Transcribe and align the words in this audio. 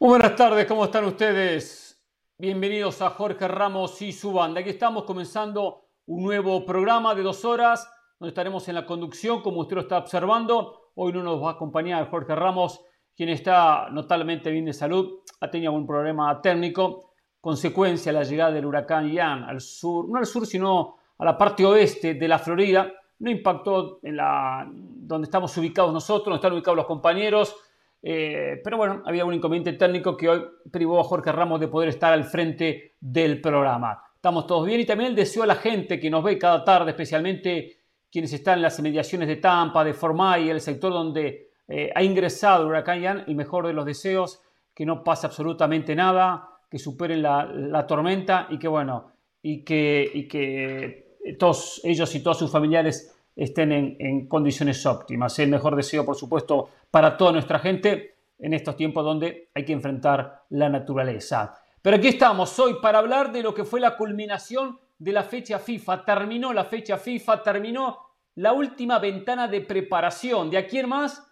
Muy 0.00 0.10
buenas 0.10 0.36
tardes, 0.36 0.64
¿cómo 0.66 0.84
están 0.84 1.06
ustedes? 1.06 2.00
Bienvenidos 2.38 3.02
a 3.02 3.10
Jorge 3.10 3.48
Ramos 3.48 4.00
y 4.00 4.12
su 4.12 4.32
banda. 4.32 4.60
Aquí 4.60 4.70
estamos 4.70 5.02
comenzando 5.02 5.88
un 6.06 6.22
nuevo 6.22 6.64
programa 6.64 7.16
de 7.16 7.24
dos 7.24 7.44
horas, 7.44 7.90
donde 8.20 8.28
estaremos 8.28 8.68
en 8.68 8.76
la 8.76 8.86
conducción, 8.86 9.42
como 9.42 9.62
usted 9.62 9.74
lo 9.74 9.82
está 9.82 9.98
observando. 9.98 10.92
Hoy 10.94 11.12
no 11.12 11.24
nos 11.24 11.42
va 11.42 11.48
a 11.48 11.52
acompañar 11.54 12.08
Jorge 12.10 12.32
Ramos, 12.36 12.80
quien 13.16 13.30
está 13.30 13.88
notablemente 13.90 14.52
bien 14.52 14.66
de 14.66 14.72
salud, 14.72 15.18
ha 15.40 15.50
tenido 15.50 15.72
algún 15.72 15.88
problema 15.88 16.40
técnico, 16.40 17.14
consecuencia 17.40 18.12
de 18.12 18.18
la 18.20 18.24
llegada 18.24 18.52
del 18.52 18.66
huracán 18.66 19.10
Ian 19.10 19.42
al 19.42 19.60
sur, 19.60 20.08
no 20.08 20.18
al 20.18 20.26
sur, 20.26 20.46
sino 20.46 20.94
a 21.18 21.24
la 21.24 21.36
parte 21.36 21.66
oeste 21.66 22.14
de 22.14 22.28
la 22.28 22.38
Florida. 22.38 22.88
No 23.18 23.32
impactó 23.32 23.98
en 24.04 24.16
la 24.16 24.64
donde 24.70 25.24
estamos 25.24 25.56
ubicados 25.56 25.92
nosotros, 25.92 26.26
donde 26.26 26.36
están 26.36 26.52
ubicados 26.52 26.76
los 26.76 26.86
compañeros 26.86 27.56
eh, 28.02 28.60
pero 28.62 28.76
bueno, 28.76 29.02
había 29.04 29.24
un 29.24 29.34
inconveniente 29.34 29.72
técnico 29.72 30.16
que 30.16 30.28
hoy 30.28 30.44
privó 30.70 31.00
a 31.00 31.04
Jorge 31.04 31.32
Ramos 31.32 31.60
de 31.60 31.68
poder 31.68 31.88
estar 31.88 32.12
al 32.12 32.24
frente 32.24 32.96
del 33.00 33.40
programa. 33.40 34.02
Estamos 34.14 34.46
todos 34.46 34.66
bien 34.66 34.80
y 34.80 34.84
también 34.84 35.10
el 35.10 35.16
deseo 35.16 35.42
a 35.42 35.46
la 35.46 35.56
gente 35.56 35.98
que 35.98 36.10
nos 36.10 36.24
ve 36.24 36.38
cada 36.38 36.64
tarde, 36.64 36.90
especialmente 36.90 37.78
quienes 38.10 38.32
están 38.32 38.58
en 38.58 38.62
las 38.62 38.78
inmediaciones 38.78 39.28
de 39.28 39.36
Tampa, 39.36 39.84
de 39.84 39.94
Formay, 39.94 40.48
el 40.48 40.60
sector 40.60 40.92
donde 40.92 41.50
eh, 41.68 41.90
ha 41.94 42.02
ingresado 42.02 42.66
huracán 42.66 43.00
Ian, 43.00 43.24
el 43.26 43.34
mejor 43.34 43.66
de 43.66 43.74
los 43.74 43.84
deseos, 43.84 44.40
que 44.74 44.86
no 44.86 45.04
pase 45.04 45.26
absolutamente 45.26 45.94
nada, 45.94 46.48
que 46.70 46.78
superen 46.78 47.22
la, 47.22 47.84
tormenta 47.86 48.46
y 48.50 48.58
que 48.58 48.68
bueno, 48.68 49.12
y 49.42 49.64
que, 49.64 50.10
y 50.12 50.28
que 50.28 51.16
todos 51.38 51.80
ellos 51.84 52.14
y 52.14 52.22
todos 52.22 52.38
sus 52.38 52.50
familiares 52.50 53.14
estén 53.38 53.72
en, 53.72 54.26
condiciones 54.26 54.84
óptimas. 54.84 55.38
El 55.38 55.50
mejor 55.50 55.76
deseo, 55.76 56.04
por 56.04 56.16
supuesto, 56.16 56.70
para 56.90 57.16
toda 57.16 57.32
nuestra 57.32 57.58
gente 57.58 58.16
en 58.38 58.54
estos 58.54 58.76
tiempos 58.76 59.04
donde 59.04 59.50
hay 59.54 59.64
que 59.64 59.72
enfrentar 59.72 60.44
la 60.50 60.68
naturaleza. 60.68 61.60
Pero 61.82 61.96
aquí 61.96 62.08
estamos 62.08 62.58
hoy 62.58 62.76
para 62.80 62.98
hablar 62.98 63.32
de 63.32 63.42
lo 63.42 63.54
que 63.54 63.64
fue 63.64 63.80
la 63.80 63.96
culminación 63.96 64.78
de 64.98 65.12
la 65.12 65.22
fecha 65.22 65.58
FIFA. 65.58 66.04
Terminó 66.04 66.52
la 66.52 66.64
fecha 66.64 66.96
FIFA, 66.98 67.42
terminó 67.42 67.98
la 68.36 68.52
última 68.52 68.98
ventana 68.98 69.48
de 69.48 69.60
preparación. 69.60 70.50
De 70.50 70.58
aquí 70.58 70.78
en 70.78 70.88
más 70.88 71.24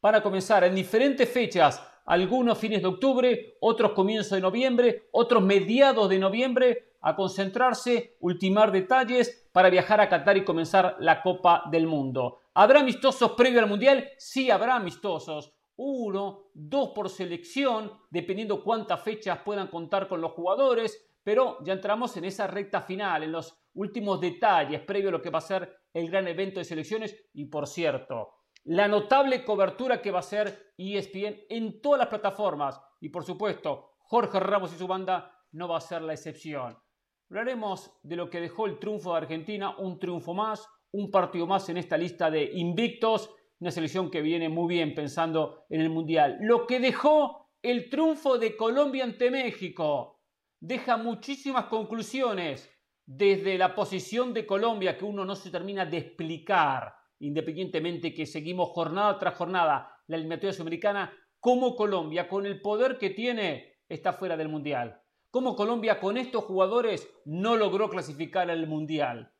van 0.00 0.16
a 0.16 0.22
comenzar 0.22 0.64
en 0.64 0.74
diferentes 0.74 1.28
fechas, 1.28 1.82
algunos 2.06 2.58
fines 2.58 2.82
de 2.82 2.88
octubre, 2.88 3.56
otros 3.60 3.92
comienzos 3.92 4.32
de 4.32 4.40
noviembre, 4.40 5.08
otros 5.12 5.42
mediados 5.42 6.08
de 6.08 6.18
noviembre, 6.18 6.92
a 7.00 7.14
concentrarse, 7.16 8.16
ultimar 8.20 8.72
detalles 8.72 9.46
para 9.52 9.68
viajar 9.68 10.00
a 10.00 10.08
Qatar 10.08 10.36
y 10.36 10.44
comenzar 10.44 10.96
la 11.00 11.22
Copa 11.22 11.64
del 11.70 11.86
Mundo. 11.86 12.40
¿Habrá 12.56 12.80
amistosos 12.80 13.32
previo 13.32 13.58
al 13.58 13.68
Mundial? 13.68 14.10
Sí, 14.16 14.48
habrá 14.48 14.76
amistosos. 14.76 15.52
Uno, 15.76 16.50
dos 16.54 16.90
por 16.90 17.10
selección, 17.10 17.90
dependiendo 18.10 18.62
cuántas 18.62 19.02
fechas 19.02 19.40
puedan 19.44 19.66
contar 19.66 20.06
con 20.06 20.20
los 20.20 20.30
jugadores, 20.32 21.04
pero 21.24 21.58
ya 21.64 21.72
entramos 21.72 22.16
en 22.16 22.26
esa 22.26 22.46
recta 22.46 22.80
final, 22.80 23.24
en 23.24 23.32
los 23.32 23.60
últimos 23.74 24.20
detalles 24.20 24.82
previo 24.82 25.08
a 25.08 25.12
lo 25.12 25.20
que 25.20 25.30
va 25.30 25.38
a 25.38 25.42
ser 25.42 25.80
el 25.92 26.08
gran 26.08 26.28
evento 26.28 26.60
de 26.60 26.64
selecciones. 26.64 27.16
Y 27.32 27.46
por 27.46 27.66
cierto, 27.66 28.44
la 28.62 28.86
notable 28.86 29.44
cobertura 29.44 30.00
que 30.00 30.12
va 30.12 30.20
a 30.20 30.22
ser 30.22 30.74
ESPN 30.78 31.46
en 31.48 31.82
todas 31.82 31.98
las 31.98 32.08
plataformas. 32.08 32.80
Y 33.00 33.08
por 33.08 33.24
supuesto, 33.24 33.96
Jorge 33.98 34.38
Ramos 34.38 34.72
y 34.72 34.78
su 34.78 34.86
banda 34.86 35.40
no 35.50 35.66
va 35.66 35.78
a 35.78 35.80
ser 35.80 36.02
la 36.02 36.12
excepción. 36.12 36.78
Hablaremos 37.28 37.98
de 38.04 38.14
lo 38.14 38.30
que 38.30 38.40
dejó 38.40 38.66
el 38.66 38.78
triunfo 38.78 39.10
de 39.10 39.18
Argentina, 39.18 39.76
un 39.76 39.98
triunfo 39.98 40.34
más, 40.34 40.68
un 40.94 41.10
partido 41.10 41.46
más 41.46 41.68
en 41.68 41.76
esta 41.76 41.96
lista 41.96 42.30
de 42.30 42.52
invictos, 42.54 43.34
una 43.58 43.72
selección 43.72 44.10
que 44.10 44.22
viene 44.22 44.48
muy 44.48 44.72
bien 44.72 44.94
pensando 44.94 45.64
en 45.68 45.80
el 45.80 45.90
Mundial. 45.90 46.38
Lo 46.40 46.66
que 46.66 46.78
dejó 46.78 47.50
el 47.62 47.90
triunfo 47.90 48.38
de 48.38 48.56
Colombia 48.56 49.02
ante 49.02 49.28
México 49.30 50.20
deja 50.60 50.96
muchísimas 50.96 51.64
conclusiones 51.64 52.70
desde 53.04 53.58
la 53.58 53.74
posición 53.74 54.32
de 54.32 54.46
Colombia 54.46 54.96
que 54.96 55.04
uno 55.04 55.24
no 55.24 55.34
se 55.34 55.50
termina 55.50 55.84
de 55.84 55.98
explicar, 55.98 56.94
independientemente 57.18 58.14
que 58.14 58.24
seguimos 58.24 58.68
jornada 58.68 59.18
tras 59.18 59.34
jornada 59.34 59.90
la 60.06 60.16
eliminatoria 60.16 60.52
sudamericana, 60.52 61.12
como 61.40 61.74
Colombia, 61.74 62.28
con 62.28 62.46
el 62.46 62.60
poder 62.60 62.98
que 62.98 63.10
tiene, 63.10 63.78
está 63.88 64.12
fuera 64.12 64.36
del 64.36 64.48
Mundial 64.48 65.00
cómo 65.34 65.56
Colombia 65.56 65.98
con 65.98 66.16
estos 66.16 66.44
jugadores 66.44 67.12
no 67.24 67.56
logró 67.56 67.90
clasificar 67.90 68.52
al 68.52 68.68
Mundial. 68.68 69.33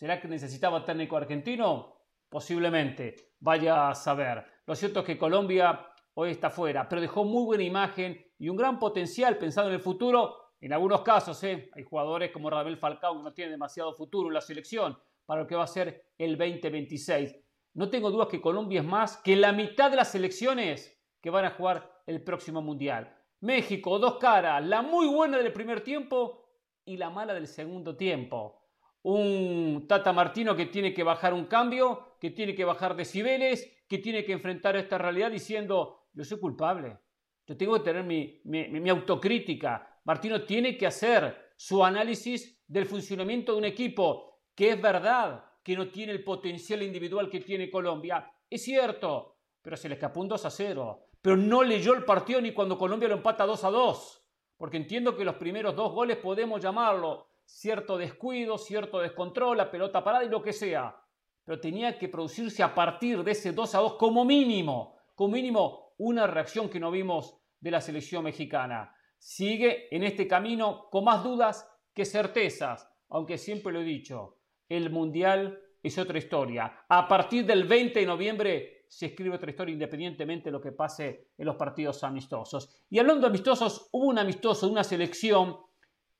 ¿Será 0.00 0.18
que 0.18 0.28
necesitaba 0.28 0.82
técnico 0.82 1.18
argentino? 1.18 1.94
Posiblemente, 2.30 3.34
vaya 3.38 3.90
a 3.90 3.94
saber. 3.94 4.42
Lo 4.64 4.74
cierto 4.74 5.00
es 5.00 5.04
que 5.04 5.18
Colombia 5.18 5.88
hoy 6.14 6.30
está 6.30 6.48
fuera, 6.48 6.88
pero 6.88 7.02
dejó 7.02 7.22
muy 7.22 7.44
buena 7.44 7.64
imagen 7.64 8.18
y 8.38 8.48
un 8.48 8.56
gran 8.56 8.78
potencial 8.78 9.36
pensando 9.36 9.68
en 9.68 9.74
el 9.74 9.82
futuro. 9.82 10.54
En 10.58 10.72
algunos 10.72 11.02
casos, 11.02 11.44
¿eh? 11.44 11.68
hay 11.74 11.82
jugadores 11.82 12.30
como 12.30 12.48
Radamel 12.48 12.78
Falcao 12.78 13.18
que 13.18 13.22
no 13.24 13.34
tienen 13.34 13.52
demasiado 13.52 13.92
futuro 13.92 14.28
en 14.28 14.34
la 14.36 14.40
selección 14.40 14.98
para 15.26 15.42
lo 15.42 15.46
que 15.46 15.54
va 15.54 15.64
a 15.64 15.66
ser 15.66 16.12
el 16.16 16.38
2026. 16.38 17.36
No 17.74 17.90
tengo 17.90 18.10
dudas 18.10 18.28
que 18.28 18.40
Colombia 18.40 18.80
es 18.80 18.86
más 18.86 19.18
que 19.18 19.36
la 19.36 19.52
mitad 19.52 19.90
de 19.90 19.96
las 19.96 20.12
selecciones 20.12 20.98
que 21.20 21.28
van 21.28 21.44
a 21.44 21.50
jugar 21.50 21.92
el 22.06 22.24
próximo 22.24 22.62
Mundial. 22.62 23.14
México, 23.40 23.98
dos 23.98 24.16
caras, 24.16 24.64
la 24.64 24.80
muy 24.80 25.08
buena 25.08 25.36
del 25.36 25.52
primer 25.52 25.84
tiempo 25.84 26.48
y 26.86 26.96
la 26.96 27.10
mala 27.10 27.34
del 27.34 27.46
segundo 27.46 27.98
tiempo. 27.98 28.59
Un 29.02 29.86
Tata 29.88 30.12
Martino 30.12 30.54
que 30.54 30.66
tiene 30.66 30.92
que 30.92 31.02
bajar 31.02 31.32
un 31.32 31.46
cambio, 31.46 32.16
que 32.20 32.30
tiene 32.30 32.54
que 32.54 32.64
bajar 32.64 32.96
decibeles, 32.96 33.84
que 33.88 33.98
tiene 33.98 34.24
que 34.24 34.32
enfrentar 34.32 34.76
esta 34.76 34.98
realidad 34.98 35.30
diciendo, 35.30 36.08
yo 36.12 36.24
soy 36.24 36.38
culpable, 36.38 36.98
yo 37.46 37.56
tengo 37.56 37.74
que 37.74 37.84
tener 37.92 38.04
mi, 38.04 38.88
autocrítica. 38.90 40.00
Martino 40.04 40.42
tiene 40.44 40.76
que 40.76 40.86
hacer 40.86 41.52
su 41.56 41.84
análisis 41.84 42.62
del 42.66 42.86
funcionamiento 42.86 43.52
de 43.52 43.58
un 43.58 43.64
equipo, 43.64 44.42
que 44.54 44.70
es 44.70 44.80
verdad 44.80 45.44
que 45.62 45.76
no 45.76 45.88
tiene 45.88 46.12
el 46.12 46.22
potencial 46.22 46.82
individual 46.82 47.28
que 47.28 47.40
tiene 47.40 47.70
Colombia. 47.70 48.30
Es 48.48 48.64
cierto, 48.64 49.38
pero 49.62 49.76
se 49.76 49.88
le 49.88 49.94
escapó 49.94 50.20
un 50.20 50.28
2 50.28 50.44
a 50.44 50.50
0 50.50 51.10
pero 51.22 51.36
no 51.36 51.62
leyó 51.62 51.94
el 51.94 52.04
partido 52.04 52.40
ni 52.40 52.52
cuando 52.52 52.78
Colombia 52.78 53.08
lo 53.08 53.16
empata 53.16 53.44
2 53.44 53.64
a 53.64 53.70
2, 53.70 54.26
porque 54.56 54.76
entiendo 54.76 55.16
que 55.16 55.24
los 55.24 55.36
primeros 55.36 55.76
dos 55.76 55.92
goles 55.92 56.16
podemos 56.16 56.60
llamarlo 56.60 57.29
cierto 57.58 57.98
descuido, 57.98 58.56
cierto 58.58 59.00
descontrol, 59.00 59.56
la 59.56 59.70
pelota 59.70 60.02
parada 60.02 60.24
y 60.24 60.28
lo 60.28 60.42
que 60.42 60.52
sea, 60.52 60.96
pero 61.44 61.60
tenía 61.60 61.98
que 61.98 62.08
producirse 62.08 62.62
a 62.62 62.74
partir 62.74 63.22
de 63.24 63.32
ese 63.32 63.52
2 63.52 63.74
a 63.74 63.78
2 63.78 63.94
como 63.94 64.24
mínimo, 64.24 64.96
como 65.14 65.34
mínimo 65.34 65.94
una 65.98 66.26
reacción 66.26 66.68
que 66.68 66.80
no 66.80 66.90
vimos 66.90 67.38
de 67.60 67.70
la 67.70 67.80
selección 67.80 68.24
mexicana. 68.24 68.94
Sigue 69.18 69.94
en 69.94 70.04
este 70.04 70.26
camino 70.26 70.88
con 70.90 71.04
más 71.04 71.22
dudas 71.22 71.68
que 71.92 72.04
certezas, 72.04 72.88
aunque 73.08 73.36
siempre 73.36 73.72
lo 73.72 73.80
he 73.80 73.84
dicho, 73.84 74.38
el 74.68 74.90
Mundial 74.90 75.60
es 75.82 75.98
otra 75.98 76.18
historia. 76.18 76.84
A 76.88 77.08
partir 77.08 77.44
del 77.44 77.64
20 77.64 78.00
de 78.00 78.06
noviembre 78.06 78.84
se 78.88 79.06
escribe 79.06 79.36
otra 79.36 79.50
historia 79.50 79.72
independientemente 79.72 80.46
de 80.46 80.52
lo 80.52 80.60
que 80.60 80.72
pase 80.72 81.32
en 81.36 81.46
los 81.46 81.56
partidos 81.56 82.02
amistosos. 82.04 82.84
Y 82.88 82.98
hablando 82.98 83.22
de 83.22 83.28
amistosos, 83.28 83.88
hubo 83.92 84.06
un 84.06 84.18
amistoso 84.18 84.68
una 84.68 84.84
selección 84.84 85.58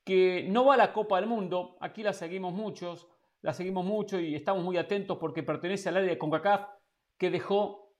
que 0.03 0.45
no 0.49 0.65
va 0.65 0.75
a 0.75 0.77
la 0.77 0.93
Copa 0.93 1.17
del 1.17 1.27
Mundo, 1.27 1.77
aquí 1.79 2.03
la 2.03 2.13
seguimos 2.13 2.53
muchos, 2.53 3.07
la 3.41 3.53
seguimos 3.53 3.85
mucho 3.85 4.19
y 4.19 4.35
estamos 4.35 4.63
muy 4.63 4.77
atentos 4.77 5.17
porque 5.17 5.43
pertenece 5.43 5.89
al 5.89 5.97
área 5.97 6.09
de 6.09 6.17
CONCACAF 6.17 6.67
que 7.17 7.29
dejó 7.29 7.95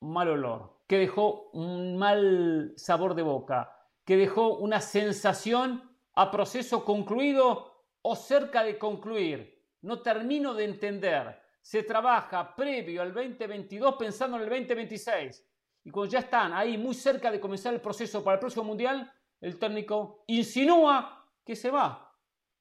mal 0.00 0.28
olor, 0.28 0.80
que 0.86 0.98
dejó 0.98 1.50
un 1.52 1.96
mal 1.96 2.72
sabor 2.76 3.14
de 3.14 3.22
boca, 3.22 3.72
que 4.04 4.16
dejó 4.16 4.56
una 4.56 4.80
sensación 4.80 5.96
a 6.14 6.30
proceso 6.30 6.84
concluido 6.84 7.84
o 8.02 8.16
cerca 8.16 8.62
de 8.62 8.78
concluir. 8.78 9.62
No 9.82 10.00
termino 10.00 10.54
de 10.54 10.64
entender 10.64 11.46
se 11.66 11.82
trabaja 11.82 12.54
previo 12.54 13.02
al 13.02 13.12
2022 13.12 13.96
pensando 13.96 14.36
en 14.36 14.44
el 14.44 14.48
2026. 14.48 15.44
Y 15.82 15.90
cuando 15.90 16.12
ya 16.12 16.20
están 16.20 16.52
ahí 16.52 16.78
muy 16.78 16.94
cerca 16.94 17.28
de 17.28 17.40
comenzar 17.40 17.74
el 17.74 17.80
proceso 17.80 18.22
para 18.22 18.34
el 18.34 18.38
próximo 18.38 18.62
Mundial, 18.62 19.12
el 19.40 19.58
técnico 19.58 20.22
insinúa 20.28 21.15
que 21.46 21.54
se 21.54 21.70
va, 21.70 22.12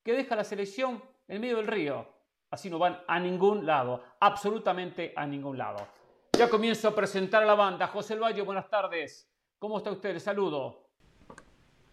que 0.04 0.14
deja 0.14 0.36
la 0.36 0.44
selección 0.44 1.02
en 1.28 1.42
medio 1.42 1.58
del 1.58 1.68
río. 1.68 2.08
Así 2.52 2.70
no 2.70 2.78
van 2.78 3.02
a 3.08 3.20
ningún 3.20 3.66
lado, 3.66 4.04
absolutamente 4.20 5.12
a 5.16 5.26
ningún 5.26 5.58
lado. 5.58 5.88
Ya 6.38 6.50
comienzo 6.50 6.88
a 6.88 6.96
presentar 6.96 7.42
a 7.42 7.48
la 7.48 7.56
banda. 7.56 7.88
José 7.88 8.16
Valle, 8.16 8.44
buenas 8.44 8.70
tardes. 8.70 9.28
¿Cómo 9.58 9.80
está 9.80 9.90
usted? 9.90 10.20
Saludo. 10.20 10.84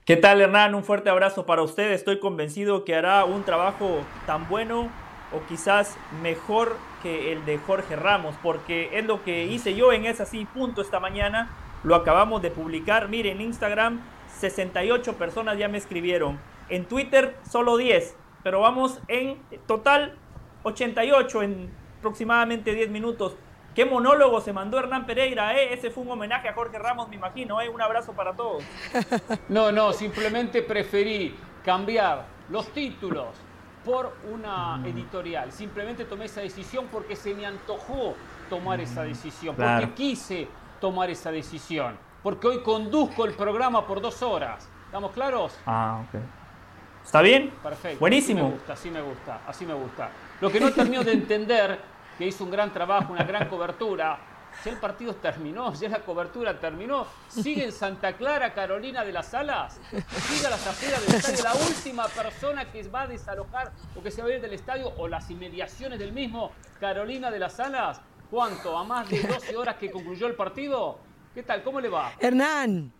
¿Qué 0.04 0.16
tal, 0.16 0.42
Hernán? 0.42 0.74
Un 0.74 0.84
fuerte 0.84 1.08
abrazo 1.08 1.46
para 1.46 1.62
usted. 1.62 1.92
Estoy 1.92 2.20
convencido 2.20 2.84
que 2.84 2.94
hará 2.94 3.24
un 3.24 3.44
trabajo 3.44 4.04
tan 4.26 4.46
bueno 4.48 4.90
o 5.32 5.46
quizás 5.48 5.96
mejor 6.20 6.76
que 7.02 7.32
el 7.32 7.46
de 7.46 7.56
Jorge 7.56 7.96
Ramos, 7.96 8.34
porque 8.42 8.98
es 8.98 9.06
lo 9.06 9.24
que 9.24 9.46
hice 9.46 9.74
yo 9.74 9.92
en 9.92 10.04
ese 10.04 10.24
así 10.24 10.44
punto 10.44 10.82
esta 10.82 11.00
mañana. 11.00 11.50
Lo 11.84 11.94
acabamos 11.94 12.42
de 12.42 12.50
publicar. 12.50 13.08
Miren, 13.08 13.40
en 13.40 13.46
Instagram 13.46 14.02
68 14.40 15.14
personas 15.14 15.56
ya 15.56 15.68
me 15.68 15.78
escribieron. 15.78 16.51
En 16.72 16.86
Twitter 16.86 17.36
solo 17.50 17.76
10, 17.76 18.16
pero 18.42 18.60
vamos 18.60 18.98
en 19.06 19.38
total 19.66 20.14
88 20.62 21.42
en 21.42 21.70
aproximadamente 21.98 22.74
10 22.74 22.88
minutos. 22.88 23.36
qué 23.74 23.84
monólogo 23.84 24.40
se 24.40 24.54
mandó 24.54 24.78
Hernán 24.78 25.04
Pereira, 25.04 25.54
¿eh? 25.54 25.74
Ese 25.74 25.90
fue 25.90 26.02
un 26.02 26.12
homenaje 26.12 26.48
a 26.48 26.54
Jorge 26.54 26.78
Ramos, 26.78 27.10
me 27.10 27.16
imagino, 27.16 27.60
¿eh? 27.60 27.68
Un 27.68 27.82
abrazo 27.82 28.14
para 28.14 28.32
todos. 28.32 28.64
No, 29.50 29.70
no, 29.70 29.92
simplemente 29.92 30.62
preferí 30.62 31.36
cambiar 31.62 32.24
los 32.48 32.66
títulos 32.68 33.28
por 33.84 34.16
una 34.32 34.80
editorial. 34.86 35.52
Simplemente 35.52 36.06
tomé 36.06 36.24
esa 36.24 36.40
decisión 36.40 36.86
porque 36.90 37.16
se 37.16 37.34
me 37.34 37.44
antojó 37.44 38.14
tomar 38.48 38.80
esa 38.80 39.02
decisión, 39.02 39.54
porque 39.56 39.90
quise 39.92 40.48
tomar 40.80 41.10
esa 41.10 41.30
decisión, 41.30 41.98
porque 42.22 42.46
hoy 42.46 42.62
conduzco 42.62 43.26
el 43.26 43.34
programa 43.34 43.86
por 43.86 44.00
dos 44.00 44.22
horas. 44.22 44.70
¿Estamos 44.86 45.12
claros? 45.12 45.54
Ah, 45.66 46.02
ok. 46.08 46.41
¿Está 47.04 47.20
bien? 47.20 47.50
Perfecto. 47.62 48.00
Buenísimo. 48.00 48.46
Así 48.46 48.50
me 48.50 48.54
gusta, 48.54 48.72
así 48.72 48.90
me 48.90 49.02
gusta, 49.02 49.40
así 49.46 49.66
me 49.66 49.74
gusta. 49.74 50.10
Lo 50.40 50.50
que 50.50 50.60
no 50.60 50.72
termino 50.72 51.04
de 51.04 51.12
entender, 51.12 51.80
que 52.18 52.26
hizo 52.26 52.44
un 52.44 52.50
gran 52.50 52.72
trabajo, 52.72 53.12
una 53.12 53.24
gran 53.24 53.48
cobertura, 53.48 54.18
ya 54.64 54.70
el 54.70 54.76
partido 54.78 55.14
terminó, 55.16 55.72
ya 55.74 55.88
la 55.88 56.00
cobertura 56.00 56.58
terminó. 56.58 57.06
Sigue 57.28 57.64
en 57.64 57.72
Santa 57.72 58.12
Clara 58.14 58.52
Carolina 58.54 59.04
de 59.04 59.12
las 59.12 59.34
Alas. 59.34 59.80
Sigue 60.28 60.46
a 60.46 60.50
las 60.50 60.66
afueras 60.66 61.04
del 61.06 61.16
estadio. 61.16 61.44
La 61.44 61.54
última 61.54 62.06
persona 62.08 62.70
que 62.70 62.82
va 62.88 63.02
a 63.02 63.06
desalojar 63.06 63.72
o 63.96 64.02
que 64.02 64.10
se 64.10 64.22
va 64.22 64.28
a 64.28 64.32
ir 64.32 64.40
del 64.40 64.52
estadio 64.52 64.92
o 64.98 65.08
las 65.08 65.30
inmediaciones 65.30 65.98
del 65.98 66.12
mismo 66.12 66.52
Carolina 66.78 67.30
de 67.30 67.38
las 67.38 67.58
Alas. 67.60 68.00
¿Cuánto? 68.30 68.78
¿A 68.78 68.84
más 68.84 69.08
de 69.10 69.22
12 69.22 69.56
horas 69.56 69.76
que 69.76 69.90
concluyó 69.90 70.26
el 70.26 70.34
partido? 70.34 70.98
¿Qué 71.34 71.42
tal? 71.42 71.62
¿Cómo 71.62 71.80
le 71.80 71.88
va? 71.88 72.12
Hernán. 72.18 72.92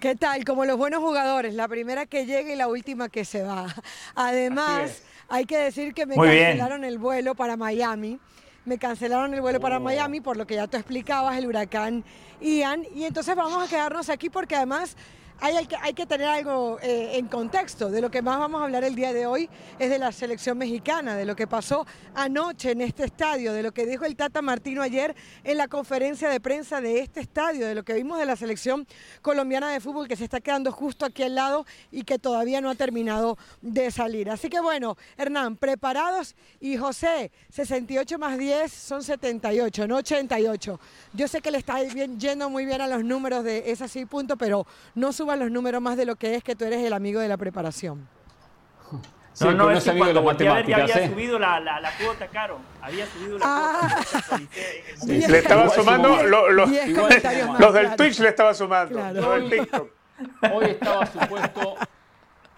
¿Qué 0.00 0.16
tal? 0.16 0.44
Como 0.46 0.64
los 0.64 0.78
buenos 0.78 1.00
jugadores, 1.00 1.52
la 1.52 1.68
primera 1.68 2.06
que 2.06 2.24
llega 2.24 2.50
y 2.50 2.56
la 2.56 2.68
última 2.68 3.10
que 3.10 3.26
se 3.26 3.42
va. 3.42 3.66
Además, 4.14 5.02
hay 5.28 5.44
que 5.44 5.58
decir 5.58 5.92
que 5.92 6.06
me 6.06 6.16
cancelaron 6.16 6.84
el 6.84 6.98
vuelo 6.98 7.34
para 7.34 7.56
Miami 7.58 8.18
me 8.64 8.78
cancelaron 8.78 9.32
el 9.32 9.40
vuelo 9.40 9.58
para 9.58 9.78
oh. 9.78 9.80
Miami, 9.80 10.20
por 10.20 10.36
lo 10.36 10.46
que 10.46 10.54
ya 10.54 10.66
tú 10.66 10.76
explicabas, 10.76 11.36
el 11.36 11.46
huracán 11.46 12.04
Ian. 12.40 12.84
Y 12.94 13.04
entonces 13.04 13.34
vamos 13.34 13.66
a 13.66 13.68
quedarnos 13.68 14.10
aquí 14.10 14.28
porque 14.30 14.54
además 14.54 14.96
hay, 15.40 15.94
que, 15.94 16.06
tener 16.06 16.26
algo 16.26 16.78
eh, 16.82 17.16
en 17.16 17.26
contexto. 17.26 17.90
De 17.90 18.00
lo 18.00 18.10
que 18.10 18.22
más 18.22 18.38
vamos 18.38 18.60
a 18.60 18.64
hablar 18.64 18.84
el 18.84 18.94
día 18.94 19.12
de 19.12 19.26
hoy 19.26 19.48
es 19.78 19.90
de 19.90 19.98
la 19.98 20.12
selección 20.12 20.58
mexicana, 20.58 21.16
de 21.16 21.24
lo 21.24 21.34
que 21.34 21.46
pasó 21.46 21.86
anoche 22.14 22.72
en 22.72 22.82
este 22.82 23.04
estadio, 23.04 23.52
de 23.52 23.62
lo 23.62 23.72
que 23.72 23.86
dijo 23.86 24.04
el 24.04 24.16
Tata 24.16 24.42
Martino 24.42 24.82
ayer 24.82 25.14
en 25.44 25.56
la 25.56 25.68
conferencia 25.68 26.28
de 26.28 26.40
prensa 26.40 26.80
de 26.80 27.00
este 27.00 27.20
estadio, 27.20 27.66
de 27.66 27.74
lo 27.74 27.84
que 27.84 27.94
vimos 27.94 28.18
de 28.18 28.26
la 28.26 28.36
selección 28.36 28.86
colombiana 29.22 29.70
de 29.70 29.80
fútbol 29.80 30.08
que 30.08 30.16
se 30.16 30.24
está 30.24 30.40
quedando 30.40 30.72
justo 30.72 31.06
aquí 31.06 31.22
al 31.22 31.34
lado 31.34 31.64
y 31.90 32.02
que 32.02 32.18
todavía 32.18 32.60
no 32.60 32.68
ha 32.68 32.74
terminado 32.74 33.38
de 33.62 33.90
salir. 33.90 34.30
Así 34.30 34.48
que 34.48 34.60
bueno, 34.60 34.96
Hernán, 35.16 35.56
preparados 35.56 36.34
y 36.60 36.76
José, 36.76 37.32
68 37.50 38.18
más 38.18 38.36
10 38.38 38.72
son 38.72 39.02
78, 39.02 39.88
no 39.88 39.96
88. 39.96 40.80
Yo 41.14 41.28
sé 41.28 41.40
que 41.40 41.50
le 41.50 41.58
está 41.58 41.82
yendo 41.82 42.50
muy 42.50 42.66
bien 42.66 42.80
a 42.80 42.88
los 42.88 43.04
números 43.04 43.44
de 43.44 43.70
ese 43.70 43.88
sí 43.88 44.04
punto, 44.04 44.36
pero 44.36 44.66
no 44.94 45.12
suba 45.12 45.29
los 45.36 45.50
números 45.50 45.80
más 45.80 45.96
de 45.96 46.06
lo 46.06 46.16
que 46.16 46.34
es 46.34 46.44
que 46.44 46.54
tú 46.54 46.64
eres 46.64 46.84
el 46.84 46.92
amigo 46.92 47.20
de 47.20 47.28
la 47.28 47.36
preparación. 47.36 48.08
no, 49.40 49.52
no, 49.52 49.70
es 49.70 49.84
que 49.84 49.96
cuando 49.96 50.22
volteé 50.22 50.48
a 50.48 50.54
ver 50.54 50.66
ya 50.66 50.76
había 50.76 51.08
subido 51.08 51.38
la, 51.38 51.60
la, 51.60 51.80
la, 51.80 51.90
cuota, 51.96 52.26
Caro. 52.28 52.58
Había 52.80 53.06
subido 53.06 53.38
la 53.38 53.44
ah. 53.46 53.88
cuota. 53.90 54.40
Sí, 54.96 55.26
le 55.26 55.38
estaba 55.38 55.68
sumando, 55.68 56.22
lo, 56.22 56.50
lo, 56.50 56.66
los 56.66 57.74
del 57.74 57.96
Twitch 57.96 58.20
le 58.20 58.28
estaba 58.28 58.54
sumando, 58.54 58.98
claro. 58.98 59.30
hoy, 59.30 59.68
hoy 60.52 60.64
estaba 60.64 61.06
supuesto, 61.06 61.74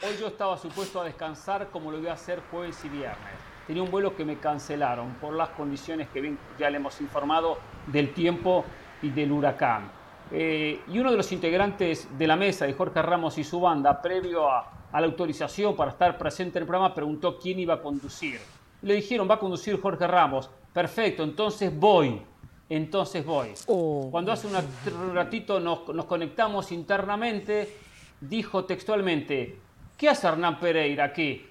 hoy 0.03 0.17
yo 0.19 0.27
estaba 0.29 0.59
supuesto 0.59 1.01
a 1.01 1.05
descansar 1.05 1.69
como 1.71 1.91
lo 1.91 1.99
voy 1.99 2.09
a 2.09 2.15
hacer 2.15 2.41
jueves 2.51 2.79
y 2.85 2.89
viernes. 2.89 3.53
Tenía 3.67 3.83
un 3.83 3.91
vuelo 3.91 4.17
que 4.17 4.25
me 4.25 4.39
cancelaron 4.39 5.15
por 5.15 5.35
las 5.35 5.51
condiciones 5.51 6.09
que 6.09 6.21
bien, 6.21 6.39
ya 6.59 6.69
le 6.69 6.79
hemos 6.79 7.01
informado 7.01 7.59
del 7.87 8.13
tiempo 8.13 8.65
y 9.03 9.11
del 9.11 9.31
huracán. 9.31 10.02
Eh, 10.35 10.81
y 10.89 10.99
uno 10.99 11.11
de 11.11 11.17
los 11.19 11.31
integrantes 11.31 12.09
de 12.17 12.27
la 12.27 12.37
mesa 12.37 12.65
de 12.65 12.73
Jorge 12.73 13.03
Ramos 13.03 13.37
y 13.37 13.45
su 13.45 13.61
banda, 13.61 14.01
previo 14.01 14.51
a, 14.51 14.71
la 14.93 15.07
autorización 15.07 15.77
para 15.77 15.91
estar 15.91 16.17
presente 16.17 16.59
en 16.59 16.63
el 16.63 16.67
programa, 16.67 16.95
preguntó 16.95 17.39
quién 17.39 17.59
iba 17.59 17.75
a 17.75 17.83
conducir. 17.83 18.41
Le 18.81 18.95
dijeron, 18.95 19.29
va 19.29 19.35
a 19.35 19.39
conducir 19.39 19.81
Jorge 19.81 20.07
Ramos. 20.07 20.51
Perfecto, 20.73 21.23
entonces 21.23 21.75
voy. 21.79 22.23
Entonces 22.69 23.25
voy. 23.25 23.49
Oh. 23.67 24.09
Cuando 24.11 24.33
hace 24.33 24.47
un 24.47 25.15
ratito 25.15 25.61
nos, 25.61 25.87
nos 25.89 26.07
conectamos 26.07 26.73
internamente, 26.73 27.77
dijo 28.19 28.65
textualmente, 28.65 29.59
¿qué 29.99 30.09
hace 30.09 30.27
Hernán 30.27 30.59
Pereira 30.59 31.05
aquí? 31.05 31.47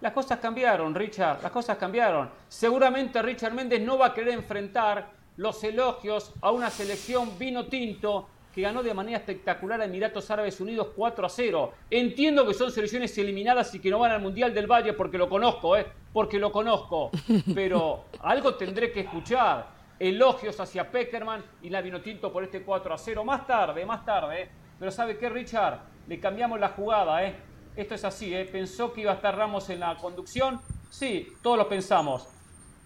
Las 0.00 0.12
cosas 0.12 0.38
cambiaron, 0.38 0.94
Richard, 0.94 1.42
las 1.42 1.50
cosas 1.50 1.76
cambiaron. 1.78 2.30
Seguramente 2.48 3.20
Richard 3.22 3.54
Méndez 3.54 3.80
no 3.80 3.98
va 3.98 4.06
a 4.06 4.14
querer 4.14 4.34
enfrentar 4.34 5.10
los 5.36 5.62
elogios 5.64 6.32
a 6.40 6.50
una 6.50 6.70
selección 6.70 7.38
vino 7.38 7.66
tinto 7.66 8.28
que 8.54 8.62
ganó 8.62 8.84
de 8.84 8.94
manera 8.94 9.18
espectacular 9.18 9.80
a 9.80 9.84
Emiratos 9.84 10.30
Árabes 10.30 10.60
Unidos 10.60 10.88
4 10.94 11.26
a 11.26 11.28
0. 11.28 11.72
Entiendo 11.90 12.46
que 12.46 12.54
son 12.54 12.70
selecciones 12.70 13.16
eliminadas 13.18 13.74
y 13.74 13.80
que 13.80 13.90
no 13.90 13.98
van 13.98 14.12
al 14.12 14.22
Mundial 14.22 14.54
del 14.54 14.68
Valle 14.68 14.92
porque 14.92 15.18
lo 15.18 15.28
conozco, 15.28 15.76
¿eh? 15.76 15.86
Porque 16.12 16.38
lo 16.38 16.52
conozco. 16.52 17.10
Pero 17.54 18.04
algo 18.20 18.54
tendré 18.54 18.92
que 18.92 19.00
escuchar. 19.00 19.74
Elogios 19.98 20.58
hacia 20.60 20.88
Peckerman 20.90 21.42
y 21.62 21.70
la 21.70 21.80
Vinotinto 21.80 22.32
por 22.32 22.44
este 22.44 22.62
4 22.62 22.94
a 22.94 22.98
0. 22.98 23.24
Más 23.24 23.44
tarde, 23.44 23.84
más 23.84 24.04
tarde. 24.04 24.42
¿eh? 24.42 24.48
Pero 24.78 24.92
¿sabe 24.92 25.18
qué, 25.18 25.28
Richard? 25.28 25.80
Le 26.06 26.20
cambiamos 26.20 26.60
la 26.60 26.68
jugada, 26.68 27.24
¿eh? 27.24 27.34
Esto 27.74 27.96
es 27.96 28.04
así, 28.04 28.32
¿eh? 28.32 28.44
Pensó 28.44 28.92
que 28.92 29.00
iba 29.00 29.10
a 29.10 29.16
estar 29.16 29.36
Ramos 29.36 29.68
en 29.70 29.80
la 29.80 29.96
conducción. 29.96 30.60
Sí, 30.90 31.32
todos 31.42 31.58
lo 31.58 31.68
pensamos. 31.68 32.28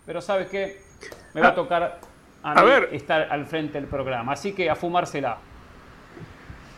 Pero 0.06 0.22
¿sabe 0.22 0.46
qué? 0.46 0.80
Me 1.34 1.42
va 1.42 1.48
a 1.48 1.54
tocar 1.54 2.00
a, 2.42 2.62
ver. 2.62 2.90
estar 2.92 3.28
al 3.30 3.46
frente 3.46 3.74
del 3.80 3.88
programa. 3.88 4.32
Así 4.32 4.52
que 4.52 4.70
a 4.70 4.76
fumársela. 4.76 5.38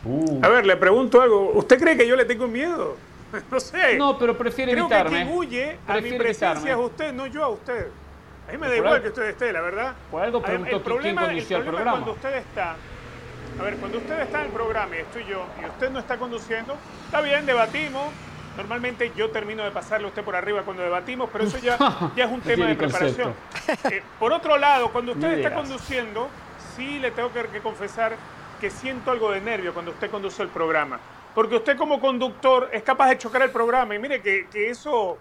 Uh. 0.03 0.39
A 0.43 0.49
ver, 0.49 0.65
le 0.65 0.77
pregunto 0.77 1.21
algo. 1.21 1.51
¿Usted 1.53 1.79
cree 1.79 1.97
que 1.97 2.07
yo 2.07 2.15
le 2.15 2.25
tengo 2.25 2.47
miedo? 2.47 2.97
no 3.51 3.59
sé. 3.59 3.97
No, 3.97 4.17
pero 4.17 4.37
prefiere 4.37 4.71
Creo 4.71 4.85
evitarme. 4.85 5.19
Que 5.19 5.25
quien 5.25 5.37
huye 5.37 5.77
a 5.87 6.01
mi 6.01 6.13
presencia 6.13 6.71
es 6.71 6.77
usted, 6.77 7.13
no 7.13 7.27
yo 7.27 7.43
a 7.43 7.49
usted. 7.49 7.87
A 8.47 8.51
mí 8.51 8.57
me 8.57 8.67
da 8.67 8.75
igual 8.75 9.01
que 9.01 9.09
usted 9.09 9.29
esté, 9.29 9.53
la 9.53 9.61
verdad. 9.61 9.93
Por 10.09 10.21
algo 10.21 10.41
preguntó 10.41 10.75
el 10.75 10.81
problema, 10.81 11.21
quién 11.21 11.31
conducía 11.31 11.57
el, 11.57 11.63
problema 11.63 11.91
el 11.91 12.03
programa. 12.03 12.05
cuando 12.05 12.11
usted 12.11 12.37
está... 12.37 12.75
A 13.59 13.63
ver, 13.63 13.75
cuando 13.77 13.97
usted 13.97 14.19
está 14.21 14.39
en 14.39 14.45
el 14.45 14.51
programa 14.51 14.95
y 14.95 14.99
estoy 14.99 15.25
yo, 15.25 15.45
y 15.61 15.65
usted 15.65 15.89
no 15.91 15.99
está 15.99 16.17
conduciendo, 16.17 16.75
está 17.05 17.21
bien, 17.21 17.45
debatimos, 17.45 18.05
Normalmente 18.61 19.11
yo 19.15 19.31
termino 19.31 19.63
de 19.63 19.71
pasarle 19.71 20.05
a 20.05 20.09
usted 20.09 20.23
por 20.23 20.35
arriba 20.35 20.61
cuando 20.61 20.83
debatimos, 20.83 21.29
pero 21.33 21.45
eso 21.45 21.57
ya, 21.57 21.77
ya 22.15 22.25
es 22.25 22.31
un 22.31 22.41
tema 22.41 22.67
de 22.67 22.75
preparación. 22.75 23.33
Eh, 23.89 24.03
por 24.19 24.31
otro 24.31 24.55
lado, 24.55 24.91
cuando 24.91 25.13
usted 25.13 25.39
está 25.39 25.51
conduciendo, 25.51 26.29
sí 26.75 26.99
le 26.99 27.09
tengo 27.09 27.31
que, 27.33 27.59
confesar 27.59 28.15
que 28.59 28.69
siento 28.69 29.09
algo 29.09 29.31
de 29.31 29.41
nervio 29.41 29.73
cuando 29.73 29.89
usted 29.89 30.11
conduce 30.11 30.43
el 30.43 30.49
programa. 30.49 30.99
Porque 31.33 31.55
usted 31.55 31.75
como 31.75 31.99
conductor 31.99 32.69
es 32.71 32.83
capaz 32.83 33.09
de 33.09 33.17
chocar 33.17 33.41
el 33.41 33.49
programa. 33.49 33.95
Y 33.95 33.99
mire 33.99 34.21
que, 34.21 34.47
eso, 34.53 35.17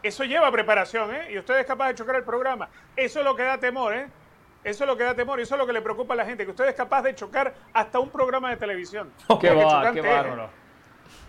eso 0.00 0.22
lleva 0.22 0.48
preparación, 0.52 1.12
¿eh? 1.12 1.32
Y 1.32 1.38
usted 1.38 1.58
es 1.58 1.66
capaz 1.66 1.88
de 1.88 1.94
chocar 1.96 2.14
el 2.14 2.22
programa. 2.22 2.68
Eso 2.94 3.18
es 3.18 3.24
lo 3.24 3.34
que 3.34 3.42
da 3.42 3.58
temor, 3.58 3.92
¿eh? 3.92 4.06
Eso 4.62 4.84
es 4.84 4.88
lo 4.88 4.96
que 4.96 5.02
da 5.02 5.16
temor 5.16 5.40
y 5.40 5.42
eso 5.42 5.56
es 5.56 5.58
lo 5.58 5.66
que 5.66 5.72
le 5.72 5.82
preocupa 5.82 6.14
a 6.14 6.16
la 6.16 6.24
gente, 6.24 6.44
que 6.44 6.50
usted 6.50 6.68
es 6.68 6.74
capaz 6.76 7.02
de 7.02 7.16
chocar 7.16 7.54
hasta 7.72 7.98
un 7.98 8.10
programa 8.10 8.50
de 8.50 8.56
televisión. 8.56 9.12
qué, 9.40 9.50
va, 9.50 9.92
qué 9.92 10.00
bárbaro. 10.00 10.67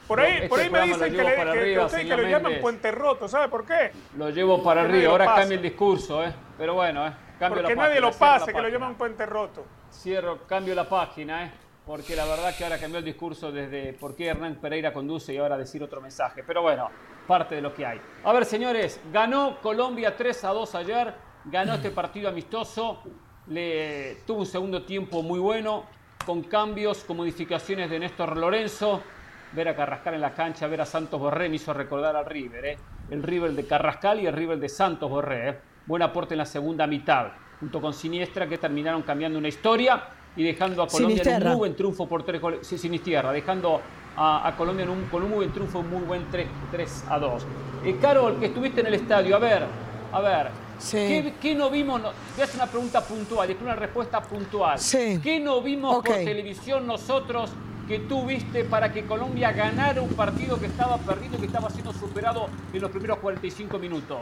Por 0.10 0.20
ahí, 0.20 0.50
por 0.50 0.60
ahí 0.60 0.72
me 0.72 0.82
dicen 0.82 1.16
que, 1.16 1.24
le, 1.24 1.36
que, 1.36 1.80
usted, 1.80 2.00
que 2.00 2.18
lo 2.18 2.24
llaman 2.24 2.54
puente 2.60 2.90
roto, 2.90 3.28
¿sabe 3.28 3.48
por 3.48 3.64
qué? 3.64 3.92
Lo 4.18 4.32
llevo 4.32 4.64
para 4.64 4.82
arriba, 4.82 5.12
ahora 5.12 5.36
cambia 5.36 5.58
el 5.58 5.62
discurso, 5.62 6.24
¿eh? 6.24 6.34
Pero 6.58 6.74
bueno, 6.74 7.06
¿eh? 7.06 7.14
Cambio 7.38 7.62
porque 7.62 7.76
nadie 7.76 8.02
lo 8.02 8.12
pase, 8.12 8.52
que 8.52 8.60
lo 8.60 8.70
llaman 8.70 8.96
puente 8.96 9.28
roto. 9.28 9.64
Cierro, 9.94 10.48
cambio 10.48 10.74
la 10.74 10.90
página, 10.90 11.46
¿eh? 11.46 11.52
Porque 11.86 12.16
la 12.16 12.26
verdad 12.26 12.56
que 12.58 12.64
ahora 12.64 12.80
cambió 12.80 12.98
el 12.98 13.06
discurso 13.06 13.52
desde 13.52 13.94
por 13.94 14.16
qué 14.16 14.30
Hernán 14.30 14.56
Pereira 14.56 14.92
conduce 14.92 15.32
y 15.32 15.38
ahora 15.38 15.60
decir 15.60 15.84
otro 15.84 16.02
mensaje. 16.02 16.44
Pero 16.44 16.64
bueno, 16.64 16.90
parte 17.28 17.54
de 17.54 17.62
lo 17.62 17.72
que 17.72 17.86
hay. 17.86 18.02
A 18.24 18.34
ver, 18.34 18.46
señores, 18.46 19.00
ganó 19.14 19.62
Colombia 19.62 20.18
3 20.18 20.44
a 20.44 20.50
2 20.50 20.74
ayer, 20.74 21.14
ganó 21.46 21.76
este 21.76 21.92
partido 21.92 22.30
amistoso, 22.30 23.04
le 23.46 24.24
tuvo 24.26 24.40
un 24.40 24.48
segundo 24.48 24.82
tiempo 24.82 25.22
muy 25.22 25.38
bueno, 25.38 25.86
con 26.26 26.42
cambios, 26.42 27.04
con 27.04 27.18
modificaciones 27.18 27.92
de 27.92 28.00
Néstor 28.00 28.38
Lorenzo 28.38 29.04
ver 29.54 29.68
a 29.68 29.76
Carrascal 29.76 30.14
en 30.14 30.22
la 30.22 30.34
cancha, 30.34 30.68
ver 30.68 30.82
a 30.82 30.86
Santos 30.86 31.20
Borré 31.20 31.50
me 31.50 31.56
hizo 31.56 31.74
recordar 31.74 32.16
al 32.16 32.26
River, 32.26 32.66
¿eh? 32.66 32.78
el 33.10 33.24
River 33.24 33.52
de 33.54 33.66
Carrascal 33.66 34.20
y 34.20 34.28
el 34.28 34.34
River 34.34 34.60
de 34.60 34.70
Santos 34.70 35.10
Borré. 35.10 35.50
¿eh? 35.50 35.58
Buen 35.86 36.02
aporte 36.02 36.34
en 36.36 36.40
la 36.40 36.46
segunda 36.46 36.86
mitad, 36.86 37.28
junto 37.60 37.82
con 37.82 37.94
Siniestra, 37.94 38.48
que 38.48 38.58
terminaron 38.58 39.02
cambiando 39.02 39.40
una 39.40 39.48
historia 39.48 40.04
y 40.36 40.44
dejando 40.44 40.84
a 40.84 40.88
Colombia 40.88 41.24
en 41.24 41.44
un 41.44 41.50
muy 41.50 41.58
buen 41.58 41.76
triunfo 41.76 42.08
por 42.08 42.24
tres 42.24 42.40
goles. 42.40 42.68
Sí, 42.68 42.78
Sinistierra, 42.78 43.32
dejando 43.32 43.82
a, 44.16 44.54
Colombia 44.58 44.84
en 44.84 44.90
un, 44.90 45.06
con 45.06 45.24
un 45.24 45.30
muy 45.30 45.38
buen 45.38 45.52
triunfo, 45.52 45.80
un 45.80 45.90
muy 45.90 46.02
buen 46.02 46.26
3, 46.30 47.06
a 47.10 47.18
2. 47.18 47.46
Eh, 47.86 47.98
Carol, 48.02 48.40
que 48.40 48.48
estuviste 48.48 48.82
en 48.82 48.88
el 48.88 48.96
estadio, 48.96 49.36
a 49.36 49.40
ver, 49.40 49.64
a 50.12 50.22
ver, 50.22 50.48
¿Qué, 50.92 51.56
no 51.56 51.70
vimos? 51.70 52.02
No, 52.02 52.10
voy 52.12 52.42
a 52.42 52.44
hacer 52.44 52.56
una 52.56 52.68
pregunta 52.68 53.02
puntual, 53.02 53.48
después 53.48 53.66
una 53.66 53.76
respuesta 53.76 54.22
puntual. 54.22 54.80
¿Qué 55.22 55.40
no 55.44 55.62
vimos 55.62 55.96
por 55.96 56.16
televisión 56.16 56.88
nosotros 56.88 57.52
que 57.90 57.98
tú 57.98 58.24
viste 58.28 58.64
para 58.66 58.94
que 58.94 59.04
Colombia 59.06 59.52
ganara 59.52 60.00
un 60.00 60.14
partido 60.14 60.60
que 60.60 60.68
estaba 60.68 61.00
perdido, 61.00 61.40
que 61.40 61.48
estaba 61.48 61.72
siendo 61.72 61.92
superado 61.92 62.48
en 62.72 62.82
los 62.82 62.92
primeros 62.92 63.18
45 63.18 63.80
minutos? 63.80 64.20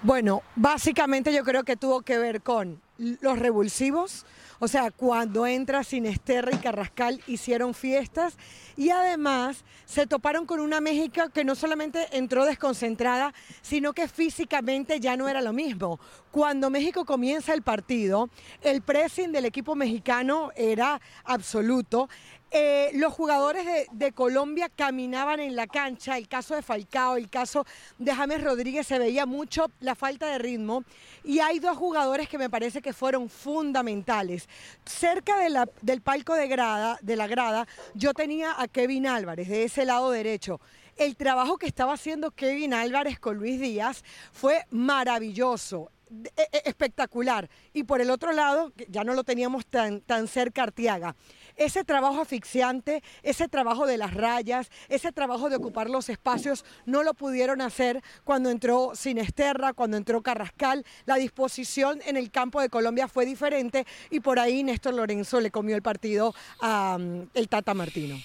Bueno, 0.00 0.42
básicamente 0.54 1.34
yo 1.34 1.42
creo 1.42 1.64
que 1.64 1.76
tuvo 1.76 2.02
que 2.02 2.18
ver 2.18 2.40
con 2.40 2.80
los 2.98 3.40
revulsivos, 3.40 4.24
o 4.58 4.68
sea, 4.68 4.90
cuando 4.90 5.46
entra 5.46 5.84
Sinesterra 5.84 6.50
y 6.54 6.58
Carrascal 6.58 7.20
hicieron 7.26 7.74
fiestas 7.74 8.36
y 8.76 8.90
además 8.90 9.64
se 9.84 10.06
toparon 10.06 10.46
con 10.46 10.60
una 10.60 10.80
México 10.80 11.22
que 11.32 11.44
no 11.44 11.54
solamente 11.54 12.06
entró 12.12 12.44
desconcentrada, 12.44 13.34
sino 13.62 13.92
que 13.92 14.08
físicamente 14.08 15.00
ya 15.00 15.16
no 15.16 15.28
era 15.28 15.40
lo 15.40 15.52
mismo. 15.52 16.00
Cuando 16.30 16.70
México 16.70 17.04
comienza 17.04 17.54
el 17.54 17.62
partido, 17.62 18.28
el 18.62 18.82
pressing 18.82 19.32
del 19.32 19.46
equipo 19.46 19.74
mexicano 19.74 20.50
era 20.56 21.00
absoluto. 21.24 22.08
Eh, 22.52 22.90
los 22.94 23.12
jugadores 23.12 23.66
de, 23.90 24.12
Colombia 24.12 24.70
caminaban 24.74 25.40
en 25.40 25.56
la 25.56 25.66
cancha, 25.66 26.16
el 26.16 26.28
caso 26.28 26.54
de 26.54 26.62
Falcao, 26.62 27.16
el 27.16 27.28
caso 27.28 27.66
de 27.98 28.14
James 28.14 28.42
Rodríguez, 28.42 28.86
se 28.86 29.00
veía 29.00 29.26
mucho 29.26 29.66
la 29.80 29.96
falta 29.96 30.28
de 30.28 30.38
ritmo 30.38 30.84
y 31.24 31.40
hay 31.40 31.58
dos 31.58 31.76
jugadores 31.76 32.28
que 32.28 32.38
me 32.38 32.48
parece 32.48 32.80
que 32.80 32.92
fueron 32.92 33.28
fundamentales. 33.28 34.48
Cerca 34.84 35.34
del 35.82 36.02
palco 36.02 36.34
de, 36.34 36.46
grada, 36.46 36.98
de 37.02 37.16
la 37.16 37.26
grada 37.26 37.66
yo 37.94 38.14
tenía 38.14 38.54
a 38.60 38.68
Kevin 38.68 39.08
Álvarez 39.08 39.48
de 39.48 39.64
ese 39.64 39.84
lado 39.84 40.10
derecho. 40.12 40.60
El 40.96 41.16
trabajo 41.16 41.58
que 41.58 41.66
estaba 41.66 41.94
haciendo 41.94 42.30
Kevin 42.30 42.72
Álvarez 42.72 43.18
con 43.18 43.36
Luis 43.36 43.60
Díaz 43.60 44.04
fue 44.32 44.64
maravilloso. 44.70 45.90
E, 46.08 46.42
e, 46.52 46.62
espectacular. 46.66 47.50
Y 47.72 47.82
por 47.82 48.00
el 48.00 48.10
otro 48.10 48.30
lado, 48.30 48.72
ya 48.88 49.02
no 49.02 49.14
lo 49.14 49.24
teníamos 49.24 49.66
tan, 49.66 50.00
tan 50.00 50.28
cerca 50.28 50.62
Artiaga 50.62 51.16
ese 51.56 51.84
trabajo 51.84 52.20
asfixiante, 52.20 53.02
ese 53.22 53.48
trabajo 53.48 53.86
de 53.86 53.96
las 53.96 54.14
rayas, 54.14 54.70
ese 54.88 55.12
trabajo 55.12 55.48
de 55.50 55.56
ocupar 55.56 55.90
los 55.90 56.08
espacios, 56.08 56.64
no 56.84 57.02
lo 57.02 57.14
pudieron 57.14 57.60
hacer 57.60 58.02
cuando 58.24 58.50
entró 58.50 58.92
Sinesterra, 58.94 59.72
cuando 59.72 59.96
entró 59.96 60.22
Carrascal. 60.22 60.84
La 61.06 61.16
disposición 61.16 62.00
en 62.06 62.16
el 62.16 62.30
campo 62.30 62.60
de 62.60 62.68
Colombia 62.68 63.08
fue 63.08 63.26
diferente 63.26 63.86
y 64.10 64.20
por 64.20 64.38
ahí 64.38 64.62
Néstor 64.62 64.94
Lorenzo 64.94 65.40
le 65.40 65.50
comió 65.50 65.76
el 65.76 65.82
partido 65.82 66.34
a 66.60 66.98
mm, 66.98 67.28
el 67.34 67.48
Tata 67.48 67.74
Martino. 67.74 68.16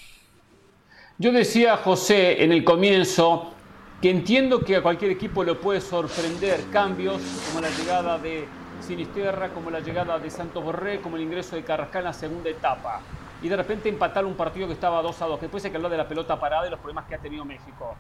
Yo 1.18 1.32
decía, 1.32 1.78
José, 1.78 2.44
en 2.44 2.52
el 2.52 2.64
comienzo, 2.64 3.54
que 4.02 4.10
entiendo 4.10 4.62
que 4.62 4.78
a 4.78 4.82
cualquier 4.82 5.12
equipo 5.12 5.44
le 5.44 5.54
puede 5.54 5.80
sorprender 5.80 6.64
cambios 6.72 7.22
como 7.48 7.62
la 7.62 7.70
llegada 7.70 8.18
de 8.18 8.48
Sinisterra, 8.92 9.48
como 9.54 9.72
la 9.72 9.80
llegada 9.80 10.20
de 10.20 10.30
Santos 10.30 10.62
Borré, 10.62 11.00
como 11.00 11.16
el 11.16 11.22
ingreso 11.22 11.56
de 11.56 11.64
Carrascal 11.64 12.02
en 12.02 12.06
la 12.08 12.14
segunda 12.14 12.50
etapa 12.50 13.00
y 13.42 13.48
de 13.48 13.56
repente 13.56 13.88
empatar 13.88 14.26
un 14.26 14.34
partido 14.34 14.68
que 14.68 14.74
estaba 14.74 15.02
2 15.02 15.22
a 15.22 15.26
2. 15.28 15.42
Después 15.42 15.64
se 15.64 15.72
que 15.72 15.78
hablar 15.78 15.92
de 15.92 15.98
la 15.98 16.10
pelota 16.10 16.38
parada 16.38 16.68
y 16.68 16.70
los 16.70 16.80
problemas 16.80 17.06
que 17.06 17.16
ha 17.16 17.18
tenido 17.18 17.46
México. 17.46 17.96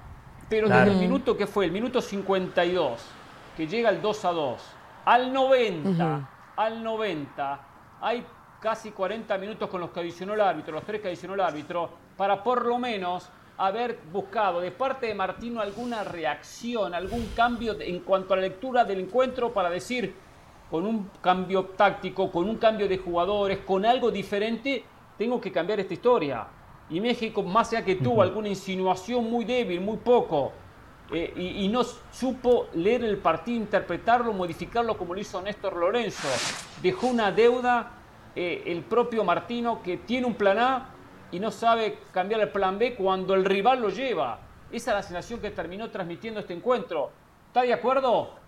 Pero 0.50 0.68
desde 0.68 0.92
el 0.92 0.98
minuto 0.98 1.38
que 1.38 1.48
fue, 1.48 1.64
el 1.64 1.72
minuto 1.72 2.02
52, 2.02 3.02
que 3.56 3.68
llega 3.68 3.90
el 3.90 4.02
2 4.02 4.26
a 4.26 4.32
2, 4.32 4.62
al 5.06 5.32
90, 5.32 6.30
al 6.58 6.84
90, 6.84 7.60
hay 8.02 8.26
casi 8.60 8.92
40 8.92 9.38
minutos 9.38 9.70
con 9.70 9.80
los 9.80 9.92
que 9.92 10.02
adicionó 10.02 10.34
el 10.34 10.42
árbitro, 10.42 10.74
los 10.74 10.84
tres 10.84 11.00
que 11.00 11.08
adicionó 11.08 11.36
el 11.36 11.40
árbitro, 11.40 11.90
para 12.18 12.44
por 12.44 12.66
lo 12.66 12.78
menos 12.78 13.30
haber 13.58 13.98
buscado 14.12 14.60
de 14.60 14.72
parte 14.72 15.06
de 15.06 15.16
Martino 15.16 15.62
alguna 15.62 16.04
reacción, 16.04 16.94
algún 16.94 17.28
cambio 17.28 17.80
en 17.80 18.02
cuanto 18.02 18.34
a 18.34 18.38
la 18.38 18.42
lectura 18.42 18.84
del 18.84 19.00
encuentro 19.00 19.54
para 19.54 19.70
decir, 19.70 20.14
con 20.72 20.86
un 20.88 21.12
cambio 21.22 21.66
táctico, 21.66 22.32
con 22.32 22.48
un 22.48 22.56
cambio 22.56 22.88
de 22.88 22.98
jugadores, 22.98 23.60
con 23.60 23.86
algo 23.86 24.10
diferente, 24.10 24.86
tengo 25.18 25.42
que 25.42 25.52
cambiar 25.52 25.82
esta 25.82 25.94
historia. 25.94 26.48
Y 26.90 27.02
México, 27.02 27.44
más 27.44 27.74
allá 27.74 27.84
que 27.84 27.96
tuvo 27.96 28.22
alguna 28.22 28.48
insinuación 28.48 29.30
muy 29.30 29.44
débil, 29.44 29.82
muy 29.82 29.98
poco, 29.98 30.54
eh, 31.12 31.34
y, 31.36 31.68
no 31.68 31.84
supo 31.84 32.68
leer 32.74 33.04
el 33.04 33.18
partido, 33.18 33.58
interpretarlo, 33.58 34.32
modificarlo 34.32 34.98
como 34.98 35.14
lo 35.14 35.20
hizo 35.20 35.42
Néstor 35.42 35.76
Lorenzo. 35.76 36.30
Dejó 36.82 37.08
una 37.08 37.34
deuda 37.34 37.92
eh, 38.34 38.64
el 38.68 38.82
propio 38.84 39.26
Martino 39.26 39.84
que 39.84 39.98
tiene 39.98 40.26
un 40.26 40.36
plan 40.36 40.58
A 40.58 40.90
y 41.34 41.42
no 41.42 41.52
sabe 41.52 42.00
cambiar 42.14 42.40
el 42.40 42.50
plan 42.50 42.80
B 42.80 42.96
cuando 42.96 43.34
el 43.34 43.44
rival 43.44 43.82
lo 43.82 43.90
lleva. 43.90 44.40
Esa 44.72 44.92
es 44.92 44.96
la 44.96 45.04
sensación 45.04 45.42
que 45.42 45.52
terminó 45.52 45.90
transmitiendo 45.90 46.40
este 46.40 46.54
encuentro. 46.54 47.12
¿Está 47.48 47.64
de 47.64 47.74
acuerdo? 47.74 48.41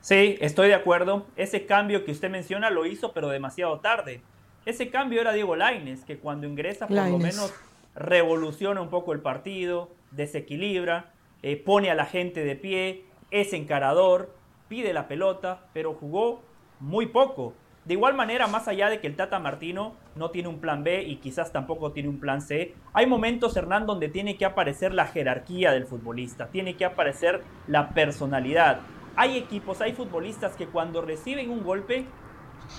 Sí, 0.00 0.36
estoy 0.40 0.68
de 0.68 0.74
acuerdo. 0.74 1.26
Ese 1.36 1.66
cambio 1.66 2.04
que 2.04 2.12
usted 2.12 2.30
menciona 2.30 2.70
lo 2.70 2.86
hizo, 2.86 3.12
pero 3.12 3.28
demasiado 3.28 3.80
tarde. 3.80 4.22
Ese 4.64 4.90
cambio 4.90 5.20
era 5.20 5.32
Diego 5.32 5.56
Laines, 5.56 6.04
que 6.04 6.18
cuando 6.18 6.46
ingresa 6.46 6.86
por 6.86 6.96
lo 6.96 7.18
menos 7.18 7.52
revoluciona 7.94 8.80
un 8.80 8.88
poco 8.88 9.12
el 9.12 9.20
partido, 9.20 9.90
desequilibra, 10.10 11.12
eh, 11.42 11.56
pone 11.56 11.90
a 11.90 11.94
la 11.94 12.06
gente 12.06 12.44
de 12.44 12.56
pie, 12.56 13.04
es 13.30 13.52
encarador, 13.52 14.34
pide 14.68 14.92
la 14.92 15.08
pelota, 15.08 15.66
pero 15.72 15.94
jugó 15.94 16.42
muy 16.78 17.06
poco. 17.06 17.54
De 17.84 17.94
igual 17.94 18.14
manera, 18.14 18.46
más 18.46 18.68
allá 18.68 18.90
de 18.90 19.00
que 19.00 19.06
el 19.06 19.16
Tata 19.16 19.38
Martino 19.38 19.94
no 20.14 20.30
tiene 20.30 20.48
un 20.48 20.60
plan 20.60 20.84
B 20.84 21.02
y 21.02 21.16
quizás 21.16 21.50
tampoco 21.50 21.92
tiene 21.92 22.10
un 22.10 22.20
plan 22.20 22.42
C, 22.42 22.74
hay 22.92 23.06
momentos, 23.06 23.56
Hernán, 23.56 23.86
donde 23.86 24.08
tiene 24.08 24.36
que 24.36 24.44
aparecer 24.44 24.92
la 24.92 25.06
jerarquía 25.06 25.72
del 25.72 25.86
futbolista, 25.86 26.48
tiene 26.48 26.76
que 26.76 26.84
aparecer 26.84 27.42
la 27.66 27.90
personalidad. 27.90 28.80
Hay 29.20 29.36
equipos, 29.36 29.82
hay 29.82 29.92
futbolistas 29.92 30.56
que 30.56 30.66
cuando 30.66 31.02
reciben 31.02 31.50
un 31.50 31.62
golpe 31.62 32.06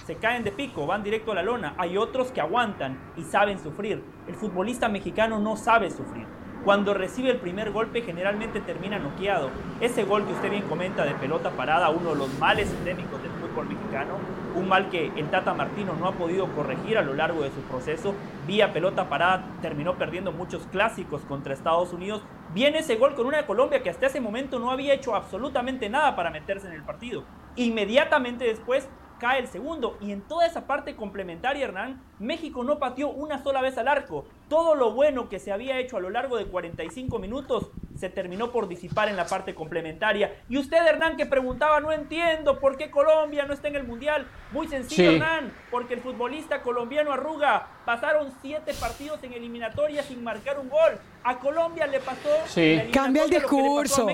se 0.07 0.15
caen 0.15 0.43
de 0.43 0.51
pico, 0.51 0.87
van 0.87 1.03
directo 1.03 1.33
a 1.33 1.35
la 1.35 1.43
lona. 1.43 1.75
Hay 1.77 1.97
otros 1.97 2.31
que 2.31 2.41
aguantan 2.41 2.97
y 3.15 3.21
saben 3.21 3.59
sufrir. 3.59 4.03
El 4.27 4.33
futbolista 4.33 4.89
mexicano 4.89 5.37
no 5.37 5.55
sabe 5.55 5.91
sufrir. 5.91 6.25
Cuando 6.65 6.95
recibe 6.95 7.29
el 7.29 7.37
primer 7.37 7.69
golpe 7.69 8.01
generalmente 8.01 8.59
termina 8.59 8.97
noqueado. 8.97 9.51
Ese 9.81 10.03
gol 10.03 10.25
que 10.25 10.33
usted 10.33 10.49
bien 10.49 10.63
comenta 10.63 11.05
de 11.05 11.13
pelota 11.13 11.51
parada, 11.51 11.91
uno 11.91 12.09
de 12.09 12.15
los 12.15 12.33
males 12.39 12.71
endémicos 12.71 13.21
del 13.21 13.33
fútbol 13.33 13.67
mexicano, 13.67 14.15
un 14.55 14.67
mal 14.67 14.89
que 14.89 15.11
el 15.15 15.29
Tata 15.29 15.53
Martino 15.53 15.93
no 15.93 16.07
ha 16.07 16.13
podido 16.13 16.47
corregir 16.55 16.97
a 16.97 17.01
lo 17.01 17.13
largo 17.13 17.41
de 17.41 17.51
su 17.51 17.61
proceso, 17.61 18.13
vía 18.47 18.73
pelota 18.73 19.09
parada 19.09 19.45
terminó 19.61 19.97
perdiendo 19.97 20.31
muchos 20.31 20.65
clásicos 20.67 21.21
contra 21.21 21.53
Estados 21.53 21.93
Unidos. 21.93 22.21
Viene 22.53 22.79
ese 22.79 22.95
gol 22.95 23.15
con 23.15 23.27
una 23.27 23.45
Colombia 23.45 23.81
que 23.81 23.89
hasta 23.89 24.07
ese 24.07 24.21
momento 24.21 24.59
no 24.59 24.71
había 24.71 24.93
hecho 24.93 25.15
absolutamente 25.15 25.89
nada 25.89 26.15
para 26.15 26.31
meterse 26.31 26.67
en 26.67 26.73
el 26.73 26.83
partido. 26.83 27.23
Inmediatamente 27.55 28.45
después 28.45 28.87
cae 29.21 29.39
el 29.39 29.47
segundo. 29.47 29.97
Y 30.01 30.11
en 30.11 30.21
toda 30.21 30.47
esa 30.47 30.65
parte 30.65 30.95
complementaria, 30.95 31.65
Hernán, 31.65 32.01
México 32.19 32.63
no 32.63 32.79
pateó 32.79 33.09
una 33.09 33.41
sola 33.41 33.61
vez 33.61 33.77
al 33.77 33.87
arco. 33.87 34.25
Todo 34.51 34.75
lo 34.75 34.91
bueno 34.91 35.29
que 35.29 35.39
se 35.39 35.53
había 35.53 35.79
hecho 35.79 35.95
a 35.95 36.01
lo 36.01 36.09
largo 36.09 36.35
de 36.35 36.45
45 36.45 37.19
minutos 37.19 37.69
se 37.97 38.09
terminó 38.09 38.51
por 38.51 38.67
disipar 38.67 39.07
en 39.07 39.15
la 39.15 39.25
parte 39.25 39.55
complementaria. 39.55 40.41
Y 40.49 40.57
usted, 40.57 40.85
Hernán, 40.85 41.15
que 41.15 41.25
preguntaba, 41.25 41.79
no 41.79 41.93
entiendo 41.93 42.59
por 42.59 42.75
qué 42.75 42.91
Colombia 42.91 43.45
no 43.45 43.53
está 43.53 43.69
en 43.69 43.77
el 43.77 43.85
Mundial. 43.85 44.27
Muy 44.51 44.67
sencillo, 44.67 45.11
Hernán, 45.11 45.53
porque 45.71 45.93
el 45.93 46.01
futbolista 46.01 46.61
colombiano 46.63 47.13
Arruga 47.13 47.65
pasaron 47.85 48.33
siete 48.41 48.73
partidos 48.73 49.23
en 49.23 49.31
eliminatoria 49.31 50.03
sin 50.03 50.21
marcar 50.21 50.59
un 50.59 50.67
gol. 50.67 50.99
A 51.23 51.39
Colombia 51.39 51.87
le 51.87 52.01
pasó. 52.01 52.29
Sí. 52.47 52.89
Cambia 52.91 53.23
el 53.23 53.29
discurso. 53.29 54.05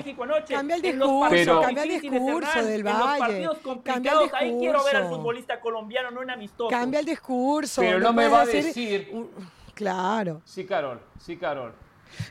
Cambia 0.48 0.76
el 0.76 0.82
discurso. 0.82 1.60
cambia 1.62 1.82
el 1.82 2.00
discurso 2.00 2.62
del 2.62 2.84
Valle. 2.84 3.48
Cambia 3.82 4.12
el 4.12 4.18
discurso. 4.20 4.36
Ahí 4.36 4.56
quiero 4.60 4.84
ver 4.84 4.96
al 4.98 5.08
futbolista 5.08 5.58
colombiano, 5.58 6.12
no 6.12 6.22
en 6.22 6.30
amistoso. 6.30 6.70
Cambia 6.70 7.00
el 7.00 7.06
discurso. 7.06 7.80
Pero 7.80 7.98
no, 7.98 8.12
me 8.12 8.28
va 8.28 8.42
a 8.42 8.46
decir. 8.46 9.10
Claro. 9.78 10.42
Sí, 10.44 10.66
Carol. 10.66 11.00
Sí, 11.20 11.36
Carol. 11.36 11.72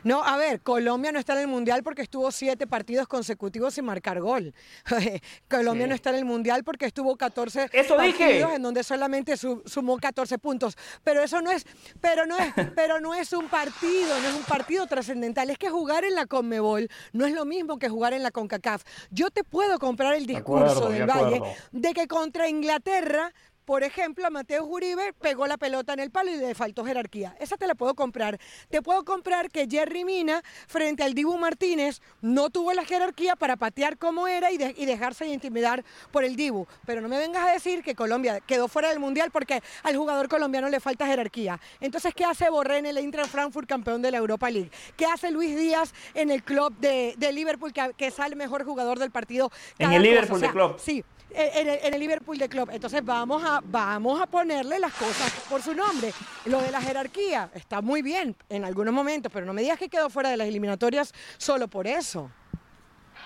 No, 0.04 0.22
a 0.22 0.36
ver, 0.36 0.60
Colombia 0.60 1.12
no 1.12 1.18
está 1.18 1.32
en 1.32 1.38
el 1.38 1.46
Mundial 1.46 1.82
porque 1.82 2.02
estuvo 2.02 2.30
siete 2.30 2.66
partidos 2.66 3.08
consecutivos 3.08 3.72
sin 3.72 3.86
marcar 3.86 4.20
gol. 4.20 4.52
Colombia 5.48 5.86
no 5.86 5.94
está 5.94 6.10
en 6.10 6.16
el 6.16 6.24
Mundial 6.26 6.62
porque 6.62 6.84
estuvo 6.84 7.16
14 7.16 7.70
partidos 7.96 8.52
en 8.52 8.60
donde 8.60 8.84
solamente 8.84 9.34
sumó 9.38 9.96
14 9.96 10.36
puntos. 10.38 10.76
Pero 11.02 11.22
eso 11.22 11.40
no 11.40 11.50
es, 11.50 11.64
pero 12.02 12.26
no 12.26 12.36
es, 12.36 12.52
pero 12.76 13.00
no 13.00 13.14
es 13.14 13.32
un 13.32 13.48
partido, 13.48 14.20
no 14.20 14.28
es 14.28 14.34
un 14.34 14.44
partido 14.44 14.86
trascendental. 14.86 15.48
Es 15.48 15.56
que 15.56 15.70
jugar 15.70 16.04
en 16.04 16.16
la 16.16 16.26
Conmebol 16.26 16.86
no 17.14 17.24
es 17.24 17.32
lo 17.32 17.46
mismo 17.46 17.78
que 17.78 17.88
jugar 17.88 18.12
en 18.12 18.22
la 18.22 18.30
CONCACAF. 18.30 18.82
Yo 19.10 19.30
te 19.30 19.42
puedo 19.42 19.78
comprar 19.78 20.16
el 20.16 20.26
discurso 20.26 20.90
del 20.90 21.06
Valle 21.06 21.40
de 21.72 21.94
que 21.94 22.06
contra 22.06 22.46
Inglaterra 22.46 23.32
por 23.68 23.84
ejemplo, 23.84 24.30
Mateo 24.30 24.64
Uribe 24.64 25.12
pegó 25.20 25.46
la 25.46 25.58
pelota 25.58 25.92
en 25.92 26.00
el 26.00 26.10
palo 26.10 26.30
y 26.30 26.38
le 26.38 26.54
faltó 26.54 26.86
jerarquía. 26.86 27.36
Esa 27.38 27.58
te 27.58 27.66
la 27.66 27.74
puedo 27.74 27.94
comprar. 27.94 28.38
Te 28.70 28.80
puedo 28.80 29.04
comprar 29.04 29.50
que 29.50 29.66
Jerry 29.70 30.06
Mina, 30.06 30.42
frente 30.66 31.02
al 31.02 31.12
Dibu 31.12 31.36
Martínez, 31.36 32.00
no 32.22 32.48
tuvo 32.48 32.72
la 32.72 32.86
jerarquía 32.86 33.36
para 33.36 33.56
patear 33.56 33.98
como 33.98 34.26
era 34.26 34.50
y, 34.50 34.56
dejarse 34.56 35.26
intimidar 35.26 35.84
por 36.10 36.24
el 36.24 36.34
Dibu. 36.34 36.66
Pero 36.86 37.02
no 37.02 37.10
me 37.10 37.18
vengas 37.18 37.46
a 37.46 37.52
decir 37.52 37.82
que 37.82 37.94
Colombia 37.94 38.40
quedó 38.40 38.68
fuera 38.68 38.88
del 38.88 39.00
Mundial 39.00 39.30
porque 39.30 39.62
al 39.82 39.94
jugador 39.98 40.30
colombiano 40.30 40.70
le 40.70 40.80
falta 40.80 41.06
jerarquía. 41.06 41.60
Entonces, 41.78 42.14
¿qué 42.14 42.24
hace 42.24 42.48
Borré 42.48 42.78
en 42.78 42.86
el 42.86 42.96
Inter 42.96 43.28
Frankfurt, 43.28 43.68
campeón 43.68 44.00
de 44.00 44.10
la 44.10 44.16
Europa 44.16 44.48
League? 44.48 44.70
¿Qué 44.96 45.04
hace 45.04 45.30
Luis 45.30 45.54
Díaz 45.54 45.92
en 46.14 46.30
el 46.30 46.42
club 46.42 46.74
de, 46.78 47.16
Liverpool, 47.34 47.74
que, 47.74 48.10
sale 48.10 48.34
mejor 48.34 48.64
jugador 48.64 48.98
del 48.98 49.10
partido? 49.10 49.52
en 49.78 49.92
el 49.92 50.00
Liverpool 50.00 50.40
de 50.40 50.50
club. 50.52 50.76
Sí, 50.78 51.04
en 51.30 51.94
el, 51.94 52.00
Liverpool 52.00 52.38
de 52.38 52.48
Club. 52.48 52.70
Entonces 52.72 53.04
vamos 53.04 53.42
a, 53.44 53.60
vamos 53.64 54.20
a 54.20 54.26
ponerle 54.26 54.78
las 54.78 54.92
cosas 54.92 55.32
por 55.48 55.62
su 55.62 55.74
nombre. 55.74 56.12
Lo 56.46 56.60
de 56.60 56.70
la 56.70 56.80
jerarquía 56.80 57.50
está 57.54 57.80
muy 57.80 58.02
bien 58.02 58.36
en 58.48 58.64
algunos 58.64 58.94
momentos, 58.94 59.30
pero 59.32 59.46
no 59.46 59.52
me 59.52 59.62
digas 59.62 59.78
que 59.78 59.88
quedó 59.88 60.10
fuera 60.10 60.30
de 60.30 60.36
las 60.36 60.48
eliminatorias 60.48 61.12
solo 61.36 61.68
por 61.68 61.86
eso. 61.86 62.30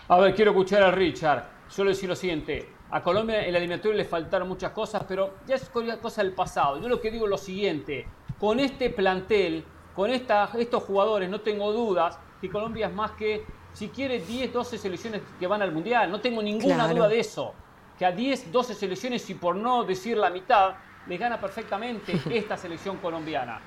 A 0.09 0.19
ver, 0.19 0.35
quiero 0.35 0.51
escuchar 0.51 0.83
a 0.83 0.91
Richard. 0.91 1.45
Solo 1.69 1.91
decir 1.91 2.09
lo 2.09 2.17
siguiente. 2.17 2.69
A 2.91 3.03
Colombia 3.03 3.47
en 3.47 3.53
la 3.53 3.59
eliminatoria 3.59 3.97
le 3.97 4.05
faltaron 4.05 4.47
muchas 4.47 4.73
cosas, 4.73 5.05
pero 5.09 5.37
ya 5.47 5.55
es 5.55 5.71
cosa 5.71 6.23
del 6.23 6.35
pasado. 6.35 6.79
Yo 6.79 6.89
lo 6.89 7.01
que 7.01 7.11
digo 7.11 7.25
es 7.25 7.31
lo 7.31 7.39
siguiente. 7.39 8.07
Con 8.39 8.61
este 8.61 8.91
plantel, 8.91 9.65
con 9.95 10.11
estos 10.11 10.83
jugadores, 10.83 11.31
no 11.31 11.41
tengo 11.41 11.73
dudas 11.73 12.19
que 12.41 12.51
Colombia 12.51 12.89
es 12.89 12.93
más 12.93 13.13
que, 13.13 13.47
si 13.73 13.89
quiere, 13.89 14.21
10, 14.21 14.53
12 14.53 14.77
selecciones 14.77 15.23
que 15.41 15.47
van 15.47 15.63
al 15.63 15.73
Mundial. 15.73 16.11
No 16.11 16.21
tengo 16.21 16.43
ninguna 16.43 16.87
duda 16.89 17.09
de 17.09 17.21
eso. 17.21 17.55
Que 18.03 18.07
a 18.07 18.11
10, 18.11 18.51
12 18.51 18.75
selecciones, 18.75 19.31
y 19.31 19.35
por 19.35 19.55
no 19.55 19.85
decir 19.85 20.17
la 20.17 20.29
mitad, 20.29 20.75
les 21.07 21.21
gana 21.21 21.41
perfectamente 21.41 22.21
esta 22.37 22.57
selección 22.57 22.97
colombiana. 22.97 23.61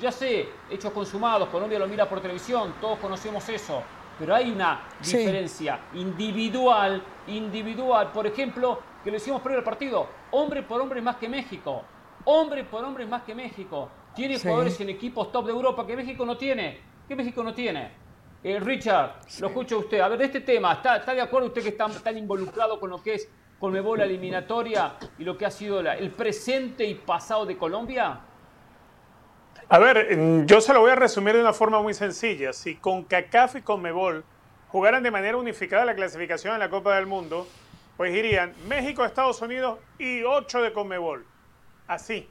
Ya 0.00 0.10
sé, 0.10 0.48
hechos 0.68 0.92
consumados, 0.92 1.48
Colombia 1.50 1.78
lo 1.78 1.86
mira 1.86 2.08
por 2.08 2.20
televisión, 2.20 2.74
todos 2.80 2.98
conocemos 2.98 3.48
eso, 3.48 3.84
pero 4.18 4.34
hay 4.34 4.50
una 4.50 4.88
diferencia 4.98 5.78
individual, 5.94 7.00
individual. 7.28 8.10
Por 8.10 8.26
ejemplo, 8.26 8.80
que 9.04 9.12
lo 9.12 9.18
hicimos 9.18 9.40
previo 9.40 9.58
al 9.60 9.64
partido, 9.64 10.08
hombre 10.32 10.64
por 10.64 10.80
hombre 10.80 11.00
más 11.00 11.14
que 11.14 11.28
México, 11.28 11.84
hombre 12.24 12.64
por 12.64 12.82
hombre 12.82 13.06
más 13.06 13.22
que 13.22 13.36
México. 13.36 13.88
Tiene 14.16 14.40
jugadores 14.40 14.80
en 14.80 14.88
equipos 14.88 15.30
top 15.30 15.46
de 15.46 15.52
Europa 15.52 15.86
que 15.86 15.94
México 15.94 16.26
no 16.26 16.36
tiene. 16.36 16.80
¿Qué 17.06 17.14
México 17.14 17.40
no 17.40 17.54
tiene? 17.54 17.92
Eh, 18.42 18.58
Richard, 18.58 19.20
lo 19.38 19.46
escucho 19.46 19.78
usted. 19.78 20.00
A 20.00 20.08
ver, 20.08 20.18
de 20.18 20.24
este 20.24 20.40
tema, 20.40 20.72
¿está, 20.72 20.96
¿está 20.96 21.14
de 21.14 21.20
acuerdo 21.20 21.46
usted 21.46 21.62
que 21.62 21.68
está 21.68 21.88
tan 21.88 22.18
involucrado 22.18 22.80
con 22.80 22.90
lo 22.90 23.00
que 23.00 23.14
es 23.14 23.28
Conmebol 23.58 24.00
eliminatoria 24.00 24.94
y 25.18 25.24
lo 25.24 25.36
que 25.36 25.46
ha 25.46 25.50
sido 25.50 25.80
el 25.80 26.10
presente 26.10 26.84
y 26.84 26.94
pasado 26.94 27.46
de 27.46 27.56
Colombia? 27.56 28.20
A 29.68 29.78
ver, 29.78 30.46
yo 30.46 30.60
se 30.60 30.72
lo 30.72 30.80
voy 30.80 30.92
a 30.92 30.94
resumir 30.94 31.34
de 31.34 31.40
una 31.40 31.52
forma 31.52 31.80
muy 31.80 31.94
sencilla. 31.94 32.52
Si 32.52 32.76
con 32.76 33.04
CACAF 33.04 33.56
y 33.56 33.62
Conmebol 33.62 34.24
jugaran 34.68 35.02
de 35.02 35.10
manera 35.10 35.36
unificada 35.36 35.84
la 35.84 35.94
clasificación 35.94 36.54
en 36.54 36.60
la 36.60 36.70
Copa 36.70 36.94
del 36.96 37.06
Mundo, 37.06 37.48
pues 37.96 38.14
irían 38.14 38.52
México, 38.68 39.04
Estados 39.04 39.40
Unidos 39.40 39.78
y 39.98 40.22
8 40.22 40.62
de 40.62 40.72
Conmebol. 40.72 41.26
Así. 41.86 42.28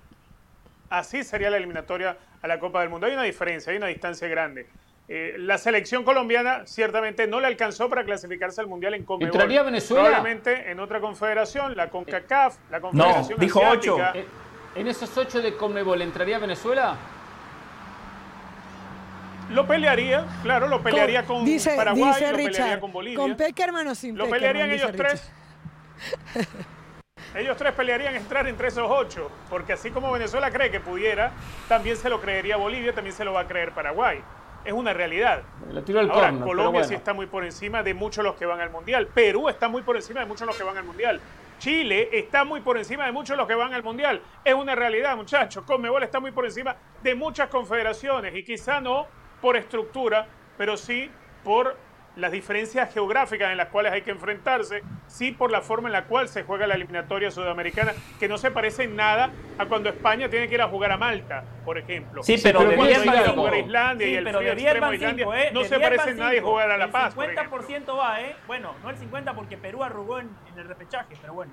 Así 0.89 1.23
sería 1.23 1.49
la 1.49 1.57
eliminatoria 1.57 2.17
a 2.41 2.47
la 2.47 2.59
Copa 2.59 2.81
del 2.81 2.89
Mundo. 2.89 3.07
Hay 3.07 3.13
una 3.13 3.23
diferencia, 3.23 3.71
hay 3.71 3.77
una 3.77 3.87
distancia 3.87 4.27
grande. 4.27 4.69
Eh, 5.07 5.35
la 5.37 5.59
selección 5.59 6.03
colombiana 6.03 6.65
ciertamente 6.65 7.27
no 7.27 7.39
le 7.39 7.45
alcanzó 7.45 7.89
para 7.89 8.03
clasificarse 8.03 8.59
al 8.59 8.67
Mundial 8.67 8.95
en 8.95 9.03
Conmebol. 9.03 9.35
¿Entraría 9.35 9.61
Venezuela? 9.61 10.05
Probablemente 10.05 10.71
en 10.71 10.79
otra 10.79 10.99
confederación, 10.99 11.75
la 11.75 11.89
CONCACAF, 11.91 12.57
la 12.71 12.81
Confederación 12.81 13.37
no, 13.37 13.43
dijo 13.43 13.61
ocho. 13.69 13.97
Eh, 14.15 14.25
¿En 14.73 14.87
esos 14.87 15.15
ocho 15.15 15.41
de 15.41 15.55
Conmebol 15.55 16.01
entraría 16.01 16.39
Venezuela? 16.39 16.97
Lo 19.51 19.67
pelearía, 19.67 20.25
claro, 20.41 20.67
lo 20.67 20.81
pelearía 20.81 21.23
con, 21.23 21.45
Paraguay, 21.75 22.13
lo 22.19 22.35
pelearía 22.35 22.79
con 22.79 22.91
Bolivia. 22.91 23.19
Con 23.19 23.37
Peckerman 23.37 23.87
o 23.87 23.93
sin 23.93 24.17
Lo 24.17 24.27
pelearían 24.27 24.71
ellos 24.71 24.91
tres. 24.97 25.31
ellos 27.35 27.55
tres 27.55 27.73
pelearían 27.73 28.15
entrar 28.15 28.47
entre 28.47 28.69
esos 28.69 28.89
ocho, 28.89 29.29
porque 29.51 29.73
así 29.73 29.91
como 29.91 30.11
Venezuela 30.11 30.49
cree 30.49 30.71
que 30.71 30.79
pudiera, 30.79 31.31
también 31.69 31.95
se 31.95 32.09
lo 32.09 32.19
creería 32.21 32.57
Bolivia, 32.57 32.91
también 32.91 33.15
se 33.15 33.23
lo 33.23 33.33
va 33.33 33.41
a 33.41 33.47
creer 33.47 33.71
Paraguay 33.71 34.23
es 34.65 34.73
una 34.73 34.93
realidad. 34.93 35.43
Ahora, 36.09 36.33
Colombia 36.39 36.83
sí 36.83 36.95
está 36.95 37.13
muy 37.13 37.27
por 37.27 37.45
encima 37.45 37.83
de 37.83 37.93
muchos 37.93 38.23
los 38.23 38.35
que 38.35 38.45
van 38.45 38.59
al 38.59 38.71
Mundial. 38.71 39.07
Perú 39.07 39.47
está 39.47 39.69
muy 39.69 39.83
por 39.83 39.95
encima 39.95 40.21
de 40.21 40.25
muchos 40.25 40.47
los 40.47 40.57
que 40.57 40.63
van 40.63 40.77
al 40.77 40.83
Mundial. 40.83 41.21
Chile 41.59 42.09
está 42.11 42.43
muy 42.43 42.59
por 42.61 42.77
encima 42.77 43.05
de 43.05 43.11
muchos 43.11 43.35
de 43.35 43.37
los 43.37 43.47
que 43.47 43.55
van 43.55 43.73
al 43.73 43.83
Mundial. 43.83 44.21
Es 44.43 44.53
una 44.53 44.75
realidad, 44.75 45.15
muchachos. 45.15 45.63
Conmebol 45.63 46.03
está 46.03 46.19
muy 46.19 46.31
por 46.31 46.45
encima 46.45 46.75
de 47.01 47.15
muchas 47.15 47.49
confederaciones 47.49 48.35
y 48.35 48.43
quizá 48.43 48.81
no 48.81 49.07
por 49.41 49.55
estructura, 49.55 50.27
pero 50.57 50.75
sí 50.75 51.09
por 51.43 51.77
las 52.15 52.31
diferencias 52.31 52.93
geográficas 52.93 53.51
en 53.51 53.57
las 53.57 53.69
cuales 53.69 53.91
hay 53.91 54.01
que 54.01 54.11
enfrentarse, 54.11 54.83
sí 55.07 55.31
por 55.31 55.51
la 55.51 55.61
forma 55.61 55.89
en 55.89 55.93
la 55.93 56.05
cual 56.05 56.27
se 56.27 56.43
juega 56.43 56.67
la 56.67 56.75
eliminatoria 56.75 57.31
sudamericana, 57.31 57.93
que 58.19 58.27
no 58.27 58.37
se 58.37 58.51
parece 58.51 58.83
en 58.83 58.95
nada 58.95 59.31
a 59.57 59.65
cuando 59.65 59.89
España 59.89 60.29
tiene 60.29 60.47
que 60.47 60.55
ir 60.55 60.61
a 60.61 60.67
jugar 60.67 60.91
a 60.91 60.97
Malta, 60.97 61.43
por 61.63 61.77
ejemplo. 61.77 62.23
Sí, 62.23 62.39
pero 62.41 62.63
de 62.63 62.75
ir 62.75 63.09
a 63.09 63.29
jugar 63.29 63.53
a 63.53 63.57
Islandia 63.57 64.07
y 64.07 64.15
el 64.15 64.29
frío 64.29 64.51
extremo 64.51 64.89
de 64.89 64.95
Islandia, 64.95 65.27
¿eh? 65.43 65.49
no 65.53 65.63
se 65.63 65.79
parece 65.79 66.09
en 66.11 66.17
nada 66.17 66.31
a 66.31 66.41
jugar 66.41 66.71
a 66.71 66.77
La 66.77 66.89
Paz. 66.89 67.15
El 67.17 67.35
50% 67.35 67.97
va, 67.97 68.21
¿eh? 68.21 68.35
Bueno, 68.47 68.75
no 68.83 68.89
el 68.89 68.97
50% 68.97 69.35
porque 69.35 69.57
Perú 69.57 69.83
arrugó 69.83 70.19
en, 70.19 70.29
el 70.55 70.67
repechaje, 70.67 71.15
pero 71.19 71.33
bueno. 71.33 71.51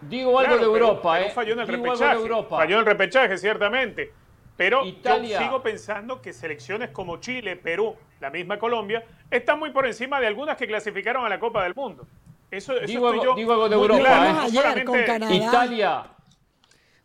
Digo 0.00 0.38
algo 0.38 0.56
de 0.58 0.64
Europa, 0.64 1.20
¿eh? 1.20 1.30
falló 1.30 1.54
en 1.54 1.60
el 1.60 1.68
repechaje. 1.68 2.18
Falló 2.48 2.74
en 2.74 2.80
el 2.80 2.86
repechaje, 2.86 3.38
ciertamente. 3.38 4.12
Pero 4.58 4.84
yo 4.84 5.38
sigo 5.38 5.62
pensando 5.62 6.20
que 6.20 6.32
selecciones 6.32 6.90
como 6.90 7.18
Chile, 7.18 7.54
Perú, 7.54 7.94
la 8.18 8.28
misma 8.28 8.58
Colombia, 8.58 9.04
están 9.30 9.56
muy 9.60 9.70
por 9.70 9.86
encima 9.86 10.18
de 10.18 10.26
algunas 10.26 10.56
que 10.56 10.66
clasificaron 10.66 11.24
a 11.24 11.28
la 11.28 11.38
Copa 11.38 11.62
del 11.62 11.76
Mundo. 11.76 12.08
Eso, 12.50 12.72
eso 12.76 12.84
digo, 12.84 13.12
estoy 13.12 13.24
yo 13.24 13.34
digo 13.36 13.52
algo 13.52 13.68
de 13.68 13.76
Europa. 13.76 14.48
¿eh? 14.50 15.34
Italia. 15.36 16.06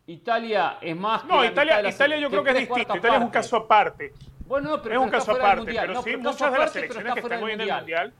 Italia 0.08 0.78
es 0.82 0.98
más. 0.98 1.26
No, 1.26 1.46
Italia, 1.46 1.88
Italia 1.88 2.18
yo 2.18 2.32
creo 2.32 2.44
que 2.44 2.50
es 2.50 2.58
distinto. 2.58 2.98
Italia 2.98 3.18
es 3.18 3.24
un 3.24 3.30
caso 3.30 3.56
aparte. 3.58 4.14
Bueno, 4.48 4.82
pero 4.82 4.96
es 4.96 5.02
un 5.02 5.10
caso 5.12 5.34
aparte. 5.34 5.76
Pero 5.80 6.02
sí, 6.02 6.18
muchas 6.18 6.52
de 6.52 6.58
las 6.58 6.74
selecciones 6.74 7.14
que 7.14 7.20
están 7.20 7.44
hoy 7.44 7.52
en 7.52 7.62
el 7.62 7.72
Mundial. 7.72 8.14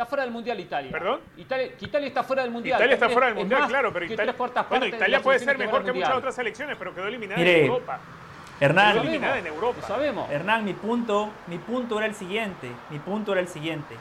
Está 0.00 0.08
fuera 0.08 0.22
del 0.22 0.32
Mundial 0.32 0.58
Italia. 0.58 0.90
¿Perdón? 0.90 1.20
Italia, 1.36 1.72
Italia 1.78 2.08
está 2.08 2.24
fuera 2.24 2.40
del 2.40 2.50
Mundial. 2.50 2.78
Italia 2.78 2.94
está 2.94 3.10
fuera 3.10 3.26
del 3.26 3.36
Mundial, 3.36 3.68
claro, 3.68 3.92
pero 3.92 4.06
Italia, 4.06 4.34
bueno, 4.66 4.86
Italia 4.86 5.20
puede 5.20 5.38
ser 5.40 5.58
mejor 5.58 5.84
que 5.84 5.92
muchas 5.92 6.14
otras 6.14 6.34
selecciones, 6.34 6.78
pero 6.78 6.94
quedó 6.94 7.06
eliminada 7.06 7.38
en 7.38 7.66
Europa. 7.66 8.00
Hernán, 8.60 9.06
en 9.06 9.46
Europa. 9.46 9.86
sabemos. 9.86 10.30
Hernán, 10.30 10.64
mi 10.64 10.72
punto, 10.72 11.28
mi 11.48 11.58
punto 11.58 11.98
era 11.98 12.06
el 12.06 12.14
siguiente, 12.14 12.70
mi 12.88 12.98
punto 12.98 13.32
era 13.32 13.42
el 13.42 13.48
siguiente, 13.48 13.94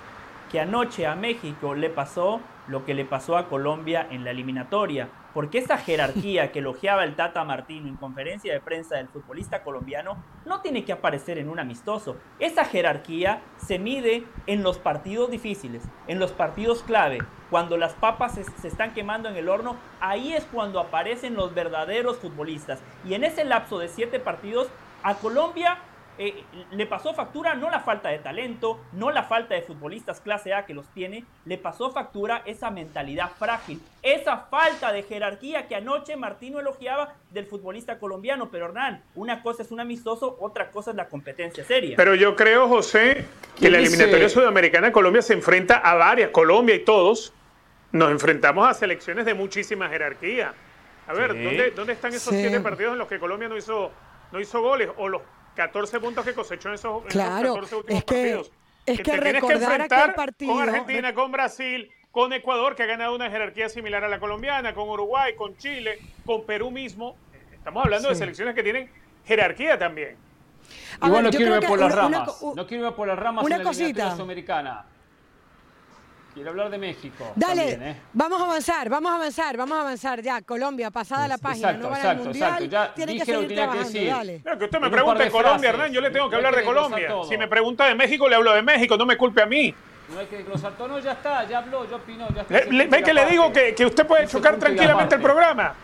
que 0.49 0.61
anoche 0.61 1.05
a 1.05 1.15
México 1.15 1.75
le 1.75 1.89
pasó 1.89 2.39
lo 2.69 2.85
que 2.85 2.93
le 2.93 3.03
pasó 3.03 3.35
a 3.35 3.49
Colombia 3.49 4.07
en 4.09 4.23
la 4.23 4.31
eliminatoria, 4.31 5.09
porque 5.33 5.59
esa 5.59 5.77
jerarquía 5.77 6.51
que 6.51 6.59
elogiaba 6.59 7.03
el 7.03 7.15
Tata 7.15 7.43
Martino 7.43 7.87
en 7.87 7.95
conferencia 7.95 8.53
de 8.53 8.59
prensa 8.59 8.95
del 8.95 9.07
futbolista 9.07 9.63
colombiano 9.63 10.23
no 10.45 10.61
tiene 10.61 10.85
que 10.85 10.91
aparecer 10.91 11.37
en 11.37 11.49
un 11.49 11.59
amistoso. 11.59 12.17
Esa 12.39 12.65
jerarquía 12.65 13.41
se 13.57 13.79
mide 13.79 14.23
en 14.47 14.63
los 14.63 14.79
partidos 14.79 15.29
difíciles, 15.29 15.83
en 16.07 16.19
los 16.19 16.31
partidos 16.31 16.83
clave, 16.83 17.19
cuando 17.49 17.77
las 17.77 17.93
papas 17.93 18.35
se, 18.35 18.67
están 18.67 18.93
quemando 18.93 19.29
en 19.29 19.35
el 19.35 19.49
horno, 19.49 19.75
ahí 19.99 20.33
es 20.33 20.45
cuando 20.45 20.79
aparecen 20.79 21.35
los 21.35 21.53
verdaderos 21.53 22.17
futbolistas. 22.17 22.79
Y 23.05 23.13
en 23.13 23.23
ese 23.23 23.43
lapso 23.43 23.79
de 23.79 23.87
siete 23.87 24.19
partidos, 24.19 24.67
a 25.01 25.15
Colombia 25.15 25.79
eh, 26.21 26.43
le 26.71 26.85
pasó 26.85 27.13
factura 27.13 27.55
no 27.55 27.69
la 27.69 27.79
falta 27.79 28.09
de 28.09 28.19
talento, 28.19 28.81
no 28.91 29.09
la 29.09 29.23
falta 29.23 29.55
de 29.55 29.61
futbolistas 29.61 30.19
clase 30.19 30.53
A 30.53 30.65
que 30.65 30.73
los 30.73 30.85
tiene, 30.89 31.23
le 31.45 31.57
pasó 31.57 31.91
factura 31.91 32.43
esa 32.45 32.69
mentalidad 32.71 33.31
frágil, 33.39 33.81
esa 34.03 34.37
falta 34.37 34.91
de 34.91 35.03
jerarquía 35.03 35.69
que 35.69 35.77
anoche 35.77 36.17
Martino 36.17 36.59
elogiaba 36.59 37.15
del 37.31 37.45
futbolista 37.45 37.99
colombiano. 37.99 38.49
Pero 38.51 38.65
Hernán, 38.65 39.01
una 39.15 39.41
cosa 39.41 39.63
es 39.63 39.71
un 39.71 39.79
amistoso, 39.79 40.35
otra 40.41 40.71
cosa 40.71 40.91
es 40.91 40.97
la 40.97 41.07
competencia 41.07 41.63
seria. 41.63 41.95
Pero 41.95 42.15
yo 42.15 42.35
creo, 42.35 42.67
José, 42.67 43.25
que 43.57 43.69
la 43.69 43.77
eliminatoria 43.77 44.27
sudamericana 44.27 44.91
Colombia 44.91 45.21
se 45.21 45.31
enfrenta 45.31 45.77
a 45.77 45.95
varias, 45.95 46.31
Colombia 46.31 46.75
y 46.75 46.83
todos, 46.83 47.31
nos 47.93 48.11
enfrentamos 48.11 48.67
a 48.67 48.73
selecciones 48.73 49.23
de 49.25 49.35
muchísima 49.35 49.87
jerarquía. 49.87 50.53
A 51.07 51.13
ver, 51.13 51.29
¿dónde, 51.75 51.93
están 51.93 52.13
esos 52.13 52.33
siete 52.35 52.59
partidos 52.59 52.91
en 52.91 52.99
los 52.99 53.07
que 53.07 53.19
Colombia 53.19 53.47
no 53.47 53.55
hizo, 53.55 53.89
no 54.33 54.39
hizo 54.41 54.61
goles? 54.61 54.89
O 54.97 55.07
los 55.07 55.21
14 55.59 55.99
puntos 55.99 56.23
que 56.23 56.33
cosechó 56.33 56.69
en 56.69 56.75
esos, 56.75 57.03
claro, 57.07 57.55
14 57.55 57.75
últimos 57.75 58.03
partidos. 58.05 58.51
Es 58.85 58.97
que, 58.97 59.03
tienes 59.03 59.43
que 59.43 59.53
enfrentar 59.53 60.15
partido, 60.15 60.53
con 60.53 60.69
Argentina, 60.69 61.13
con 61.13 61.33
Brasil, 61.33 61.91
con 62.11 62.31
Ecuador, 62.31 62.77
que 62.77 62.83
ha 62.83 62.85
ganado 62.85 63.13
una 63.13 63.29
jerarquía 63.29 63.67
similar 63.67 64.05
a 64.05 64.07
la 64.07 64.21
colombiana, 64.21 64.73
con 64.73 64.87
Uruguay, 64.87 65.35
con 65.35 65.57
Chile, 65.57 65.99
con 66.25 66.45
Perú 66.45 66.71
mismo. 66.71 67.17
Estamos 67.51 67.83
hablando 67.83 68.07
de 68.07 68.15
selecciones 68.15 68.55
que 68.55 68.63
tienen 68.63 68.89
jerarquía 69.25 69.77
también. 69.77 70.15
bueno, 71.01 71.23
no 71.23 71.29
quiero 71.29 71.57
ir 71.57 71.67
por 71.67 71.77
las 71.77 71.93
ramas. 71.93 72.41
no 72.55 72.65
quiero 72.65 72.87
ir 72.87 72.93
por 72.93 73.07
las 73.09 73.19
ramas 73.19 73.43
una 73.43 73.55
en 73.55 73.61
la 73.61 73.67
cosita. 73.67 74.11
sudamericana. 74.11 74.85
Quiero 76.39 76.51
hablar 76.51 76.69
de 76.69 76.77
México. 76.77 77.33
Dale, 77.35 77.71
¿eh? 77.73 77.95
vamos 78.13 78.39
a 78.39 78.45
avanzar, 78.45 78.87
vamos 78.87 79.11
a 79.11 79.15
avanzar, 79.15 79.57
vamos 79.57 79.77
a 79.77 79.81
avanzar 79.81 80.21
ya. 80.21 80.41
Colombia, 80.41 80.89
pasada 80.89 81.27
la 81.27 81.37
página, 81.37 81.73
no 81.73 81.89
van 81.89 82.05
al 82.05 82.17
mundial, 82.17 82.69
Ya 82.69 82.93
tiene 82.93 83.17
que 83.17 83.25
seguir 83.25 83.53
trabajando, 83.53 83.91
que 83.91 84.05
dale. 84.05 84.41
que 84.57 84.63
usted 84.63 84.79
me 84.79 84.89
pregunte 84.89 85.23
de 85.25 85.31
Colombia, 85.31 85.69
Hernán, 85.71 85.91
yo 85.91 85.99
le 85.99 86.11
tengo 86.11 86.29
que 86.29 86.37
hablar 86.37 86.55
de 86.55 86.63
Colombia. 86.63 87.13
Si 87.27 87.37
me 87.37 87.49
pregunta 87.49 87.87
de 87.87 87.95
México, 87.95 88.29
le 88.29 88.37
hablo 88.37 88.53
de 88.53 88.61
México, 88.61 88.95
no 88.95 89.05
me 89.05 89.17
culpe 89.17 89.41
a 89.41 89.45
mí. 89.45 89.75
No 90.13 90.17
hay 90.17 90.27
que 90.27 90.37
desglosar 90.37 90.77
todo, 90.77 90.87
no, 90.87 90.99
ya 90.99 91.11
está, 91.11 91.43
ya 91.43 91.57
habló, 91.57 91.89
ya 91.89 91.97
opinó. 91.97 92.25
Ya 92.33 92.43
¿Ve 92.43 93.03
que 93.03 93.13
le 93.13 93.25
digo 93.25 93.51
que, 93.51 93.75
que 93.75 93.85
usted 93.85 94.07
puede 94.07 94.25
chocar 94.25 94.57
tranquilamente 94.57 95.15
el 95.15 95.21
programa? 95.21 95.75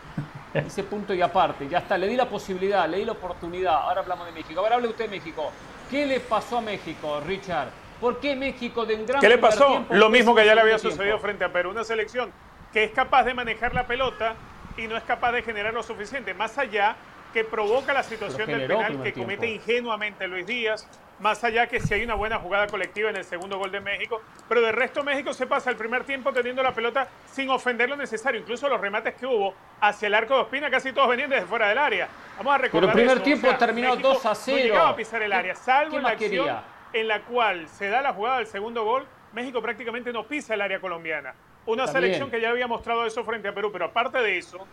Ese 0.53 0.83
punto 0.83 1.13
y 1.13 1.21
aparte, 1.21 1.67
ya 1.67 1.79
está, 1.79 1.97
le 1.97 2.07
di 2.07 2.15
la 2.15 2.29
posibilidad, 2.29 2.87
le 2.87 2.99
di 2.99 3.03
la 3.03 3.11
oportunidad. 3.11 3.73
Ahora 3.73 3.99
hablamos 3.99 4.25
de 4.25 4.31
México. 4.31 4.61
Ahora 4.61 4.75
hable 4.75 4.87
usted 4.87 5.03
de 5.03 5.11
México. 5.11 5.51
¿Qué 5.91 6.05
le 6.05 6.21
pasó 6.21 6.59
a 6.59 6.61
México, 6.61 7.19
Richard? 7.27 7.67
¿Por 7.99 8.19
qué 8.19 8.35
México 8.35 8.85
de 8.85 8.95
un 8.95 9.05
gran 9.05 9.21
¿Qué 9.21 9.29
le 9.29 9.37
pasó? 9.37 9.85
Lo 9.89 10.09
mismo 10.09 10.35
que 10.35 10.45
ya 10.45 10.55
le 10.55 10.61
había 10.61 10.77
sucedido 10.77 11.17
frente 11.19 11.45
a 11.45 11.51
Perú. 11.51 11.71
Una 11.71 11.83
selección 11.83 12.31
que 12.73 12.83
es 12.83 12.91
capaz 12.91 13.23
de 13.23 13.33
manejar 13.33 13.73
la 13.73 13.87
pelota 13.87 14.35
y 14.77 14.87
no 14.87 14.97
es 14.97 15.03
capaz 15.03 15.31
de 15.31 15.41
generar 15.43 15.73
lo 15.73 15.83
suficiente. 15.83 16.33
Más 16.33 16.57
allá 16.57 16.95
que 17.33 17.43
provoca 17.43 17.93
la 17.93 18.03
situación 18.03 18.47
del 18.47 18.67
penal 18.67 19.03
que 19.03 19.13
comete 19.13 19.47
ingenuamente 19.47 20.27
Luis 20.27 20.45
Díaz, 20.45 20.87
más 21.19 21.43
allá 21.43 21.67
que 21.67 21.79
si 21.81 21.93
hay 21.93 22.03
una 22.03 22.15
buena 22.15 22.39
jugada 22.39 22.67
colectiva 22.67 23.09
en 23.09 23.17
el 23.17 23.25
segundo 23.25 23.57
gol 23.57 23.71
de 23.71 23.81
México, 23.81 24.21
pero 24.47 24.61
de 24.61 24.71
resto 24.71 25.03
México 25.03 25.33
se 25.33 25.45
pasa 25.45 25.69
el 25.69 25.75
primer 25.75 26.05
tiempo 26.05 26.31
teniendo 26.31 26.63
la 26.63 26.73
pelota 26.73 27.09
sin 27.25 27.49
ofender 27.49 27.89
lo 27.89 27.97
necesario, 27.97 28.39
incluso 28.39 28.69
los 28.69 28.79
remates 28.79 29.15
que 29.15 29.25
hubo 29.25 29.53
hacia 29.81 30.07
el 30.07 30.13
arco 30.13 30.33
de 30.35 30.41
Ospina 30.41 30.69
casi 30.69 30.93
todos 30.93 31.09
venían 31.09 31.29
desde 31.29 31.45
fuera 31.45 31.67
del 31.67 31.77
área. 31.77 32.07
Vamos 32.37 32.55
a 32.55 32.57
recordar 32.57 32.93
Pero 32.93 33.01
el 33.01 33.21
primer 33.21 33.23
tiempo 33.23 33.57
terminó 33.57 33.95
2 33.95 34.25
a 34.25 34.35
0. 34.35 34.57
No 34.57 34.63
llegaba 34.63 34.89
a 34.89 34.95
pisar 34.95 35.21
el 35.21 35.33
área, 35.33 35.55
salvo 35.55 35.97
en 35.97 36.03
la 36.03 36.09
acción 36.09 36.74
en 36.95 37.09
la 37.09 37.23
cual 37.23 37.67
se 37.67 37.89
da 37.89 38.01
la 38.01 38.13
jugada 38.13 38.37
del 38.37 38.47
segundo 38.47 38.85
gol, 38.85 39.05
México 39.33 39.61
prácticamente 39.61 40.13
no 40.13 40.23
pisa 40.23 40.53
el 40.53 40.61
área 40.61 40.79
colombiana. 40.79 41.35
Una 41.65 41.87
selección 41.87 42.31
que 42.31 42.39
ya 42.39 42.51
había 42.51 42.67
mostrado 42.67 43.05
eso 43.05 43.25
frente 43.25 43.49
a 43.49 43.53
Perú, 43.53 43.69
pero 43.69 43.85
aparte 43.85 44.19
de 44.19 44.37
eso, 44.37 44.65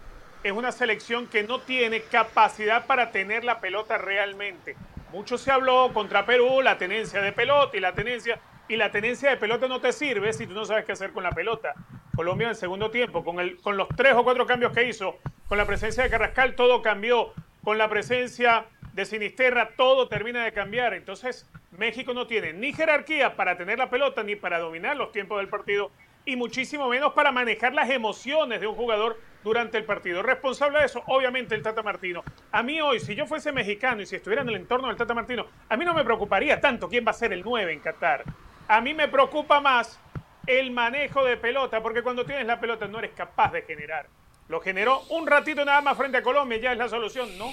es 0.45 0.53
una 0.53 0.71
selección 0.71 1.27
que 1.27 1.43
no 1.43 1.61
tiene 1.61 2.03
capacidad 2.03 2.87
para 2.87 3.11
tener 3.11 3.43
la 3.43 3.61
pelota 3.61 3.99
realmente. 3.99 4.77
Mucho 5.11 5.37
se 5.37 5.51
habló 5.51 5.91
contra 5.93 6.25
Perú, 6.25 6.63
la 6.63 6.79
tenencia 6.79 7.21
de 7.21 7.33
pelota 7.33 7.77
y 7.77 7.81
la 7.81 7.93
tenencia 7.93 8.39
y 8.69 8.77
la 8.77 8.93
tenencia 8.93 9.31
de 9.31 9.37
pelota 9.37 9.67
no 9.67 9.81
te 9.81 9.93
sirve 9.93 10.33
si 10.33 10.47
tú 10.47 10.55
no 10.55 10.65
sabes 10.65 10.85
qué 10.85 10.93
hacer 10.93 11.11
con 11.13 11.25
la 11.25 11.33
pelota. 11.33 11.75
Colombia 12.15 12.45
en 12.45 12.51
el 12.51 12.57
segundo 12.57 12.93
tiempo, 12.93 13.25
con, 13.25 13.41
el, 13.41 13.61
con 13.61 13.77
los 13.77 13.89
tres 13.97 14.15
o 14.15 14.23
cuatro 14.23 14.47
cambios 14.47 14.73
que 14.73 14.85
hizo, 14.85 15.19
con 15.49 15.59
la 15.59 15.67
presencia 15.67 16.05
de 16.05 16.11
Carrascal, 16.11 16.55
todo 16.55 16.83
cambió. 16.83 17.33
Con 17.65 17.79
la 17.79 17.89
presencia 17.89 18.67
de 18.93 19.05
Sinisterra, 19.05 19.71
todo 19.77 20.09
termina 20.09 20.45
de 20.45 20.53
cambiar. 20.53 20.95
Entonces, 20.95 21.49
México 21.73 22.13
no 22.15 22.27
tiene 22.27 22.53
ni 22.53 22.73
jerarquía 22.73 23.37
para 23.37 23.57
tener 23.57 23.79
la 23.79 23.91
pelota, 23.91 24.23
ni 24.23 24.37
para 24.37 24.59
dominar 24.59 24.97
los 24.97 25.13
tiempos 25.13 25.39
del 25.39 25.49
partido, 25.49 25.91
y 26.25 26.37
muchísimo 26.37 26.89
menos 26.89 27.15
para 27.15 27.33
manejar 27.33 27.75
las 27.75 27.91
emociones 27.91 28.61
de 28.61 28.67
un 28.67 28.75
jugador 28.75 29.19
durante 29.43 29.79
el 29.79 29.85
partido. 29.85 30.23
Responsable 30.23 30.79
de 30.79 30.87
eso, 30.87 31.03
obviamente, 31.07 31.55
el 31.55 31.63
Tata 31.63 31.83
Martino. 31.83 32.23
A 32.53 32.63
mí 32.63 32.81
hoy, 32.81 33.01
si 33.01 33.15
yo 33.15 33.27
fuese 33.27 33.51
mexicano 33.51 34.03
y 34.03 34.07
si 34.07 34.17
estuviera 34.17 34.43
en 34.43 34.49
el 34.49 34.57
entorno 34.57 34.89
del 34.89 34.97
Tata 34.97 35.15
Martino, 35.15 35.47
a 35.69 35.77
mí 35.77 35.85
no 35.85 35.95
me 35.95 36.05
preocuparía 36.05 36.61
tanto 36.61 36.89
quién 36.89 37.05
va 37.05 37.11
a 37.11 37.15
ser 37.15 37.33
el 37.33 37.43
9 37.43 37.73
en 37.73 37.81
Qatar. 37.81 38.25
A 38.69 38.81
mí 38.81 38.95
me 38.95 39.09
preocupa 39.09 39.61
más 39.61 39.99
el 40.47 40.71
manejo 40.71 41.25
de 41.25 41.37
pelota, 41.37 41.83
porque 41.83 42.03
cuando 42.03 42.25
tienes 42.25 42.47
la 42.47 42.61
pelota 42.61 42.87
no 42.87 42.99
eres 42.99 43.13
capaz 43.13 43.53
de 43.53 43.63
generar. 43.63 44.07
Lo 44.49 44.61
generó 44.61 45.01
un 45.11 45.27
ratito 45.27 45.65
nada 45.65 45.81
más 45.81 45.97
frente 45.97 46.19
a 46.19 46.23
Colombia, 46.23 46.59
ya 46.59 46.73
es 46.73 46.79
la 46.79 46.89
solución, 46.89 47.37
¿no? 47.39 47.47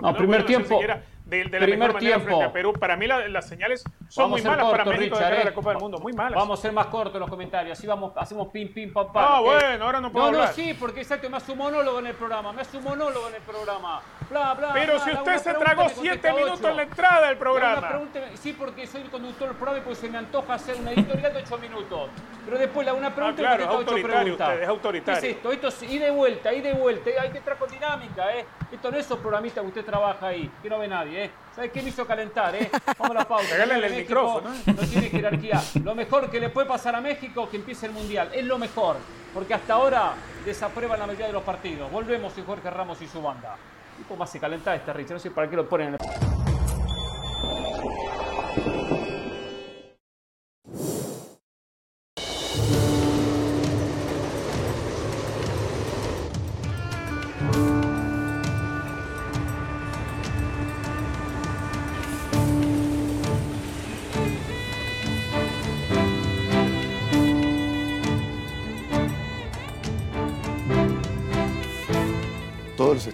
Porque 0.00 0.12
no, 0.12 0.18
primer 0.18 0.44
tiempo 0.44 0.80
de, 1.26 1.44
la 1.44 1.50
primer 1.50 1.78
mejor 1.78 1.94
manera 1.94 2.00
tiempo. 2.00 2.24
frente 2.26 2.44
a 2.44 2.52
Perú. 2.52 2.72
Para 2.72 2.96
mí 2.96 3.06
las 3.06 3.48
señales 3.48 3.84
son 4.08 4.30
muy 4.30 4.42
malas 4.42 4.66
para 4.70 4.84
México 4.84 5.18
de 5.18 5.44
la 5.44 5.52
Copa 5.54 5.70
del 5.70 5.80
Mundo, 5.80 5.98
muy 5.98 6.12
malas. 6.12 6.38
Vamos 6.38 6.58
a 6.58 6.62
ser 6.62 6.72
más 6.72 6.86
cortos 6.86 7.18
los 7.20 7.28
comentarios, 7.28 7.76
así 7.76 7.86
vamos, 7.86 8.12
hacemos 8.16 8.48
pim, 8.48 8.72
pim, 8.72 8.92
pam, 8.92 9.12
pam. 9.12 9.24
Ah, 9.26 9.40
bueno, 9.40 9.84
ahora 9.84 10.00
no 10.00 10.12
puedo 10.12 10.30
No, 10.30 10.38
hablar. 10.38 10.48
no, 10.48 10.54
sí, 10.54 10.74
porque 10.78 11.00
exacto, 11.00 11.28
me 11.28 11.36
hace 11.36 11.52
un 11.52 11.58
monólogo 11.58 11.98
en 11.98 12.06
el 12.06 12.14
programa, 12.14 12.52
me 12.52 12.62
hace 12.62 12.76
un 12.76 12.84
monólogo 12.84 13.28
en 13.28 13.34
el 13.34 13.42
programa. 13.42 14.02
Bla, 14.30 14.54
bla, 14.54 14.72
Pero 14.72 14.98
si 15.00 15.10
usted 15.12 15.38
se 15.38 15.54
tragó 15.54 15.88
siete 15.88 16.32
minutos 16.32 16.64
en 16.64 16.76
la 16.76 16.82
entrada 16.82 17.28
del 17.28 17.36
programa. 17.36 18.00
sí, 18.34 18.52
porque 18.52 18.86
soy 18.86 19.02
el 19.02 19.10
conductor 19.10 19.48
del 19.48 19.56
programa 19.56 19.78
y 19.78 19.82
pues 19.82 19.98
se 19.98 20.08
me 20.08 20.18
antoja 20.18 20.54
hacer 20.54 20.76
una 20.76 20.92
editorial 20.92 21.32
de 21.32 21.40
ocho 21.40 21.58
minutos. 21.58 22.10
Pero 22.44 22.58
después 22.58 22.86
hago 22.86 22.98
una 22.98 23.12
pregunta 23.12 23.42
ah, 23.42 23.56
claro, 23.56 23.64
y 23.64 23.76
ocho 23.76 23.94
preguntas. 24.02 24.48
Usted, 24.48 24.62
es 24.62 24.68
autoritario. 24.68 25.20
¿Qué 25.20 25.28
es 25.28 25.36
esto? 25.36 25.52
Esto 25.52 25.68
es 25.68 25.82
y 25.82 25.98
de 25.98 26.10
vuelta, 26.10 26.52
y 26.52 26.60
de 26.60 26.72
vuelta. 26.72 27.10
Hay 27.20 27.30
que 27.30 27.38
entrar 27.38 27.58
con 27.58 27.68
dinámica, 27.68 28.36
¿eh? 28.36 28.46
Esto 28.70 28.90
no 28.90 28.96
es 28.96 29.06
esos 29.06 29.18
programistas 29.18 29.62
que 29.62 29.68
usted 29.68 29.84
trabaja 29.84 30.28
ahí, 30.28 30.50
que 30.62 30.70
no 30.70 30.78
ve 30.78 30.88
nadie, 30.88 31.15
¿eh? 31.16 31.30
¿Sabes 31.54 31.72
qué 31.72 31.82
me 31.82 31.88
hizo 31.88 32.06
calentar, 32.06 32.54
eh? 32.54 32.70
Vamos 32.98 33.16
a 33.16 33.20
la 33.20 33.28
pausa. 33.28 33.48
Regálale 33.52 33.86
el 33.86 33.94
micrófono. 33.94 34.50
No 34.66 34.74
tiene 34.74 35.08
jerarquía. 35.08 35.62
Lo 35.82 35.94
mejor 35.94 36.30
que 36.30 36.38
le 36.38 36.50
puede 36.50 36.66
pasar 36.66 36.94
a 36.94 37.00
México 37.00 37.48
que 37.48 37.56
empiece 37.56 37.86
el 37.86 37.92
Mundial. 37.92 38.30
Es 38.34 38.44
lo 38.44 38.58
mejor. 38.58 38.96
Porque 39.32 39.54
hasta 39.54 39.74
ahora 39.74 40.14
desaprueban 40.44 40.98
la 40.98 41.06
mayoría 41.06 41.28
de 41.28 41.32
los 41.32 41.42
partidos. 41.42 41.90
Volvemos 41.90 42.36
y 42.38 42.42
Jorge 42.42 42.70
Ramos 42.70 43.00
y 43.02 43.08
su 43.08 43.22
banda. 43.22 43.56
¿Y 44.00 44.04
cómo 44.04 44.24
hace 44.24 44.38
calentar 44.38 44.76
este 44.76 44.92
Richard? 44.92 45.14
No 45.14 45.20
sé 45.20 45.30
para 45.30 45.48
qué 45.48 45.56
lo 45.56 45.68
ponen 45.68 45.88
en 45.88 45.94
el... 45.94 46.00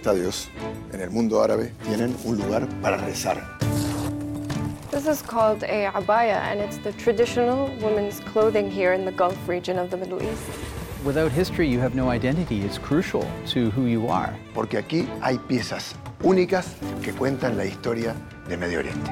en 0.05 1.01
el 1.01 1.09
mundo 1.09 1.41
árabe 1.41 1.71
tienen 1.85 2.15
un 2.25 2.37
lugar 2.37 2.67
para 2.81 2.97
rezar. 2.97 3.41
This 4.91 5.07
is 5.07 5.21
called 5.21 5.63
a 5.63 5.89
abaya 5.93 6.41
and 6.51 6.59
it's 6.59 6.77
the 6.77 6.91
traditional 6.93 7.67
women's 7.81 8.19
clothing 8.19 8.69
here 8.69 8.93
in 8.93 9.05
the 9.05 9.11
Gulf 9.11 9.37
region 9.47 9.79
of 9.79 9.89
the 9.89 9.97
Middle 9.97 10.21
East. 10.21 10.43
Without 11.05 11.31
history, 11.31 11.67
you 11.67 11.79
have 11.79 11.95
no 11.95 12.09
identity. 12.09 12.61
It's 12.61 12.77
crucial 12.77 13.25
to 13.47 13.69
who 13.71 13.85
you 13.85 14.07
are. 14.07 14.33
Porque 14.53 14.77
aquí 14.77 15.07
hay 15.21 15.37
piezas 15.37 15.95
únicas 16.21 16.75
que 17.01 17.13
cuentan 17.13 17.57
la 17.57 17.65
historia 17.65 18.15
de 18.47 18.57
Medio 18.57 18.79
Oriente. 18.79 19.11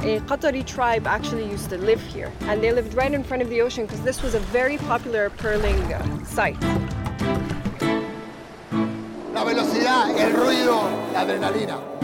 A 0.00 0.20
Qatari 0.20 0.64
tribe 0.64 1.06
actually 1.06 1.48
used 1.48 1.70
to 1.70 1.78
live 1.78 2.00
here, 2.00 2.32
and 2.42 2.60
they 2.60 2.72
lived 2.72 2.94
right 2.94 3.12
in 3.12 3.22
front 3.22 3.42
of 3.42 3.48
the 3.50 3.60
ocean 3.60 3.86
because 3.86 4.02
this 4.02 4.20
was 4.20 4.34
a 4.34 4.40
very 4.50 4.78
popular 4.78 5.30
pearling 5.30 5.76
site. 6.24 6.56
Velocidad, 9.44 10.10
el 10.18 10.32
ruido, 10.32 10.82
la 11.12 11.20
adrenalina. 11.20 12.01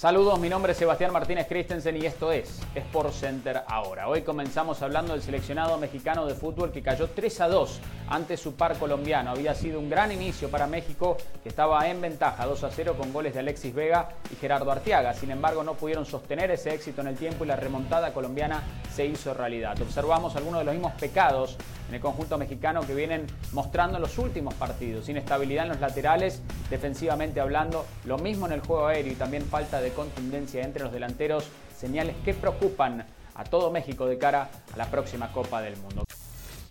Saludos, 0.00 0.40
mi 0.40 0.48
nombre 0.48 0.72
es 0.72 0.78
Sebastián 0.78 1.12
Martínez 1.12 1.46
Christensen 1.46 1.94
y 1.98 2.06
esto 2.06 2.32
es 2.32 2.58
Sport 2.74 3.12
Center 3.12 3.64
ahora. 3.66 4.08
Hoy 4.08 4.22
comenzamos 4.22 4.80
hablando 4.80 5.12
del 5.12 5.20
seleccionado 5.20 5.76
mexicano 5.76 6.24
de 6.24 6.34
fútbol 6.34 6.72
que 6.72 6.80
cayó 6.80 7.10
3 7.10 7.40
a 7.42 7.48
2 7.48 7.80
ante 8.08 8.38
su 8.38 8.54
par 8.54 8.78
colombiano. 8.78 9.32
Había 9.32 9.54
sido 9.54 9.78
un 9.78 9.90
gran 9.90 10.10
inicio 10.10 10.50
para 10.50 10.66
México 10.66 11.18
que 11.42 11.50
estaba 11.50 11.86
en 11.86 12.00
ventaja 12.00 12.46
2 12.46 12.64
a 12.64 12.70
0 12.70 12.94
con 12.96 13.12
goles 13.12 13.34
de 13.34 13.40
Alexis 13.40 13.74
Vega 13.74 14.08
y 14.32 14.36
Gerardo 14.36 14.72
Arteaga. 14.72 15.12
Sin 15.12 15.32
embargo, 15.32 15.62
no 15.64 15.74
pudieron 15.74 16.06
sostener 16.06 16.50
ese 16.50 16.72
éxito 16.72 17.02
en 17.02 17.08
el 17.08 17.16
tiempo 17.16 17.44
y 17.44 17.48
la 17.48 17.56
remontada 17.56 18.14
colombiana 18.14 18.62
se 18.94 19.04
hizo 19.04 19.34
realidad. 19.34 19.78
Observamos 19.82 20.34
algunos 20.34 20.60
de 20.60 20.64
los 20.64 20.72
mismos 20.72 20.94
pecados 20.98 21.58
en 21.90 21.94
el 21.96 22.00
conjunto 22.00 22.38
mexicano 22.38 22.82
que 22.82 22.94
vienen 22.94 23.26
mostrando 23.52 23.96
en 23.96 24.02
los 24.02 24.16
últimos 24.16 24.54
partidos. 24.54 25.08
Inestabilidad 25.08 25.64
en 25.64 25.70
los 25.70 25.80
laterales, 25.80 26.40
defensivamente 26.70 27.40
hablando, 27.40 27.84
lo 28.04 28.16
mismo 28.16 28.46
en 28.46 28.52
el 28.52 28.60
juego 28.60 28.86
aéreo 28.86 29.12
y 29.12 29.16
también 29.16 29.42
falta 29.42 29.80
de 29.80 29.90
contundencia 29.90 30.62
entre 30.62 30.84
los 30.84 30.92
delanteros, 30.92 31.48
señales 31.76 32.14
que 32.24 32.32
preocupan 32.32 33.04
a 33.34 33.44
todo 33.44 33.72
México 33.72 34.06
de 34.06 34.18
cara 34.18 34.50
a 34.72 34.76
la 34.76 34.86
próxima 34.86 35.32
Copa 35.32 35.60
del 35.60 35.76
Mundo. 35.78 36.04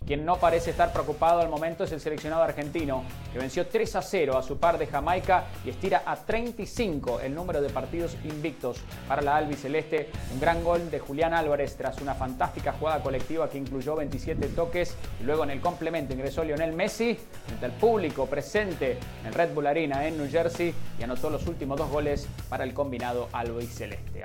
Quien 0.06 0.24
no 0.24 0.38
parece 0.38 0.70
estar 0.70 0.92
preocupado 0.92 1.40
al 1.40 1.48
momento 1.48 1.84
es 1.84 1.92
el 1.92 2.00
seleccionado 2.00 2.42
argentino, 2.42 3.04
que 3.32 3.38
venció 3.38 3.68
3 3.68 3.94
a 3.94 4.02
0 4.02 4.36
a 4.36 4.42
su 4.42 4.58
par 4.58 4.76
de 4.76 4.88
Jamaica 4.88 5.44
y 5.64 5.70
estira 5.70 6.02
a 6.04 6.16
35 6.16 7.20
el 7.20 7.32
número 7.32 7.60
de 7.60 7.70
partidos 7.70 8.16
invictos 8.24 8.78
para 9.06 9.22
la 9.22 9.36
albiceleste. 9.36 10.10
Un 10.32 10.40
gran 10.40 10.64
gol 10.64 10.90
de 10.90 10.98
Julián 10.98 11.32
Álvarez 11.32 11.76
tras 11.76 12.00
una 12.00 12.14
fantástica 12.14 12.72
jugada 12.72 13.02
colectiva 13.02 13.48
que 13.48 13.58
incluyó 13.58 13.94
27 13.94 14.48
toques 14.48 14.96
y 15.20 15.24
luego 15.24 15.44
en 15.44 15.50
el 15.50 15.60
complemento 15.60 16.12
ingresó 16.12 16.42
Lionel 16.42 16.72
Messi 16.72 17.16
frente 17.46 17.66
al 17.66 17.72
público 17.72 18.26
presente 18.26 18.98
en 19.24 19.32
Red 19.32 19.54
Bull 19.54 19.68
Arena 19.68 20.08
en 20.08 20.16
New 20.16 20.28
Jersey 20.28 20.74
y 20.98 21.02
anotó 21.04 21.30
los 21.30 21.46
últimos 21.46 21.78
dos 21.78 21.88
goles 21.88 22.26
para 22.48 22.64
el 22.64 22.74
combinado 22.74 23.28
albiceleste. 23.32 24.24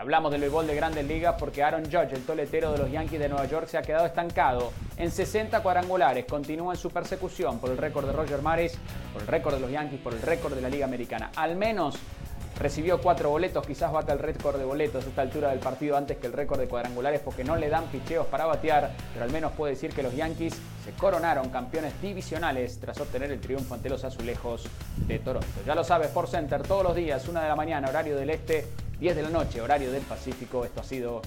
Hablamos 0.00 0.30
del 0.30 0.42
béisbol 0.42 0.64
de 0.68 0.76
grandes 0.76 1.04
ligas 1.04 1.34
porque 1.40 1.60
Aaron 1.60 1.82
Judge, 1.86 2.14
el 2.14 2.24
toletero 2.24 2.70
de 2.70 2.78
los 2.78 2.88
Yankees 2.88 3.18
de 3.18 3.28
Nueva 3.28 3.46
York, 3.46 3.66
se 3.66 3.78
ha 3.78 3.82
quedado 3.82 4.06
estancado 4.06 4.72
en 4.96 5.10
60 5.10 5.60
cuadrangulares. 5.60 6.24
Continúa 6.24 6.74
en 6.74 6.78
su 6.78 6.88
persecución 6.88 7.58
por 7.58 7.70
el 7.70 7.78
récord 7.78 8.06
de 8.06 8.12
Roger 8.12 8.40
Maris, 8.40 8.78
por 9.12 9.22
el 9.22 9.26
récord 9.26 9.54
de 9.54 9.60
los 9.60 9.72
Yankees, 9.72 9.98
por 9.98 10.14
el 10.14 10.22
récord 10.22 10.54
de 10.54 10.60
la 10.60 10.68
Liga 10.68 10.86
Americana. 10.86 11.32
Al 11.34 11.56
menos 11.56 11.96
recibió 12.60 13.00
cuatro 13.00 13.30
boletos, 13.30 13.66
quizás 13.66 13.90
bata 13.90 14.12
el 14.12 14.20
récord 14.20 14.56
de 14.56 14.64
boletos 14.64 15.04
a 15.04 15.08
esta 15.08 15.22
altura 15.22 15.50
del 15.50 15.58
partido 15.58 15.96
antes 15.96 16.16
que 16.18 16.28
el 16.28 16.32
récord 16.32 16.60
de 16.60 16.68
cuadrangulares 16.68 17.20
porque 17.20 17.42
no 17.42 17.56
le 17.56 17.68
dan 17.68 17.86
picheos 17.86 18.26
para 18.28 18.46
batear, 18.46 18.92
pero 19.12 19.24
al 19.24 19.32
menos 19.32 19.50
puede 19.54 19.74
decir 19.74 19.92
que 19.92 20.04
los 20.04 20.14
Yankees 20.14 20.54
se 20.84 20.92
coronaron 20.92 21.48
campeones 21.50 22.00
divisionales 22.00 22.78
tras 22.78 23.00
obtener 23.00 23.32
el 23.32 23.40
triunfo 23.40 23.74
ante 23.74 23.88
los 23.88 24.04
azulejos 24.04 24.64
de 25.08 25.18
Toronto. 25.18 25.48
Ya 25.66 25.74
lo 25.74 25.82
sabes, 25.82 26.06
por 26.10 26.28
Center 26.28 26.62
todos 26.62 26.84
los 26.84 26.94
días, 26.94 27.26
una 27.26 27.42
de 27.42 27.48
la 27.48 27.56
mañana, 27.56 27.88
horario 27.88 28.16
del 28.16 28.30
este, 28.30 28.64
10 29.00 29.14
de 29.14 29.22
la 29.22 29.30
noche, 29.30 29.60
horario 29.60 29.92
del 29.92 30.02
Pacífico. 30.02 30.64
Esto 30.64 30.80
ha 30.80 30.84
sido 30.84 31.22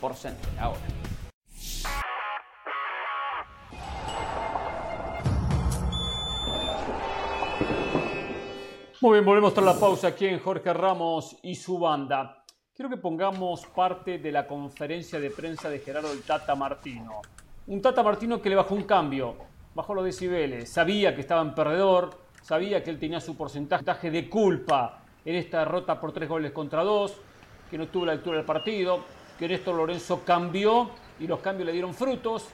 por 0.00 0.14
Center 0.14 0.48
ahora. 0.60 0.80
Muy 9.00 9.12
bien, 9.12 9.24
volvemos 9.24 9.52
tras 9.52 9.66
la 9.66 9.78
pausa 9.78 10.08
aquí 10.08 10.26
en 10.26 10.38
Jorge 10.38 10.72
Ramos 10.72 11.36
y 11.42 11.54
su 11.54 11.78
banda. 11.78 12.44
Quiero 12.74 12.88
que 12.88 12.96
pongamos 12.96 13.66
parte 13.66 14.18
de 14.18 14.32
la 14.32 14.46
conferencia 14.46 15.18
de 15.18 15.30
prensa 15.30 15.68
de 15.68 15.80
Gerardo 15.80 16.12
el 16.12 16.22
Tata 16.22 16.54
Martino. 16.54 17.22
Un 17.66 17.82
Tata 17.82 18.02
Martino 18.02 18.40
que 18.40 18.48
le 18.48 18.56
bajó 18.56 18.74
un 18.74 18.84
cambio, 18.84 19.36
bajó 19.74 19.94
los 19.94 20.04
decibeles, 20.04 20.70
sabía 20.70 21.14
que 21.14 21.22
estaba 21.22 21.42
en 21.42 21.54
perdedor, 21.54 22.18
sabía 22.42 22.82
que 22.82 22.90
él 22.90 22.98
tenía 22.98 23.20
su 23.20 23.36
porcentaje 23.36 24.10
de 24.10 24.28
culpa 24.28 25.05
en 25.26 25.34
esta 25.34 25.58
derrota 25.58 26.00
por 26.00 26.12
tres 26.12 26.28
goles 26.28 26.52
contra 26.52 26.82
dos, 26.84 27.14
que 27.68 27.76
no 27.76 27.88
tuvo 27.88 28.06
la 28.06 28.14
lectura 28.14 28.38
del 28.38 28.46
partido, 28.46 29.00
que 29.36 29.48
Néstor 29.48 29.74
Lorenzo 29.74 30.22
cambió 30.24 30.90
y 31.18 31.26
los 31.26 31.40
cambios 31.40 31.66
le 31.66 31.72
dieron 31.72 31.92
frutos 31.92 32.48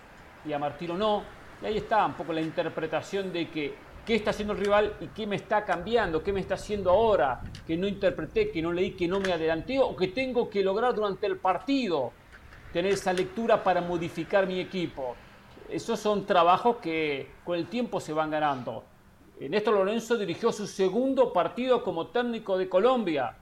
y 0.45 0.53
a 0.53 0.59
Martino 0.59 0.97
no. 0.97 1.23
Y 1.63 1.67
ahí 1.67 1.77
está 1.77 2.05
un 2.07 2.15
poco 2.15 2.33
la 2.33 2.41
interpretación 2.41 3.31
de 3.31 3.49
que 3.51 3.75
qué 4.07 4.15
está 4.15 4.31
haciendo 4.31 4.55
el 4.55 4.61
rival 4.61 4.95
y 5.01 5.09
qué 5.09 5.27
me 5.27 5.37
está 5.37 5.65
cambiando, 5.65 6.23
qué 6.23 6.33
me 6.33 6.41
está 6.41 6.55
haciendo 6.55 6.91
ahora, 6.91 7.43
que 7.67 7.77
no 7.77 7.87
interpreté, 7.87 8.51
que 8.51 8.63
no 8.63 8.73
leí, 8.73 8.93
que 8.93 9.07
no 9.07 9.21
me 9.21 9.33
adelanté 9.33 9.79
o 9.79 9.95
que 9.95 10.09
tengo 10.09 10.49
que 10.49 10.65
lograr 10.65 10.95
durante 10.95 11.27
el 11.27 11.37
partido 11.37 12.13
tener 12.73 12.93
esa 12.93 13.13
lectura 13.13 13.63
para 13.63 13.83
modificar 13.83 14.47
mi 14.47 14.59
equipo. 14.59 15.15
Esos 15.69 16.01
son 16.01 16.25
trabajos 16.25 16.79
que 16.79 17.33
con 17.45 17.59
el 17.59 17.67
tiempo 17.67 18.01
se 18.01 18.15
van 18.15 18.31
ganando. 18.31 18.83
Néstor 19.41 19.75
Lorenzo 19.75 20.17
dirigió 20.17 20.53
su 20.53 20.67
segundo 20.67 21.33
partido 21.33 21.83
como 21.83 22.07
técnico 22.09 22.57
de 22.57 22.69
Colombia. 22.69 23.35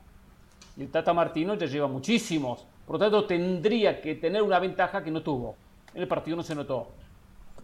Y 0.76 0.83
el 0.83 0.90
Tata 0.90 1.12
Martino 1.12 1.55
ya 1.55 1.66
lleva 1.66 1.88
muchísimos. 1.88 2.66
Por 2.87 2.94
lo 2.94 2.98
tanto, 2.98 3.26
tendría 3.26 4.00
que 4.00 4.14
tener 4.14 4.42
una 4.42 4.59
ventaja 4.59 5.03
que 5.03 5.11
no 5.11 5.22
tuvo. 5.22 5.57
En 5.94 6.03
el 6.03 6.09
partido 6.09 6.37
no 6.37 6.42
se 6.42 6.55
notó. 6.55 6.88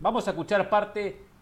Vamos 0.00 0.26
a 0.28 0.30
escuchar 0.30 0.68
parte 0.68 1.00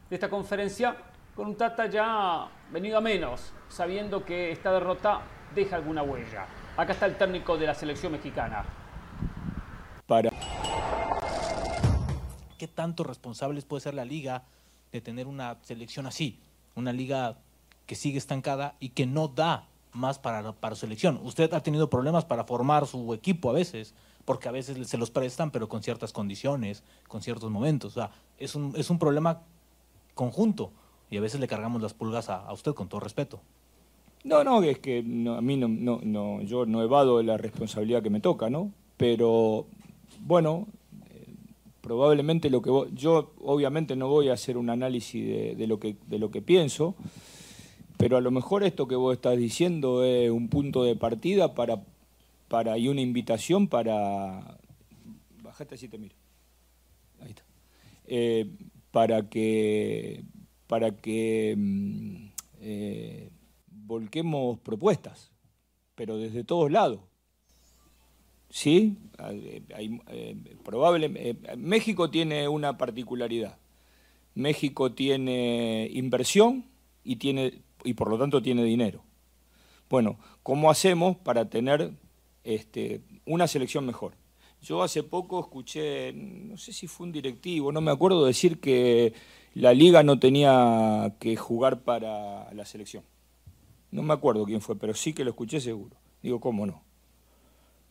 de 0.08 0.14
esta 0.14 0.30
conferencia 0.30 0.96
con 1.34 1.48
un 1.48 1.56
Tata 1.56 1.86
ya 1.86 2.48
venido 2.70 2.98
a 2.98 3.00
menos, 3.00 3.52
sabiendo 3.68 4.24
que 4.24 4.52
esta 4.52 4.72
derrota 4.72 5.22
deja 5.54 5.76
alguna 5.76 6.02
huella. 6.02 6.46
Acá 6.76 6.92
está 6.92 7.06
el 7.06 7.16
técnico 7.16 7.56
de 7.56 7.66
la 7.66 7.74
selección 7.74 8.12
mexicana. 8.12 8.64
Para. 10.06 10.30
¿Qué 12.58 12.68
tanto 12.68 13.02
responsables 13.02 13.64
puede 13.64 13.80
ser 13.80 13.94
la 13.94 14.04
liga 14.04 14.44
de 14.92 15.00
tener 15.00 15.26
una 15.26 15.56
selección 15.62 16.06
así? 16.06 16.40
Una 16.74 16.92
liga 16.92 17.38
que 17.87 17.94
sigue 17.94 18.18
estancada 18.18 18.76
y 18.80 18.90
que 18.90 19.06
no 19.06 19.28
da 19.28 19.68
más 19.92 20.18
para, 20.18 20.52
para 20.52 20.74
su 20.74 20.82
selección. 20.82 21.20
Usted 21.22 21.52
ha 21.54 21.62
tenido 21.62 21.88
problemas 21.88 22.24
para 22.24 22.44
formar 22.44 22.87
su 22.87 23.14
equipo 23.14 23.50
a 23.50 23.52
veces, 23.52 23.94
porque 24.24 24.48
a 24.48 24.52
veces 24.52 24.88
se 24.88 24.98
los 24.98 25.10
prestan, 25.10 25.50
pero 25.50 25.68
con 25.68 25.82
ciertas 25.82 26.12
condiciones, 26.12 26.82
con 27.08 27.22
ciertos 27.22 27.50
momentos. 27.50 27.92
O 27.96 28.00
sea, 28.00 28.10
es 28.38 28.54
un, 28.54 28.72
es 28.76 28.90
un 28.90 28.98
problema 28.98 29.42
conjunto 30.14 30.72
y 31.10 31.16
a 31.16 31.20
veces 31.20 31.40
le 31.40 31.46
cargamos 31.46 31.82
las 31.82 31.94
pulgas 31.94 32.28
a, 32.28 32.52
usted 32.52 32.74
con 32.74 32.88
todo 32.88 33.00
respeto. 33.00 33.40
No, 34.24 34.42
no, 34.42 34.62
es 34.62 34.78
que 34.78 35.00
a 35.00 35.02
mí 35.02 35.56
no, 35.56 35.68
no, 35.68 36.00
no, 36.02 36.42
yo 36.42 36.64
no 36.66 36.82
evado 36.82 37.22
la 37.22 37.37
responsabilidad 37.37 38.02
que 38.02 38.10
me 38.10 38.20
toca, 38.20 38.48
¿no? 38.48 38.72
Pero 38.96 39.66
bueno, 40.20 40.66
probablemente 41.84 42.48
lo 42.48 42.62
que 42.62 42.70
yo 42.94 43.34
obviamente 43.42 43.94
no 43.94 44.08
voy 44.08 44.30
a 44.30 44.32
hacer 44.32 44.56
un 44.56 44.70
análisis 44.70 45.54
de, 45.54 45.66
lo 45.66 45.78
que, 45.78 45.98
de 46.06 46.18
lo 46.18 46.30
que 46.30 46.40
pienso, 46.40 46.96
pero 47.98 48.16
a 48.16 48.22
lo 48.22 48.30
mejor 48.30 48.64
esto 48.64 48.88
que 48.88 48.96
vos 48.96 49.14
estás 49.14 49.36
diciendo 49.36 50.02
es 50.02 50.30
un 50.30 50.48
punto 50.48 50.82
de 50.82 50.96
partida 50.96 51.54
para, 51.54 51.84
para 52.48 52.78
y 52.78 52.88
una 52.88 53.02
invitación 53.02 53.68
para... 53.68 54.58
Bajate 55.42 55.74
así 55.74 55.88
te 55.88 55.98
miro. 55.98 56.16
Ahí 57.20 57.28
está. 57.28 57.44
Eh, 58.06 58.50
para 58.90 59.28
que 59.28 60.24
para 60.66 60.96
que 60.96 61.54
mm, 61.54 62.26
eh, 62.60 63.30
volquemos 63.66 64.58
propuestas, 64.60 65.32
pero 65.94 66.16
desde 66.16 66.44
todos 66.44 66.72
lados. 66.72 67.00
¿Sí? 68.54 68.98
Hay, 69.18 70.00
eh, 70.06 70.36
probable, 70.62 71.10
eh, 71.16 71.56
México 71.56 72.08
tiene 72.08 72.46
una 72.46 72.78
particularidad. 72.78 73.58
México 74.36 74.92
tiene 74.92 75.90
inversión 75.92 76.64
y, 77.02 77.16
tiene, 77.16 77.62
y 77.82 77.94
por 77.94 78.08
lo 78.08 78.16
tanto 78.16 78.40
tiene 78.42 78.62
dinero. 78.62 79.02
Bueno, 79.90 80.20
¿cómo 80.44 80.70
hacemos 80.70 81.16
para 81.16 81.50
tener 81.50 81.94
este, 82.44 83.00
una 83.26 83.48
selección 83.48 83.86
mejor? 83.86 84.14
Yo 84.62 84.84
hace 84.84 85.02
poco 85.02 85.40
escuché, 85.40 86.12
no 86.12 86.56
sé 86.56 86.72
si 86.72 86.86
fue 86.86 87.06
un 87.06 87.12
directivo, 87.12 87.72
no 87.72 87.80
me 87.80 87.90
acuerdo, 87.90 88.24
decir 88.24 88.60
que 88.60 89.14
la 89.54 89.74
liga 89.74 90.04
no 90.04 90.20
tenía 90.20 91.16
que 91.18 91.34
jugar 91.34 91.82
para 91.82 92.54
la 92.54 92.64
selección. 92.64 93.02
No 93.90 94.04
me 94.04 94.14
acuerdo 94.14 94.44
quién 94.44 94.60
fue, 94.60 94.76
pero 94.76 94.94
sí 94.94 95.12
que 95.12 95.24
lo 95.24 95.30
escuché 95.30 95.60
seguro. 95.60 95.96
Digo, 96.22 96.38
¿cómo 96.38 96.66
no? 96.66 96.93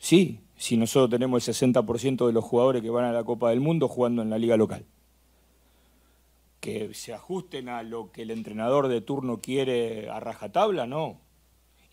Sí, 0.04 0.42
si 0.58 0.76
nosotros 0.76 1.10
tenemos 1.10 1.48
el 1.48 1.56
60% 1.56 2.28
de 2.28 2.34
los 2.34 2.44
jugadores 2.44 2.82
que 2.82 2.90
van 2.90 3.06
a 3.06 3.14
la 3.14 3.24
Copa 3.24 3.52
del 3.52 3.62
Mundo 3.62 3.88
jugando 3.88 4.22
en 4.22 4.30
la 4.30 4.38
liga 4.38 4.58
local. 4.58 4.86
Que 6.60 6.94
se 6.94 7.14
ajusten 7.14 7.70
a 7.70 7.84
lo 7.84 8.12
que 8.12 8.24
el 8.24 8.32
entrenador 8.32 8.90
de 8.90 9.00
turno 9.00 9.40
quiere 9.40 10.10
a 10.10 10.20
rajatabla, 10.20 10.88
no. 10.88 11.22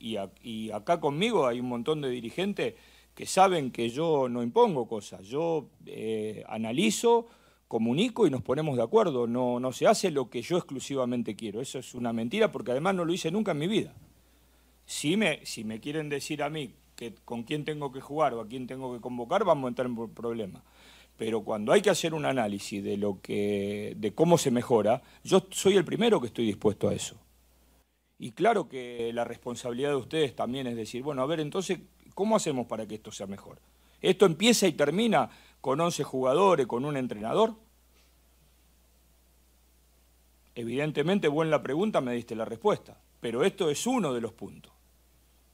Y, 0.01 0.71
acá 0.73 0.99
conmigo 0.99 1.47
hay 1.47 1.61
un 1.61 1.69
montón 1.69 2.01
de 2.01 2.11
dirigentes 2.11 2.75
que 3.15 3.27
saben 3.27 3.71
que 3.71 3.91
yo 3.91 4.29
no 4.29 4.43
impongo 4.43 4.89
cosas, 4.89 5.25
yo 5.29 5.69
eh, 5.87 6.43
analizo, 6.49 7.29
comunico 7.69 8.27
y 8.27 8.31
nos 8.31 8.43
ponemos 8.43 8.77
de 8.77 8.83
acuerdo. 8.83 9.29
No, 9.29 9.61
no 9.61 9.71
se 9.71 9.87
hace 9.87 10.11
lo 10.11 10.29
que 10.29 10.43
yo 10.43 10.57
exclusivamente 10.57 11.37
quiero. 11.37 11.61
Eso 11.61 11.79
es 11.79 11.95
una 11.95 12.13
mentira 12.13 12.51
porque 12.51 12.73
además 12.73 12.97
no 12.97 13.05
lo 13.05 13.13
hice 13.13 13.31
nunca 13.31 13.53
en 13.53 13.59
mi 13.59 13.69
vida. 13.69 13.95
Si 14.85 15.17
me, 15.17 15.47
si 15.47 15.63
me 15.63 15.79
quieren 15.79 16.09
decir 16.09 16.43
a 16.43 16.51
mí 16.51 16.75
con 17.25 17.43
quién 17.43 17.65
tengo 17.65 17.93
que 17.93 18.01
jugar 18.01 18.35
o 18.35 18.41
a 18.41 18.47
quién 18.47 18.67
tengo 18.67 18.93
que 18.95 19.01
convocar, 19.01 19.45
vamos 19.45 19.67
a 19.67 19.69
entrar 19.69 19.87
en 19.87 20.09
problemas. 20.11 20.63
Pero 21.17 21.43
cuando 21.43 21.73
hay 21.73 21.83
que 21.83 21.91
hacer 21.91 22.15
un 22.15 22.25
análisis 22.25 22.83
de 22.83 22.97
lo 22.97 23.21
que, 23.21 23.95
de 23.97 24.15
cómo 24.15 24.39
se 24.39 24.51
mejora, 24.51 25.03
yo 25.23 25.47
soy 25.51 25.77
el 25.77 25.85
primero 25.85 26.21
que 26.21 26.29
estoy 26.29 26.47
dispuesto 26.47 26.89
a 26.89 26.95
eso. 26.95 27.17
Y 28.19 28.33
claro 28.33 28.69
que 28.69 29.13
la 29.13 29.25
responsabilidad 29.25 29.91
de 29.91 29.97
ustedes 29.97 30.37
también 30.37 30.67
es 30.67 30.77
decir, 30.77 31.03
bueno, 31.03 31.23
a 31.23 31.27
ver, 31.27 31.41
entonces, 31.41 31.81
¿cómo 32.15 32.37
hacemos 32.37 32.67
para 32.67 32.87
que 32.87 32.97
esto 32.97 33.13
sea 33.13 33.27
mejor? 33.27 33.59
Esto 34.01 34.27
empieza 34.27 34.67
y 34.67 34.73
termina 34.73 35.31
con 35.61 35.81
11 35.81 36.05
jugadores, 36.05 36.67
con 36.67 36.85
un 36.85 36.97
entrenador? 36.97 37.55
Evidentemente, 40.55 41.29
buena 41.29 41.51
la 41.53 41.63
pregunta, 41.63 42.01
me 42.01 42.15
diste 42.15 42.35
la 42.35 42.45
respuesta. 42.45 43.01
Pero 43.21 43.45
esto 43.45 43.71
es 43.71 43.87
uno 43.87 44.13
de 44.13 44.21
los 44.21 44.33
puntos. 44.33 44.70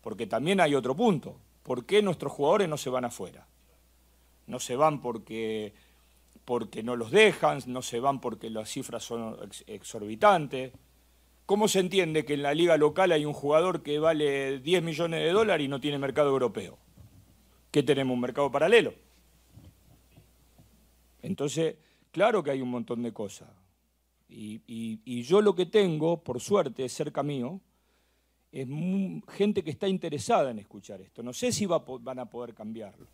Porque 0.06 0.28
también 0.28 0.60
hay 0.60 0.76
otro 0.76 0.94
punto. 0.94 1.40
¿Por 1.64 1.84
qué 1.84 2.00
nuestros 2.00 2.32
jugadores 2.32 2.68
no 2.68 2.76
se 2.76 2.90
van 2.90 3.04
afuera? 3.04 3.48
No 4.46 4.60
se 4.60 4.76
van 4.76 5.00
porque, 5.00 5.74
porque 6.44 6.84
no 6.84 6.94
los 6.94 7.10
dejan, 7.10 7.58
no 7.66 7.82
se 7.82 7.98
van 7.98 8.20
porque 8.20 8.48
las 8.48 8.70
cifras 8.70 9.02
son 9.02 9.36
exorbitantes. 9.66 10.72
¿Cómo 11.44 11.66
se 11.66 11.80
entiende 11.80 12.24
que 12.24 12.34
en 12.34 12.44
la 12.44 12.54
liga 12.54 12.76
local 12.76 13.10
hay 13.10 13.24
un 13.24 13.32
jugador 13.32 13.82
que 13.82 13.98
vale 13.98 14.60
10 14.60 14.84
millones 14.84 15.24
de 15.24 15.32
dólares 15.32 15.64
y 15.64 15.68
no 15.68 15.80
tiene 15.80 15.98
mercado 15.98 16.28
europeo? 16.28 16.78
¿Qué 17.72 17.82
tenemos? 17.82 18.14
¿Un 18.14 18.20
mercado 18.20 18.48
paralelo? 18.52 18.94
Entonces, 21.20 21.78
claro 22.12 22.44
que 22.44 22.52
hay 22.52 22.60
un 22.60 22.70
montón 22.70 23.02
de 23.02 23.12
cosas. 23.12 23.48
Y, 24.28 25.22
yo 25.24 25.42
lo 25.42 25.56
que 25.56 25.66
tengo, 25.66 26.22
por 26.22 26.40
suerte, 26.40 26.88
cerca 26.88 27.24
mío, 27.24 27.60
es 28.60 28.66
gente 29.28 29.62
que 29.62 29.70
está 29.70 29.86
interesada 29.86 30.50
en 30.50 30.58
escuchar 30.58 31.00
esto. 31.02 31.22
No 31.22 31.32
sé 31.32 31.52
si 31.52 31.66
van 31.66 32.18
a 32.18 32.24
poder 32.24 32.54
cambiarlo, 32.54 33.06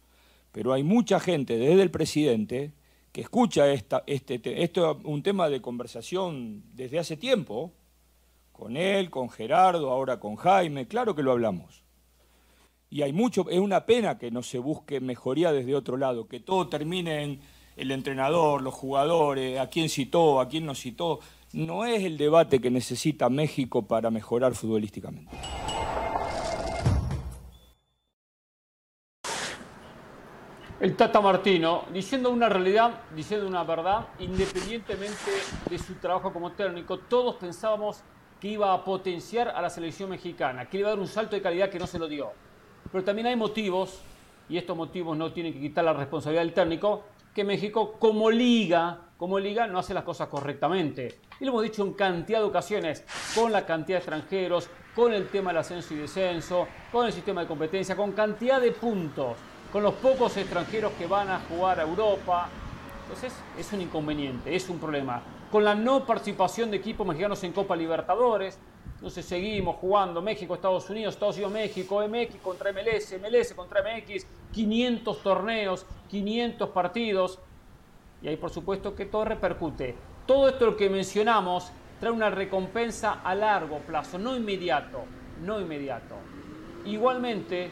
pero 0.53 0.73
hay 0.73 0.85
mucha 0.85 1.19
gente, 1.19 1.57
desde 1.57 1.83
el 1.83 1.91
presidente, 1.91 2.73
que 3.11 3.23
escucha 3.23 3.71
esta, 3.73 4.05
este, 4.07 4.41
esto 4.63 4.93
es 4.93 5.05
un 5.05 5.23
tema 5.23 5.49
de 5.49 5.61
conversación 5.61 6.63
desde 6.75 6.99
hace 6.99 7.17
tiempo, 7.17 7.73
con 8.53 8.77
él, 8.77 9.11
con 9.11 9.29
Gerardo, 9.31 9.91
ahora 9.91 10.21
con 10.21 10.37
Jaime, 10.37 10.87
claro 10.87 11.15
que 11.15 11.23
lo 11.23 11.33
hablamos. 11.33 11.83
Y 12.89 13.03
hay 13.03 13.13
mucho, 13.13 13.49
es 13.51 13.59
una 13.59 13.85
pena 13.85 14.19
que 14.19 14.31
no 14.31 14.43
se 14.43 14.59
busque 14.59 15.01
mejoría 15.01 15.51
desde 15.51 15.75
otro 15.75 15.97
lado, 15.97 16.29
que 16.29 16.41
todo 16.41 16.69
termine 16.69 17.23
en 17.23 17.41
el 17.77 17.91
entrenador, 17.91 18.63
los 18.63 18.75
jugadores, 18.75 19.59
a 19.59 19.69
quién 19.69 19.89
citó, 19.89 20.41
a 20.41 20.49
quién 20.49 20.67
no 20.67 20.75
citó, 20.75 21.19
no 21.53 21.85
es 21.85 22.03
el 22.05 22.17
debate 22.17 22.61
que 22.61 22.71
necesita 22.71 23.29
México 23.29 23.87
para 23.87 24.11
mejorar 24.11 24.55
futbolísticamente. 24.55 25.37
El 30.81 30.97
Tata 30.97 31.21
Martino, 31.21 31.85
diciendo 31.93 32.31
una 32.31 32.49
realidad, 32.49 33.03
diciendo 33.15 33.47
una 33.47 33.63
verdad, 33.63 34.09
independientemente 34.19 35.31
de 35.71 35.79
su 35.79 35.95
trabajo 35.95 36.33
como 36.33 36.53
técnico, 36.53 36.99
todos 36.99 37.37
pensábamos 37.37 38.03
que 38.41 38.49
iba 38.49 38.73
a 38.73 38.85
potenciar 38.85 39.49
a 39.49 39.63
la 39.63 39.71
selección 39.71 40.11
mexicana, 40.11 40.69
que 40.69 40.79
iba 40.79 40.89
a 40.89 40.93
dar 40.93 40.99
un 40.99 41.07
salto 41.07 41.37
de 41.37 41.43
calidad 41.43 41.71
que 41.71 41.79
no 41.79 41.87
se 41.87 42.01
lo 42.01 42.09
dio. 42.09 42.33
Pero 42.91 43.05
también 43.05 43.29
hay 43.29 43.37
motivos, 43.37 44.01
y 44.49 44.57
estos 44.57 44.77
motivos 44.77 45.17
no 45.17 45.33
tienen 45.33 45.53
que 45.53 45.61
quitar 45.61 45.85
la 45.85 45.93
responsabilidad 45.93 46.43
del 46.43 46.53
técnico, 46.53 47.05
que 47.33 47.45
México 47.45 47.93
como 48.01 48.29
liga, 48.29 49.12
como 49.23 49.39
liga 49.39 49.69
no 49.69 49.79
hace 49.79 49.95
las 49.95 50.03
cosas 50.03 50.27
correctamente. 50.27 51.21
Y 51.39 51.45
lo 51.45 51.53
hemos 51.53 51.63
dicho 51.63 51.85
en 51.85 51.93
cantidad 51.93 52.41
de 52.41 52.45
ocasiones, 52.45 53.05
con 53.37 53.53
la 53.53 53.65
cantidad 53.65 53.99
de 53.99 54.01
extranjeros, 54.01 54.69
con 54.97 55.15
el 55.15 55.29
tema 55.29 55.51
del 55.51 55.59
ascenso 55.59 55.95
y 55.95 55.99
descenso, 55.99 56.67
con 56.91 57.07
el 57.07 57.13
sistema 57.13 57.43
de 57.43 57.47
competencia, 57.47 57.95
con 57.95 58.11
cantidad 58.11 58.61
de 58.61 58.73
puntos, 58.73 59.37
con 59.71 59.85
los 59.85 59.95
pocos 59.95 60.37
extranjeros 60.39 60.91
que 60.99 61.07
van 61.07 61.31
a 61.31 61.39
jugar 61.39 61.79
a 61.79 61.85
Europa. 61.85 62.49
Entonces 63.03 63.33
es 63.57 63.73
un 63.73 63.83
inconveniente, 63.83 64.57
es 64.57 64.69
un 64.69 64.81
problema. 64.81 65.23
Con 65.53 65.63
la 65.63 65.77
no 65.77 66.05
participación 66.05 66.73
de 66.73 66.79
equipos 66.79 67.07
mexicanos 67.07 67.45
en 67.45 67.53
Copa 67.53 67.77
Libertadores, 67.77 68.59
entonces 68.97 69.25
seguimos 69.25 69.77
jugando 69.77 70.21
México, 70.21 70.53
Estados 70.53 70.91
Unidos, 70.91 71.15
Estados 71.15 71.37
Unidos, 71.37 71.53
México, 71.53 72.03
MX 72.09 72.41
contra 72.43 72.73
MLS, 72.73 73.15
MLS 73.21 73.55
contra 73.55 73.85
MX, 73.85 74.27
500 74.51 75.23
torneos, 75.23 75.87
500 76.11 76.69
partidos. 76.71 77.39
Y 78.23 78.29
ahí 78.29 78.37
por 78.37 78.51
supuesto 78.51 78.95
que 78.95 79.07
todo 79.07 79.25
repercute. 79.25 79.97
Todo 80.27 80.49
esto 80.49 80.67
lo 80.67 80.77
que 80.77 80.89
mencionamos 80.89 81.73
trae 81.99 82.13
una 82.13 82.31
recompensa 82.31 83.21
a 83.23 83.35
largo 83.35 83.79
plazo, 83.79 84.19
no 84.19 84.37
inmediato, 84.37 85.05
no 85.43 85.61
inmediato. 85.61 86.17
Igualmente, 86.85 87.71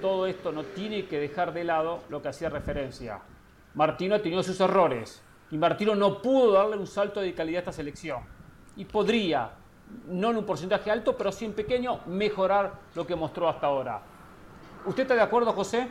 todo 0.00 0.26
esto 0.26 0.52
no 0.52 0.64
tiene 0.64 1.06
que 1.06 1.18
dejar 1.18 1.52
de 1.52 1.64
lado 1.64 2.02
lo 2.08 2.22
que 2.22 2.28
hacía 2.28 2.48
referencia. 2.48 3.20
Martino 3.74 4.14
ha 4.14 4.18
tenido 4.18 4.42
sus 4.42 4.60
errores 4.60 5.22
y 5.50 5.56
Martino 5.56 5.94
no 5.94 6.20
pudo 6.20 6.52
darle 6.52 6.76
un 6.76 6.86
salto 6.86 7.20
de 7.20 7.34
calidad 7.34 7.58
a 7.58 7.60
esta 7.60 7.72
selección. 7.72 8.22
Y 8.76 8.84
podría, 8.84 9.50
no 10.08 10.30
en 10.30 10.38
un 10.38 10.44
porcentaje 10.44 10.90
alto, 10.90 11.16
pero 11.16 11.30
sí 11.30 11.44
en 11.44 11.52
pequeño, 11.52 12.00
mejorar 12.06 12.72
lo 12.94 13.06
que 13.06 13.14
mostró 13.14 13.48
hasta 13.48 13.66
ahora. 13.66 14.00
¿Usted 14.86 15.02
está 15.02 15.14
de 15.14 15.22
acuerdo, 15.22 15.52
José? 15.52 15.88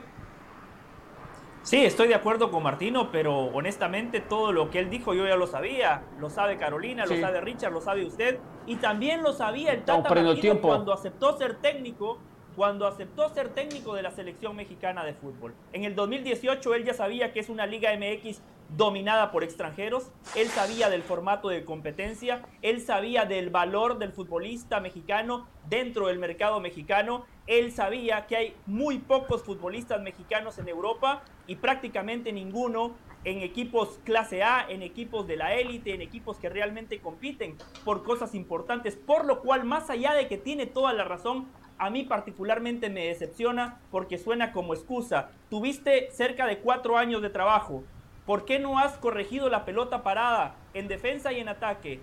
Sí, 1.63 1.85
estoy 1.85 2.07
de 2.07 2.15
acuerdo 2.15 2.49
con 2.49 2.63
Martino, 2.63 3.11
pero 3.11 3.37
honestamente 3.37 4.19
todo 4.19 4.51
lo 4.51 4.71
que 4.71 4.79
él 4.79 4.89
dijo 4.89 5.13
yo 5.13 5.27
ya 5.27 5.35
lo 5.35 5.45
sabía. 5.45 6.03
Lo 6.19 6.29
sabe 6.29 6.57
Carolina, 6.57 7.05
lo 7.05 7.15
sabe 7.17 7.39
Richard, 7.39 7.71
lo 7.71 7.81
sabe 7.81 8.03
usted. 8.03 8.39
Y 8.65 8.77
también 8.77 9.21
lo 9.21 9.31
sabía 9.31 9.71
el 9.71 9.83
Tata 9.83 10.09
Martino 10.13 10.59
cuando 10.59 10.91
aceptó 10.91 11.37
ser 11.37 11.55
técnico 11.61 12.19
cuando 12.55 12.85
aceptó 12.85 13.29
ser 13.29 13.49
técnico 13.49 13.95
de 13.95 14.01
la 14.01 14.11
selección 14.11 14.55
mexicana 14.55 15.05
de 15.05 15.13
fútbol. 15.13 15.53
En 15.73 15.83
el 15.83 15.95
2018 15.95 16.75
él 16.75 16.85
ya 16.85 16.93
sabía 16.93 17.31
que 17.31 17.39
es 17.39 17.49
una 17.49 17.65
Liga 17.65 17.91
MX 17.95 18.41
dominada 18.75 19.31
por 19.31 19.43
extranjeros, 19.43 20.11
él 20.35 20.47
sabía 20.47 20.89
del 20.89 21.03
formato 21.03 21.49
de 21.49 21.65
competencia, 21.65 22.41
él 22.61 22.81
sabía 22.81 23.25
del 23.25 23.49
valor 23.49 23.97
del 23.99 24.13
futbolista 24.13 24.79
mexicano 24.79 25.47
dentro 25.67 26.07
del 26.07 26.19
mercado 26.19 26.59
mexicano, 26.61 27.25
él 27.47 27.71
sabía 27.71 28.27
que 28.27 28.35
hay 28.35 28.55
muy 28.65 28.99
pocos 28.99 29.43
futbolistas 29.43 30.01
mexicanos 30.01 30.57
en 30.57 30.67
Europa 30.67 31.23
y 31.47 31.55
prácticamente 31.55 32.31
ninguno 32.31 32.93
en 33.23 33.39
equipos 33.39 33.99
clase 34.03 34.43
A, 34.43 34.65
en 34.67 34.81
equipos 34.81 35.27
de 35.27 35.37
la 35.37 35.53
élite, 35.53 35.93
en 35.93 36.01
equipos 36.01 36.37
que 36.37 36.49
realmente 36.49 36.99
compiten 36.99 37.55
por 37.85 38.03
cosas 38.03 38.33
importantes, 38.33 38.95
por 38.95 39.25
lo 39.25 39.41
cual 39.41 39.63
más 39.63 39.89
allá 39.89 40.13
de 40.13 40.27
que 40.27 40.37
tiene 40.37 40.65
toda 40.65 40.93
la 40.93 41.03
razón, 41.03 41.47
a 41.77 41.89
mí 41.89 42.03
particularmente 42.03 42.89
me 42.89 43.07
decepciona 43.07 43.79
porque 43.91 44.17
suena 44.17 44.51
como 44.51 44.73
excusa. 44.73 45.29
Tuviste 45.49 46.09
cerca 46.11 46.45
de 46.45 46.59
cuatro 46.59 46.97
años 46.97 47.21
de 47.21 47.29
trabajo. 47.29 47.83
¿Por 48.25 48.45
qué 48.45 48.59
no 48.59 48.77
has 48.77 48.97
corregido 48.97 49.49
la 49.49 49.65
pelota 49.65 50.03
parada 50.03 50.55
en 50.73 50.87
defensa 50.87 51.31
y 51.33 51.39
en 51.39 51.49
ataque? 51.49 51.99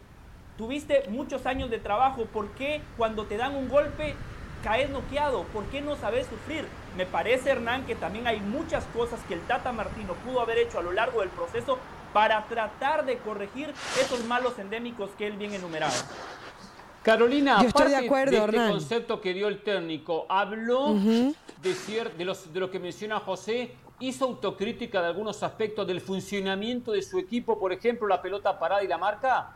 Tuviste 0.57 1.05
muchos 1.11 1.46
años 1.46 1.70
de 1.70 1.79
trabajo. 1.79 2.24
¿Por 2.27 2.51
qué 2.51 2.81
cuando 2.96 3.27
te 3.27 3.37
dan 3.37 3.55
un 3.55 3.68
golpe 3.68 4.14
caes 4.62 4.90
noqueado? 4.90 5.44
¿Por 5.44 5.64
qué 5.66 5.81
no 5.81 5.97
sabes 5.97 6.27
sufrir? 6.27 6.66
Me 6.97 7.07
parece, 7.07 7.51
Hernán, 7.51 7.87
que 7.87 7.94
también 7.94 8.27
hay 8.27 8.40
muchas 8.40 8.85
cosas 8.87 9.21
que 9.29 9.35
el 9.35 9.40
Tata 9.42 9.73
Martino 9.73 10.14
pudo 10.25 10.40
haber 10.40 10.59
hecho 10.59 10.79
a 10.79 10.83
lo 10.83 10.92
largo 10.92 11.21
del 11.21 11.29
proceso 11.31 11.79
para 12.12 12.44
tratar 12.44 13.05
de 13.05 13.18
corregir 13.18 13.73
esos 14.01 14.25
malos 14.25 14.59
endémicos 14.59 15.11
que 15.18 15.27
él 15.27 15.37
bien 15.37 15.55
enumeraba. 15.55 15.92
Carolina, 17.03 17.59
Yo 17.62 17.68
estoy 17.68 17.90
de 17.90 17.97
acuerdo, 17.97 18.33
de 18.33 18.44
este 18.44 18.68
concepto 18.71 19.21
que 19.21 19.33
dio 19.33 19.49
el 19.49 19.62
técnico, 19.62 20.27
habló 20.29 20.94
de, 20.94 21.35
de, 22.18 22.25
los, 22.25 22.53
de 22.53 22.61
lo 22.61 22.71
que 22.71 22.79
menciona 22.79 23.21
José, 23.21 23.77
hizo 24.01 24.27
autocrítica 24.27 25.01
de 25.01 25.09
algunos 25.09 25.42
aspectos 25.42 25.87
del 25.87 26.01
funcionamiento 26.01 26.92
de 26.92 27.03
su 27.03 27.18
equipo, 27.18 27.59
por 27.59 27.73
ejemplo, 27.73 28.07
la 28.07 28.21
pelota 28.21 28.59
parada 28.59 28.83
y 28.83 28.88
la 28.88 28.99
marca. 28.99 29.55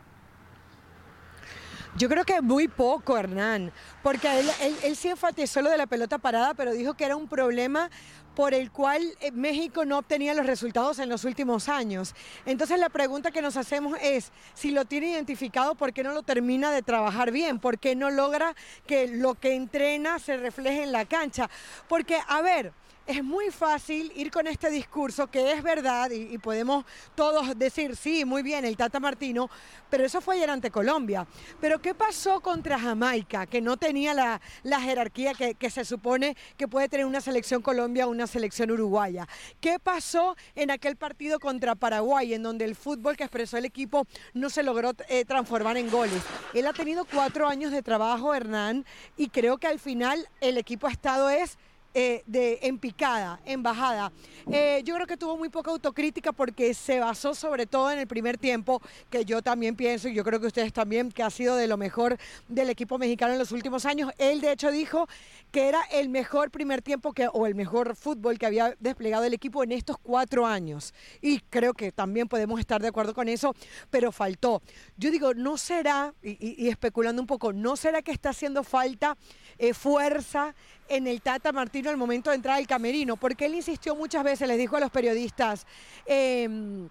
Yo 1.96 2.08
creo 2.08 2.24
que 2.24 2.40
muy 2.40 2.68
poco, 2.68 3.18
Hernán, 3.18 3.70
porque 4.02 4.40
él, 4.40 4.50
él, 4.62 4.76
él, 4.82 4.96
sí 4.96 5.08
enfatizó 5.08 5.60
lo 5.60 5.68
de 5.68 5.76
la 5.76 5.86
pelota 5.86 6.16
parada, 6.16 6.54
pero 6.54 6.72
dijo 6.72 6.94
que 6.94 7.04
era 7.04 7.16
un 7.16 7.28
problema 7.28 7.90
por 8.34 8.54
el 8.54 8.70
cual 8.70 9.02
eh, 9.20 9.30
México 9.30 9.84
no 9.84 9.98
obtenía 9.98 10.34
los 10.34 10.46
resultados 10.46 10.98
en 10.98 11.08
los 11.08 11.24
últimos 11.24 11.68
años. 11.68 12.14
Entonces 12.46 12.78
la 12.78 12.88
pregunta 12.88 13.30
que 13.30 13.42
nos 13.42 13.56
hacemos 13.56 13.98
es, 14.00 14.32
si 14.54 14.70
lo 14.70 14.84
tiene 14.84 15.10
identificado, 15.10 15.74
¿por 15.74 15.92
qué 15.92 16.02
no 16.02 16.12
lo 16.12 16.22
termina 16.22 16.70
de 16.70 16.82
trabajar 16.82 17.30
bien? 17.30 17.58
¿Por 17.58 17.78
qué 17.78 17.94
no 17.94 18.10
logra 18.10 18.54
que 18.86 19.08
lo 19.08 19.34
que 19.34 19.54
entrena 19.54 20.18
se 20.18 20.36
refleje 20.36 20.82
en 20.82 20.92
la 20.92 21.04
cancha? 21.04 21.50
Porque, 21.88 22.18
a 22.26 22.40
ver, 22.40 22.72
es 23.06 23.22
muy 23.22 23.50
fácil 23.50 24.12
ir 24.14 24.30
con 24.30 24.46
este 24.46 24.70
discurso 24.70 25.26
que 25.26 25.52
es 25.52 25.62
verdad 25.62 26.10
y, 26.10 26.38
podemos 26.38 26.84
todos 27.14 27.58
decir, 27.58 27.96
sí, 27.96 28.24
muy 28.24 28.42
bien, 28.42 28.64
el 28.64 28.76
Tata 28.76 29.00
Martino, 29.00 29.50
pero 29.90 30.04
eso 30.04 30.20
fue 30.20 30.36
ayer 30.36 30.50
ante 30.50 30.70
Colombia. 30.70 31.26
Pero 31.60 31.80
¿qué 31.80 31.94
pasó 31.94 32.40
contra 32.40 32.78
Jamaica, 32.78 33.46
que 33.46 33.60
no 33.60 33.76
tenía 33.76 34.14
la, 34.14 34.80
jerarquía 34.80 35.34
que, 35.34 35.54
que, 35.54 35.70
se 35.70 35.84
supone 35.84 36.36
que 36.56 36.68
puede 36.68 36.88
tener 36.88 37.06
una 37.06 37.20
selección 37.20 37.62
Colombia 37.62 38.06
o 38.06 38.10
una 38.10 38.26
selección 38.26 38.70
uruguaya? 38.70 39.28
¿Qué 39.60 39.78
pasó 39.78 40.36
en 40.54 40.70
aquel 40.70 40.96
partido 40.96 41.38
contra 41.38 41.74
Paraguay, 41.74 42.34
en 42.34 42.42
donde 42.42 42.64
el 42.64 42.74
fútbol 42.74 43.16
que 43.16 43.24
expresó 43.24 43.56
el 43.56 43.64
equipo 43.64 44.06
no 44.34 44.50
se 44.50 44.62
logró 44.62 44.92
eh, 45.08 45.24
transformar 45.24 45.76
en 45.76 45.90
goles? 45.90 46.22
Él 46.54 46.66
ha 46.66 46.72
tenido 46.72 47.04
cuatro 47.04 47.48
años 47.48 47.72
de 47.72 47.82
trabajo, 47.82 48.34
Hernán, 48.34 48.84
y 49.16 49.28
creo 49.28 49.58
que 49.58 49.66
al 49.66 49.78
final 49.78 50.28
el 50.40 50.58
equipo 50.58 50.86
ha 50.86 50.92
estado 50.92 51.30
es 51.30 51.58
eh, 51.94 52.22
de, 52.26 52.58
en 52.62 52.78
picada, 52.78 53.40
en 53.44 53.62
bajada. 53.62 54.12
Eh, 54.50 54.82
yo 54.84 54.94
creo 54.94 55.06
que 55.06 55.16
tuvo 55.16 55.36
muy 55.36 55.48
poca 55.48 55.70
autocrítica 55.70 56.32
porque 56.32 56.74
se 56.74 56.98
basó 57.00 57.34
sobre 57.34 57.66
todo 57.66 57.90
en 57.90 57.98
el 57.98 58.06
primer 58.06 58.38
tiempo, 58.38 58.80
que 59.10 59.24
yo 59.24 59.42
también 59.42 59.76
pienso, 59.76 60.08
y 60.08 60.14
yo 60.14 60.24
creo 60.24 60.40
que 60.40 60.46
ustedes 60.46 60.72
también, 60.72 61.12
que 61.12 61.22
ha 61.22 61.30
sido 61.30 61.56
de 61.56 61.66
lo 61.66 61.76
mejor 61.76 62.18
del 62.48 62.70
equipo 62.70 62.98
mexicano 62.98 63.34
en 63.34 63.38
los 63.38 63.52
últimos 63.52 63.84
años. 63.84 64.10
Él 64.18 64.40
de 64.40 64.52
hecho 64.52 64.70
dijo 64.70 65.08
que 65.50 65.68
era 65.68 65.82
el 65.92 66.08
mejor 66.08 66.50
primer 66.50 66.82
tiempo 66.82 67.12
que, 67.12 67.28
o 67.32 67.46
el 67.46 67.54
mejor 67.54 67.94
fútbol 67.94 68.38
que 68.38 68.46
había 68.46 68.74
desplegado 68.80 69.24
el 69.24 69.34
equipo 69.34 69.62
en 69.62 69.72
estos 69.72 69.98
cuatro 69.98 70.46
años. 70.46 70.94
Y 71.20 71.40
creo 71.40 71.74
que 71.74 71.92
también 71.92 72.26
podemos 72.26 72.58
estar 72.58 72.80
de 72.80 72.88
acuerdo 72.88 73.14
con 73.14 73.28
eso, 73.28 73.54
pero 73.90 74.12
faltó. 74.12 74.62
Yo 74.96 75.10
digo, 75.10 75.34
no 75.34 75.58
será, 75.58 76.14
y, 76.22 76.68
especulando 76.68 77.20
un 77.20 77.26
poco, 77.26 77.52
no 77.52 77.76
será 77.76 78.02
que 78.02 78.12
está 78.12 78.30
haciendo 78.30 78.64
falta 78.64 79.16
eh, 79.58 79.74
fuerza 79.74 80.54
en 80.88 81.06
el 81.06 81.22
Tata 81.22 81.52
Martino 81.52 81.90
al 81.90 81.96
momento 81.96 82.30
de 82.30 82.36
entrar 82.36 82.56
al 82.56 82.66
camerino, 82.66 83.16
porque 83.16 83.46
él 83.46 83.54
insistió 83.54 83.94
muchas 83.94 84.24
veces, 84.24 84.48
les 84.48 84.58
dijo 84.58 84.76
a 84.76 84.80
los 84.80 84.90
periodistas, 84.90 85.66
em, 86.06 86.88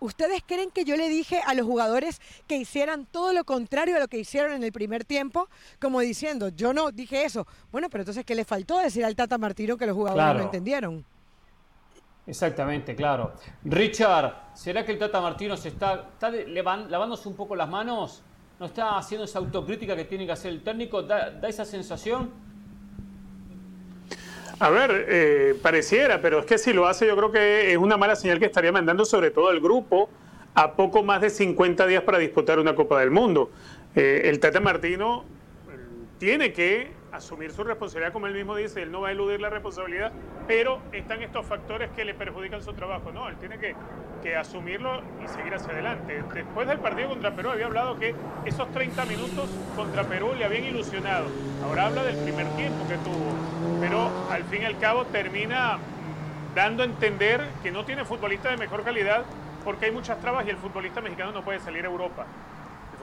¿Ustedes 0.00 0.42
creen 0.46 0.70
que 0.70 0.84
yo 0.84 0.96
le 0.96 1.08
dije 1.08 1.40
a 1.44 1.54
los 1.54 1.66
jugadores 1.66 2.20
que 2.46 2.56
hicieran 2.56 3.06
todo 3.06 3.32
lo 3.32 3.44
contrario 3.44 3.96
a 3.96 3.98
lo 3.98 4.08
que 4.08 4.18
hicieron 4.18 4.52
en 4.52 4.62
el 4.62 4.70
primer 4.70 5.04
tiempo? 5.04 5.48
Como 5.80 6.00
diciendo, 6.00 6.50
yo 6.50 6.72
no 6.72 6.92
dije 6.92 7.24
eso. 7.24 7.46
Bueno, 7.72 7.88
pero 7.90 8.02
entonces, 8.02 8.24
¿qué 8.24 8.34
le 8.34 8.44
faltó 8.44 8.78
decir 8.78 9.04
al 9.04 9.16
Tata 9.16 9.38
Martino 9.38 9.76
que 9.76 9.86
los 9.86 9.96
jugadores 9.96 10.36
no 10.36 10.42
entendieron? 10.44 11.04
Exactamente, 12.26 12.94
claro. 12.94 13.32
Richard, 13.64 14.50
¿será 14.54 14.84
que 14.84 14.92
el 14.92 14.98
Tata 14.98 15.20
Martino 15.20 15.56
se 15.56 15.68
está, 15.70 16.10
lavándose 16.20 17.28
un 17.28 17.34
poco 17.34 17.56
las 17.56 17.68
manos? 17.68 18.22
¿No 18.58 18.66
está 18.66 18.98
haciendo 18.98 19.24
esa 19.24 19.38
autocrítica 19.38 19.94
que 19.94 20.04
tiene 20.04 20.26
que 20.26 20.32
hacer 20.32 20.52
el 20.52 20.62
técnico? 20.62 21.02
da 21.02 21.38
esa 21.48 21.64
sensación? 21.64 22.30
A 24.60 24.70
ver, 24.70 25.06
eh, 25.08 25.54
pareciera, 25.62 26.20
pero 26.20 26.40
es 26.40 26.46
que 26.46 26.58
si 26.58 26.72
lo 26.72 26.88
hace 26.88 27.06
yo 27.06 27.16
creo 27.16 27.30
que 27.30 27.70
es 27.70 27.78
una 27.78 27.96
mala 27.96 28.16
señal 28.16 28.40
que 28.40 28.46
estaría 28.46 28.72
mandando 28.72 29.04
sobre 29.04 29.30
todo 29.30 29.50
al 29.50 29.60
grupo 29.60 30.10
a 30.54 30.72
poco 30.72 31.04
más 31.04 31.20
de 31.20 31.30
50 31.30 31.86
días 31.86 32.02
para 32.02 32.18
disputar 32.18 32.58
una 32.58 32.74
Copa 32.74 32.98
del 32.98 33.12
Mundo. 33.12 33.52
Eh, 33.94 34.22
el 34.24 34.40
Tata 34.40 34.58
Martino 34.58 35.24
eh, 35.70 35.76
tiene 36.18 36.52
que 36.52 36.90
asumir 37.12 37.52
su 37.52 37.64
responsabilidad, 37.64 38.12
como 38.12 38.26
él 38.26 38.34
mismo 38.34 38.56
dice, 38.56 38.82
él 38.82 38.90
no 38.92 39.00
va 39.00 39.08
a 39.08 39.12
eludir 39.12 39.40
la 39.40 39.50
responsabilidad, 39.50 40.12
pero 40.46 40.80
están 40.92 41.22
estos 41.22 41.46
factores 41.46 41.90
que 41.90 42.04
le 42.04 42.14
perjudican 42.14 42.62
su 42.62 42.72
trabajo. 42.74 43.12
No, 43.12 43.28
él 43.28 43.36
tiene 43.38 43.58
que, 43.58 43.74
que 44.22 44.36
asumirlo 44.36 45.02
y 45.18 45.28
seguir 45.28 45.54
hacia 45.54 45.72
adelante. 45.72 46.22
Después 46.34 46.66
del 46.68 46.78
partido 46.80 47.08
contra 47.08 47.34
Perú 47.34 47.50
había 47.50 47.66
hablado 47.66 47.98
que 47.98 48.14
esos 48.44 48.70
30 48.70 49.06
minutos 49.06 49.50
contra 49.74 50.08
Perú 50.08 50.34
le 50.34 50.44
habían 50.44 50.64
ilusionado. 50.64 51.30
Ahora 51.60 51.86
habla 51.86 52.04
del 52.04 52.16
primer 52.18 52.54
tiempo 52.54 52.86
que 52.86 52.98
tuvo, 52.98 53.42
pero 53.78 54.12
al 54.28 54.44
fin 54.44 54.62
y 54.62 54.64
al 54.66 54.78
cabo 54.78 55.06
termina 55.06 55.78
dando 56.54 56.82
a 56.82 56.86
entender 56.86 57.58
que 57.62 57.70
no 57.70 57.84
tiene 57.84 58.04
futbolista 58.04 58.50
de 58.50 58.56
mejor 58.56 58.84
calidad 58.84 59.24
porque 59.62 59.86
hay 59.86 59.92
muchas 59.92 60.20
trabas 60.20 60.46
y 60.46 60.50
el 60.50 60.56
futbolista 60.58 61.00
mexicano 61.00 61.32
no 61.32 61.44
puede 61.44 61.60
salir 61.60 61.84
a 61.84 61.88
Europa. 61.88 62.26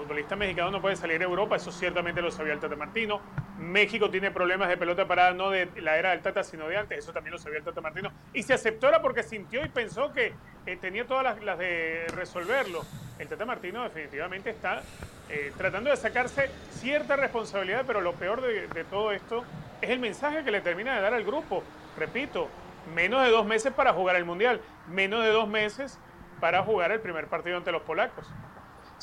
Futbolista 0.06 0.36
mexicano 0.36 0.70
no 0.70 0.82
puede 0.82 0.96
salir 0.96 1.20
a 1.20 1.24
Europa, 1.24 1.56
eso 1.56 1.72
ciertamente 1.72 2.22
lo 2.22 2.30
sabía 2.30 2.54
el 2.54 2.60
Tata 2.60 2.76
Martino 2.76 3.20
México 3.58 4.12
tiene 4.12 4.30
problemas 4.30 4.70
de 4.70 4.78
pelota 4.78 5.08
parada 5.08 5.34
no 5.34 5.50
de 5.50 5.68
la 5.82 5.98
era 5.98 6.12
del 6.12 6.22
Tata, 6.22 6.44
sino 6.44 6.68
de 6.68 6.78
antes. 6.78 7.00
Eso 7.00 7.12
también 7.12 7.32
lo 7.32 7.40
sabía 7.40 7.58
el 7.58 7.64
Tata 7.64 7.82
Martino. 7.82 8.12
Y 8.32 8.44
se 8.44 8.54
aceptó 8.54 8.88
era 8.88 9.02
porque 9.02 9.24
sintió 9.24 9.66
y 9.66 9.70
pensó 9.70 10.14
que 10.14 10.34
eh, 10.68 10.78
tenía 10.78 11.08
todas 11.08 11.42
las, 11.42 11.58
de 11.58 12.06
resolverlo. 12.14 12.84
El 13.18 13.28
Tata 13.28 13.46
Martino 13.46 13.82
definitivamente 13.84 14.52
está 14.52 14.84
eh, 15.30 15.52
tratando 15.58 15.90
de 15.90 15.98
sacarse 15.98 16.52
cierta 16.70 17.16
responsabilidad, 17.16 17.84
pero 17.88 18.00
lo 18.00 18.14
peor 18.14 18.42
de, 18.42 18.68
de 18.68 18.84
todo 18.84 19.12
esto 19.12 19.44
es 19.82 19.90
el 19.90 19.98
mensaje 19.98 20.44
que 20.44 20.52
le 20.52 20.62
termina 20.62 20.96
de 20.96 21.02
dar 21.02 21.16
al 21.16 21.24
grupo. 21.24 21.64
Repito, 21.98 22.48
menos 22.94 23.24
de 23.24 23.32
dos 23.32 23.48
meses 23.48 23.74
para 23.74 23.92
jugar 23.94 24.18
el 24.18 24.26
Mundial, 24.26 24.62
menos 24.88 25.24
de 25.24 25.32
dos 25.32 25.48
meses 25.48 25.98
para 26.40 26.62
jugar 26.62 26.92
el 26.92 27.00
primer 27.00 27.26
partido 27.26 27.58
ante 27.58 27.72
los 27.72 27.82
polacos. 27.82 28.30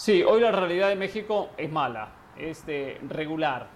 Sí, 0.03 0.21
hoy 0.25 0.41
la 0.41 0.51
realidad 0.51 0.89
de 0.89 0.97
México 0.97 1.51
es 1.57 1.71
mala, 1.71 2.09
es 2.37 2.65
regular. 3.09 3.69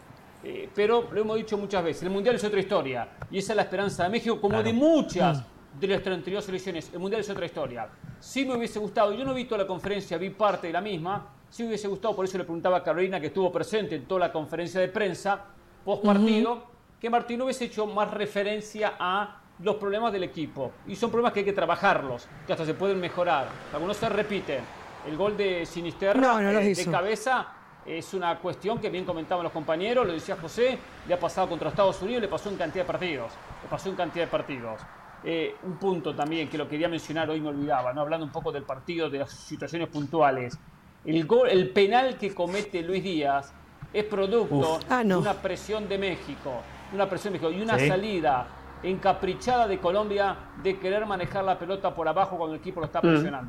Eh, 0.43 0.69
pero 0.75 1.07
lo 1.13 1.21
hemos 1.21 1.37
dicho 1.37 1.57
muchas 1.57 1.85
veces, 1.85 2.03
el 2.03 2.11
Mundial 2.11 2.35
es 2.35 2.43
otra 2.43 2.59
historia. 2.59 3.09
Y 3.31 3.39
esa 3.39 3.53
es 3.53 3.57
la 3.57 3.63
esperanza 3.63 4.03
de 4.03 4.09
México, 4.09 4.41
como 4.41 4.61
de 4.61 4.73
muchas 4.73 5.39
mm. 5.39 5.79
de 5.79 5.87
las 5.87 6.03
32 6.03 6.45
selecciones. 6.45 6.91
El 6.93 6.99
Mundial 6.99 7.21
es 7.21 7.31
otra 7.31 7.47
historia. 7.47 7.89
Sí 8.19 8.45
me 8.45 8.57
hubiese 8.57 8.81
gustado, 8.81 9.13
yo 9.13 9.25
no 9.25 9.31
he 9.31 9.35
visto 9.37 9.57
la 9.57 9.69
conferencia, 9.69 10.19
vi 10.19 10.31
parte 10.31 10.67
de 10.67 10.73
la 10.73 10.81
misma. 10.81 11.29
Sí 11.49 11.63
me 11.63 11.69
hubiese 11.69 11.87
gustado, 11.87 12.17
por 12.17 12.25
eso 12.25 12.37
le 12.39 12.43
preguntaba 12.43 12.79
a 12.79 12.83
Carolina, 12.83 13.21
que 13.21 13.29
estuvo 13.29 13.53
presente 13.53 13.95
en 13.95 14.07
toda 14.07 14.23
la 14.23 14.33
conferencia 14.33 14.81
de 14.81 14.89
prensa, 14.89 15.45
post 15.85 16.05
partido, 16.05 16.65
que 17.01 17.09
Martín 17.09 17.41
hubiese 17.43 17.67
hecho 17.67 17.87
más 17.87 18.11
referencia 18.11 18.95
a 18.99 19.43
los 19.61 19.77
problemas 19.77 20.13
del 20.13 20.25
equipo. 20.25 20.73
Y 20.89 20.97
son 20.97 21.09
problemas 21.09 21.33
que 21.33 21.39
hay 21.39 21.47
que 21.47 21.53
trabajarlos, 21.53 22.27
que 22.49 22.53
hasta 22.53 22.67
se 22.67 22.75
pueden 22.75 22.99
mejorar. 22.99 23.47
Algunos 23.73 23.97
se 23.97 24.09
repiten. 24.09 24.86
El 25.07 25.17
gol 25.17 25.37
de 25.37 25.65
Sinisterra 25.65 26.61
eh, 26.61 26.75
de 26.75 26.87
cabeza 26.87 27.47
es 27.85 28.13
una 28.15 28.39
cuestión 28.39 28.81
que 28.81 28.91
bien 28.91 29.05
comentaban 29.05 29.45
los 29.45 29.53
compañeros, 29.53 30.05
lo 30.07 30.13
decía 30.13 30.37
José, 30.37 30.79
le 31.07 31.15
ha 31.15 31.21
pasado 31.21 31.49
contra 31.49 31.69
Estados 31.69 32.03
Unidos, 32.03 32.23
le 32.23 32.29
pasó 32.29 32.51
en 32.51 32.57
cantidad 32.57 32.85
de 32.85 32.87
partidos. 32.87 33.33
Le 33.63 33.69
pasó 33.69 33.89
en 33.89 33.95
cantidad 33.95 34.25
de 34.25 34.31
partidos. 34.31 34.81
Eh, 35.23 35.55
un 35.63 35.77
punto 35.77 36.15
también 36.15 36.49
que 36.49 36.59
lo 36.59 36.69
quería 36.69 36.89
mencionar, 36.89 37.31
hoy 37.31 37.41
me 37.41 37.49
olvidaba, 37.49 37.93
¿no? 37.93 38.01
hablando 38.01 38.27
un 38.27 38.33
poco 38.33 38.51
del 38.51 38.65
partido, 38.65 39.09
de 39.09 39.21
las 39.21 39.31
situaciones 39.31 39.89
puntuales. 39.89 40.59
El, 41.05 41.25
gol, 41.25 41.49
el 41.49 41.71
penal 41.71 42.19
que 42.19 42.35
comete 42.35 42.83
Luis 42.83 43.03
Díaz 43.03 43.53
es 43.93 44.05
producto 44.05 44.81
ah, 44.91 45.05
de 45.05 45.17
una 45.17 45.35
presión 45.35 45.89
de 45.89 45.99
México, 45.99 46.53
una 46.93 47.09
presión 47.09 47.33
de 47.33 47.39
México 47.39 47.57
y 47.57 47.63
una 47.63 47.79
salida 47.79 48.49
encaprichada 48.83 49.67
de 49.69 49.79
Colombia 49.79 50.37
de 50.63 50.79
querer 50.79 51.07
manejar 51.07 51.45
la 51.45 51.59
pelota 51.59 51.95
por 51.95 52.07
abajo 52.09 52.37
cuando 52.37 52.55
el 52.55 52.61
equipo 52.61 52.81
lo 52.81 52.87
está 52.87 53.01
mm. 53.01 53.47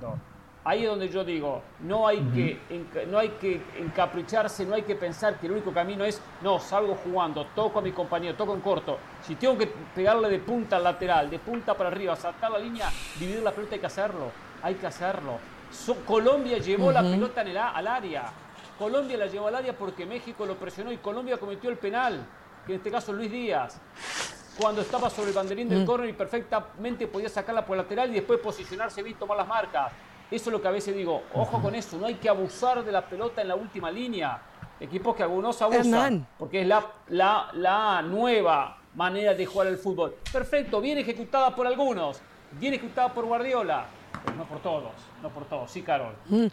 Ahí 0.68 0.84
es 0.84 0.90
donde 0.90 1.08
yo 1.08 1.24
digo, 1.24 1.62
no 1.80 2.06
hay, 2.06 2.20
que, 2.36 2.60
no 3.08 3.18
hay 3.18 3.30
que 3.30 3.62
encapricharse, 3.80 4.66
no 4.66 4.76
hay 4.76 4.82
que 4.82 4.98
pensar 4.98 5.40
que 5.40 5.46
el 5.46 5.54
único 5.54 5.72
camino 5.72 6.04
es, 6.04 6.22
no, 6.42 6.60
salgo 6.60 6.96
jugando, 6.96 7.46
toco 7.56 7.80
a 7.80 7.82
mi 7.82 7.94
compañero, 7.94 8.36
toco 8.36 8.54
en 8.54 8.60
corto. 8.60 8.98
Si 9.22 9.36
tengo 9.36 9.58
que 9.58 9.68
pegarle 9.68 10.28
de 10.28 10.40
punta 10.40 10.76
al 10.76 10.84
lateral, 10.84 11.30
de 11.30 11.40
punta 11.40 11.74
para 11.74 11.88
arriba, 11.88 12.18
saltar 12.18 12.52
la 12.52 12.60
línea, 12.60 12.92
dividir 13.18 13.42
la 13.44 13.52
pelota, 13.52 13.76
hay 13.76 13.80
que 13.80 13.86
hacerlo, 13.86 14.32
hay 14.62 14.76
que 14.76 14.88
hacerlo. 14.88 15.40
Colombia 16.06 16.58
llevó 16.58 16.92
la 16.92 17.02
pelota 17.02 17.44
en 17.44 17.48
el, 17.48 17.58
al 17.58 17.88
área. 17.88 18.26
Colombia 18.78 19.16
la 19.16 19.28
llevó 19.28 19.48
al 19.48 19.56
área 19.56 19.72
porque 19.72 20.06
México 20.06 20.46
lo 20.46 20.56
presionó 20.56 20.92
y 20.92 20.98
Colombia 20.98 21.38
cometió 21.38 21.70
el 21.70 21.78
penal, 21.78 22.26
que 22.66 22.74
en 22.74 22.80
este 22.80 22.92
caso 22.92 23.14
Luis 23.14 23.32
Díaz 23.32 23.80
cuando 24.60 24.82
estaba 24.82 25.10
sobre 25.10 25.30
el 25.30 25.36
banderín 25.36 25.70
del 25.70 25.84
mm. 25.84 25.86
córner 25.86 26.10
y 26.10 26.14
perfectamente 26.14 27.08
podía 27.08 27.30
sacarla 27.30 27.66
por 27.66 27.78
lateral 27.78 28.10
y 28.10 28.16
después 28.16 28.40
posicionarse 28.40 29.02
bien, 29.04 29.16
tomar 29.16 29.38
las 29.38 29.48
marcas. 29.48 29.94
Eso 30.30 30.50
es 30.50 30.52
lo 30.52 30.62
que 30.62 30.68
a 30.68 30.72
veces 30.72 30.96
digo, 30.96 31.24
ojo 31.34 31.62
con 31.62 31.74
eso, 31.74 31.98
no 31.98 32.06
hay 32.06 32.16
que 32.16 32.28
abusar 32.28 32.84
de 32.84 32.92
la 32.92 33.06
pelota 33.06 33.42
en 33.42 33.48
la 33.48 33.56
última 33.56 33.90
línea. 33.90 34.42
Equipos 34.80 35.16
que 35.16 35.24
algunos 35.24 35.60
abusan, 35.62 36.28
porque 36.38 36.62
es 36.62 36.68
la, 36.68 36.86
la, 37.08 37.50
la 37.54 38.02
nueva 38.02 38.78
manera 38.94 39.34
de 39.34 39.46
jugar 39.46 39.68
el 39.68 39.78
fútbol. 39.78 40.16
Perfecto, 40.32 40.82
bien 40.82 40.98
ejecutada 40.98 41.56
por 41.56 41.66
algunos, 41.66 42.20
bien 42.52 42.74
ejecutada 42.74 43.14
por 43.14 43.26
Guardiola, 43.26 43.86
no 44.38 44.44
por 44.44 44.60
todos, 44.60 44.92
no 45.22 45.34
por 45.34 45.48
todos. 45.48 45.72
Sí, 45.72 45.82
Carol. 45.82 46.16
Mm. 46.28 46.48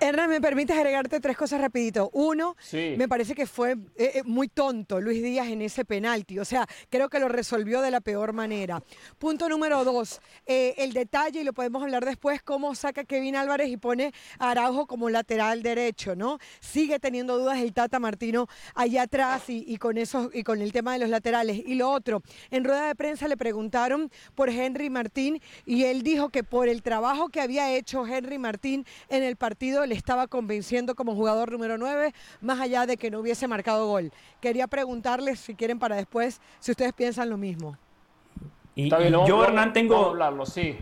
Hernán, 0.00 0.30
¿me 0.30 0.40
permites 0.40 0.76
agregarte 0.76 1.20
tres 1.20 1.36
cosas 1.36 1.60
rapidito? 1.60 2.10
Uno, 2.12 2.56
me 2.72 3.08
parece 3.08 3.34
que 3.34 3.46
fue 3.46 3.72
eh, 3.96 4.12
eh, 4.14 4.22
muy 4.24 4.48
tonto 4.48 5.00
Luis 5.00 5.22
Díaz 5.22 5.48
en 5.48 5.62
ese 5.62 5.84
penalti. 5.84 6.38
O 6.38 6.44
sea, 6.44 6.66
creo 6.90 7.08
que 7.08 7.18
lo 7.18 7.28
resolvió 7.28 7.80
de 7.80 7.90
la 7.90 8.00
peor 8.00 8.32
manera. 8.32 8.82
Punto 9.18 9.48
número 9.48 9.84
dos, 9.84 10.20
eh, 10.46 10.74
el 10.78 10.92
detalle, 10.92 11.40
y 11.40 11.44
lo 11.44 11.52
podemos 11.52 11.82
hablar 11.82 12.04
después, 12.04 12.42
cómo 12.42 12.74
saca 12.74 13.04
Kevin 13.04 13.36
Álvarez 13.36 13.68
y 13.68 13.76
pone 13.76 14.12
a 14.38 14.50
Araujo 14.50 14.86
como 14.86 15.08
lateral 15.10 15.62
derecho, 15.62 16.14
¿no? 16.14 16.38
Sigue 16.60 16.98
teniendo 16.98 17.38
dudas 17.38 17.58
el 17.58 17.72
Tata 17.72 17.98
Martino 17.98 18.48
allá 18.74 19.02
atrás 19.02 19.48
y, 19.48 19.64
y 19.66 19.78
con, 19.78 19.98
eso, 19.98 20.30
y 20.32 20.42
con 20.42 20.60
el 20.60 20.72
tema 20.72 20.92
de 20.92 20.98
los 21.00 21.08
laterales. 21.08 21.62
Y 21.64 21.74
lo 21.74 21.90
otro, 21.90 22.22
en 22.50 22.64
rueda 22.64 22.88
de 22.88 22.94
prensa 22.94 23.28
le 23.28 23.36
preguntaron 23.36 24.10
por 24.34 24.50
Henry 24.50 24.90
Martín 24.90 25.40
y 25.64 25.84
él 25.84 26.02
dijo 26.02 26.28
que 26.28 26.44
por 26.44 26.68
el 26.68 26.82
trabajo 26.82 27.28
que 27.28 27.40
había 27.40 27.72
hecho 27.74 27.93
Henry 28.02 28.38
Martín 28.38 28.84
en 29.08 29.22
el 29.22 29.36
partido 29.36 29.86
le 29.86 29.94
estaba 29.94 30.26
convenciendo 30.26 30.94
como 30.94 31.14
jugador 31.14 31.52
número 31.52 31.78
9, 31.78 32.12
más 32.40 32.60
allá 32.60 32.86
de 32.86 32.96
que 32.96 33.10
no 33.10 33.20
hubiese 33.20 33.46
marcado 33.46 33.86
gol. 33.86 34.12
Quería 34.40 34.66
preguntarles 34.66 35.38
si 35.38 35.54
quieren 35.54 35.78
para 35.78 35.96
después, 35.96 36.40
si 36.58 36.72
ustedes 36.72 36.92
piensan 36.92 37.30
lo 37.30 37.36
mismo. 37.36 37.76
Y, 38.74 38.90
yo, 38.90 39.44
Hernán, 39.44 39.72
tengo... 39.72 40.06
Hablarlo, 40.06 40.46
sí. 40.46 40.76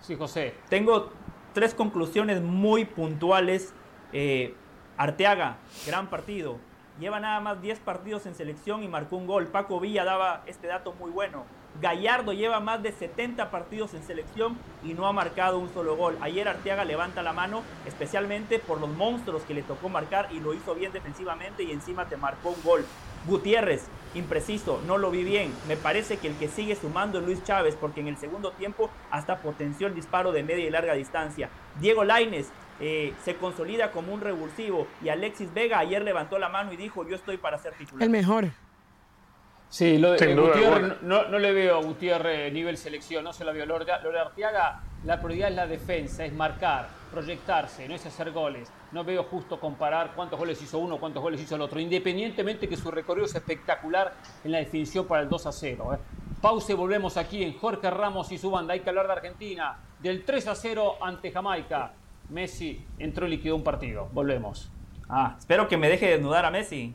Sí, 0.00 0.16
José. 0.16 0.54
Tengo 0.68 1.10
tres 1.52 1.74
conclusiones 1.74 2.42
muy 2.42 2.84
puntuales. 2.84 3.74
Eh, 4.12 4.54
Arteaga, 4.96 5.58
gran 5.86 6.08
partido. 6.08 6.58
Lleva 6.98 7.20
nada 7.20 7.40
más 7.40 7.60
10 7.60 7.80
partidos 7.80 8.26
en 8.26 8.34
selección 8.34 8.82
y 8.82 8.88
marcó 8.88 9.16
un 9.16 9.26
gol. 9.26 9.48
Paco 9.48 9.78
Villa 9.80 10.04
daba 10.04 10.42
este 10.46 10.66
dato 10.66 10.94
muy 10.94 11.10
bueno. 11.10 11.44
Gallardo 11.80 12.32
lleva 12.32 12.60
más 12.60 12.82
de 12.82 12.92
70 12.92 13.50
partidos 13.50 13.94
en 13.94 14.02
selección 14.02 14.56
y 14.84 14.94
no 14.94 15.06
ha 15.06 15.12
marcado 15.12 15.58
un 15.58 15.72
solo 15.72 15.96
gol. 15.96 16.16
Ayer 16.20 16.48
Arteaga 16.48 16.84
levanta 16.84 17.22
la 17.22 17.32
mano, 17.32 17.62
especialmente 17.86 18.58
por 18.58 18.80
los 18.80 18.90
monstruos 18.90 19.42
que 19.42 19.54
le 19.54 19.62
tocó 19.62 19.88
marcar 19.88 20.28
y 20.32 20.40
lo 20.40 20.54
hizo 20.54 20.74
bien 20.74 20.92
defensivamente 20.92 21.62
y 21.62 21.72
encima 21.72 22.06
te 22.06 22.16
marcó 22.16 22.50
un 22.50 22.62
gol. 22.62 22.84
Gutiérrez, 23.26 23.86
impreciso, 24.14 24.80
no 24.86 24.98
lo 24.98 25.10
vi 25.10 25.24
bien. 25.24 25.52
Me 25.66 25.76
parece 25.76 26.16
que 26.18 26.28
el 26.28 26.36
que 26.36 26.48
sigue 26.48 26.76
sumando 26.76 27.18
es 27.18 27.26
Luis 27.26 27.42
Chávez, 27.42 27.76
porque 27.78 28.00
en 28.00 28.08
el 28.08 28.16
segundo 28.16 28.52
tiempo 28.52 28.88
hasta 29.10 29.38
potenció 29.38 29.88
el 29.88 29.94
disparo 29.94 30.32
de 30.32 30.44
media 30.44 30.66
y 30.66 30.70
larga 30.70 30.94
distancia. 30.94 31.50
Diego 31.80 32.04
Laines 32.04 32.48
eh, 32.80 33.14
se 33.24 33.36
consolida 33.36 33.90
como 33.90 34.12
un 34.14 34.20
revulsivo 34.20 34.86
y 35.02 35.08
Alexis 35.08 35.52
Vega 35.52 35.78
ayer 35.78 36.02
levantó 36.02 36.38
la 36.38 36.48
mano 36.48 36.72
y 36.72 36.76
dijo 36.76 37.06
yo 37.08 37.16
estoy 37.16 37.36
para 37.36 37.58
ser 37.58 37.72
titular. 37.74 38.04
El 38.04 38.10
mejor. 38.10 38.50
Sí, 39.68 39.98
lo 39.98 40.12
de, 40.12 40.34
Gutiérrez, 40.34 41.02
no, 41.02 41.38
le 41.38 41.52
veo 41.52 41.76
a 41.76 41.82
Gutiérrez 41.82 42.52
nivel 42.52 42.76
selección, 42.78 43.24
no 43.24 43.32
se 43.32 43.44
la 43.44 43.52
veo. 43.52 43.66
Lo 43.66 43.78
de 43.78 44.20
Arteaga, 44.20 44.80
la 45.04 45.20
prioridad 45.20 45.50
es 45.50 45.56
la 45.56 45.66
defensa, 45.66 46.24
es 46.24 46.32
marcar, 46.32 46.88
proyectarse, 47.10 47.88
no 47.88 47.94
es 47.94 48.06
hacer 48.06 48.30
goles. 48.30 48.70
No 48.92 49.04
veo 49.04 49.24
justo 49.24 49.58
comparar 49.58 50.12
cuántos 50.14 50.38
goles 50.38 50.60
hizo 50.62 50.78
uno, 50.78 50.98
cuántos 50.98 51.22
goles 51.22 51.40
hizo 51.40 51.56
el 51.56 51.62
otro, 51.62 51.80
independientemente 51.80 52.68
que 52.68 52.76
su 52.76 52.90
recorrido 52.90 53.26
es 53.26 53.34
espectacular 53.34 54.14
en 54.44 54.52
la 54.52 54.58
definición 54.58 55.06
para 55.06 55.22
el 55.22 55.28
2 55.28 55.46
a 55.46 55.52
0. 55.52 55.94
¿eh? 55.94 55.98
Pausa 56.40 56.72
y 56.72 56.74
volvemos 56.76 57.16
aquí 57.16 57.42
en 57.42 57.58
Jorge 57.58 57.90
Ramos 57.90 58.30
y 58.30 58.38
su 58.38 58.50
banda. 58.50 58.74
Hay 58.74 58.80
que 58.80 58.88
hablar 58.88 59.06
de 59.06 59.12
Argentina, 59.14 59.78
del 60.00 60.24
3 60.24 60.48
a 60.48 60.54
0 60.54 60.96
ante 61.00 61.32
Jamaica. 61.32 61.92
Messi 62.28 62.84
entró 62.98 63.26
y 63.26 63.30
liquidó 63.30 63.56
un 63.56 63.64
partido. 63.64 64.08
Volvemos. 64.12 64.70
Ah, 65.08 65.36
espero 65.38 65.68
que 65.68 65.76
me 65.76 65.88
deje 65.88 66.08
desnudar 66.08 66.44
a 66.44 66.50
Messi. 66.50 66.94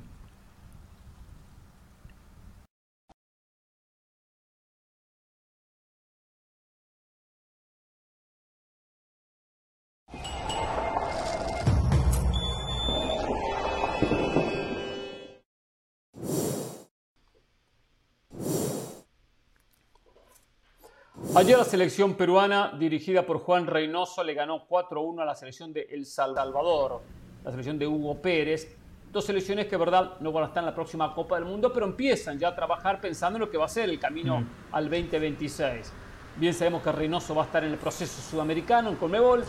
Ayer 21.33 21.57
la 21.57 21.63
selección 21.63 22.15
peruana, 22.15 22.73
dirigida 22.77 23.25
por 23.25 23.39
Juan 23.39 23.65
Reynoso, 23.65 24.21
le 24.21 24.33
ganó 24.33 24.67
4-1 24.67 25.21
a 25.21 25.25
la 25.25 25.33
selección 25.33 25.71
de 25.71 25.87
El 25.89 26.05
Salvador, 26.05 27.01
la 27.45 27.51
selección 27.51 27.79
de 27.79 27.87
Hugo 27.87 28.21
Pérez. 28.21 28.75
Dos 29.13 29.23
selecciones 29.23 29.67
que, 29.67 29.77
verdad, 29.77 30.19
no 30.19 30.33
van 30.33 30.43
a 30.43 30.47
estar 30.47 30.61
en 30.61 30.65
la 30.65 30.75
próxima 30.75 31.15
Copa 31.15 31.35
del 31.35 31.45
Mundo, 31.45 31.71
pero 31.71 31.85
empiezan 31.85 32.37
ya 32.37 32.49
a 32.49 32.55
trabajar 32.55 32.99
pensando 32.99 33.37
en 33.37 33.41
lo 33.45 33.49
que 33.49 33.57
va 33.57 33.63
a 33.63 33.69
ser 33.69 33.89
el 33.89 33.97
camino 33.97 34.43
al 34.73 34.89
2026. 34.89 35.93
Bien 36.35 36.53
sabemos 36.53 36.83
que 36.83 36.91
Reynoso 36.91 37.33
va 37.33 37.43
a 37.43 37.45
estar 37.45 37.63
en 37.63 37.71
el 37.71 37.77
proceso 37.77 38.21
sudamericano, 38.21 38.89
en 38.89 38.97
Conmebol, 38.97 39.45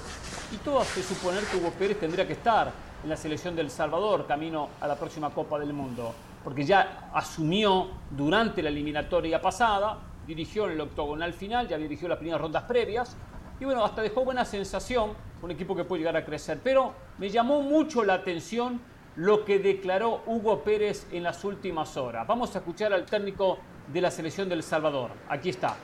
y 0.53 0.57
todo 0.59 0.78
hace 0.78 1.03
suponer 1.03 1.43
que 1.47 1.57
Hugo 1.57 1.72
Pérez 1.72 1.99
tendría 1.99 2.24
que 2.24 2.35
estar 2.35 2.70
en 3.03 3.11
la 3.11 3.16
selección 3.16 3.57
del 3.57 3.70
Salvador, 3.70 4.24
camino 4.28 4.68
a 4.80 4.87
la 4.87 4.95
próxima 4.95 5.30
Copa 5.30 5.59
del 5.59 5.72
Mundo, 5.72 6.14
porque 6.45 6.64
ya 6.64 7.11
asumió 7.12 7.89
durante 8.09 8.62
la 8.62 8.68
eliminatoria 8.68 9.43
pasada 9.43 10.12
dirigió 10.35 10.64
en 10.64 10.72
el 10.72 10.80
octogonal 10.80 11.35
final, 11.35 11.68
ya 11.68 11.76
dirigió 11.76 12.09
las 12.09 12.16
primeras 12.16 12.41
rondas 12.41 12.64
previas. 12.64 13.16
Y 13.61 13.64
bueno, 13.66 13.85
hasta 13.85 14.01
dejó 14.01 14.24
buena 14.24 14.45
sensación, 14.47 15.11
un 15.43 15.51
equipo 15.51 15.76
que 15.76 15.85
puede 15.85 16.01
llegar 16.01 16.16
a 16.16 16.24
crecer. 16.24 16.61
Pero 16.64 16.95
me 17.18 17.28
llamó 17.28 17.62
mucho 17.62 18.03
la 18.03 18.14
atención 18.14 18.80
lo 19.14 19.45
que 19.45 19.59
declaró 19.59 20.22
Hugo 20.26 20.64
Pérez 20.64 21.07
en 21.12 21.22
las 21.22 21.45
últimas 21.45 21.99
horas. 21.99 22.26
Vamos 22.26 22.55
a 22.57 22.61
escuchar 22.61 22.95
al 22.95 23.05
técnico 23.05 23.59
de 23.93 24.01
la 24.01 24.11
selección 24.11 24.49
del 24.49 24.62
Salvador. 24.62 25.11
Aquí 25.28 25.51
está. 25.51 25.76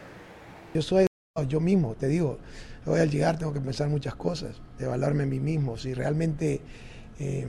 Yo 0.73 0.81
soy 0.81 1.07
yo 1.47 1.61
mismo, 1.61 1.95
te 1.95 2.09
digo, 2.09 2.39
voy 2.85 2.99
al 2.99 3.11
llegar 3.11 3.39
tengo 3.39 3.53
que 3.53 3.61
pensar 3.61 3.89
muchas 3.89 4.17
cosas, 4.17 4.61
evaluarme 4.81 5.23
a 5.23 5.27
mí 5.27 5.39
mismo, 5.39 5.77
si 5.77 5.95
realmente... 5.95 6.63
Eh, 7.21 7.47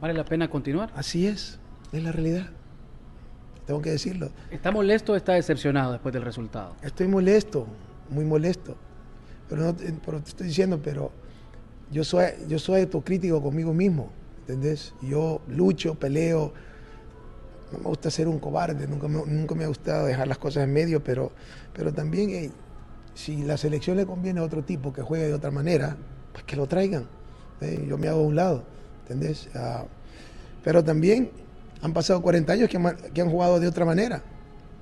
¿Vale 0.00 0.14
la 0.14 0.24
pena 0.24 0.48
continuar? 0.48 0.92
Así 0.94 1.26
es, 1.26 1.58
es 1.92 2.02
la 2.02 2.12
realidad. 2.12 2.50
Tengo 3.66 3.80
que 3.80 3.90
decirlo. 3.90 4.30
¿Está 4.50 4.70
molesto 4.70 5.12
o 5.12 5.16
está 5.16 5.34
decepcionado 5.34 5.92
después 5.92 6.12
del 6.12 6.22
resultado? 6.22 6.76
Estoy 6.82 7.08
molesto, 7.08 7.66
muy 8.10 8.24
molesto. 8.24 8.76
Pero, 9.48 9.62
no, 9.62 9.74
te 9.74 9.86
estoy 10.28 10.48
diciendo, 10.48 10.80
pero 10.82 11.12
yo 11.90 12.04
soy, 12.04 12.26
yo 12.48 12.58
soy 12.58 12.82
autocrítico 12.82 13.42
conmigo 13.42 13.72
mismo, 13.72 14.10
¿entendés? 14.40 14.94
Yo 15.02 15.40
lucho, 15.48 15.94
peleo. 15.94 16.52
No 17.72 17.78
me 17.78 17.84
gusta 17.84 18.10
ser 18.10 18.28
un 18.28 18.38
cobarde, 18.38 18.86
nunca 18.86 19.08
me, 19.08 19.24
nunca 19.26 19.54
me 19.54 19.64
ha 19.64 19.68
gustado 19.68 20.06
dejar 20.06 20.28
las 20.28 20.38
cosas 20.38 20.64
en 20.64 20.72
medio, 20.72 21.02
pero, 21.02 21.32
pero 21.72 21.92
también 21.92 22.52
si 23.14 23.42
la 23.42 23.56
selección 23.56 23.96
le 23.96 24.06
conviene 24.06 24.40
a 24.40 24.42
otro 24.42 24.62
tipo 24.62 24.92
que 24.92 25.02
juegue 25.02 25.26
de 25.26 25.34
otra 25.34 25.50
manera, 25.50 25.96
pues 26.32 26.44
que 26.44 26.56
lo 26.56 26.66
traigan. 26.66 27.06
¿eh? 27.60 27.84
Yo 27.88 27.96
me 27.96 28.08
hago 28.08 28.20
a 28.20 28.26
un 28.26 28.36
lado, 28.36 28.64
¿entendés? 29.02 29.48
Ah, 29.54 29.84
pero 30.62 30.82
también 30.84 31.30
han 31.82 31.92
pasado 31.92 32.22
40 32.22 32.52
años 32.52 32.68
que 32.70 32.76
han, 33.20 33.30
jugado 33.30 33.60
de 33.60 33.68
otra 33.68 33.84
manera, 33.84 34.22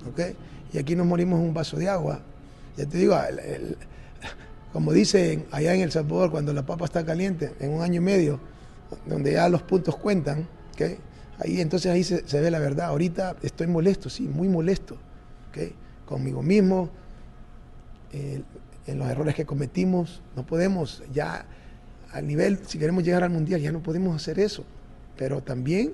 ¿ok? 0.09 0.35
Y 0.73 0.77
aquí 0.77 0.95
nos 0.95 1.05
morimos 1.05 1.39
en 1.39 1.47
un 1.47 1.53
vaso 1.53 1.77
de 1.77 1.89
agua. 1.89 2.21
Ya 2.77 2.85
te 2.85 2.97
digo, 2.97 3.15
como 4.71 4.91
dicen 4.91 5.45
allá 5.51 5.73
en 5.73 5.81
El 5.81 5.91
Salvador, 5.91 6.31
cuando 6.31 6.53
la 6.53 6.65
papa 6.65 6.85
está 6.85 7.05
caliente, 7.05 7.53
en 7.59 7.71
un 7.71 7.81
año 7.81 7.97
y 7.97 8.03
medio, 8.03 8.39
donde 9.05 9.33
ya 9.33 9.49
los 9.49 9.61
puntos 9.61 9.95
cuentan, 9.97 10.47
¿ok? 10.73 10.81
Ahí, 11.39 11.61
entonces 11.61 11.91
ahí 11.91 12.03
se, 12.03 12.21
ve 12.39 12.51
la 12.51 12.59
verdad. 12.59 12.87
Ahorita 12.87 13.35
estoy 13.41 13.67
molesto, 13.67 14.09
sí, 14.09 14.23
muy 14.23 14.47
molesto, 14.47 14.95
¿ok? 15.49 15.73
Conmigo 16.05 16.41
mismo, 16.41 16.89
en 18.13 18.99
los 18.99 19.09
errores 19.09 19.35
que 19.35 19.45
cometimos. 19.45 20.21
No 20.35 20.45
podemos 20.45 21.03
ya, 21.13 21.45
al 22.11 22.27
nivel, 22.27 22.59
si 22.67 22.77
queremos 22.77 23.03
llegar 23.03 23.23
al 23.23 23.29
Mundial, 23.29 23.61
ya 23.61 23.71
no 23.71 23.81
podemos 23.81 24.15
hacer 24.15 24.39
eso. 24.39 24.63
Pero 25.17 25.41
también, 25.41 25.93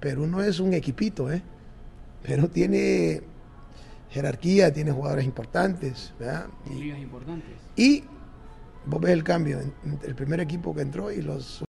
Perú 0.00 0.26
no 0.26 0.42
es 0.42 0.60
un 0.60 0.74
equipito, 0.74 1.30
¿eh? 1.30 1.42
Perú 2.22 2.48
tiene 2.48 3.22
jerarquía, 4.10 4.72
tiene 4.72 4.90
jugadores 4.90 5.24
importantes, 5.24 6.14
¿verdad? 6.18 6.46
Y, 6.70 6.90
importantes. 6.90 7.52
Y 7.76 8.04
vos 8.86 9.00
ves 9.00 9.12
el 9.12 9.24
cambio 9.24 9.60
entre 9.84 10.08
el 10.08 10.14
primer 10.14 10.40
equipo 10.40 10.74
que 10.74 10.82
entró 10.82 11.12
y 11.12 11.22
los... 11.22 11.64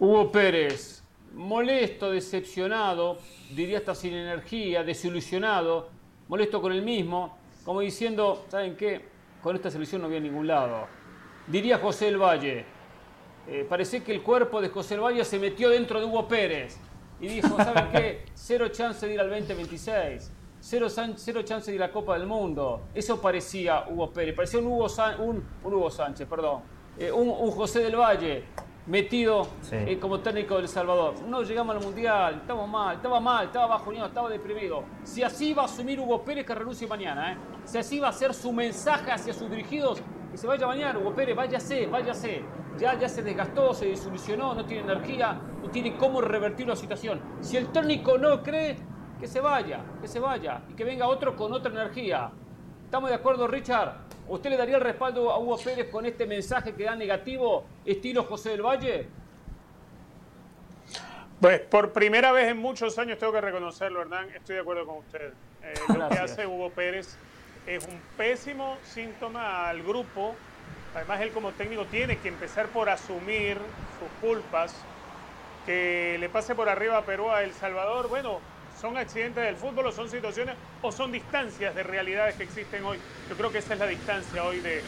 Hugo 0.00 0.30
Pérez, 0.30 1.02
molesto, 1.34 2.12
decepcionado, 2.12 3.18
diría 3.54 3.78
hasta 3.78 3.94
sin 3.94 4.14
energía, 4.14 4.84
desilusionado, 4.84 5.90
molesto 6.28 6.62
con 6.62 6.72
el 6.72 6.82
mismo, 6.82 7.36
como 7.64 7.80
diciendo, 7.80 8.46
¿saben 8.48 8.76
qué? 8.76 9.04
Con 9.42 9.56
esta 9.56 9.70
selección 9.70 10.02
no 10.02 10.08
voy 10.08 10.18
a 10.18 10.20
ningún 10.20 10.46
lado. 10.46 10.86
Diría 11.48 11.78
José 11.78 12.08
El 12.08 12.18
Valle, 12.18 12.64
eh, 13.48 13.66
parece 13.68 14.02
que 14.02 14.12
el 14.12 14.22
cuerpo 14.22 14.60
de 14.60 14.68
José 14.68 14.96
Valle 14.96 15.24
se 15.24 15.38
metió 15.38 15.70
dentro 15.70 16.00
de 16.00 16.06
Hugo 16.06 16.28
Pérez 16.28 16.78
y 17.20 17.28
dijo, 17.28 17.56
¿saben 17.56 17.88
qué? 17.90 18.24
Cero 18.34 18.68
chance 18.68 19.06
de 19.06 19.14
ir 19.14 19.20
al 19.20 19.30
2026. 19.30 20.32
Cero, 20.60 20.88
cero 21.16 21.42
chance 21.42 21.70
de 21.70 21.76
ir 21.76 21.82
a 21.82 21.86
la 21.86 21.92
Copa 21.92 22.18
del 22.18 22.26
Mundo. 22.26 22.82
Eso 22.94 23.20
parecía 23.20 23.84
Hugo 23.88 24.10
Pérez. 24.10 24.34
Parecía 24.34 24.60
un 24.60 24.66
Hugo, 24.66 24.86
un, 25.20 25.44
Hugo 25.64 25.90
Sánchez, 25.90 26.28
perdón. 26.28 26.62
Eh, 26.98 27.10
un, 27.10 27.28
un 27.28 27.50
José 27.52 27.80
del 27.80 27.96
Valle 27.96 28.44
metido 28.88 29.46
eh, 29.70 29.98
como 30.00 30.20
técnico 30.20 30.56
del 30.56 30.66
Salvador. 30.66 31.14
No 31.26 31.42
llegamos 31.42 31.76
al 31.76 31.82
Mundial, 31.82 32.36
estamos 32.40 32.68
mal, 32.68 32.96
estaba 32.96 33.20
mal, 33.20 33.46
estaba 33.46 33.66
bajoneado, 33.66 34.08
estaba 34.08 34.28
deprimido. 34.30 34.82
Si 35.04 35.22
así 35.22 35.52
va 35.52 35.62
a 35.62 35.64
asumir 35.66 36.00
Hugo 36.00 36.24
Pérez, 36.24 36.46
que 36.46 36.54
renuncie 36.54 36.86
mañana, 36.86 37.32
¿eh? 37.32 37.36
si 37.64 37.78
así 37.78 38.00
va 38.00 38.08
a 38.08 38.12
ser 38.12 38.32
su 38.32 38.50
mensaje 38.50 39.10
hacia 39.12 39.34
sus 39.34 39.50
dirigidos, 39.50 40.02
que 40.30 40.36
se 40.38 40.46
vaya 40.46 40.66
mañana, 40.66 40.98
Hugo 40.98 41.14
Pérez, 41.14 41.34
váyase, 41.34 41.86
váyase. 41.86 42.42
Ya, 42.78 42.98
ya 42.98 43.08
se 43.08 43.22
desgastó, 43.22 43.74
se 43.74 43.86
desilusionó, 43.86 44.54
no 44.54 44.64
tiene 44.64 44.84
energía, 44.84 45.40
no 45.62 45.70
tiene 45.70 45.96
cómo 45.96 46.20
revertir 46.20 46.68
la 46.68 46.76
situación. 46.76 47.20
Si 47.40 47.56
el 47.56 47.68
técnico 47.68 48.18
no 48.18 48.42
cree, 48.42 48.76
que 49.18 49.26
se 49.26 49.40
vaya, 49.40 49.80
que 50.00 50.08
se 50.08 50.20
vaya 50.20 50.62
y 50.68 50.74
que 50.74 50.84
venga 50.84 51.08
otro 51.08 51.34
con 51.34 51.52
otra 51.52 51.72
energía. 51.72 52.30
¿Estamos 52.84 53.10
de 53.10 53.16
acuerdo, 53.16 53.46
Richard? 53.48 53.94
¿Usted 54.28 54.50
le 54.50 54.56
daría 54.56 54.76
el 54.76 54.82
respaldo 54.82 55.30
a 55.30 55.38
Hugo 55.38 55.58
Pérez 55.58 55.90
con 55.90 56.06
este 56.06 56.26
mensaje 56.26 56.74
que 56.74 56.84
da 56.84 56.94
negativo, 56.94 57.64
estilo 57.84 58.24
José 58.24 58.50
del 58.50 58.62
Valle? 58.62 59.08
Pues 61.40 61.60
por 61.60 61.92
primera 61.92 62.32
vez 62.32 62.48
en 62.48 62.58
muchos 62.58 62.98
años 62.98 63.18
tengo 63.18 63.32
que 63.32 63.40
reconocerlo, 63.40 64.02
Hernán, 64.02 64.28
estoy 64.30 64.56
de 64.56 64.62
acuerdo 64.62 64.86
con 64.86 64.98
usted. 64.98 65.32
Eh, 65.62 65.74
lo 65.96 66.08
que 66.08 66.18
hace 66.18 66.46
Hugo 66.46 66.70
Pérez 66.70 67.16
es 67.68 67.86
un 67.86 68.00
pésimo 68.16 68.78
síntoma 68.82 69.68
al 69.68 69.82
grupo. 69.82 70.34
Además, 70.94 71.20
él 71.20 71.30
como 71.30 71.52
técnico 71.52 71.84
tiene 71.84 72.16
que 72.18 72.28
empezar 72.28 72.66
por 72.68 72.88
asumir 72.88 73.58
sus 73.98 74.08
culpas. 74.28 74.74
Que 75.66 76.16
le 76.18 76.28
pase 76.30 76.54
por 76.54 76.68
arriba 76.68 76.96
a 76.96 77.02
Perú, 77.02 77.30
a 77.30 77.42
El 77.42 77.52
Salvador. 77.52 78.08
Bueno, 78.08 78.40
¿Son 78.80 78.96
accidentes 78.96 79.42
del 79.42 79.56
fútbol 79.56 79.86
o 79.86 79.92
son 79.92 80.08
situaciones 80.08 80.54
o 80.82 80.92
son 80.92 81.10
distancias 81.10 81.74
de 81.74 81.82
realidades 81.82 82.36
que 82.36 82.44
existen 82.44 82.84
hoy? 82.84 82.96
Yo 83.28 83.36
creo 83.36 83.50
que 83.50 83.58
esa 83.58 83.74
es 83.74 83.80
la 83.80 83.88
distancia 83.88 84.44
hoy 84.44 84.60
de, 84.60 84.82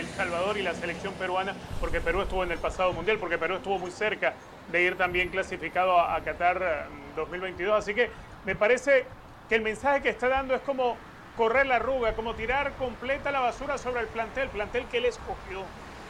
El 0.00 0.06
Salvador 0.08 0.56
y 0.56 0.62
la 0.62 0.74
selección 0.74 1.14
peruana, 1.14 1.54
porque 1.78 2.00
Perú 2.00 2.22
estuvo 2.22 2.42
en 2.42 2.50
el 2.50 2.58
pasado 2.58 2.92
mundial, 2.92 3.18
porque 3.18 3.38
Perú 3.38 3.54
estuvo 3.54 3.78
muy 3.78 3.92
cerca 3.92 4.34
de 4.72 4.82
ir 4.82 4.96
también 4.96 5.28
clasificado 5.28 6.00
a, 6.00 6.20
Qatar 6.22 6.88
2022. 7.14 7.72
Eh, 7.72 7.78
Así 7.78 7.94
que 7.94 8.10
me 8.44 8.56
parece 8.56 9.06
que 9.48 9.54
el 9.54 9.62
mensaje 9.62 10.02
que 10.02 10.08
está 10.08 10.28
dando 10.28 10.52
es 10.56 10.62
como 10.62 10.96
correr 11.36 11.66
la 11.66 11.76
arruga, 11.76 12.14
como 12.14 12.34
tirar 12.34 12.72
completa 12.74 13.30
la 13.30 13.40
basura 13.40 13.78
sobre 13.78 14.00
el 14.00 14.06
plantel, 14.06 14.48
plantel 14.48 14.86
que 14.86 14.98
él 14.98 15.06
escogió. 15.06 15.62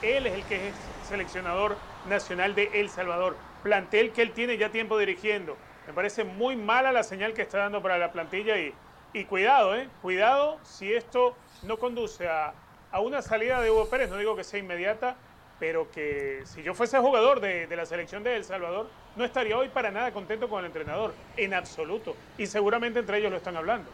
Él 0.03 0.27
es 0.27 0.35
el 0.35 0.45
que 0.45 0.68
es 0.68 0.74
seleccionador 1.09 1.77
nacional 2.09 2.55
de 2.55 2.70
El 2.74 2.91
Salvador, 2.91 3.37
plantel 3.62 4.12
que 4.12 4.22
él 4.22 4.33
tiene 4.33 4.59
ya 4.59 4.70
tiempo 4.70 4.99
dirigiendo 4.99 5.57
me 5.87 5.93
parece 5.93 6.24
muy 6.24 6.57
mala 6.57 6.91
la 6.91 7.05
señal 7.05 7.33
que 7.33 7.43
está 7.43 7.59
dando 7.59 7.81
para 7.81 7.97
la 7.97 8.11
plantilla 8.11 8.59
y, 8.59 8.74
y 9.12 9.24
cuidado, 9.24 9.77
¿eh? 9.77 9.89
Cuidado 10.03 10.59
si 10.64 10.93
esto 10.93 11.37
no 11.62 11.79
conduce 11.79 12.29
a, 12.29 12.55
a, 12.91 13.01
una 13.01 13.22
salida 13.22 13.61
de 13.61 13.70
Hugo 13.70 13.89
Pérez, 13.89 14.11
no 14.11 14.18
digo 14.18 14.35
que 14.35 14.43
sea 14.43 14.59
inmediata, 14.59 15.16
pero 15.61 15.91
que 15.93 16.43
si 16.45 16.62
yo 16.62 16.74
fuese 16.74 16.99
jugador 16.99 17.41
de, 17.41 17.68
de, 17.68 17.77
la 17.77 17.87
selección 17.87 18.24
de 18.24 18.37
El 18.37 18.45
Salvador, 18.45 18.89
no 19.14 19.24
estaría 19.24 19.57
hoy 19.57 19.68
para 19.68 19.91
nada 19.91 20.12
contento 20.12 20.49
con 20.49 20.61
el 20.61 20.66
entrenador, 20.66 21.14
en 21.37 21.55
absoluto. 21.55 22.16
Y 22.37 22.47
seguramente 22.47 22.99
entre 22.99 23.18
ellos 23.18 23.31
lo 23.31 23.37
están 23.37 23.57
hablando. 23.57 23.89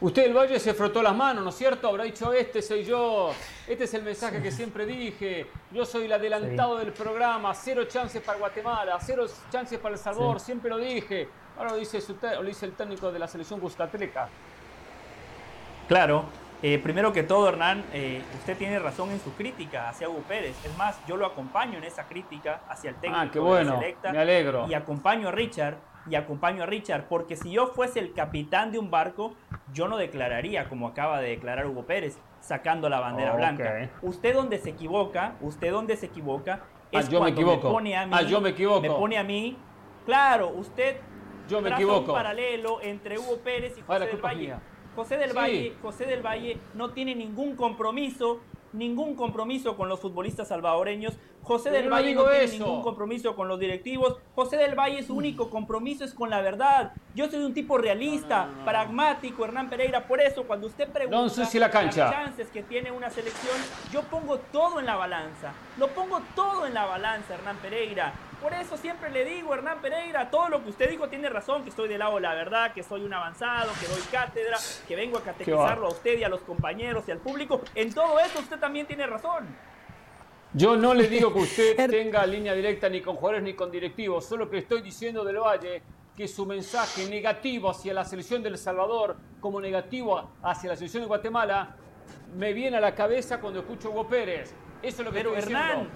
Usted 0.00 0.26
el 0.26 0.32
Valle 0.32 0.60
se 0.60 0.74
frotó 0.74 1.02
las 1.02 1.14
manos, 1.14 1.42
¿no 1.42 1.50
es 1.50 1.56
cierto? 1.56 1.88
Habrá 1.88 2.04
dicho, 2.04 2.32
este 2.32 2.62
soy 2.62 2.84
yo, 2.84 3.32
este 3.66 3.82
es 3.82 3.94
el 3.94 4.04
mensaje 4.04 4.40
que 4.40 4.52
siempre 4.52 4.86
dije, 4.86 5.46
yo 5.72 5.84
soy 5.84 6.04
el 6.04 6.12
adelantado 6.12 6.76
del 6.76 6.92
programa, 6.92 7.52
cero 7.52 7.84
chances 7.88 8.22
para 8.22 8.38
Guatemala, 8.38 8.96
cero 9.00 9.26
chances 9.50 9.76
para 9.80 9.94
El 9.96 10.00
Salvador, 10.00 10.38
siempre 10.38 10.70
lo 10.70 10.78
dije. 10.78 11.28
Ahora 11.56 11.72
lo 11.72 11.76
dice, 11.78 11.98
lo 12.22 12.44
dice 12.44 12.66
el 12.66 12.72
técnico 12.74 13.10
de 13.10 13.18
la 13.18 13.26
selección 13.26 13.58
Gustatleca. 13.58 14.28
Claro, 15.88 16.26
eh, 16.62 16.78
primero 16.78 17.12
que 17.12 17.24
todo, 17.24 17.48
Hernán, 17.48 17.84
eh, 17.92 18.22
usted 18.38 18.56
tiene 18.56 18.78
razón 18.78 19.10
en 19.10 19.18
su 19.18 19.32
crítica 19.32 19.88
hacia 19.88 20.08
Hugo 20.08 20.22
Pérez. 20.28 20.54
Es 20.64 20.76
más, 20.76 21.04
yo 21.08 21.16
lo 21.16 21.26
acompaño 21.26 21.76
en 21.78 21.82
esa 21.82 22.04
crítica 22.04 22.60
hacia 22.68 22.90
el 22.90 22.96
ah, 22.96 23.00
técnico 23.00 23.20
ah, 23.20 23.30
qué 23.32 23.38
bueno, 23.40 23.72
de 23.72 23.78
Selecta. 23.78 24.12
Me 24.12 24.18
alegro. 24.18 24.66
Y 24.68 24.74
acompaño 24.74 25.28
a 25.28 25.32
Richard 25.32 25.76
y 26.10 26.14
acompaño 26.14 26.62
a 26.62 26.66
Richard, 26.66 27.06
porque 27.08 27.36
si 27.36 27.50
yo 27.50 27.68
fuese 27.68 28.00
el 28.00 28.12
capitán 28.12 28.72
de 28.72 28.78
un 28.78 28.90
barco, 28.90 29.34
yo 29.72 29.88
no 29.88 29.96
declararía 29.96 30.68
como 30.68 30.88
acaba 30.88 31.20
de 31.20 31.30
declarar 31.30 31.66
Hugo 31.66 31.84
Pérez, 31.84 32.18
sacando 32.40 32.88
la 32.88 33.00
bandera 33.00 33.34
blanca. 33.34 33.90
Usted 34.02 34.34
donde 34.34 34.58
se 34.58 34.70
equivoca, 34.70 35.36
usted 35.40 35.72
donde 35.72 35.96
se 35.96 36.06
equivoca, 36.06 36.62
ah, 36.62 36.88
es 36.92 37.08
yo 37.08 37.18
cuando 37.18 37.42
me, 37.42 37.56
pone 37.58 37.96
a 37.96 38.06
mí, 38.06 38.12
ah, 38.14 38.22
yo 38.22 38.40
me 38.40 38.50
equivoco. 38.50 38.80
Me 38.80 38.90
pone 38.90 39.18
a 39.18 39.24
mí, 39.24 39.56
claro, 40.04 40.48
usted 40.50 40.96
yo 41.48 41.60
me 41.60 41.70
equivoco. 41.70 42.12
un 42.12 42.18
paralelo 42.18 42.80
entre 42.82 43.18
Hugo 43.18 43.38
Pérez 43.38 43.76
y 43.78 43.82
José 43.82 44.06
del 44.06 44.20
Valle. 44.20 44.54
José 44.94 45.16
del 45.16 45.32
Valle, 45.32 45.74
José 45.80 46.06
del 46.06 46.22
Valle 46.22 46.58
no 46.74 46.90
tiene 46.90 47.14
ningún 47.14 47.54
compromiso 47.54 48.40
ningún 48.72 49.14
compromiso 49.14 49.76
con 49.76 49.88
los 49.88 50.00
futbolistas 50.00 50.48
salvadoreños. 50.48 51.14
José 51.42 51.70
del 51.70 51.88
Valle 51.88 52.14
no 52.14 52.24
tiene 52.28 52.46
ningún 52.48 52.82
compromiso 52.82 53.34
con 53.34 53.48
los 53.48 53.58
directivos. 53.58 54.16
José 54.34 54.56
del 54.56 54.74
Valle 54.74 55.02
su 55.02 55.14
único 55.14 55.48
compromiso 55.48 56.04
es 56.04 56.12
con 56.12 56.30
la 56.30 56.42
verdad. 56.42 56.92
Yo 57.14 57.30
soy 57.30 57.42
un 57.42 57.54
tipo 57.54 57.78
realista, 57.78 58.48
pragmático, 58.64 59.44
Hernán 59.44 59.70
Pereira. 59.70 60.06
Por 60.06 60.20
eso, 60.20 60.44
cuando 60.44 60.66
usted 60.66 60.88
pregunta 60.88 61.44
la 61.54 61.70
cancha. 61.70 62.04
las 62.04 62.12
chances 62.12 62.48
que 62.48 62.62
tiene 62.62 62.92
una 62.92 63.10
selección, 63.10 63.56
yo 63.92 64.02
pongo 64.02 64.38
todo 64.52 64.80
en 64.80 64.86
la 64.86 64.96
balanza. 64.96 65.52
Lo 65.78 65.88
pongo 65.88 66.20
todo 66.34 66.66
en 66.66 66.74
la 66.74 66.84
balanza, 66.84 67.34
Hernán 67.34 67.56
Pereira. 67.56 68.12
Por 68.42 68.52
eso 68.54 68.76
siempre 68.76 69.10
le 69.10 69.24
digo, 69.24 69.52
Hernán 69.52 69.80
Pereira, 69.80 70.30
todo 70.30 70.48
lo 70.48 70.62
que 70.62 70.70
usted 70.70 70.90
dijo 70.90 71.08
tiene 71.08 71.28
razón, 71.28 71.64
que 71.64 71.70
estoy 71.70 71.88
del 71.88 71.98
lado 71.98 72.14
de 72.16 72.20
la 72.20 72.34
verdad, 72.34 72.72
que 72.72 72.84
soy 72.84 73.04
un 73.04 73.12
avanzado, 73.12 73.72
que 73.80 73.88
doy 73.88 74.00
cátedra, 74.12 74.56
que 74.86 74.94
vengo 74.94 75.18
a 75.18 75.22
catequizarlo 75.22 75.86
a 75.86 75.90
usted 75.90 76.18
y 76.18 76.24
a 76.24 76.28
los 76.28 76.42
compañeros 76.42 77.04
y 77.08 77.10
al 77.10 77.18
público. 77.18 77.60
En 77.74 77.92
todo 77.92 78.20
eso 78.20 78.38
usted 78.38 78.58
también 78.58 78.86
tiene 78.86 79.06
razón. 79.06 79.46
Yo 80.52 80.76
no 80.76 80.94
le 80.94 81.08
digo 81.08 81.32
que 81.32 81.40
usted 81.40 81.76
tenga 81.90 82.24
línea 82.26 82.54
directa 82.54 82.88
ni 82.88 83.00
con 83.00 83.16
jugadores 83.16 83.42
ni 83.42 83.54
con 83.54 83.72
directivos, 83.72 84.24
solo 84.24 84.48
que 84.48 84.58
estoy 84.58 84.82
diciendo 84.82 85.24
del 85.24 85.38
Valle 85.38 85.82
que 86.16 86.28
su 86.28 86.46
mensaje 86.46 87.08
negativo 87.08 87.70
hacia 87.70 87.92
la 87.92 88.04
selección 88.04 88.42
del 88.42 88.56
Salvador 88.56 89.16
como 89.40 89.60
negativo 89.60 90.30
hacia 90.42 90.70
la 90.70 90.76
selección 90.76 91.02
de 91.02 91.08
Guatemala 91.08 91.76
me 92.36 92.52
viene 92.52 92.76
a 92.76 92.80
la 92.80 92.94
cabeza 92.94 93.40
cuando 93.40 93.60
escucho 93.60 93.88
a 93.88 93.90
Hugo 93.90 94.08
Pérez. 94.08 94.54
Eso 94.82 95.02
es 95.02 95.06
lo 95.06 95.12
que 95.12 95.18
Pero 95.18 95.36
Hernán, 95.36 95.88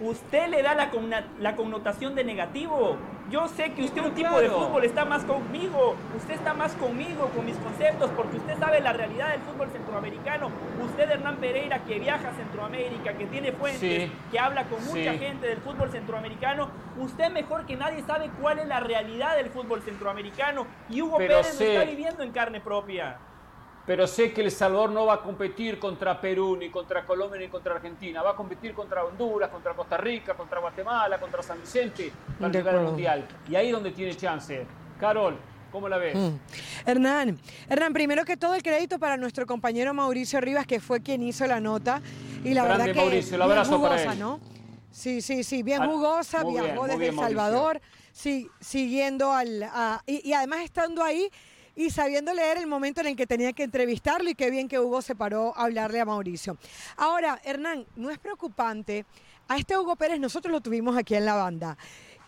¿usted 0.00 0.48
le 0.48 0.62
da 0.62 0.74
la, 0.74 0.90
la, 1.38 1.56
connotación 1.56 2.14
de 2.14 2.24
negativo? 2.24 2.96
Yo 3.30 3.46
sé 3.48 3.72
que 3.72 3.84
usted 3.84 4.02
un 4.02 4.14
tipo 4.14 4.40
de 4.40 4.48
fútbol 4.48 4.84
está 4.84 5.04
más 5.04 5.22
conmigo, 5.24 5.94
usted 6.16 6.34
está 6.34 6.52
más 6.52 6.72
conmigo, 6.74 7.30
con 7.34 7.46
mis 7.46 7.56
conceptos, 7.56 8.10
porque 8.16 8.38
usted 8.38 8.58
sabe 8.58 8.80
la 8.80 8.92
realidad 8.92 9.30
del 9.30 9.40
fútbol 9.42 9.70
centroamericano. 9.70 10.50
Usted, 10.84 11.10
Hernán 11.10 11.36
Pereira, 11.36 11.84
que 11.84 12.00
viaja 12.00 12.30
a 12.30 12.34
Centroamérica, 12.34 13.12
que 13.14 13.26
tiene 13.26 13.52
fuentes, 13.52 14.10
que 14.30 14.38
habla 14.38 14.64
con 14.64 14.84
mucha 14.84 15.14
gente 15.14 15.46
del 15.46 15.58
fútbol 15.58 15.90
centroamericano, 15.90 16.70
usted 16.98 17.30
mejor 17.30 17.66
que 17.66 17.76
nadie 17.76 18.02
sabe 18.02 18.30
cuál 18.40 18.58
es 18.58 18.66
la 18.66 18.80
realidad 18.80 19.36
del 19.36 19.50
fútbol 19.50 19.82
centroamericano. 19.82 20.66
Y 20.88 21.02
Hugo 21.02 21.18
Pérez 21.18 21.60
lo 21.60 21.66
está 21.66 21.84
viviendo 21.84 22.22
en 22.24 22.32
carne 22.32 22.60
propia 22.60 23.18
pero 23.90 24.06
sé 24.06 24.32
que 24.32 24.42
El 24.42 24.52
Salvador 24.52 24.92
no 24.92 25.06
va 25.06 25.14
a 25.14 25.20
competir 25.20 25.80
contra 25.80 26.20
Perú, 26.20 26.56
ni 26.56 26.70
contra 26.70 27.04
Colombia, 27.04 27.40
ni 27.40 27.48
contra 27.48 27.74
Argentina. 27.74 28.22
Va 28.22 28.30
a 28.30 28.36
competir 28.36 28.72
contra 28.72 29.04
Honduras, 29.04 29.50
contra 29.50 29.74
Costa 29.74 29.96
Rica, 29.96 30.34
contra 30.34 30.60
Guatemala, 30.60 31.18
contra 31.18 31.42
San 31.42 31.60
Vicente 31.60 32.12
para 32.38 32.52
llegar 32.52 32.76
al 32.76 32.84
Mundial. 32.84 33.26
Y 33.48 33.56
ahí 33.56 33.66
es 33.66 33.72
donde 33.72 33.90
tiene 33.90 34.14
chance. 34.14 34.64
Carol, 35.00 35.36
¿Cómo 35.72 35.88
la 35.88 35.98
ves? 35.98 36.14
Mm. 36.14 36.36
Hernán, 36.86 37.40
Hernán, 37.68 37.92
primero 37.92 38.24
que 38.24 38.36
todo 38.36 38.54
el 38.54 38.62
crédito 38.62 39.00
para 39.00 39.16
nuestro 39.16 39.44
compañero 39.44 39.92
Mauricio 39.92 40.40
Rivas, 40.40 40.68
que 40.68 40.78
fue 40.78 41.02
quien 41.02 41.24
hizo 41.24 41.44
la 41.48 41.58
nota. 41.58 42.00
Y 42.44 42.54
la 42.54 42.62
verdad 42.62 42.84
que 42.84 42.94
Mauricio, 42.94 43.34
el 43.34 43.42
abrazo 43.42 43.74
jugosa, 43.74 43.96
para 43.96 44.12
él. 44.12 44.20
¿no? 44.20 44.38
Sí, 44.92 45.20
sí, 45.20 45.42
sí, 45.42 45.64
bien 45.64 45.82
ah, 45.82 45.86
jugosa, 45.88 46.44
viajó 46.44 46.86
desde 46.86 47.08
El 47.08 47.16
Salvador, 47.16 47.80
sí, 48.12 48.48
siguiendo 48.60 49.32
al... 49.32 49.68
y, 50.06 50.32
además 50.32 50.60
estando 50.60 51.02
ahí 51.02 51.28
y 51.80 51.88
sabiendo 51.88 52.34
leer 52.34 52.58
el 52.58 52.66
momento 52.66 53.00
en 53.00 53.06
el 53.06 53.16
que 53.16 53.26
tenía 53.26 53.54
que 53.54 53.62
entrevistarlo 53.62 54.28
y 54.28 54.34
qué 54.34 54.50
bien 54.50 54.68
que 54.68 54.78
Hugo 54.78 55.00
se 55.00 55.14
paró 55.14 55.56
a 55.56 55.62
hablarle 55.64 55.98
a 55.98 56.04
Mauricio. 56.04 56.58
Ahora, 56.98 57.40
Hernán, 57.42 57.86
no 57.96 58.10
es 58.10 58.18
preocupante. 58.18 59.06
A 59.48 59.56
este 59.56 59.78
Hugo 59.78 59.96
Pérez 59.96 60.20
nosotros 60.20 60.52
lo 60.52 60.60
tuvimos 60.60 60.94
aquí 60.94 61.14
en 61.14 61.24
la 61.24 61.36
banda 61.36 61.78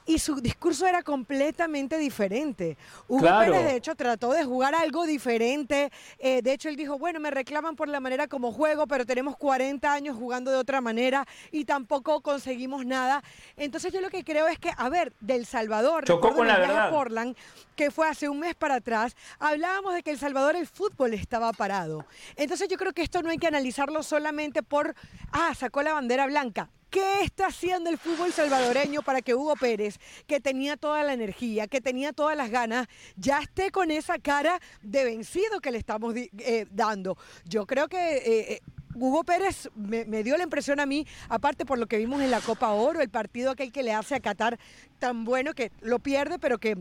y 0.06 0.18
su 0.18 0.40
discurso 0.40 0.86
era 0.86 1.02
completamente 1.02 1.98
diferente. 1.98 2.76
Hugo 3.08 3.28
Pérez, 3.38 3.64
de 3.64 3.76
hecho, 3.76 3.94
trató 3.94 4.32
de 4.32 4.44
jugar 4.44 4.74
algo 4.74 5.06
diferente. 5.06 5.90
Eh, 6.18 6.42
de 6.42 6.52
hecho, 6.52 6.68
él 6.68 6.76
dijo, 6.76 6.98
bueno, 6.98 7.20
me 7.20 7.30
reclaman 7.30 7.76
por 7.76 7.88
la 7.88 8.00
manera 8.00 8.28
como 8.28 8.52
juego, 8.52 8.86
pero 8.86 9.06
tenemos 9.06 9.36
40 9.36 9.92
años 9.92 10.16
jugando 10.16 10.50
de 10.50 10.56
otra 10.56 10.80
manera 10.80 11.26
y 11.50 11.64
tampoco 11.64 12.20
conseguimos 12.20 12.84
nada. 12.84 13.22
Entonces 13.56 13.92
yo 13.92 14.00
lo 14.00 14.10
que 14.10 14.24
creo 14.24 14.48
es 14.48 14.58
que, 14.58 14.70
a 14.76 14.88
ver, 14.88 15.12
del 15.20 15.46
Salvador, 15.46 16.04
Chocó 16.04 16.32
con 16.34 16.46
la 16.46 16.58
verdad. 16.58 16.90
Portland, 16.90 17.36
que 17.76 17.90
fue 17.90 18.08
hace 18.08 18.28
un 18.28 18.40
mes 18.40 18.54
para 18.54 18.76
atrás, 18.76 19.16
hablábamos 19.38 19.94
de 19.94 20.02
que 20.02 20.10
El 20.10 20.18
Salvador 20.18 20.56
el 20.56 20.66
fútbol 20.66 21.14
estaba 21.14 21.52
parado. 21.52 22.04
Entonces 22.36 22.68
yo 22.68 22.76
creo 22.76 22.92
que 22.92 23.02
esto 23.02 23.22
no 23.22 23.30
hay 23.30 23.38
que 23.38 23.46
analizarlo 23.46 24.02
solamente 24.02 24.62
por, 24.62 24.94
ah, 25.32 25.54
sacó 25.54 25.82
la 25.82 25.92
bandera 25.92 26.26
blanca. 26.26 26.68
¿Qué 26.92 27.22
está 27.22 27.46
haciendo 27.46 27.88
el 27.88 27.96
fútbol 27.96 28.34
salvadoreño 28.34 29.00
para 29.00 29.22
que 29.22 29.34
Hugo 29.34 29.56
Pérez, 29.56 29.98
que 30.26 30.40
tenía 30.40 30.76
toda 30.76 31.02
la 31.02 31.14
energía, 31.14 31.66
que 31.66 31.80
tenía 31.80 32.12
todas 32.12 32.36
las 32.36 32.50
ganas, 32.50 32.86
ya 33.16 33.38
esté 33.38 33.70
con 33.70 33.90
esa 33.90 34.18
cara 34.18 34.60
de 34.82 35.02
vencido 35.04 35.62
que 35.62 35.70
le 35.70 35.78
estamos 35.78 36.14
eh, 36.14 36.66
dando? 36.70 37.16
Yo 37.46 37.66
creo 37.66 37.88
que... 37.88 38.16
Eh, 38.18 38.52
eh, 38.52 38.60
Hugo 38.94 39.24
Pérez 39.24 39.70
me, 39.74 40.04
me, 40.04 40.22
dio 40.22 40.36
la 40.36 40.42
impresión 40.42 40.78
a 40.78 40.84
mí, 40.84 41.06
aparte 41.30 41.64
por 41.64 41.78
lo 41.78 41.86
que 41.86 41.96
vimos 41.96 42.20
en 42.20 42.30
la 42.30 42.42
Copa 42.42 42.72
Oro, 42.72 43.00
el 43.00 43.08
partido 43.08 43.50
aquel 43.50 43.72
que 43.72 43.82
le 43.82 43.94
hace 43.94 44.14
a 44.14 44.20
Qatar 44.20 44.58
tan 44.98 45.24
bueno 45.24 45.54
que 45.54 45.72
lo 45.80 45.98
pierde, 45.98 46.38
pero 46.38 46.58
que 46.58 46.76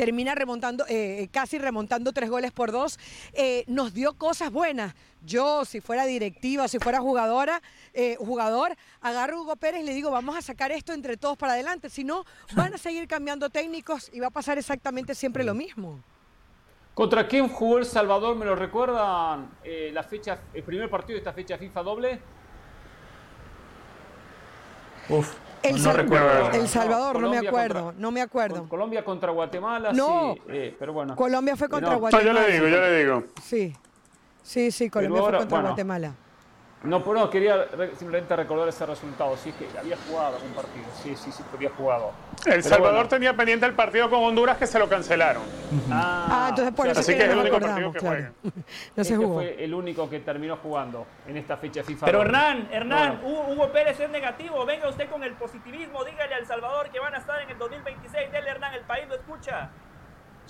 termina 0.00 0.34
remontando, 0.34 0.86
eh, 0.88 1.28
casi 1.30 1.58
remontando 1.58 2.14
tres 2.14 2.30
goles 2.30 2.52
por 2.52 2.72
dos, 2.72 2.98
eh, 3.34 3.64
nos 3.66 3.92
dio 3.92 4.14
cosas 4.14 4.50
buenas. 4.50 4.94
Yo, 5.26 5.66
si 5.66 5.82
fuera 5.82 6.06
directiva, 6.06 6.68
si 6.68 6.78
fuera 6.78 7.00
jugadora, 7.00 7.60
eh, 7.92 8.16
jugador, 8.18 8.74
agarro 9.02 9.36
a 9.36 9.40
Hugo 9.42 9.56
Pérez 9.56 9.82
y 9.82 9.84
le 9.84 9.92
digo, 9.92 10.10
vamos 10.10 10.38
a 10.38 10.40
sacar 10.40 10.72
esto 10.72 10.94
entre 10.94 11.18
todos 11.18 11.36
para 11.36 11.52
adelante. 11.52 11.90
Si 11.90 12.02
no, 12.02 12.24
van 12.54 12.72
a 12.72 12.78
seguir 12.78 13.06
cambiando 13.06 13.50
técnicos 13.50 14.08
y 14.10 14.20
va 14.20 14.28
a 14.28 14.30
pasar 14.30 14.56
exactamente 14.56 15.14
siempre 15.14 15.44
lo 15.44 15.52
mismo. 15.52 16.00
¿Contra 16.94 17.28
quién 17.28 17.48
jugó 17.48 17.76
El 17.76 17.84
Salvador? 17.84 18.36
¿Me 18.36 18.46
lo 18.46 18.56
recuerdan 18.56 19.50
la 19.92 20.02
fecha, 20.02 20.38
el 20.54 20.62
primer 20.62 20.88
partido 20.88 21.16
de 21.16 21.18
esta 21.18 21.34
fecha 21.34 21.58
FIFA 21.58 21.82
doble? 21.82 22.20
Uf. 25.10 25.49
El, 25.62 25.82
no 25.82 25.92
recuerdo. 25.92 26.50
El 26.52 26.68
Salvador, 26.68 27.20
no, 27.20 27.30
me 27.30 27.38
acuerdo, 27.38 27.94
no 27.96 28.10
me 28.10 28.22
acuerdo. 28.22 28.68
Colombia 28.68 29.04
contra 29.04 29.30
Guatemala, 29.30 29.92
no. 29.92 30.34
sí, 30.34 30.42
eh, 30.48 30.76
pero 30.78 30.92
bueno. 30.92 31.16
Colombia 31.16 31.56
fue 31.56 31.68
contra 31.68 31.96
Guatemala. 31.96 32.26
yo 32.26 32.32
le 32.32 32.52
digo, 32.52 32.68
yo 32.68 32.80
le 32.80 32.98
digo. 32.98 33.24
Sí, 33.42 33.74
sí, 34.42 34.70
sí, 34.70 34.88
Colombia 34.88 35.22
fue 35.22 35.38
contra 35.38 35.60
Guatemala. 35.60 36.14
No, 36.82 37.04
pero 37.04 37.14
no, 37.14 37.30
quería 37.30 37.66
simplemente 37.98 38.34
recordar 38.34 38.66
ese 38.68 38.86
resultado. 38.86 39.36
Sí, 39.36 39.50
es 39.50 39.54
que 39.56 39.78
había 39.78 39.98
jugado 40.08 40.38
un 40.42 40.52
partido. 40.54 40.86
Sí, 41.02 41.14
sí, 41.14 41.30
sí, 41.30 41.42
había 41.54 41.68
jugado. 41.70 42.12
El 42.46 42.62
Salvador 42.62 43.06
tenía 43.06 43.36
pendiente 43.36 43.66
el 43.66 43.74
partido 43.74 44.08
con 44.08 44.24
Honduras 44.24 44.56
que 44.56 44.66
se 44.66 44.78
lo 44.78 44.88
cancelaron. 44.88 45.42
ah, 45.90 46.26
ah, 46.30 46.46
entonces 46.48 46.74
por 46.74 46.86
eso 46.86 47.00
Así 47.00 47.14
que, 47.14 47.24
es 47.24 47.30
el 47.30 47.38
único 47.38 47.60
partido 47.60 47.92
que 47.92 48.00
juega. 48.00 48.32
no 48.96 49.04
se 49.04 49.16
jugó. 49.16 49.34
fue 49.34 49.62
el 49.62 49.74
único 49.74 50.08
que 50.08 50.20
terminó 50.20 50.56
jugando 50.56 51.06
en 51.26 51.36
esta 51.36 51.58
fecha 51.58 51.82
FIFA. 51.82 52.06
Pero 52.06 52.22
Hernán, 52.22 52.68
Hernán, 52.72 53.20
Hugo 53.24 53.70
Pérez 53.72 54.00
es 54.00 54.08
negativo. 54.08 54.64
Venga 54.64 54.88
usted 54.88 55.10
con 55.10 55.22
el 55.22 55.34
positivismo. 55.34 56.02
Dígale 56.04 56.34
al 56.34 56.46
Salvador 56.46 56.88
que 56.88 56.98
van 56.98 57.14
a 57.14 57.18
estar 57.18 57.42
en 57.42 57.50
el 57.50 57.58
2026. 57.58 58.32
Dele, 58.32 58.48
Hernán, 58.48 58.72
el 58.72 58.84
país 58.84 59.06
lo 59.06 59.16
escucha. 59.16 59.68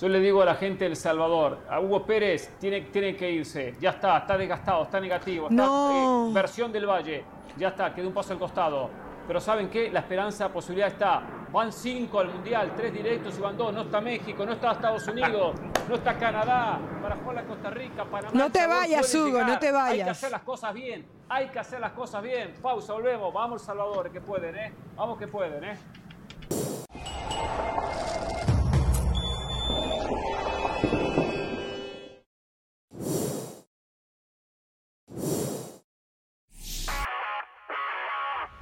Yo 0.00 0.08
le 0.08 0.18
digo 0.18 0.40
a 0.40 0.46
la 0.46 0.54
gente 0.54 0.84
del 0.84 0.96
Salvador, 0.96 1.58
a 1.68 1.78
Hugo 1.78 2.06
Pérez 2.06 2.54
tiene, 2.58 2.80
tiene 2.82 3.14
que 3.14 3.30
irse. 3.30 3.74
Ya 3.80 3.90
está, 3.90 4.16
está 4.16 4.38
desgastado, 4.38 4.84
está 4.84 4.98
negativo. 4.98 5.48
Está, 5.50 5.62
no. 5.62 6.30
Eh, 6.30 6.32
versión 6.32 6.72
del 6.72 6.86
Valle. 6.86 7.22
Ya 7.58 7.68
está, 7.68 7.94
quedó 7.94 8.08
un 8.08 8.14
paso 8.14 8.32
al 8.32 8.38
costado. 8.38 8.88
Pero 9.26 9.40
¿saben 9.40 9.68
qué? 9.68 9.90
La 9.90 10.00
esperanza, 10.00 10.44
la 10.44 10.52
posibilidad 10.54 10.88
está. 10.88 11.22
Van 11.52 11.70
cinco 11.70 12.18
al 12.18 12.28
Mundial, 12.28 12.72
tres 12.74 12.94
directos 12.94 13.36
y 13.36 13.42
van 13.42 13.58
dos. 13.58 13.74
No 13.74 13.82
está 13.82 14.00
México, 14.00 14.46
no 14.46 14.52
está 14.52 14.72
Estados 14.72 15.06
Unidos, 15.06 15.56
no 15.86 15.94
está 15.94 16.16
Canadá, 16.16 16.80
para 17.02 17.16
jugar 17.16 17.38
a 17.38 17.44
Costa 17.44 17.68
Rica, 17.68 18.04
Panamá. 18.06 18.30
No 18.32 18.50
te 18.50 18.66
vayas, 18.66 19.14
Hugo, 19.14 19.42
no 19.42 19.58
te 19.58 19.70
vayas. 19.70 19.98
Hay 19.98 20.04
que 20.04 20.10
hacer 20.10 20.30
las 20.30 20.42
cosas 20.42 20.72
bien, 20.72 21.06
hay 21.28 21.48
que 21.48 21.58
hacer 21.58 21.78
las 21.78 21.92
cosas 21.92 22.22
bien. 22.22 22.54
Pausa, 22.62 22.94
volvemos. 22.94 23.34
Vamos, 23.34 23.60
Salvador, 23.60 24.10
que 24.10 24.22
pueden, 24.22 24.56
¿eh? 24.56 24.72
Vamos 24.96 25.18
que 25.18 25.28
pueden, 25.28 25.62
¿eh? 25.62 25.78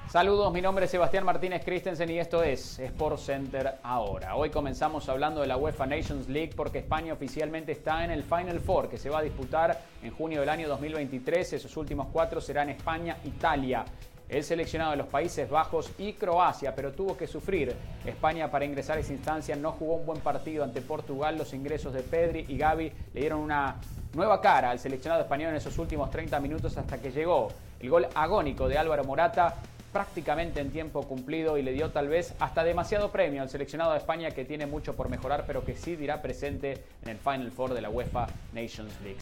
Saludos, 0.09 0.51
mi 0.55 0.63
nombre 0.63 0.87
es 0.87 0.91
Sebastián 0.91 1.27
Martínez 1.27 1.63
Christensen 1.67 2.11
y 2.11 2.19
esto 2.19 2.43
es 2.43 2.79
Sport 2.79 3.19
Center 3.19 3.75
ahora. 3.83 4.37
Hoy 4.37 4.49
comenzamos 4.49 5.07
hablando 5.11 5.43
de 5.43 5.47
la 5.47 5.59
UEFA 5.59 5.85
Nations 5.85 6.31
League 6.31 6.55
porque 6.57 6.79
España 6.79 7.13
oficialmente 7.13 7.73
está 7.73 8.03
en 8.07 8.11
el 8.11 8.25
Final 8.25 8.59
Four 8.59 8.89
que 8.89 8.97
se 8.97 9.11
va 9.11 9.19
a 9.19 9.23
disputar 9.23 9.83
en 10.03 10.11
junio 10.11 10.41
del 10.41 10.49
año 10.49 10.67
2023. 10.67 11.53
Esos 11.53 11.77
últimos 11.77 12.07
cuatro 12.11 12.41
serán 12.41 12.71
España, 12.71 13.19
Italia, 13.23 13.85
el 14.29 14.45
seleccionado 14.45 14.91
de 14.91 14.99
los 14.99 15.07
Países 15.07 15.49
Bajos 15.49 15.91
y 15.99 16.13
Croacia, 16.13 16.75
pero 16.75 16.93
tuvo 16.93 17.17
que 17.17 17.27
sufrir. 17.27 17.75
España 18.05 18.51
para 18.51 18.65
ingresar 18.65 18.99
a 18.99 19.01
esa 19.01 19.13
instancia 19.13 19.57
no 19.57 19.73
jugó 19.73 19.95
un 19.95 20.07
buen 20.07 20.21
partido 20.21 20.65
ante 20.65 20.83
Portugal. 20.83 21.39
Los 21.39 21.55
ingresos 21.55 21.93
de 21.93 22.03
Pedri 22.03 22.45
y 22.49 22.59
Gaby 22.59 22.93
le 23.15 23.21
dieron 23.21 23.41
una 23.41 23.77
nueva 24.15 24.41
cara 24.41 24.71
al 24.71 24.79
seleccionado 24.79 25.23
español 25.23 25.51
en 25.51 25.57
esos 25.57 25.79
últimos 25.79 26.11
30 26.11 26.39
minutos 26.41 26.77
hasta 26.77 26.99
que 26.99 27.11
llegó 27.11 27.49
el 27.81 27.91
gol 27.91 28.07
agónico 28.15 28.69
de 28.69 28.79
Álvaro 28.79 29.05
Morata 29.05 29.55
prácticamente 29.93 30.61
en 30.61 30.71
tiempo 30.71 31.03
cumplido 31.03 31.57
y 31.57 31.63
le 31.63 31.73
dio 31.73 31.91
tal 31.91 32.09
vez 32.09 32.35
hasta 32.41 32.63
demasiado 32.63 33.11
premio 33.11 33.43
al 33.43 33.49
seleccionado 33.49 33.93
de 33.93 33.99
España 33.99 34.31
que 34.31 34.45
tiene 34.45 34.67
mucho 34.67 34.95
por 34.95 35.09
mejorar 35.09 35.45
pero 35.47 35.65
que 35.65 35.77
sí 35.77 35.97
dirá 35.97 36.21
presente 36.21 36.85
en 37.03 37.09
el 37.09 37.19
Final 37.19 37.51
Four 37.51 37.75
de 37.75 37.81
la 37.81 37.91
UEFA 37.91 38.27
Nations 38.53 38.93
League. 39.03 39.21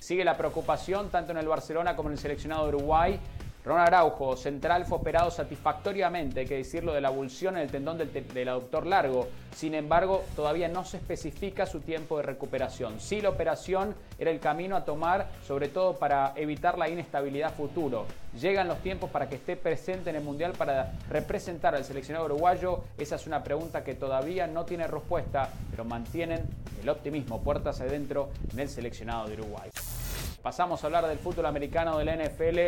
Sigue 0.00 0.24
la 0.24 0.36
preocupación 0.36 1.10
tanto 1.10 1.30
en 1.32 1.38
el 1.38 1.46
Barcelona 1.46 1.94
como 1.94 2.08
en 2.08 2.14
el 2.14 2.18
seleccionado 2.18 2.66
de 2.66 2.74
Uruguay 2.74 3.20
Ron 3.64 3.78
Araujo, 3.78 4.36
central, 4.36 4.84
fue 4.86 4.98
operado 4.98 5.30
satisfactoriamente, 5.30 6.40
hay 6.40 6.46
que 6.46 6.56
decirlo, 6.56 6.92
de 6.92 7.00
la 7.00 7.08
abulsión 7.08 7.56
en 7.56 7.62
el 7.62 7.70
tendón 7.70 7.96
del, 7.96 8.12
del, 8.12 8.48
aductor 8.48 8.84
largo. 8.86 9.28
Sin 9.54 9.74
embargo, 9.74 10.24
todavía 10.34 10.66
no 10.66 10.84
se 10.84 10.96
especifica 10.96 11.64
su 11.64 11.78
tiempo 11.78 12.16
de 12.16 12.24
recuperación. 12.24 12.98
Sí, 12.98 13.20
la 13.20 13.28
operación 13.28 13.94
era 14.18 14.32
el 14.32 14.40
camino 14.40 14.74
a 14.74 14.84
tomar, 14.84 15.28
sobre 15.46 15.68
todo 15.68 15.94
para 15.94 16.32
evitar 16.34 16.76
la 16.76 16.88
inestabilidad 16.88 17.54
futuro. 17.54 18.06
¿Llegan 18.40 18.66
los 18.66 18.78
tiempos 18.78 19.10
para 19.10 19.28
que 19.28 19.36
esté 19.36 19.56
presente 19.56 20.10
en 20.10 20.16
el 20.16 20.24
Mundial 20.24 20.54
para 20.58 20.94
representar 21.08 21.76
al 21.76 21.84
seleccionado 21.84 22.26
uruguayo? 22.26 22.80
Esa 22.98 23.14
es 23.14 23.28
una 23.28 23.44
pregunta 23.44 23.84
que 23.84 23.94
todavía 23.94 24.48
no 24.48 24.64
tiene 24.64 24.88
respuesta, 24.88 25.50
pero 25.70 25.84
mantienen 25.84 26.48
el 26.82 26.88
optimismo 26.88 27.40
puertas 27.42 27.80
adentro 27.80 28.30
en 28.52 28.58
el 28.58 28.68
seleccionado 28.68 29.28
de 29.28 29.34
Uruguay. 29.34 29.70
Pasamos 30.42 30.82
a 30.82 30.86
hablar 30.88 31.06
del 31.06 31.18
fútbol 31.18 31.46
americano 31.46 31.98
de 31.98 32.04
la 32.04 32.16
NFL 32.16 32.58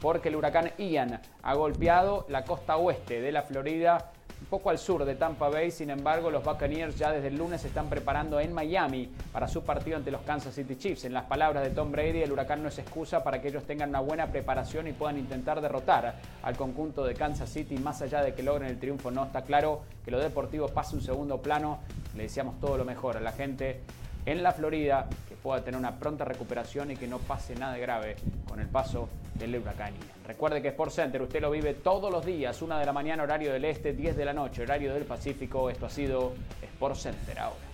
porque 0.00 0.28
el 0.28 0.36
huracán 0.36 0.72
Ian 0.78 1.20
ha 1.42 1.54
golpeado 1.54 2.26
la 2.28 2.44
costa 2.44 2.76
oeste 2.76 3.20
de 3.20 3.32
la 3.32 3.42
Florida 3.42 4.12
un 4.40 4.46
poco 4.46 4.70
al 4.70 4.78
sur 4.78 5.04
de 5.04 5.14
Tampa 5.14 5.48
Bay. 5.48 5.70
Sin 5.70 5.90
embargo, 5.90 6.30
los 6.30 6.44
Buccaneers 6.44 6.96
ya 6.96 7.12
desde 7.12 7.28
el 7.28 7.36
lunes 7.36 7.60
se 7.62 7.68
están 7.68 7.88
preparando 7.88 8.38
en 8.40 8.52
Miami 8.52 9.10
para 9.32 9.48
su 9.48 9.62
partido 9.62 9.96
ante 9.96 10.10
los 10.10 10.22
Kansas 10.22 10.54
City 10.54 10.76
Chiefs. 10.76 11.04
En 11.04 11.12
las 11.12 11.24
palabras 11.24 11.64
de 11.64 11.70
Tom 11.70 11.90
Brady, 11.90 12.22
el 12.22 12.32
huracán 12.32 12.62
no 12.62 12.68
es 12.68 12.78
excusa 12.78 13.22
para 13.22 13.40
que 13.40 13.48
ellos 13.48 13.64
tengan 13.64 13.90
una 13.90 14.00
buena 14.00 14.26
preparación 14.28 14.86
y 14.86 14.92
puedan 14.92 15.18
intentar 15.18 15.60
derrotar 15.60 16.14
al 16.42 16.56
conjunto 16.56 17.04
de 17.04 17.14
Kansas 17.14 17.50
City. 17.50 17.76
Más 17.78 18.00
allá 18.02 18.22
de 18.22 18.34
que 18.34 18.42
logren 18.42 18.68
el 18.68 18.78
triunfo, 18.78 19.10
no 19.10 19.24
está 19.24 19.42
claro 19.42 19.82
que 20.04 20.10
lo 20.10 20.20
deportivo 20.20 20.68
pase 20.68 20.96
un 20.96 21.02
segundo 21.02 21.42
plano. 21.42 21.80
Le 22.16 22.24
deseamos 22.24 22.60
todo 22.60 22.76
lo 22.76 22.84
mejor 22.84 23.16
a 23.16 23.20
la 23.20 23.32
gente 23.32 23.80
en 24.24 24.42
la 24.42 24.52
Florida, 24.52 25.08
pueda 25.48 25.64
tener 25.64 25.80
una 25.80 25.98
pronta 25.98 26.26
recuperación 26.26 26.90
y 26.90 26.96
que 26.96 27.08
no 27.08 27.16
pase 27.20 27.54
nada 27.54 27.78
grave 27.78 28.16
con 28.46 28.60
el 28.60 28.68
paso 28.68 29.08
del 29.32 29.56
huracán 29.56 29.94
Recuerde 30.26 30.60
que 30.60 30.68
Sport 30.68 30.92
Center 30.92 31.22
usted 31.22 31.40
lo 31.40 31.50
vive 31.50 31.72
todos 31.72 32.12
los 32.12 32.26
días, 32.26 32.60
una 32.60 32.78
de 32.78 32.84
la 32.84 32.92
mañana 32.92 33.22
horario 33.22 33.50
del 33.50 33.64
este, 33.64 33.94
10 33.94 34.14
de 34.14 34.26
la 34.26 34.34
noche 34.34 34.60
horario 34.60 34.92
del 34.92 35.04
Pacífico. 35.04 35.70
Esto 35.70 35.86
ha 35.86 35.90
sido 35.90 36.34
Sport 36.60 36.96
Center 36.96 37.38
ahora. 37.38 37.67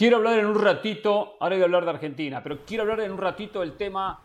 Quiero 0.00 0.16
hablar 0.16 0.38
en 0.38 0.46
un 0.46 0.58
ratito, 0.58 1.36
ahora 1.40 1.56
voy 1.56 1.60
a 1.60 1.64
hablar 1.66 1.84
de 1.84 1.90
Argentina, 1.90 2.42
pero 2.42 2.60
quiero 2.64 2.84
hablar 2.84 3.00
en 3.00 3.12
un 3.12 3.18
ratito 3.18 3.60
del 3.60 3.76
tema 3.76 4.18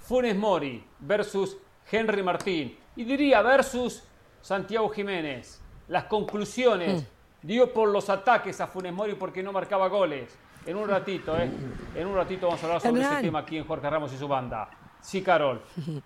Funes 0.00 0.34
Mori 0.34 0.82
versus 1.00 1.58
Henry 1.90 2.22
Martín. 2.22 2.78
Y 2.96 3.04
diría 3.04 3.42
versus 3.42 4.04
Santiago 4.40 4.88
Jiménez. 4.88 5.60
Las 5.88 6.04
conclusiones. 6.04 7.02
Hmm. 7.02 7.46
Dio 7.46 7.74
por 7.74 7.90
los 7.90 8.08
ataques 8.08 8.58
a 8.62 8.66
Funes 8.66 8.94
Mori 8.94 9.14
porque 9.14 9.42
no 9.42 9.52
marcaba 9.52 9.86
goles. 9.88 10.34
En 10.64 10.78
un 10.78 10.88
ratito, 10.88 11.36
¿eh? 11.36 11.50
En 11.94 12.06
un 12.06 12.16
ratito 12.16 12.46
vamos 12.46 12.62
a 12.62 12.66
hablar 12.68 12.80
sobre 12.80 13.02
ese 13.02 13.20
tema 13.20 13.40
aquí 13.40 13.58
en 13.58 13.66
Jorge 13.66 13.90
Ramos 13.90 14.14
y 14.14 14.16
su 14.16 14.26
banda. 14.26 14.70
Sí, 15.02 15.20
Carol. 15.20 15.60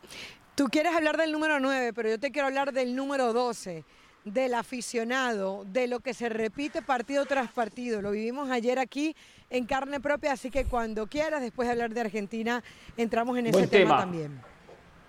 Tú 0.57 0.67
quieres 0.67 0.93
hablar 0.97 1.17
del 1.17 1.31
número 1.31 1.61
9, 1.61 1.93
pero 1.93 2.09
yo 2.09 2.19
te 2.19 2.33
quiero 2.33 2.49
hablar 2.49 2.73
del 2.73 2.97
número 2.97 3.33
12 3.33 3.85
del 4.27 4.55
aficionado, 4.55 5.64
de 5.66 5.87
lo 5.87 6.01
que 6.01 6.12
se 6.12 6.29
repite 6.29 6.83
partido 6.83 7.24
tras 7.27 7.49
partido. 7.53 8.03
Lo 8.03 8.11
vivimos 8.11 8.51
ayer 8.51 8.77
aquí 8.79 9.14
en 9.51 9.66
carne 9.66 10.01
propia, 10.01 10.33
así 10.33 10.51
que 10.51 10.64
cuando 10.64 11.07
quieras, 11.07 11.41
después 11.41 11.68
de 11.68 11.72
hablar 11.72 11.95
de 11.95 12.01
Argentina, 12.01 12.62
entramos 12.97 13.39
en 13.39 13.47
ese 13.47 13.68
tema. 13.68 13.99
también. 13.99 14.43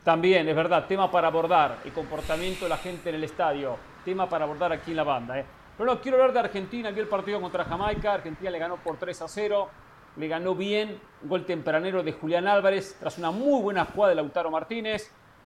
También, 0.04 0.48
es 0.48 0.56
verdad, 0.56 0.86
tema 0.86 1.10
para 1.10 1.28
abordar, 1.28 1.80
el 1.84 1.92
comportamiento 1.92 2.66
de 2.66 2.70
la 2.70 2.78
gente 2.78 3.10
en 3.10 3.16
el 3.16 3.24
estadio, 3.24 3.78
tema 4.06 4.30
para 4.30 4.46
abordar 4.46 4.72
aquí 4.72 4.92
en 4.92 4.98
la 4.98 5.04
banda. 5.04 5.40
¿eh? 5.40 5.46
Pero 5.76 5.94
no, 5.94 6.00
quiero 6.00 6.18
hablar 6.18 6.34
de 6.34 6.40
Argentina, 6.40 6.90
aquí 6.90 7.00
el 7.00 7.08
partido 7.08 7.42
contra 7.42 7.66
Jamaica, 7.66 8.14
Argentina 8.14 8.52
le 8.52 8.60
ganó 8.60 8.78
por 8.78 8.98
3 8.98 9.20
a 9.20 9.28
0, 9.28 9.68
le 10.16 10.28
ganó 10.28 10.54
bien, 10.54 11.00
gol 11.24 11.44
tempranero 11.44 12.04
de 12.04 12.14
Julián 12.14 12.48
Álvarez, 12.48 12.96
tras 13.00 13.18
una 13.18 13.32
muy 13.32 13.62
buena 13.64 13.84
jugada 13.84 14.12
de 14.12 14.16
Lautaro 14.16 14.52
Martínez, 14.52 15.12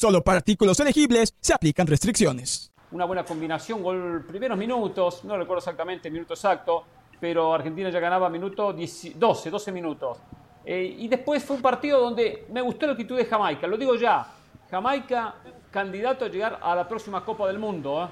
Solo 0.00 0.24
para 0.24 0.38
artículos 0.38 0.80
elegibles 0.80 1.34
se 1.42 1.52
aplican 1.52 1.86
restricciones. 1.86 2.72
Una 2.90 3.04
buena 3.04 3.22
combinación, 3.22 3.82
gol 3.82 4.24
primeros 4.26 4.56
minutos, 4.56 5.22
no 5.24 5.36
recuerdo 5.36 5.58
exactamente 5.58 6.08
el 6.08 6.14
minuto 6.14 6.32
exacto, 6.32 6.84
pero 7.20 7.52
Argentina 7.52 7.90
ya 7.90 8.00
ganaba 8.00 8.30
minuto 8.30 8.72
12, 8.72 9.50
12 9.50 9.72
minutos. 9.72 10.16
Eh, 10.64 10.96
y 11.00 11.06
después 11.06 11.44
fue 11.44 11.56
un 11.56 11.60
partido 11.60 12.00
donde 12.00 12.46
me 12.50 12.62
gustó 12.62 12.86
la 12.86 12.92
actitud 12.92 13.14
de 13.14 13.26
Jamaica, 13.26 13.66
lo 13.66 13.76
digo 13.76 13.94
ya. 13.94 14.26
Jamaica, 14.70 15.34
candidato 15.70 16.24
a 16.24 16.28
llegar 16.28 16.58
a 16.62 16.74
la 16.74 16.88
próxima 16.88 17.22
Copa 17.22 17.46
del 17.46 17.58
Mundo. 17.58 18.02
¿eh? 18.02 18.08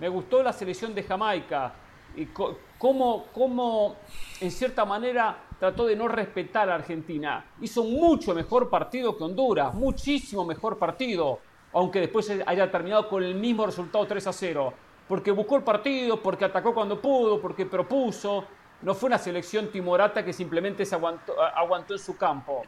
Me 0.00 0.10
gustó 0.10 0.42
la 0.42 0.52
selección 0.52 0.94
de 0.94 1.02
Jamaica 1.02 1.72
y 2.14 2.26
cómo, 2.82 3.26
cómo, 3.32 3.94
en 4.40 4.50
cierta 4.50 4.84
manera, 4.84 5.36
trató 5.60 5.86
de 5.86 5.94
no 5.94 6.08
respetar 6.08 6.68
a 6.68 6.74
Argentina. 6.74 7.44
Hizo 7.60 7.84
mucho 7.84 8.34
mejor 8.34 8.68
partido 8.68 9.16
que 9.16 9.22
Honduras, 9.22 9.72
muchísimo 9.72 10.44
mejor 10.44 10.80
partido, 10.80 11.38
aunque 11.74 12.00
después 12.00 12.28
haya 12.44 12.68
terminado 12.72 13.08
con 13.08 13.22
el 13.22 13.36
mismo 13.36 13.66
resultado 13.66 14.04
3 14.04 14.26
a 14.26 14.32
0. 14.32 14.74
Porque 15.06 15.30
buscó 15.30 15.58
el 15.58 15.62
partido, 15.62 16.20
porque 16.20 16.44
atacó 16.44 16.74
cuando 16.74 17.00
pudo, 17.00 17.40
porque 17.40 17.66
propuso. 17.66 18.46
No 18.80 18.96
fue 18.96 19.06
una 19.06 19.18
selección 19.18 19.68
timorata 19.70 20.24
que 20.24 20.32
simplemente 20.32 20.84
se 20.84 20.96
aguantó, 20.96 21.94
en 21.94 21.98
su 22.00 22.16
campo. 22.16 22.62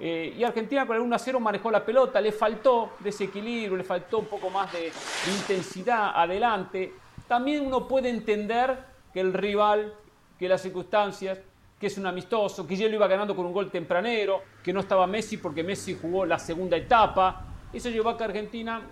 Eh, 0.00 0.34
y 0.36 0.42
Argentina 0.42 0.84
con 0.84 0.96
el 0.96 1.02
1 1.02 1.14
a 1.14 1.18
0 1.20 1.38
manejó 1.38 1.70
la 1.70 1.84
pelota, 1.84 2.20
le 2.20 2.32
faltó 2.32 2.94
desequilibrio, 2.98 3.76
le 3.76 3.84
faltó 3.84 4.18
un 4.18 4.26
poco 4.26 4.50
más 4.50 4.72
de 4.72 4.90
intensidad 5.28 6.10
adelante. 6.16 6.92
También 7.28 7.64
uno 7.64 7.86
puede 7.86 8.08
entender 8.08 8.89
que 9.12 9.20
el 9.20 9.32
rival, 9.32 9.94
que 10.38 10.48
las 10.48 10.62
circunstancias, 10.62 11.38
que 11.78 11.86
es 11.86 11.96
un 11.96 12.06
amistoso, 12.06 12.66
que 12.66 12.76
ya 12.76 12.88
lo 12.88 12.94
iba 12.94 13.08
ganando 13.08 13.34
con 13.34 13.46
un 13.46 13.52
gol 13.52 13.70
tempranero, 13.70 14.42
que 14.62 14.72
no 14.72 14.80
estaba 14.80 15.06
Messi 15.06 15.38
porque 15.38 15.64
Messi 15.64 15.96
jugó 16.00 16.26
la 16.26 16.38
segunda 16.38 16.76
etapa. 16.76 17.42
Eso 17.72 17.88
llevó 17.88 18.10
a 18.10 18.18
que 18.18 18.24
Argentina 18.24 18.82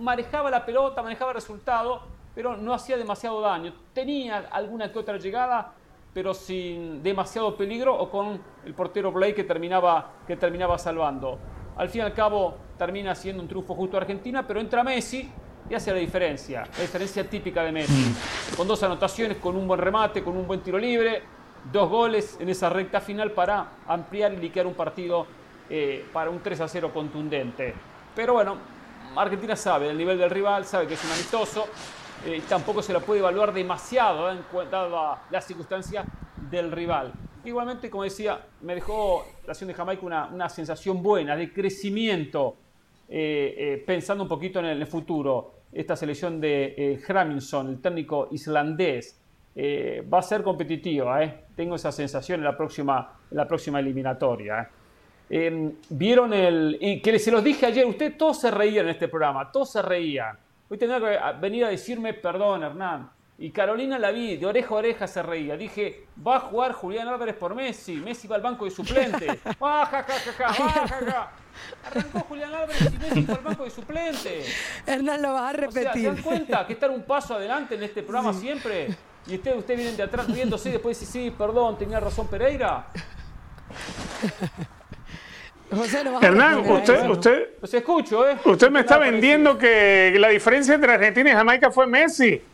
manejaba 0.00 0.50
la 0.50 0.64
pelota, 0.64 1.02
manejaba 1.02 1.32
el 1.32 1.36
resultado, 1.36 2.02
pero 2.34 2.56
no 2.56 2.72
hacía 2.72 2.96
demasiado 2.96 3.40
daño. 3.42 3.74
Tenía 3.92 4.48
alguna 4.50 4.90
que 4.90 4.98
otra 4.98 5.18
llegada, 5.18 5.74
pero 6.14 6.32
sin 6.32 7.02
demasiado 7.02 7.54
peligro 7.56 7.94
o 7.94 8.10
con 8.10 8.40
el 8.64 8.74
portero 8.74 9.12
Blake 9.12 9.34
que 9.34 9.44
terminaba, 9.44 10.12
que 10.26 10.36
terminaba 10.36 10.78
salvando. 10.78 11.38
Al 11.76 11.90
fin 11.90 12.00
y 12.00 12.04
al 12.04 12.14
cabo 12.14 12.54
termina 12.78 13.14
siendo 13.14 13.42
un 13.42 13.48
triunfo 13.48 13.74
justo 13.74 13.98
a 13.98 14.00
Argentina, 14.00 14.46
pero 14.46 14.58
entra 14.60 14.82
Messi 14.82 15.30
y 15.68 15.74
hace 15.74 15.92
la 15.92 15.98
diferencia, 15.98 16.66
la 16.76 16.82
diferencia 16.82 17.28
típica 17.28 17.62
de 17.62 17.72
Messi. 17.72 18.14
Con 18.56 18.68
dos 18.68 18.82
anotaciones, 18.82 19.38
con 19.38 19.56
un 19.56 19.66
buen 19.66 19.80
remate, 19.80 20.22
con 20.22 20.36
un 20.36 20.46
buen 20.46 20.60
tiro 20.60 20.78
libre, 20.78 21.22
dos 21.70 21.88
goles 21.88 22.36
en 22.40 22.48
esa 22.48 22.68
recta 22.68 23.00
final 23.00 23.32
para 23.32 23.72
ampliar 23.86 24.32
y 24.32 24.36
liquear 24.36 24.66
un 24.66 24.74
partido 24.74 25.26
eh, 25.70 26.04
para 26.12 26.30
un 26.30 26.40
3 26.40 26.60
a 26.60 26.68
0 26.68 26.90
contundente. 26.92 27.74
Pero 28.14 28.34
bueno, 28.34 28.56
Argentina 29.16 29.56
sabe 29.56 29.90
el 29.90 29.96
nivel 29.96 30.18
del 30.18 30.30
rival, 30.30 30.64
sabe 30.64 30.86
que 30.86 30.94
es 30.94 31.04
un 31.04 31.12
amistoso, 31.12 31.66
eh, 32.26 32.36
y 32.36 32.40
tampoco 32.40 32.82
se 32.82 32.92
lo 32.92 33.00
puede 33.00 33.20
evaluar 33.20 33.52
demasiado 33.52 34.30
en 34.30 34.42
cuenta 34.50 34.88
la 35.30 35.40
circunstancia 35.40 36.04
del 36.50 36.70
rival. 36.70 37.12
Igualmente, 37.44 37.90
como 37.90 38.04
decía, 38.04 38.40
me 38.60 38.74
dejó 38.76 39.26
la 39.44 39.52
acción 39.52 39.66
de 39.66 39.74
Jamaica 39.74 40.06
una, 40.06 40.26
una 40.26 40.48
sensación 40.48 41.02
buena 41.02 41.34
de 41.34 41.52
crecimiento, 41.52 42.56
eh, 43.14 43.82
pensando 43.86 44.24
un 44.24 44.28
poquito 44.28 44.58
en 44.60 44.66
el, 44.66 44.86
futuro. 44.86 45.54
Esta 45.72 45.96
selección 45.96 46.40
de 46.40 46.74
eh, 46.76 47.00
el 47.08 47.80
técnico 47.80 48.28
islandés, 48.30 49.22
eh, 49.54 50.02
va 50.12 50.20
a 50.20 50.22
ser 50.22 50.42
competitiva, 50.42 51.22
¿eh? 51.22 51.44
tengo 51.54 51.76
esa 51.76 51.92
sensación 51.92 52.40
en 52.40 52.44
la 52.44 52.56
próxima, 52.56 53.18
en 53.30 53.36
la 53.36 53.46
próxima 53.46 53.80
eliminatoria. 53.80 54.62
¿eh? 54.62 55.46
Em, 55.46 55.72
Vieron 55.90 56.32
el... 56.32 56.78
Y 56.80 57.02
que 57.02 57.18
se 57.18 57.30
los 57.30 57.44
dije 57.44 57.66
ayer, 57.66 57.84
ustedes 57.84 58.16
todos 58.16 58.40
se 58.40 58.50
reían 58.50 58.86
en 58.86 58.92
este 58.92 59.08
programa, 59.08 59.52
todos 59.52 59.70
se 59.72 59.82
reían. 59.82 60.38
Hoy 60.70 60.78
tendrá 60.78 61.00
que 61.00 61.40
venir 61.40 61.66
a 61.66 61.68
decirme, 61.68 62.14
perdón 62.14 62.62
Hernán, 62.62 63.10
y 63.42 63.50
Carolina 63.50 63.98
la 63.98 64.12
vi, 64.12 64.36
de 64.36 64.46
oreja 64.46 64.68
a 64.68 64.74
oreja 64.74 65.06
se 65.08 65.20
reía. 65.20 65.56
Dije, 65.56 66.06
va 66.24 66.36
a 66.36 66.40
jugar 66.40 66.74
Julián 66.74 67.08
Álvarez 67.08 67.34
por 67.34 67.56
Messi. 67.56 67.96
Messi 67.96 68.28
va 68.28 68.36
al 68.36 68.42
banco 68.42 68.66
de 68.66 68.70
suplente. 68.70 69.26
Arrancó 71.84 72.20
Julián 72.28 72.54
Álvarez 72.54 72.82
y 72.82 72.98
Messi 72.98 73.22
va 73.22 73.34
al 73.34 73.40
banco 73.40 73.64
de 73.64 73.70
suplente. 73.70 74.44
Hernán 74.86 75.22
lo 75.22 75.32
va 75.32 75.48
a 75.48 75.52
repetir. 75.54 75.92
¿Se 75.92 76.02
dan 76.02 76.22
cuenta 76.22 76.64
que 76.64 76.74
estar 76.74 76.88
un 76.88 77.02
paso 77.02 77.34
adelante 77.34 77.74
en 77.74 77.82
este 77.82 78.04
programa 78.04 78.32
siempre? 78.32 78.94
y 79.26 79.34
usted, 79.34 79.56
usted 79.56 79.76
viene 79.76 79.90
de 79.90 80.04
atrás 80.04 80.28
riéndose 80.28 80.68
y 80.68 80.72
después 80.72 81.00
dice, 81.00 81.10
sí, 81.10 81.34
perdón, 81.36 81.76
tenía 81.76 81.98
razón 81.98 82.28
Pereira. 82.28 82.86
José, 85.74 86.04
no 86.04 86.22
Hernán, 86.22 86.58
usted, 86.58 87.10
usted, 87.10 87.48
Los 87.60 87.74
escucho, 87.74 88.28
¿eh? 88.28 88.36
Usted 88.44 88.70
me 88.70 88.80
está 88.80 88.98
vendiendo 88.98 89.58
que 89.58 90.14
la 90.16 90.28
diferencia 90.28 90.74
entre 90.74 90.92
Argentina 90.92 91.30
y 91.30 91.32
Jamaica 91.32 91.72
fue 91.72 91.88
Messi. 91.88 92.51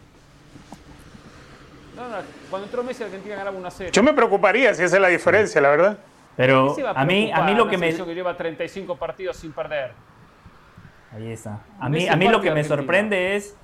No, 1.99 2.09
no, 2.09 2.17
cuando 2.49 2.67
entró 2.67 2.85
Messi, 2.85 3.03
Argentina 3.03 3.35
ganaba 3.35 3.57
una 3.57 3.71
0. 3.73 3.91
Yo 3.93 4.03
me 4.05 4.13
preocuparía 4.13 4.73
si 4.73 4.85
esa 4.85 4.97
es 4.97 5.03
la 5.03 5.09
diferencia, 5.09 5.61
la 5.61 5.71
verdad. 5.71 5.99
Pero 6.37 6.77
a, 6.95 7.05
mí, 7.05 7.33
a 7.35 7.43
mí 7.43 7.55
lo 7.55 7.69
que 7.69 7.77
me... 7.77 7.93
que 7.93 8.15
lleva 8.15 8.37
35 8.37 8.97
partidos 8.97 9.37
sin 9.37 9.51
perder. 9.53 9.91
Ahí 11.13 11.33
está. 11.33 11.59
A 11.81 11.89
mí, 11.89 12.07
a 12.07 12.15
mí 12.15 12.29
lo 12.29 12.41
que 12.41 12.53
me 12.53 12.63
sorprende 12.63 13.35
es 13.35 13.57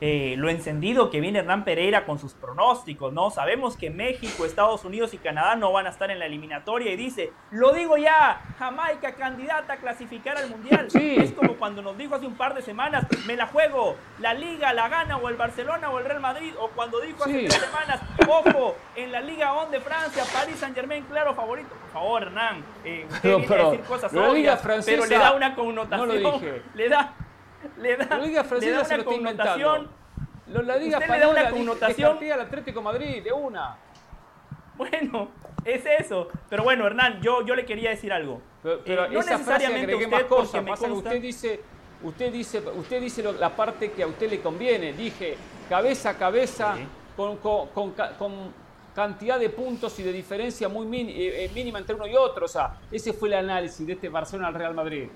eh, 0.00 0.34
lo 0.36 0.50
encendido 0.50 1.10
que 1.10 1.20
viene 1.20 1.38
Hernán 1.38 1.64
Pereira 1.64 2.04
con 2.04 2.18
sus 2.18 2.34
pronósticos, 2.34 3.12
¿no? 3.12 3.30
Sabemos 3.30 3.76
que 3.76 3.90
México, 3.90 4.44
Estados 4.44 4.84
Unidos 4.84 5.14
y 5.14 5.18
Canadá 5.18 5.56
no 5.56 5.72
van 5.72 5.86
a 5.86 5.90
estar 5.90 6.10
en 6.10 6.18
la 6.18 6.26
eliminatoria 6.26 6.92
y 6.92 6.96
dice, 6.96 7.32
lo 7.50 7.72
digo 7.72 7.96
ya, 7.96 8.42
Jamaica 8.58 9.14
candidata 9.14 9.74
a 9.74 9.76
clasificar 9.76 10.36
al 10.36 10.50
Mundial. 10.50 10.88
Es 10.94 11.32
como 11.32 11.54
cuando 11.54 11.82
nos 11.82 11.96
dijo 11.96 12.14
hace 12.14 12.26
un 12.26 12.36
par 12.36 12.54
de 12.54 12.62
semanas, 12.62 13.06
me 13.26 13.36
la 13.36 13.46
juego, 13.46 13.96
la 14.20 14.34
Liga 14.34 14.72
la 14.74 14.88
gana 14.88 15.16
o 15.16 15.28
el 15.28 15.36
Barcelona 15.36 15.90
o 15.90 15.98
el 15.98 16.04
Real 16.04 16.20
Madrid, 16.20 16.52
o 16.58 16.68
cuando 16.68 17.00
dijo 17.00 17.24
hace 17.24 17.46
tres 17.46 17.54
semanas, 17.54 18.00
ojo, 18.28 18.76
en 18.96 19.12
la 19.12 19.20
Liga 19.20 19.54
On 19.54 19.70
de 19.70 19.80
Francia, 19.80 20.24
París 20.32 20.56
Saint 20.58 20.74
Germain, 20.74 21.04
claro, 21.04 21.34
favorito. 21.34 21.68
Por 21.68 21.90
favor, 21.90 22.22
Hernán, 22.22 22.64
eh, 22.84 23.06
usted 23.10 23.36
viene 23.36 23.54
a 23.54 23.70
decir 23.70 23.80
cosas 23.84 24.12
obvias, 24.12 24.60
pero 24.84 25.06
le 25.06 25.18
da 25.18 25.32
una 25.32 25.54
connotación, 25.54 26.62
le 26.74 26.88
da 26.88 27.14
le 27.78 27.96
da, 27.96 28.18
Liga 28.18 28.44
Francesa 28.44 28.84
se 28.84 28.96
lo 28.96 29.02
está 29.02 29.14
inventando. 29.14 29.88
la 30.46 30.76
Liga 30.76 30.98
Usted 30.98 31.10
le 31.10 31.18
da 31.20 31.28
una 31.28 31.50
connotación. 31.50 32.18
al 32.32 32.40
Atlético 32.40 32.82
Madrid, 32.82 33.22
de 33.22 33.32
una. 33.32 33.76
Bueno, 34.76 35.30
es 35.64 35.82
eso. 35.86 36.28
Pero 36.50 36.62
bueno, 36.62 36.86
Hernán, 36.86 37.20
yo, 37.22 37.44
yo 37.44 37.54
le 37.54 37.64
quería 37.64 37.90
decir 37.90 38.12
algo. 38.12 38.42
Pero, 38.62 39.06
eh, 39.06 39.08
no 39.10 39.20
esa 39.20 39.38
necesariamente 39.38 39.86
frase 39.86 40.04
usted, 40.04 40.26
porque 40.28 40.60
me 40.60 40.70
consta... 40.70 40.92
usted 40.92 41.22
dice, 41.22 41.60
usted 42.02 42.32
dice, 42.32 42.62
usted 42.74 43.00
dice 43.00 43.32
la 43.32 43.56
parte 43.56 43.92
que 43.92 44.02
a 44.02 44.06
usted 44.06 44.28
le 44.30 44.40
conviene. 44.40 44.92
Dije, 44.92 45.36
cabeza 45.68 46.10
a 46.10 46.14
cabeza, 46.18 46.76
con, 47.16 47.38
con, 47.38 47.68
con, 47.68 47.92
con, 47.92 48.66
cantidad 48.94 49.38
de 49.38 49.50
puntos 49.50 49.98
y 49.98 50.02
de 50.02 50.12
diferencia 50.12 50.68
muy 50.68 50.86
eh, 50.86 51.44
eh, 51.44 51.50
mínima 51.54 51.78
entre 51.78 51.94
uno 51.94 52.06
y 52.06 52.14
otro. 52.14 52.44
O 52.44 52.48
sea, 52.48 52.78
ese 52.90 53.12
fue 53.12 53.28
el 53.28 53.34
análisis 53.34 53.86
de 53.86 53.94
este 53.94 54.08
Barcelona 54.08 54.48
al 54.48 54.54
Real 54.54 54.74
Madrid 54.74 55.08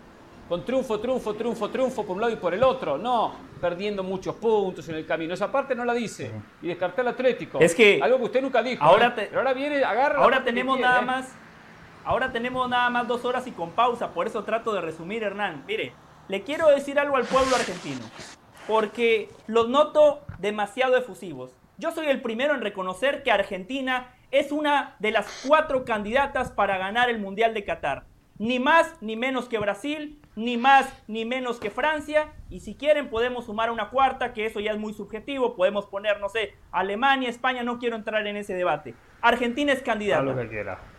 con 0.50 0.64
triunfo, 0.64 0.98
triunfo, 0.98 1.34
triunfo, 1.34 1.70
triunfo 1.70 2.04
por 2.04 2.16
un 2.16 2.22
lado 2.22 2.32
y 2.32 2.36
por 2.36 2.52
el 2.52 2.64
otro. 2.64 2.98
No, 2.98 3.36
perdiendo 3.60 4.02
muchos 4.02 4.34
puntos 4.34 4.88
en 4.88 4.96
el 4.96 5.06
camino. 5.06 5.32
Esa 5.32 5.52
parte 5.52 5.76
no 5.76 5.84
la 5.84 5.94
dice. 5.94 6.32
Y 6.60 6.66
descarté 6.66 7.02
el 7.02 7.06
Atlético. 7.06 7.60
Es 7.60 7.72
que. 7.72 8.00
Algo 8.02 8.18
que 8.18 8.24
usted 8.24 8.42
nunca 8.42 8.60
dijo. 8.60 8.82
Ahora, 8.82 9.14
¿eh? 9.16 9.30
ahora 9.32 9.52
viene, 9.52 9.84
agarra. 9.84 10.18
Ahora 10.18 10.42
tenemos 10.42 10.80
nada 10.80 11.02
¿eh? 11.02 11.04
más. 11.04 11.32
Ahora 12.04 12.32
tenemos 12.32 12.68
nada 12.68 12.90
más 12.90 13.06
dos 13.06 13.24
horas 13.24 13.46
y 13.46 13.52
con 13.52 13.70
pausa. 13.70 14.12
Por 14.12 14.26
eso 14.26 14.42
trato 14.42 14.72
de 14.72 14.80
resumir, 14.80 15.22
Hernán. 15.22 15.62
Mire, 15.68 15.92
le 16.26 16.42
quiero 16.42 16.68
decir 16.68 16.98
algo 16.98 17.14
al 17.14 17.26
pueblo 17.26 17.54
argentino. 17.54 18.00
Porque 18.66 19.28
los 19.46 19.68
noto 19.68 20.22
demasiado 20.40 20.96
efusivos. 20.96 21.52
Yo 21.78 21.92
soy 21.92 22.08
el 22.08 22.22
primero 22.22 22.56
en 22.56 22.60
reconocer 22.60 23.22
que 23.22 23.30
Argentina 23.30 24.16
es 24.32 24.50
una 24.50 24.96
de 24.98 25.12
las 25.12 25.44
cuatro 25.46 25.84
candidatas 25.84 26.50
para 26.50 26.76
ganar 26.76 27.08
el 27.08 27.20
Mundial 27.20 27.54
de 27.54 27.64
Qatar. 27.64 28.09
Ni 28.40 28.58
más 28.58 28.96
ni 29.02 29.18
menos 29.18 29.50
que 29.50 29.58
Brasil, 29.58 30.18
ni 30.34 30.56
más 30.56 30.90
ni 31.06 31.26
menos 31.26 31.60
que 31.60 31.68
Francia. 31.68 32.32
Y 32.48 32.60
si 32.60 32.74
quieren 32.74 33.10
podemos 33.10 33.44
sumar 33.44 33.70
una 33.70 33.90
cuarta, 33.90 34.32
que 34.32 34.46
eso 34.46 34.60
ya 34.60 34.72
es 34.72 34.78
muy 34.78 34.94
subjetivo. 34.94 35.54
Podemos 35.56 35.84
poner, 35.84 36.20
no 36.20 36.30
sé, 36.30 36.54
Alemania, 36.72 37.28
España, 37.28 37.64
no 37.64 37.78
quiero 37.78 37.96
entrar 37.96 38.26
en 38.26 38.38
ese 38.38 38.54
debate. 38.54 38.94
Argentina 39.20 39.74
es 39.74 39.82
candidata. 39.82 40.22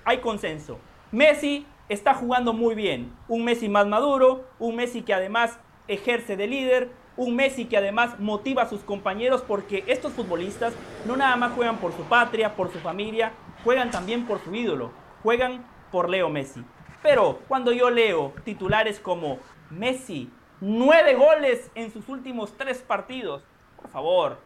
Hay 0.06 0.20
consenso. 0.20 0.78
Messi 1.12 1.66
está 1.89 2.14
jugando 2.14 2.54
muy 2.54 2.76
bien. 2.76 3.12
Un 3.28 3.44
Messi 3.44 3.70
más 3.70 3.88
maduro, 3.88 4.48
un 4.60 4.76
Messi 4.76 5.02
que 5.02 5.16
además 5.16 5.60
ejerce 5.88 6.38
de 6.38 6.46
líder, 6.46 6.92
un 7.18 7.36
Messi 7.36 7.66
que 7.66 7.78
además 7.78 8.20
motiva 8.20 8.62
a 8.62 8.70
sus 8.70 8.82
compañeros 8.82 9.42
porque 9.42 9.84
estos 9.88 10.14
futbolistas 10.14 10.76
no 11.08 11.18
nada 11.18 11.36
más 11.38 11.54
juegan 11.54 11.78
por 11.78 11.92
su 11.94 12.04
patria, 12.04 12.56
por 12.56 12.72
su 12.72 12.78
familia, 12.78 13.32
juegan 13.64 13.89
también 13.89 14.28
por 14.28 14.39
su 14.44 14.54
ídolo, 14.54 14.92
juegan 15.24 15.66
por 15.92 16.08
Leo 16.08 16.30
Messi. 16.30 16.64
Pero 17.02 17.39
cuando 17.47 17.72
yo 17.72 17.89
leo 17.89 18.34
titulares 18.43 18.99
como 18.99 19.39
Messi, 19.70 20.30
nueve 20.60 21.16
goles 21.16 21.72
en 21.74 21.91
sus 21.91 22.08
últimos 22.10 22.56
tres 22.58 22.80
partidos, 22.80 23.43
por 23.76 23.89
favor, 23.89 24.38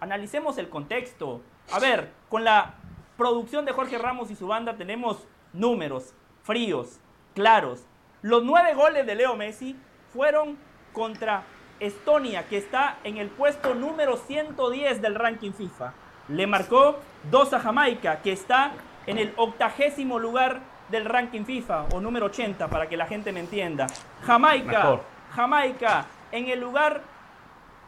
analicemos 0.00 0.58
el 0.58 0.68
contexto. 0.68 1.40
A 1.70 1.78
ver, 1.78 2.10
con 2.28 2.42
la 2.42 2.74
producción 3.16 3.64
de 3.64 3.72
Jorge 3.72 3.98
Ramos 3.98 4.30
y 4.30 4.36
su 4.36 4.48
banda 4.48 4.76
tenemos 4.76 5.26
números 5.52 6.14
fríos, 6.42 6.98
claros. 7.34 7.84
Los 8.20 8.42
nueve 8.42 8.74
goles 8.74 9.06
de 9.06 9.14
Leo 9.14 9.36
Messi 9.36 9.76
fueron 10.12 10.58
contra 10.92 11.44
Estonia, 11.78 12.48
que 12.48 12.56
está 12.56 12.98
en 13.04 13.16
el 13.16 13.28
puesto 13.28 13.74
número 13.74 14.16
110 14.16 15.02
del 15.02 15.14
ranking 15.14 15.52
FIFA. 15.52 15.92
Le 16.28 16.46
marcó 16.46 16.96
dos 17.30 17.52
a 17.52 17.60
Jamaica, 17.60 18.22
que 18.22 18.32
está 18.32 18.72
en 19.06 19.18
el 19.18 19.32
octagésimo 19.36 20.18
lugar 20.18 20.71
del 20.92 21.06
ranking 21.06 21.44
FIFA 21.44 21.86
o 21.94 22.00
número 22.00 22.26
80 22.26 22.68
para 22.68 22.88
que 22.88 22.96
la 22.96 23.06
gente 23.06 23.32
me 23.32 23.40
entienda. 23.40 23.88
Jamaica, 24.22 25.00
Jamaica 25.30 26.06
en 26.30 26.48
el 26.48 26.60
lugar, 26.60 27.02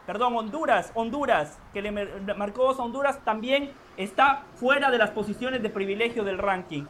perdón, 0.06 0.36
Honduras, 0.36 0.90
Honduras, 0.94 1.58
que 1.72 1.82
le 1.82 1.92
marcó 2.34 2.64
dos 2.64 2.80
a 2.80 2.82
Honduras, 2.82 3.20
también 3.24 3.70
está 3.96 4.42
fuera 4.56 4.90
de 4.90 4.98
las 4.98 5.10
posiciones 5.10 5.62
de 5.62 5.70
privilegio 5.70 6.24
del 6.24 6.38
ranking. 6.38 6.84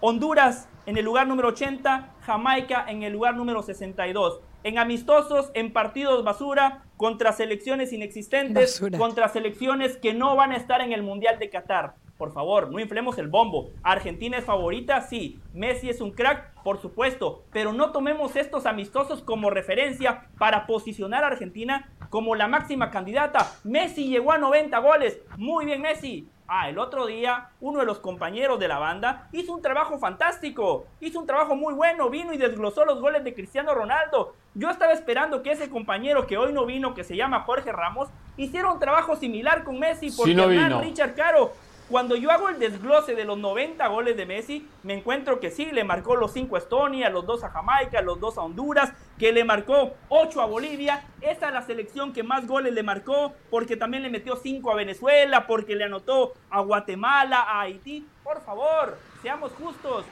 Honduras 0.00 0.68
en 0.86 0.98
el 0.98 1.04
lugar 1.04 1.26
número 1.26 1.48
80, 1.48 2.14
Jamaica 2.22 2.84
en 2.88 3.02
el 3.02 3.12
lugar 3.12 3.36
número 3.36 3.62
62. 3.62 4.40
En 4.62 4.78
amistosos, 4.78 5.50
en 5.54 5.72
partidos 5.72 6.24
basura, 6.24 6.82
contra 6.96 7.32
selecciones 7.32 7.92
inexistentes, 7.92 8.82
contra 8.98 9.28
selecciones 9.28 9.96
que 9.96 10.12
no 10.12 10.36
van 10.36 10.52
a 10.52 10.56
estar 10.56 10.80
en 10.80 10.92
el 10.92 11.02
Mundial 11.02 11.38
de 11.38 11.48
Qatar 11.48 11.94
por 12.20 12.34
favor, 12.34 12.70
no 12.70 12.78
inflemos 12.78 13.16
el 13.16 13.28
bombo. 13.28 13.70
Argentina 13.82 14.36
es 14.36 14.44
favorita, 14.44 15.00
sí. 15.00 15.40
Messi 15.54 15.88
es 15.88 16.02
un 16.02 16.10
crack, 16.10 16.52
por 16.62 16.78
supuesto. 16.78 17.44
Pero 17.50 17.72
no 17.72 17.92
tomemos 17.92 18.36
estos 18.36 18.66
amistosos 18.66 19.22
como 19.22 19.48
referencia 19.48 20.26
para 20.36 20.66
posicionar 20.66 21.24
a 21.24 21.28
Argentina 21.28 21.88
como 22.10 22.34
la 22.34 22.46
máxima 22.46 22.90
candidata. 22.90 23.50
Messi 23.64 24.06
llegó 24.06 24.32
a 24.32 24.38
90 24.38 24.78
goles. 24.80 25.22
Muy 25.38 25.64
bien, 25.64 25.80
Messi. 25.80 26.28
Ah, 26.46 26.68
el 26.68 26.78
otro 26.78 27.06
día 27.06 27.50
uno 27.60 27.78
de 27.78 27.86
los 27.86 28.00
compañeros 28.00 28.58
de 28.58 28.68
la 28.68 28.78
banda 28.78 29.28
hizo 29.32 29.54
un 29.54 29.62
trabajo 29.62 30.00
fantástico, 30.00 30.84
hizo 31.00 31.20
un 31.20 31.26
trabajo 31.26 31.54
muy 31.54 31.72
bueno, 31.72 32.10
vino 32.10 32.34
y 32.34 32.38
desglosó 32.38 32.84
los 32.84 33.00
goles 33.00 33.22
de 33.22 33.32
Cristiano 33.32 33.72
Ronaldo. 33.72 34.34
Yo 34.54 34.68
estaba 34.68 34.92
esperando 34.92 35.44
que 35.44 35.52
ese 35.52 35.70
compañero 35.70 36.26
que 36.26 36.36
hoy 36.36 36.52
no 36.52 36.66
vino, 36.66 36.92
que 36.92 37.04
se 37.04 37.16
llama 37.16 37.44
Jorge 37.44 37.70
Ramos, 37.70 38.08
hiciera 38.36 38.72
un 38.72 38.80
trabajo 38.80 39.14
similar 39.14 39.62
con 39.62 39.78
Messi, 39.78 40.10
porque 40.10 40.34
sí 40.34 40.74
Richard 40.80 41.14
Caro 41.14 41.52
cuando 41.90 42.14
yo 42.14 42.30
hago 42.30 42.48
el 42.48 42.60
desglose 42.60 43.16
de 43.16 43.24
los 43.24 43.36
90 43.36 43.84
goles 43.88 44.16
de 44.16 44.24
Messi, 44.24 44.68
me 44.84 44.94
encuentro 44.94 45.40
que 45.40 45.50
sí, 45.50 45.66
le 45.72 45.82
marcó 45.82 46.14
los 46.14 46.32
5 46.32 46.54
a 46.54 46.58
Estonia, 46.60 47.10
los 47.10 47.26
2 47.26 47.42
a 47.42 47.50
Jamaica, 47.50 48.00
los 48.00 48.20
2 48.20 48.38
a 48.38 48.42
Honduras, 48.42 48.92
que 49.18 49.32
le 49.32 49.42
marcó 49.42 49.94
8 50.08 50.40
a 50.40 50.46
Bolivia. 50.46 51.02
Esa 51.20 51.48
es 51.48 51.52
la 51.52 51.62
selección 51.62 52.12
que 52.12 52.22
más 52.22 52.46
goles 52.46 52.72
le 52.72 52.84
marcó, 52.84 53.34
porque 53.50 53.76
también 53.76 54.04
le 54.04 54.08
metió 54.08 54.36
5 54.36 54.70
a 54.70 54.76
Venezuela, 54.76 55.48
porque 55.48 55.74
le 55.74 55.84
anotó 55.84 56.32
a 56.48 56.60
Guatemala, 56.60 57.40
a 57.40 57.62
Haití. 57.62 58.06
Por 58.22 58.40
favor, 58.42 58.96
seamos 59.20 59.50
justos. 59.52 60.04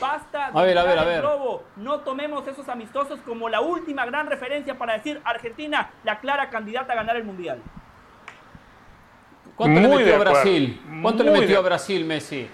Basta 0.00 0.50
de 0.50 0.58
a 0.58 0.62
ver, 0.62 0.78
a 0.78 0.84
ver, 0.84 0.98
a 0.98 1.04
ver. 1.04 1.22
robo. 1.22 1.64
No 1.76 2.00
tomemos 2.00 2.48
esos 2.48 2.68
amistosos 2.70 3.20
como 3.20 3.50
la 3.50 3.60
última 3.60 4.06
gran 4.06 4.26
referencia 4.26 4.78
para 4.78 4.94
decir 4.94 5.20
Argentina, 5.22 5.90
la 6.02 6.18
clara 6.18 6.48
candidata 6.48 6.94
a 6.94 6.96
ganar 6.96 7.16
el 7.16 7.24
Mundial. 7.24 7.60
¿Cuánto 9.56 9.80
le 9.80 9.88
metió 9.88 10.14
a 10.14 10.18
Brasil? 10.18 10.82
¿Cuánto 11.02 11.22
le 11.24 11.30
metió 11.30 11.58
a 11.58 11.62
Brasil 11.62 12.04
Messi? 12.04 12.48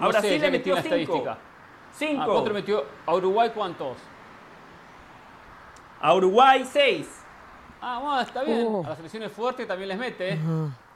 a 0.00 0.08
Brasil 0.08 0.40
le 0.40 0.50
metió 0.50 0.76
cinco. 0.82 1.36
Cinco. 1.92 2.22
Ah, 2.22 2.26
¿Cuánto 2.26 2.48
le 2.48 2.54
metió 2.54 2.84
a 3.06 3.14
Uruguay 3.14 3.50
cuántos? 3.54 3.98
A 6.00 6.14
Uruguay 6.14 6.64
seis. 6.64 7.22
Ah, 7.82 7.98
bueno, 8.02 8.20
está 8.20 8.42
bien. 8.42 8.66
Oh. 8.66 8.84
A 8.84 8.90
las 8.90 8.96
selecciones 8.96 9.32
fuertes 9.32 9.66
también 9.66 9.88
les 9.88 9.98
mete. 9.98 10.38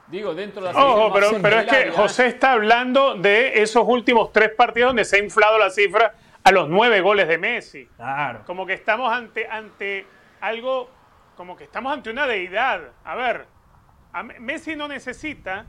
Digo, 0.07 0.35
dentro 0.35 0.61
de 0.61 0.71
las 0.71 0.83
Ojo, 0.83 1.11
pero, 1.13 1.29
pero 1.41 1.59
es 1.59 1.65
que 1.65 1.91
José 1.91 2.27
está 2.27 2.53
hablando 2.53 3.15
de 3.15 3.61
esos 3.61 3.83
últimos 3.87 4.31
tres 4.31 4.51
partidos 4.51 4.89
donde 4.89 5.05
se 5.05 5.17
ha 5.17 5.19
inflado 5.19 5.57
la 5.57 5.69
cifra 5.71 6.15
a 6.43 6.51
los 6.51 6.69
nueve 6.69 7.01
goles 7.01 7.27
de 7.27 7.39
Messi. 7.39 7.87
Claro. 7.95 8.43
Como 8.45 8.67
que 8.67 8.73
estamos 8.73 9.11
ante, 9.11 9.47
ante 9.47 10.05
algo, 10.41 10.89
como 11.35 11.57
que 11.57 11.63
estamos 11.63 11.91
ante 11.91 12.11
una 12.11 12.27
deidad. 12.27 12.81
A 13.03 13.15
ver, 13.15 13.47
Messi 14.23 14.75
no 14.75 14.87
necesita 14.87 15.65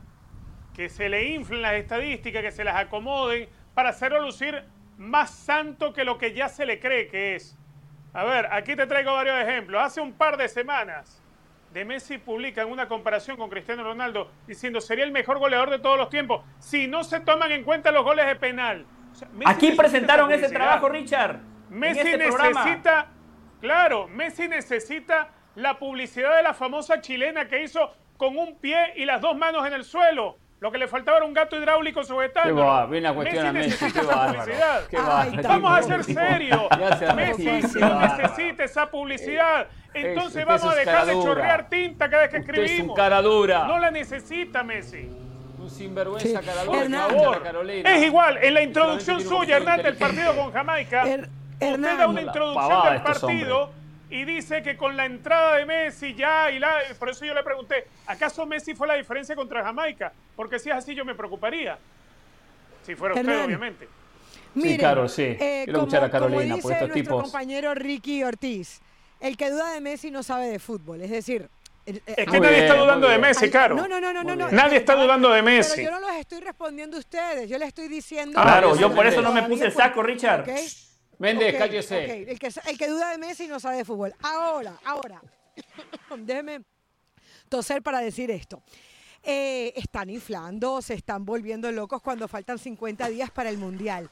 que 0.73 0.89
se 0.89 1.09
le 1.09 1.25
inflen 1.25 1.61
las 1.61 1.73
estadísticas, 1.73 2.41
que 2.41 2.51
se 2.51 2.63
las 2.63 2.75
acomoden 2.75 3.49
para 3.73 3.89
hacerlo 3.89 4.21
lucir 4.21 4.63
más 4.97 5.31
santo 5.31 5.93
que 5.93 6.03
lo 6.03 6.17
que 6.17 6.33
ya 6.33 6.49
se 6.49 6.65
le 6.65 6.79
cree 6.79 7.07
que 7.07 7.35
es. 7.35 7.57
A 8.13 8.23
ver, 8.23 8.47
aquí 8.51 8.75
te 8.75 8.87
traigo 8.87 9.13
varios 9.13 9.37
ejemplos. 9.39 9.81
Hace 9.81 10.01
un 10.01 10.13
par 10.13 10.37
de 10.37 10.47
semanas, 10.47 11.21
de 11.73 11.85
Messi 11.85 12.17
publican 12.17 12.69
una 12.71 12.87
comparación 12.87 13.37
con 13.37 13.49
Cristiano 13.49 13.83
Ronaldo 13.83 14.31
diciendo 14.47 14.81
sería 14.81 15.03
el 15.03 15.11
mejor 15.11 15.37
goleador 15.37 15.69
de 15.69 15.79
todos 15.79 15.97
los 15.97 16.09
tiempos 16.09 16.43
si 16.59 16.87
no 16.87 17.03
se 17.03 17.19
toman 17.19 17.51
en 17.51 17.63
cuenta 17.63 17.91
los 17.91 18.03
goles 18.03 18.25
de 18.25 18.35
penal. 18.35 18.85
Aquí 19.45 19.71
presentaron 19.71 20.31
ese 20.31 20.49
trabajo, 20.49 20.89
Richard. 20.89 21.39
Messi 21.69 21.99
este 21.99 22.17
necesita, 22.17 23.07
claro, 23.59 24.07
Messi 24.07 24.47
necesita 24.47 25.31
la 25.55 25.77
publicidad 25.77 26.35
de 26.37 26.43
la 26.43 26.53
famosa 26.53 27.01
chilena 27.01 27.47
que 27.47 27.63
hizo 27.63 27.93
con 28.17 28.37
un 28.37 28.55
pie 28.55 28.93
y 28.95 29.05
las 29.05 29.21
dos 29.21 29.37
manos 29.37 29.65
en 29.65 29.73
el 29.73 29.83
suelo. 29.83 30.37
Lo 30.59 30.71
que 30.71 30.79
le 30.79 30.87
faltaba 30.87 31.17
era 31.17 31.25
un 31.27 31.35
gato 31.35 31.55
hidráulico 31.55 32.03
sujetando. 32.03 32.55
Qué 32.55 32.61
va, 32.61 32.85
viene 32.87 33.07
a 33.07 33.13
cuestionar 33.13 33.53
Messi, 33.53 33.83
Messi 33.85 33.99
qué 33.99 34.05
publicidad. 34.05 34.87
Qué 34.89 34.97
Ay, 34.99 35.39
vamos 35.43 35.71
a 35.71 35.83
ser 35.83 36.03
serios. 36.15 36.61
Messi 37.15 37.79
no 37.79 37.99
necesita 37.99 38.63
esa 38.63 38.89
publicidad. 38.89 39.67
Entonces 39.93 40.45
vamos 40.45 40.65
a 40.65 40.75
dejar 40.75 41.05
de 41.05 41.13
chorrear 41.13 41.69
tinta 41.69 42.09
cada 42.09 42.23
vez 42.23 42.31
que 42.31 42.37
escribimos. 42.37 42.71
Es 42.71 42.89
un 42.89 42.95
cara 42.95 43.21
dura. 43.21 43.67
No 43.67 43.77
la 43.77 43.91
necesita 43.91 44.63
Messi. 44.63 45.07
Un 45.59 45.69
sinvergüenza 45.69 46.41
cara 46.41 46.63
dura. 46.63 47.07
Por 47.07 47.17
favor. 47.17 47.43
Carolina. 47.43 47.95
Es 47.95 48.03
igual, 48.03 48.37
en 48.41 48.53
la 48.55 48.61
introducción 48.63 49.21
suya, 49.21 49.57
Hernán, 49.57 49.83
del 49.83 49.95
partido 49.95 50.35
con 50.35 50.51
Jamaica, 50.51 51.03
usted 51.03 51.97
da 51.97 52.07
una 52.07 52.21
introducción 52.21 52.83
del 52.93 53.01
partido 53.03 53.71
y 54.09 54.23
dice 54.25 54.63
que 54.63 54.77
con 54.77 54.95
la 54.95 55.05
entrada 55.05 55.57
de 55.57 55.65
Messi 55.65 56.13
ya, 56.13 56.49
y 56.51 56.59
la, 56.59 56.79
por 56.97 57.09
eso 57.09 57.25
yo 57.25 57.33
le 57.33 57.43
pregunté, 57.43 57.87
¿acaso 58.05 58.45
Messi 58.45 58.73
fue 58.73 58.87
la 58.87 58.95
diferencia 58.95 59.35
contra 59.35 59.63
Jamaica? 59.63 60.13
Porque 60.35 60.59
si 60.59 60.69
es 60.69 60.75
así 60.75 60.95
yo 60.95 61.03
me 61.03 61.15
preocuparía. 61.15 61.77
Si 62.83 62.95
fuera 62.95 63.15
usted, 63.15 63.45
obviamente. 63.45 63.87
sí, 64.55 64.77
claro, 64.77 65.09
sí. 65.09 65.23
Eh, 65.23 65.63
Quiero 65.65 65.85
como, 65.85 65.97
a 65.97 66.09
Carolina, 66.09 66.55
como 66.55 66.69
dice 66.69 66.87
nuestro 66.87 67.21
compañero 67.21 67.73
Ricky 67.75 68.23
Ortiz, 68.23 68.79
el 69.19 69.35
que 69.35 69.49
duda 69.49 69.73
de 69.73 69.81
Messi 69.81 70.09
no 70.09 70.23
sabe 70.23 70.47
de 70.47 70.59
fútbol. 70.59 71.01
Es 71.01 71.09
decir, 71.09 71.49
es 71.85 72.01
que 72.01 72.39
nadie 72.39 72.59
está 72.59 72.75
dudando 72.75 73.09
de 73.09 73.17
Messi, 73.17 73.49
claro. 73.49 73.75
No, 73.75 73.87
no, 73.87 73.99
no, 73.99 74.13
no, 74.13 74.23
no. 74.23 74.51
Nadie 74.51 74.77
está 74.77 74.95
dudando 74.95 75.29
de 75.31 75.41
Messi. 75.41 75.81
Pero 75.81 75.91
yo 75.91 75.99
no 75.99 76.07
los 76.07 76.15
estoy 76.17 76.39
respondiendo 76.39 76.95
a 76.95 76.99
ustedes, 76.99 77.49
yo 77.49 77.57
les 77.57 77.67
estoy 77.67 77.89
diciendo. 77.89 78.41
Claro, 78.41 78.77
yo 78.77 78.93
por 78.93 79.05
eso 79.05 79.21
no 79.21 79.33
me 79.33 79.43
puse 79.43 79.65
el 79.65 79.73
saco, 79.73 80.01
Richard. 80.01 80.45
Méndez, 81.19 81.55
cállese. 81.57 82.29
El, 82.29 82.39
que, 82.39 82.51
el 82.65 82.77
que 82.77 82.87
duda 82.87 83.11
de 83.11 83.17
Messi 83.17 83.47
no 83.47 83.59
sabe 83.59 83.77
de 83.77 83.85
fútbol. 83.85 84.13
Ahora, 84.21 84.79
ahora, 84.85 85.21
déjeme 86.17 86.61
toser 87.49 87.81
para 87.81 87.99
decir 87.99 88.29
esto. 88.29 88.61
Eh, 89.23 89.73
están 89.75 90.09
inflando, 90.09 90.81
se 90.81 90.93
están 90.93 91.25
volviendo 91.25 91.71
locos 91.71 92.01
cuando 92.01 92.27
faltan 92.27 92.59
50 92.59 93.09
días 93.09 93.31
para 93.31 93.49
el 93.49 93.57
Mundial. 93.57 94.09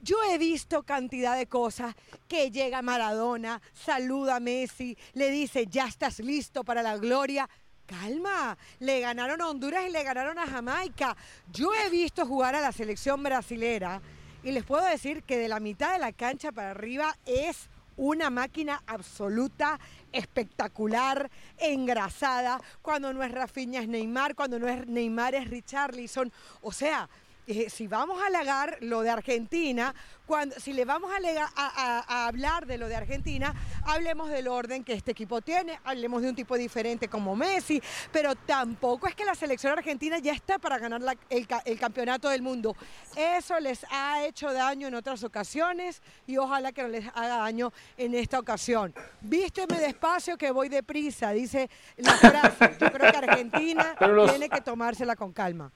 Yo 0.00 0.16
he 0.30 0.36
visto 0.36 0.82
cantidad 0.82 1.36
de 1.36 1.46
cosas 1.46 1.94
que 2.28 2.50
llega 2.50 2.82
Maradona, 2.82 3.62
saluda 3.72 4.36
a 4.36 4.40
Messi, 4.40 4.96
le 5.14 5.30
dice, 5.30 5.66
ya 5.66 5.86
estás 5.86 6.18
listo 6.18 6.64
para 6.64 6.82
la 6.82 6.96
gloria. 6.96 7.48
Calma, 7.86 8.56
le 8.78 9.00
ganaron 9.00 9.40
a 9.40 9.48
Honduras 9.48 9.84
y 9.86 9.90
le 9.90 10.02
ganaron 10.02 10.38
a 10.38 10.46
Jamaica. 10.46 11.16
Yo 11.52 11.72
he 11.74 11.88
visto 11.90 12.26
jugar 12.26 12.54
a 12.54 12.60
la 12.60 12.72
selección 12.72 13.22
brasilera 13.22 14.00
y 14.42 14.52
les 14.52 14.64
puedo 14.64 14.84
decir 14.84 15.22
que 15.22 15.38
de 15.38 15.48
la 15.48 15.60
mitad 15.60 15.92
de 15.92 15.98
la 15.98 16.12
cancha 16.12 16.52
para 16.52 16.70
arriba 16.70 17.16
es 17.26 17.68
una 17.96 18.30
máquina 18.30 18.82
absoluta, 18.86 19.78
espectacular, 20.12 21.30
engrasada. 21.58 22.60
Cuando 22.80 23.12
no 23.12 23.22
es 23.22 23.30
Rafinha 23.30 23.80
es 23.80 23.88
Neymar, 23.88 24.34
cuando 24.34 24.58
no 24.58 24.68
es 24.68 24.86
Neymar 24.86 25.34
es 25.34 25.48
Richarlison. 25.48 26.32
O 26.62 26.72
sea, 26.72 27.08
eh, 27.46 27.68
si 27.68 27.88
vamos 27.88 28.22
a 28.22 28.26
alegar 28.26 28.78
lo 28.80 29.02
de 29.02 29.10
Argentina, 29.10 29.94
cuando, 30.26 30.58
si 30.60 30.72
le 30.72 30.84
vamos 30.84 31.10
a, 31.12 32.26
hablar 32.26 32.66
de 32.66 32.78
lo 32.78 32.88
de 32.88 32.94
Argentina, 32.94 33.54
hablemos 33.84 34.30
del 34.30 34.48
orden 34.48 34.84
que 34.84 34.92
este 34.92 35.10
equipo 35.10 35.40
tiene, 35.40 35.80
hablemos 35.84 36.22
de 36.22 36.28
un 36.28 36.34
tipo 36.36 36.56
diferente 36.56 37.08
como 37.08 37.34
Messi, 37.34 37.82
pero 38.12 38.34
tampoco 38.34 39.08
es 39.08 39.14
que 39.14 39.24
la 39.24 39.34
selección 39.34 39.72
argentina 39.72 40.18
ya 40.18 40.32
está 40.32 40.58
para 40.58 40.78
ganar 40.78 41.02
el, 41.28 41.48
el, 41.64 41.78
campeonato 41.78 42.28
del 42.28 42.42
mundo. 42.42 42.76
Eso 43.16 43.58
les 43.58 43.84
ha 43.90 44.24
hecho 44.24 44.52
daño 44.52 44.86
en 44.86 44.94
otras 44.94 45.24
ocasiones 45.24 46.00
y 46.26 46.36
ojalá 46.36 46.72
que 46.72 46.82
no 46.82 46.88
les 46.88 47.06
haga 47.08 47.38
daño 47.38 47.72
en 47.96 48.14
esta 48.14 48.38
ocasión. 48.38 48.94
Vísteme 49.20 49.78
despacio 49.78 50.38
que 50.38 50.50
voy 50.50 50.68
deprisa, 50.68 51.32
dice 51.32 51.68
la 51.96 52.12
frase. 52.12 52.76
Yo 52.80 52.90
creo 52.92 53.10
que 53.10 53.18
Argentina 53.18 53.96
tiene 54.28 54.48
que 54.48 54.60
tomársela 54.60 55.16
con 55.16 55.32
calma. 55.32 55.72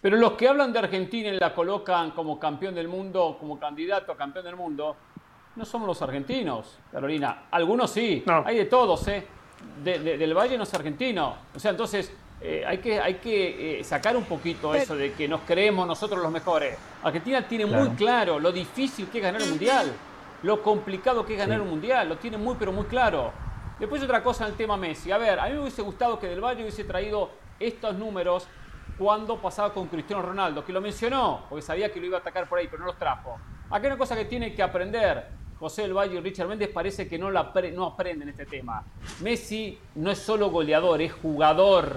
Pero 0.00 0.16
los 0.16 0.32
que 0.32 0.48
hablan 0.48 0.72
de 0.72 0.78
Argentina 0.78 1.28
y 1.28 1.38
la 1.38 1.54
colocan 1.54 2.12
como 2.12 2.38
campeón 2.38 2.74
del 2.74 2.88
mundo, 2.88 3.36
como 3.38 3.58
candidato 3.58 4.12
a 4.12 4.16
campeón 4.16 4.44
del 4.46 4.56
mundo, 4.56 4.96
no 5.56 5.64
somos 5.64 5.86
los 5.86 6.00
argentinos, 6.00 6.78
Carolina. 6.90 7.44
Algunos 7.50 7.90
sí, 7.90 8.24
hay 8.44 8.56
de 8.56 8.64
todos, 8.64 9.06
¿eh? 9.08 9.26
del 9.84 10.34
Valle 10.34 10.56
no 10.56 10.62
es 10.62 10.72
argentino. 10.72 11.34
O 11.54 11.58
sea, 11.58 11.72
entonces 11.72 12.12
eh, 12.40 12.64
hay 12.66 12.78
que, 12.78 12.98
hay 12.98 13.14
que 13.14 13.80
eh, 13.80 13.84
sacar 13.84 14.16
un 14.16 14.24
poquito 14.24 14.74
eso 14.74 14.96
de 14.96 15.12
que 15.12 15.28
nos 15.28 15.42
creemos 15.42 15.86
nosotros 15.86 16.22
los 16.22 16.32
mejores. 16.32 16.78
Argentina 17.02 17.46
tiene 17.46 17.66
muy 17.66 17.90
claro 17.90 18.38
lo 18.38 18.52
difícil 18.52 19.08
que 19.08 19.18
es 19.18 19.24
ganar 19.24 19.42
un 19.42 19.50
mundial, 19.50 19.92
lo 20.42 20.62
complicado 20.62 21.26
que 21.26 21.34
es 21.34 21.38
ganar 21.38 21.60
un 21.60 21.68
mundial, 21.68 22.08
lo 22.08 22.16
tiene 22.16 22.38
muy, 22.38 22.56
pero 22.58 22.72
muy 22.72 22.86
claro. 22.86 23.32
Después 23.78 24.02
otra 24.02 24.22
cosa 24.22 24.44
en 24.44 24.52
el 24.52 24.56
tema 24.56 24.78
Messi. 24.78 25.10
A 25.10 25.18
ver, 25.18 25.38
a 25.38 25.46
mí 25.46 25.52
me 25.52 25.60
hubiese 25.60 25.82
gustado 25.82 26.18
que 26.18 26.28
Del 26.28 26.40
Valle 26.40 26.62
hubiese 26.62 26.84
traído 26.84 27.30
estos 27.58 27.94
números 27.94 28.46
cuando 29.00 29.38
pasaba 29.38 29.72
con 29.72 29.88
Cristiano 29.88 30.20
Ronaldo, 30.20 30.62
que 30.62 30.74
lo 30.74 30.80
mencionó, 30.82 31.46
porque 31.48 31.62
sabía 31.62 31.90
que 31.90 31.98
lo 31.98 32.04
iba 32.04 32.18
a 32.18 32.20
atacar 32.20 32.46
por 32.46 32.58
ahí, 32.58 32.68
pero 32.70 32.80
no 32.80 32.86
los 32.88 32.98
trajo. 32.98 33.40
Aquí 33.70 33.86
hay 33.86 33.92
una 33.92 33.96
cosa 33.96 34.14
que 34.14 34.26
tiene 34.26 34.54
que 34.54 34.62
aprender 34.62 35.26
José 35.58 35.82
del 35.82 35.94
Valle 35.94 36.16
y 36.16 36.20
Richard 36.20 36.46
Méndez 36.46 36.68
parece 36.68 37.08
que 37.08 37.18
no, 37.18 37.30
la 37.30 37.50
no 37.72 37.86
aprenden 37.86 38.28
este 38.28 38.44
tema. 38.44 38.84
Messi 39.20 39.78
no 39.94 40.10
es 40.10 40.18
solo 40.18 40.50
goleador, 40.50 41.00
es 41.00 41.14
jugador. 41.14 41.96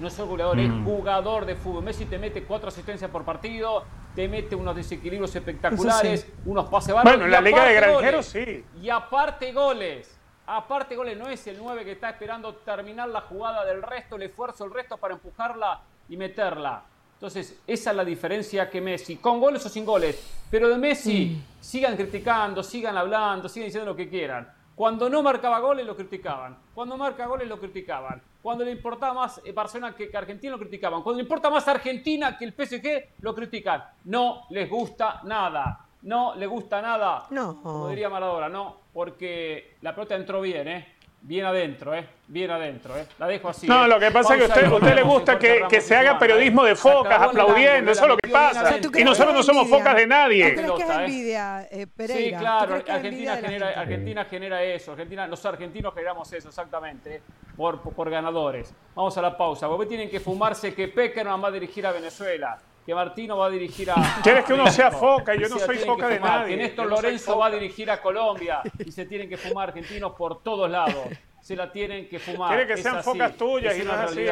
No 0.00 0.08
es 0.08 0.14
solo 0.14 0.28
goleador, 0.28 0.58
es 0.58 0.70
mm. 0.70 0.84
jugador 0.86 1.44
de 1.44 1.54
fútbol. 1.54 1.84
Messi 1.84 2.06
te 2.06 2.18
mete 2.18 2.42
cuatro 2.44 2.68
asistencias 2.68 3.10
por 3.10 3.26
partido, 3.26 3.84
te 4.14 4.26
mete 4.26 4.56
unos 4.56 4.74
desequilibrios 4.74 5.36
espectaculares, 5.36 6.32
unos 6.46 6.66
pases 6.70 6.94
bárbaros. 6.94 7.20
Bueno, 7.20 7.26
en 7.26 7.30
la 7.30 7.42
Liga 7.42 7.66
de 7.66 7.74
Granjeros 7.74 8.24
sí. 8.24 8.64
Y 8.80 8.88
aparte 8.88 9.52
goles. 9.52 10.18
Aparte 10.46 10.96
goles, 10.96 11.18
no 11.18 11.28
es 11.28 11.46
el 11.46 11.58
9 11.58 11.84
que 11.84 11.92
está 11.92 12.08
esperando 12.08 12.54
terminar 12.54 13.10
la 13.10 13.20
jugada 13.20 13.66
del 13.66 13.82
resto, 13.82 14.16
el 14.16 14.22
esfuerzo, 14.22 14.64
el 14.64 14.72
resto 14.72 14.96
para 14.96 15.12
empujarla 15.12 15.82
y 16.08 16.16
meterla. 16.16 16.82
Entonces, 17.14 17.60
esa 17.66 17.90
es 17.90 17.96
la 17.96 18.04
diferencia 18.04 18.70
que 18.70 18.80
Messi, 18.80 19.16
con 19.16 19.40
goles 19.40 19.64
o 19.66 19.68
sin 19.68 19.84
goles. 19.84 20.24
Pero 20.50 20.68
de 20.68 20.78
Messi, 20.78 21.36
sigan 21.60 21.96
criticando, 21.96 22.62
sigan 22.62 22.96
hablando, 22.96 23.48
sigan 23.48 23.66
diciendo 23.66 23.90
lo 23.90 23.96
que 23.96 24.08
quieran. 24.08 24.48
Cuando 24.78 25.10
no 25.10 25.24
marcaba 25.24 25.58
goles 25.58 25.84
lo 25.84 25.96
criticaban. 25.96 26.56
Cuando 26.72 26.96
marca 26.96 27.26
goles 27.26 27.48
lo 27.48 27.58
criticaban. 27.58 28.22
Cuando 28.40 28.64
le 28.64 28.70
importaba 28.70 29.12
más 29.12 29.40
eh, 29.44 29.50
Barcelona 29.50 29.96
que, 29.96 30.08
Argentina 30.16 30.52
lo 30.52 30.58
criticaban. 30.60 31.02
Cuando 31.02 31.16
le 31.16 31.24
importa 31.24 31.50
más 31.50 31.66
Argentina 31.66 32.38
que 32.38 32.44
el 32.44 32.52
PSG 32.52 33.20
lo 33.22 33.34
critican. 33.34 33.82
No 34.04 34.44
les 34.50 34.70
gusta 34.70 35.20
nada. 35.24 35.84
No 36.02 36.36
les 36.36 36.48
gusta 36.48 36.80
nada. 36.80 37.26
No. 37.30 37.60
Como 37.60 37.88
diría 37.88 38.08
Maradona, 38.08 38.48
no. 38.48 38.76
Porque 38.92 39.78
la 39.80 39.92
pelota 39.92 40.14
entró 40.14 40.40
bien, 40.40 40.68
¿eh? 40.68 40.97
Bien 41.20 41.44
adentro, 41.44 41.94
¿eh? 41.94 42.08
Bien 42.28 42.50
adentro, 42.50 42.96
¿eh? 42.96 43.06
La 43.18 43.26
dejo 43.26 43.48
así. 43.48 43.66
No, 43.66 43.84
¿eh? 43.84 43.88
lo 43.88 43.98
que 43.98 44.10
pasa 44.10 44.34
es 44.34 44.38
que 44.38 44.44
a 44.44 44.48
usted, 44.48 44.72
usted 44.72 44.94
le 44.94 45.02
gusta 45.02 45.38
que, 45.38 45.64
que 45.68 45.80
se 45.80 45.96
haga 45.96 46.18
periodismo 46.18 46.64
de 46.64 46.76
focas, 46.76 47.20
aplaudiendo, 47.20 47.90
eso 47.90 48.02
es 48.02 48.08
lo 48.08 48.16
que 48.16 48.28
pasa. 48.28 48.78
Y 48.96 49.04
nosotros 49.04 49.34
no 49.34 49.42
somos 49.42 49.68
focas 49.68 49.96
de 49.96 50.06
nadie. 50.06 50.52
¿Tú 50.52 50.60
crees 50.60 50.72
que 50.72 50.82
es 50.82 50.98
envidia, 50.98 51.68
eh, 51.70 51.86
Pereira? 51.86 52.38
Sí, 52.38 52.42
claro, 52.42 52.74
Argentina 52.88 53.36
genera, 53.36 53.68
Argentina 53.80 54.24
genera 54.24 54.62
eso, 54.62 54.92
Argentina, 54.92 55.26
los 55.26 55.44
argentinos 55.44 55.92
generamos 55.92 56.32
eso, 56.32 56.48
exactamente, 56.48 57.20
por, 57.56 57.80
por 57.80 58.08
ganadores. 58.08 58.72
Vamos 58.94 59.16
a 59.18 59.22
la 59.22 59.36
pausa, 59.36 59.68
porque 59.68 59.86
tienen 59.86 60.08
que 60.08 60.20
fumarse 60.20 60.72
que 60.72 60.88
Peckerman 60.88 61.42
va 61.42 61.48
a 61.48 61.52
dirigir 61.52 61.86
a 61.86 61.92
Venezuela 61.92 62.58
que 62.88 62.94
Martino 62.94 63.36
va 63.36 63.48
a 63.48 63.50
dirigir 63.50 63.90
a. 63.90 63.96
¿Quieres 64.22 64.46
que 64.46 64.54
uno 64.54 64.70
sea 64.70 64.90
foca? 64.90 65.34
Yo 65.34 65.46
no 65.46 65.58
soy 65.58 65.76
foca 65.76 66.08
de 66.08 66.18
nadie. 66.18 66.56
Que 66.56 66.62
Néstor 66.62 66.86
Lorenzo 66.86 67.36
va 67.36 67.48
a 67.48 67.50
dirigir 67.50 67.90
a 67.90 68.00
Colombia 68.00 68.62
y 68.78 68.90
se 68.90 69.04
tienen 69.04 69.28
que 69.28 69.36
fumar 69.36 69.68
argentinos 69.68 70.12
por 70.12 70.42
todos 70.42 70.70
lados 70.70 71.06
se 71.40 71.56
la 71.56 71.70
tienen 71.70 72.08
que 72.08 72.18
fumar. 72.18 72.50
Quiere 72.50 72.66
que 72.66 72.82
sean 72.82 73.02
focas 73.02 73.34
tuyas 73.36 73.76
y 73.76 73.82
no 73.82 73.94
es 73.94 73.98
así. 73.98 74.26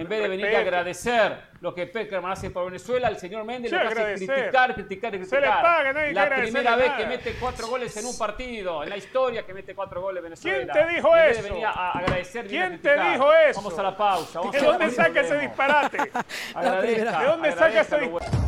en 0.00 0.08
vez 0.08 0.22
de 0.22 0.28
venir 0.28 0.56
a 0.56 0.60
agradecer 0.60 1.56
lo 1.60 1.74
que 1.74 1.86
Peckerman 1.86 2.32
hace 2.32 2.50
por 2.50 2.66
Venezuela, 2.66 3.08
el 3.08 3.16
señor 3.16 3.44
Méndez 3.44 3.72
lo 3.72 3.78
que 3.78 3.86
hace 3.86 4.12
es 4.14 4.20
criticar, 4.20 4.74
criticar, 4.74 5.10
criticar. 5.10 5.42
Se 5.42 5.48
paga, 5.48 5.92
La 6.12 6.28
primera 6.36 6.76
vez 6.76 6.92
que 6.92 7.06
mete 7.06 7.36
cuatro 7.38 7.68
goles 7.68 7.96
en 7.96 8.06
un 8.06 8.16
partido, 8.18 8.82
en 8.82 8.90
la 8.90 8.96
historia 8.96 9.44
que 9.44 9.54
mete 9.54 9.74
cuatro 9.74 10.00
goles 10.00 10.22
Venezuela. 10.22 10.72
¿Quién 10.72 10.86
te 10.86 10.94
dijo 10.94 11.16
eso? 11.16 11.42
De 11.42 11.50
venir 11.50 11.66
a 11.66 11.90
agradecer, 11.92 12.46
¿Quién 12.46 12.80
te 12.80 12.94
dijo 13.10 13.32
eso? 13.32 13.60
Vamos 13.60 13.78
a 13.78 13.82
la 13.82 13.96
pausa. 13.96 14.40
¿De 14.52 14.60
dónde 14.60 14.90
saca 14.90 15.20
ese 15.20 15.38
disparate? 15.38 15.98
Agradezca, 16.54 17.20
¿De 17.20 17.26
dónde 17.26 17.52
saca 17.52 17.80
ese 17.80 17.98
disparate? 17.98 18.45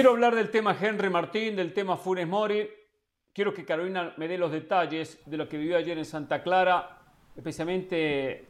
Quiero 0.00 0.12
hablar 0.12 0.34
del 0.34 0.50
tema 0.50 0.74
Henry 0.80 1.10
Martín, 1.10 1.54
del 1.54 1.74
tema 1.74 1.94
Funes 1.94 2.26
Mori. 2.26 2.66
Quiero 3.34 3.52
que 3.52 3.66
Carolina 3.66 4.14
me 4.16 4.28
dé 4.28 4.38
los 4.38 4.50
detalles 4.50 5.20
de 5.26 5.36
lo 5.36 5.46
que 5.46 5.58
vivió 5.58 5.76
ayer 5.76 5.98
en 5.98 6.06
Santa 6.06 6.42
Clara, 6.42 7.02
especialmente 7.36 8.48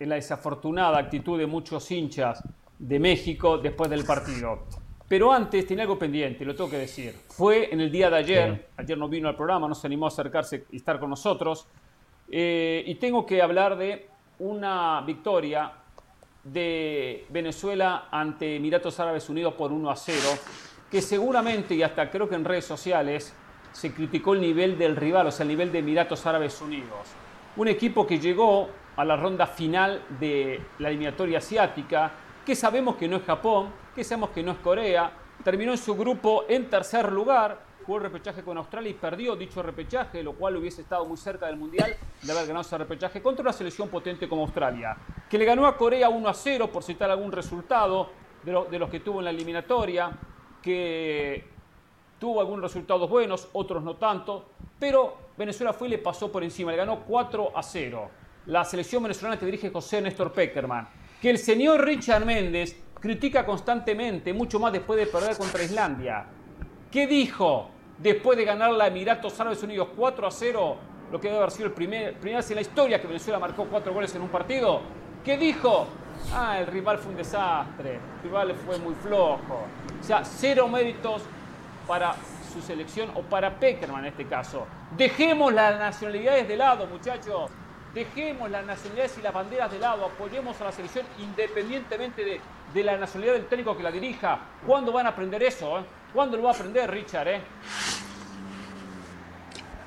en 0.00 0.08
la 0.08 0.14
desafortunada 0.14 0.96
actitud 0.96 1.38
de 1.38 1.46
muchos 1.46 1.90
hinchas 1.90 2.42
de 2.78 2.98
México 2.98 3.58
después 3.58 3.90
del 3.90 4.04
partido. 4.04 4.64
Pero 5.06 5.30
antes 5.30 5.66
tenía 5.66 5.82
algo 5.82 5.98
pendiente, 5.98 6.46
lo 6.46 6.54
tengo 6.54 6.70
que 6.70 6.78
decir. 6.78 7.14
Fue 7.28 7.68
en 7.70 7.82
el 7.82 7.92
día 7.92 8.08
de 8.08 8.16
ayer, 8.16 8.68
ayer 8.78 8.96
no 8.96 9.06
vino 9.06 9.28
al 9.28 9.36
programa, 9.36 9.68
no 9.68 9.74
se 9.74 9.86
animó 9.86 10.06
a 10.06 10.08
acercarse 10.08 10.64
y 10.72 10.76
estar 10.76 10.98
con 10.98 11.10
nosotros. 11.10 11.66
Eh, 12.30 12.82
y 12.86 12.94
tengo 12.94 13.26
que 13.26 13.42
hablar 13.42 13.76
de 13.76 14.08
una 14.38 15.02
victoria 15.02 15.72
de 16.42 17.26
Venezuela 17.28 18.08
ante 18.10 18.56
Emiratos 18.56 18.98
Árabes 19.00 19.28
Unidos 19.28 19.54
por 19.54 19.72
1 19.72 19.90
a 19.90 19.96
0, 19.96 20.18
que 20.90 21.02
seguramente, 21.02 21.74
y 21.74 21.82
hasta 21.82 22.10
creo 22.10 22.28
que 22.28 22.34
en 22.34 22.44
redes 22.44 22.64
sociales, 22.64 23.34
se 23.72 23.92
criticó 23.92 24.34
el 24.34 24.40
nivel 24.40 24.78
del 24.78 24.96
rival, 24.96 25.26
o 25.26 25.30
sea, 25.30 25.44
el 25.44 25.48
nivel 25.48 25.70
de 25.70 25.80
Emiratos 25.80 26.24
Árabes 26.24 26.60
Unidos. 26.62 27.08
Un 27.56 27.68
equipo 27.68 28.06
que 28.06 28.18
llegó 28.18 28.68
a 28.96 29.04
la 29.04 29.16
ronda 29.16 29.46
final 29.46 30.02
de 30.18 30.60
la 30.78 30.88
eliminatoria 30.88 31.38
asiática, 31.38 32.10
que 32.44 32.56
sabemos 32.56 32.96
que 32.96 33.08
no 33.08 33.16
es 33.16 33.24
Japón, 33.24 33.68
que 33.94 34.02
sabemos 34.02 34.30
que 34.30 34.42
no 34.42 34.52
es 34.52 34.58
Corea, 34.58 35.10
terminó 35.44 35.72
en 35.72 35.78
su 35.78 35.94
grupo 35.94 36.44
en 36.48 36.70
tercer 36.70 37.12
lugar, 37.12 37.60
jugó 37.84 37.98
el 37.98 38.04
repechaje 38.04 38.42
con 38.42 38.56
Australia 38.56 38.90
y 38.90 38.94
perdió 38.94 39.36
dicho 39.36 39.62
repechaje, 39.62 40.22
lo 40.22 40.32
cual 40.32 40.56
hubiese 40.56 40.80
estado 40.80 41.04
muy 41.04 41.18
cerca 41.18 41.46
del 41.46 41.56
Mundial 41.56 41.94
de 42.22 42.32
haber 42.32 42.46
ganado 42.46 42.62
ese 42.62 42.78
repechaje 42.78 43.20
contra 43.20 43.42
una 43.42 43.52
selección 43.52 43.88
potente 43.88 44.28
como 44.28 44.42
Australia, 44.42 44.96
que 45.28 45.36
le 45.36 45.44
ganó 45.44 45.66
a 45.66 45.76
Corea 45.76 46.08
1 46.08 46.28
a 46.28 46.34
0, 46.34 46.70
por 46.72 46.82
citar 46.82 47.10
algún 47.10 47.30
resultado 47.30 48.10
de, 48.42 48.64
de 48.70 48.78
los 48.78 48.88
que 48.88 49.00
tuvo 49.00 49.18
en 49.18 49.26
la 49.26 49.30
eliminatoria, 49.30 50.10
que 50.66 51.44
tuvo 52.18 52.40
algunos 52.40 52.64
resultados 52.64 53.08
buenos, 53.08 53.48
otros 53.52 53.84
no 53.84 53.94
tanto, 53.94 54.46
pero 54.80 55.16
Venezuela 55.38 55.72
fue 55.72 55.86
y 55.86 55.92
le 55.92 55.98
pasó 55.98 56.32
por 56.32 56.42
encima, 56.42 56.72
le 56.72 56.78
ganó 56.78 57.04
4 57.04 57.56
a 57.56 57.62
0. 57.62 58.10
La 58.46 58.64
selección 58.64 59.04
venezolana 59.04 59.38
que 59.38 59.46
dirige 59.46 59.70
José 59.70 60.02
Néstor 60.02 60.32
Peckerman, 60.32 60.88
que 61.22 61.30
el 61.30 61.38
señor 61.38 61.84
Richard 61.84 62.24
Méndez 62.24 62.82
critica 62.98 63.46
constantemente, 63.46 64.32
mucho 64.32 64.58
más 64.58 64.72
después 64.72 64.98
de 64.98 65.06
perder 65.06 65.36
contra 65.36 65.62
Islandia. 65.62 66.26
¿Qué 66.90 67.06
dijo 67.06 67.70
después 67.98 68.36
de 68.36 68.44
ganar 68.44 68.72
la 68.72 68.88
Emiratos 68.88 69.38
Árabes 69.38 69.62
Unidos 69.62 69.90
4 69.96 70.26
a 70.26 70.30
0? 70.32 70.76
Lo 71.12 71.20
que 71.20 71.28
debe 71.28 71.38
haber 71.38 71.52
sido 71.52 71.66
el 71.66 71.74
primer, 71.74 72.18
primera 72.18 72.40
en 72.40 72.54
la 72.56 72.60
historia 72.60 73.00
que 73.00 73.06
Venezuela 73.06 73.38
marcó 73.38 73.66
cuatro 73.66 73.94
goles 73.94 74.12
en 74.16 74.22
un 74.22 74.28
partido. 74.30 74.80
¿Qué 75.24 75.36
dijo? 75.36 75.86
Ah, 76.34 76.58
el 76.58 76.66
rival 76.66 76.98
fue 76.98 77.12
un 77.12 77.18
desastre, 77.18 77.94
el 77.94 78.22
rival 78.24 78.52
fue 78.66 78.78
muy 78.78 78.94
flojo. 78.96 79.60
O 80.06 80.08
sea, 80.08 80.24
cero 80.24 80.68
méritos 80.68 81.20
para 81.84 82.14
su 82.52 82.62
selección 82.62 83.10
o 83.16 83.22
para 83.22 83.58
Peckerman 83.58 84.04
en 84.04 84.10
este 84.12 84.24
caso. 84.24 84.64
Dejemos 84.96 85.52
las 85.52 85.80
nacionalidades 85.80 86.46
de 86.46 86.56
lado, 86.56 86.86
muchachos. 86.86 87.50
Dejemos 87.92 88.48
las 88.48 88.64
nacionalidades 88.64 89.18
y 89.18 89.22
las 89.22 89.34
banderas 89.34 89.68
de 89.72 89.80
lado. 89.80 90.04
Apoyemos 90.04 90.60
a 90.60 90.66
la 90.66 90.70
selección 90.70 91.04
independientemente 91.18 92.40
de, 92.72 92.84
la 92.84 92.96
nacionalidad 92.96 93.34
del 93.34 93.46
técnico 93.46 93.76
que 93.76 93.82
la 93.82 93.90
dirija. 93.90 94.38
¿Cuándo 94.64 94.92
van 94.92 95.06
a 95.06 95.08
aprender 95.08 95.42
eso? 95.42 95.80
Eh? 95.80 95.82
¿Cuándo 96.14 96.36
lo 96.36 96.44
va 96.44 96.50
a 96.50 96.54
aprender 96.54 96.88
Richard? 96.88 97.26
Eh? 97.26 97.40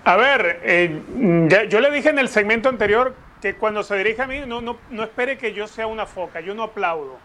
A 0.03 0.17
ver, 0.17 0.59
eh, 0.63 1.67
yo 1.69 1.79
le 1.79 1.91
dije 1.91 2.09
en 2.09 2.19
el 2.19 2.27
segmento 2.27 2.67
anterior 2.67 3.15
que 3.41 3.55
cuando 3.55 3.83
se 3.83 3.95
dirige 3.95 4.21
a 4.21 4.27
mí 4.27 4.41
no, 4.45 4.59
no, 4.59 4.79
no 4.89 5.03
espere 5.03 5.37
que 5.37 5.53
yo 5.53 5.65
sea 5.65 5.87
una 5.87 6.05
foca. 6.05 6.41
Yo 6.41 6.53
no 6.53 6.63
aplaudo. 6.63 7.17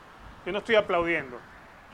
Yo 0.47 0.53
no 0.53 0.59
estoy 0.59 0.77
aplaudiendo. 0.77 1.41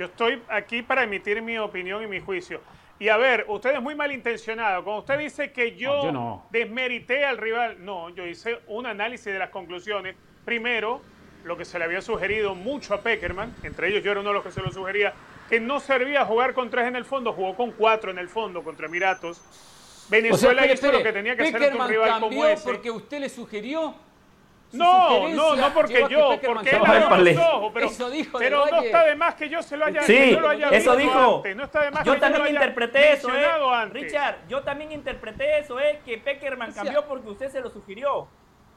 Yo 0.01 0.07
estoy 0.07 0.43
aquí 0.49 0.81
para 0.81 1.03
emitir 1.05 1.43
mi 1.43 1.59
opinión 1.59 2.03
y 2.03 2.07
mi 2.07 2.21
juicio. 2.21 2.63
Y 2.99 3.11
a 3.11 3.19
ver, 3.19 3.45
usted 3.49 3.75
es 3.75 3.83
muy 3.83 3.95
malintencionado. 3.95 4.83
Cuando 4.83 5.01
usted 5.01 5.19
dice 5.19 5.53
que 5.53 5.77
yo, 5.77 6.43
desmerité 6.51 7.27
al 7.27 7.37
rival, 7.37 7.85
no, 7.85 8.09
yo 8.09 8.25
hice 8.27 8.61
un 8.69 8.87
análisis 8.87 9.27
de 9.27 9.39
las 9.39 9.51
conclusiones. 9.51 10.17
Primero, 10.47 11.03
lo 11.45 11.55
que 11.55 11.67
se 11.67 11.79
le 11.79 11.85
había 11.85 12.01
sugerido 12.01 12.55
mucho 12.55 12.95
a 12.95 13.03
Peckerman, 13.03 13.55
entre 13.63 13.89
ellos 13.89 14.03
yo 14.03 14.13
era 14.13 14.21
uno 14.21 14.31
de 14.31 14.37
los 14.37 14.43
que 14.43 14.53
se 14.53 14.63
lo 14.63 14.73
sugería, 14.73 15.13
que 15.51 15.61
no 15.61 15.81
servía 15.81 16.25
jugar 16.25 16.55
con 16.55 16.71
tres 16.71 16.87
en 16.87 16.97
el 16.97 17.05
fondo, 17.05 17.35
jugó 17.35 17.55
con 17.55 17.73
cuatro 17.73 18.11
en 18.11 18.17
el 18.17 18.31
fondo 18.31 18.63
contra 18.63 18.87
Emiratos. 18.87 19.43
Venezuela 20.09 20.65
hizo 20.65 20.91
lo 20.91 21.03
que 21.03 21.13
tenía 21.13 21.37
que 21.37 21.43
hacer 21.43 21.77
un 21.77 21.87
rival 21.87 22.21
como 22.21 22.47
ese. 22.47 22.65
porque 22.65 22.91
usted 22.91 23.21
le 23.21 23.29
sugirió 23.29 23.95
no, 24.73 25.29
no, 25.29 25.57
no 25.57 25.75
porque 25.75 26.07
yo, 26.09 26.39
porque 26.45 26.71
él 26.71 26.83
abrió 26.85 27.35
los 27.35 27.47
ojos, 27.47 27.71
pero, 27.75 27.87
eso 27.87 28.11
dijo 28.11 28.39
pero 28.39 28.66
no 28.66 28.83
está 28.83 29.05
de 29.05 29.16
más 29.16 29.35
que 29.35 29.49
yo 29.49 29.62
se 29.62 29.77
lo 29.77 29.87
haya, 29.87 30.03
sí, 30.03 30.33
lo 30.33 30.49
haya 30.49 30.68
eso 30.71 30.97
dijo. 30.97 31.37
Antes. 31.37 31.57
No 31.57 31.64
está 31.64 31.83
de 31.83 31.91
más 31.91 32.05
yo 32.05 32.14
que 32.14 32.21
también 32.21 32.45
yo 32.45 32.51
interpreté 32.51 33.12
eso, 33.12 33.35
eh. 33.35 33.47
Antes. 33.75 34.03
Richard, 34.03 34.37
yo 34.49 34.62
también 34.62 34.93
interpreté 34.93 35.59
eso, 35.59 35.81
eh, 35.81 36.01
que 36.05 36.18
Peckerman 36.18 36.73
cambió 36.73 37.05
porque 37.07 37.29
usted 37.29 37.51
se 37.51 37.61
lo 37.61 37.71
sugirió. 37.71 38.29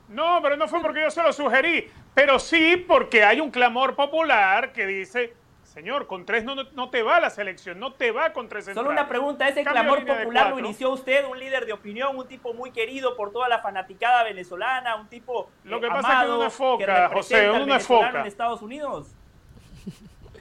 No, 0.09 0.39
pero 0.41 0.57
no 0.57 0.67
fue 0.67 0.81
porque 0.81 1.01
yo 1.01 1.11
se 1.11 1.23
lo 1.23 1.31
sugerí, 1.31 1.89
pero 2.13 2.37
sí 2.39 2.77
porque 2.87 3.23
hay 3.23 3.39
un 3.39 3.49
clamor 3.51 3.95
popular 3.95 4.73
que 4.73 4.85
dice 4.85 5.33
Señor, 5.73 6.05
con 6.05 6.23
tres 6.23 6.43
no, 6.43 6.53
no, 6.53 6.89
te 6.91 7.01
va 7.01 7.19
la 7.19 7.31
selección, 7.31 7.79
no 7.79 7.93
te 7.93 8.11
va 8.11 8.31
con 8.31 8.47
tres 8.47 8.65
Solo 8.65 8.91
una 8.91 9.07
pregunta, 9.07 9.47
¿ese 9.47 9.63
clamor 9.63 10.05
popular 10.05 10.51
lo 10.51 10.59
inició 10.59 10.91
usted, 10.91 11.25
un 11.25 11.39
líder 11.39 11.65
de 11.65 11.73
opinión, 11.73 12.15
un 12.15 12.27
tipo 12.27 12.53
muy 12.53 12.69
querido 12.69 13.17
por 13.17 13.31
toda 13.31 13.49
la 13.49 13.57
fanaticada 13.57 14.23
venezolana, 14.23 14.95
un 14.97 15.07
tipo 15.07 15.49
Lo 15.63 15.81
que 15.81 15.87
pasa 15.87 16.21
es 16.21 16.27
que 16.27 16.31
uno 16.31 16.45
es 16.45 16.53
foca, 16.53 17.09
José, 17.09 17.49
uno 17.49 17.65
no 17.65 17.75
es 17.75 17.87
foca. 17.87 18.21
en 18.21 18.27
Estados 18.27 18.61
Unidos? 18.61 19.07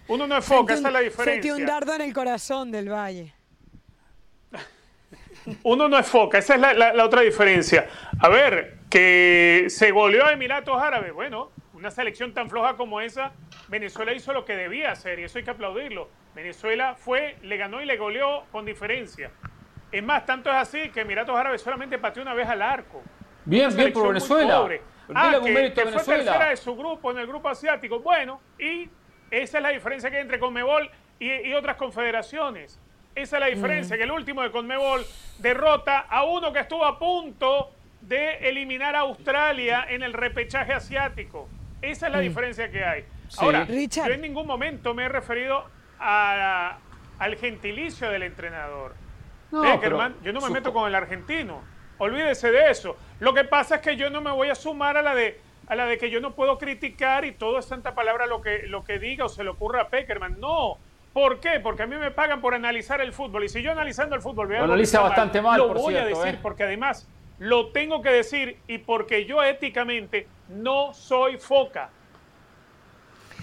Uno 0.06 0.26
no 0.26 0.36
es 0.36 0.44
foca, 0.44 0.74
esa 0.74 0.88
es 0.88 0.92
la 0.92 1.00
diferencia. 1.00 1.32
Sentí 1.32 1.62
un 1.62 1.66
dardo 1.66 1.94
en 1.94 2.02
el 2.02 2.12
corazón 2.12 2.70
del 2.70 2.92
Valle. 2.92 3.34
Uno 5.62 5.88
no 5.88 5.98
es 5.98 6.06
foca, 6.06 6.38
esa 6.38 6.56
es 6.56 6.60
la, 6.60 6.74
la, 6.74 6.92
la 6.92 7.04
otra 7.06 7.22
diferencia. 7.22 7.88
A 8.20 8.28
ver, 8.28 8.80
que 8.90 9.64
se 9.68 9.92
goleó 9.92 10.26
a 10.26 10.32
Emiratos 10.32 10.78
Árabes, 10.80 11.14
bueno, 11.14 11.50
una 11.72 11.90
selección 11.90 12.34
tan 12.34 12.50
floja 12.50 12.76
como 12.76 13.00
esa 13.00 13.32
Venezuela 13.72 14.12
hizo 14.12 14.34
lo 14.34 14.44
que 14.44 14.54
debía 14.54 14.92
hacer 14.92 15.18
y 15.18 15.24
eso 15.24 15.38
hay 15.38 15.44
que 15.44 15.50
aplaudirlo. 15.50 16.10
Venezuela 16.34 16.94
fue, 16.94 17.38
le 17.40 17.56
ganó 17.56 17.80
y 17.80 17.86
le 17.86 17.96
goleó 17.96 18.44
con 18.52 18.66
diferencia. 18.66 19.30
Es 19.90 20.02
más, 20.02 20.26
tanto 20.26 20.50
es 20.50 20.56
así 20.56 20.90
que 20.90 21.00
Emiratos 21.00 21.34
Árabes 21.34 21.62
solamente 21.62 21.98
pateó 21.98 22.22
una 22.22 22.34
vez 22.34 22.46
al 22.46 22.60
arco. 22.60 23.02
Bien, 23.46 23.74
bien 23.74 23.90
por 23.94 24.08
Venezuela. 24.08 24.68
Ah, 25.14 25.40
que, 25.42 25.72
que 25.72 25.86
fue 25.86 26.04
tercera 26.04 26.50
de 26.50 26.56
su 26.58 26.76
grupo 26.76 27.12
en 27.12 27.18
el 27.18 27.26
grupo 27.26 27.48
asiático. 27.48 28.00
Bueno, 28.00 28.42
y 28.58 28.90
esa 29.30 29.56
es 29.56 29.62
la 29.62 29.70
diferencia 29.70 30.10
que 30.10 30.16
hay 30.16 30.22
entre 30.22 30.38
Conmebol 30.38 30.90
y, 31.18 31.30
y 31.30 31.54
otras 31.54 31.76
confederaciones. 31.76 32.78
Esa 33.14 33.36
es 33.36 33.40
la 33.40 33.46
diferencia, 33.46 33.96
mm. 33.96 33.98
que 33.98 34.04
el 34.04 34.10
último 34.10 34.42
de 34.42 34.50
Conmebol 34.50 35.02
derrota 35.38 36.00
a 36.00 36.24
uno 36.24 36.52
que 36.52 36.60
estuvo 36.60 36.84
a 36.84 36.98
punto 36.98 37.70
de 38.02 38.34
eliminar 38.50 38.96
a 38.96 39.00
Australia 39.00 39.86
en 39.88 40.02
el 40.02 40.12
repechaje 40.12 40.74
asiático. 40.74 41.48
Esa 41.80 42.08
es 42.08 42.12
la 42.12 42.18
mm. 42.18 42.22
diferencia 42.22 42.70
que 42.70 42.84
hay. 42.84 43.04
Ahora, 43.38 43.66
yo 43.66 44.04
en 44.04 44.20
ningún 44.20 44.46
momento 44.46 44.94
me 44.94 45.04
he 45.04 45.08
referido 45.08 45.64
al 45.98 47.36
gentilicio 47.36 48.10
del 48.10 48.24
entrenador. 48.24 48.94
No, 49.50 49.80
yo 50.22 50.32
no 50.32 50.40
me 50.40 50.50
meto 50.50 50.72
con 50.72 50.88
el 50.88 50.94
argentino. 50.94 51.60
Olvídese 51.98 52.50
de 52.50 52.70
eso. 52.70 52.96
Lo 53.20 53.32
que 53.34 53.44
pasa 53.44 53.76
es 53.76 53.80
que 53.82 53.96
yo 53.96 54.10
no 54.10 54.20
me 54.20 54.30
voy 54.30 54.48
a 54.48 54.54
sumar 54.54 54.96
a 54.96 55.02
la 55.02 55.14
de 55.14 55.40
a 55.68 55.76
la 55.76 55.86
de 55.86 55.96
que 55.96 56.10
yo 56.10 56.20
no 56.20 56.34
puedo 56.34 56.58
criticar 56.58 57.24
y 57.24 57.32
todo 57.32 57.58
es 57.58 57.68
tanta 57.68 57.94
palabra 57.94 58.26
lo 58.26 58.42
que, 58.42 58.66
lo 58.66 58.84
que 58.84 58.98
diga 58.98 59.26
o 59.26 59.28
se 59.28 59.44
le 59.44 59.50
ocurra 59.50 59.82
a 59.82 59.88
Peckerman. 59.88 60.40
No. 60.40 60.78
¿Por 61.12 61.40
qué? 61.40 61.60
Porque 61.60 61.82
a 61.82 61.86
mí 61.86 61.96
me 61.96 62.10
pagan 62.10 62.40
por 62.40 62.54
analizar 62.54 63.00
el 63.00 63.12
fútbol. 63.12 63.44
Y 63.44 63.48
si 63.48 63.62
yo 63.62 63.70
analizando 63.70 64.16
el 64.16 64.22
fútbol 64.22 64.48
veo 64.48 64.60
lo 64.60 64.64
analiza 64.64 65.00
bastante 65.00 65.40
mal, 65.40 65.58
lo 65.58 65.68
voy 65.74 65.96
a 65.96 66.04
decir 66.04 66.34
¿eh? 66.34 66.38
porque 66.42 66.64
además 66.64 67.08
lo 67.38 67.68
tengo 67.68 68.02
que 68.02 68.10
decir 68.10 68.58
y 68.66 68.78
porque 68.78 69.24
yo 69.24 69.42
éticamente 69.42 70.26
no 70.48 70.92
soy 70.94 71.38
foca. 71.38 71.90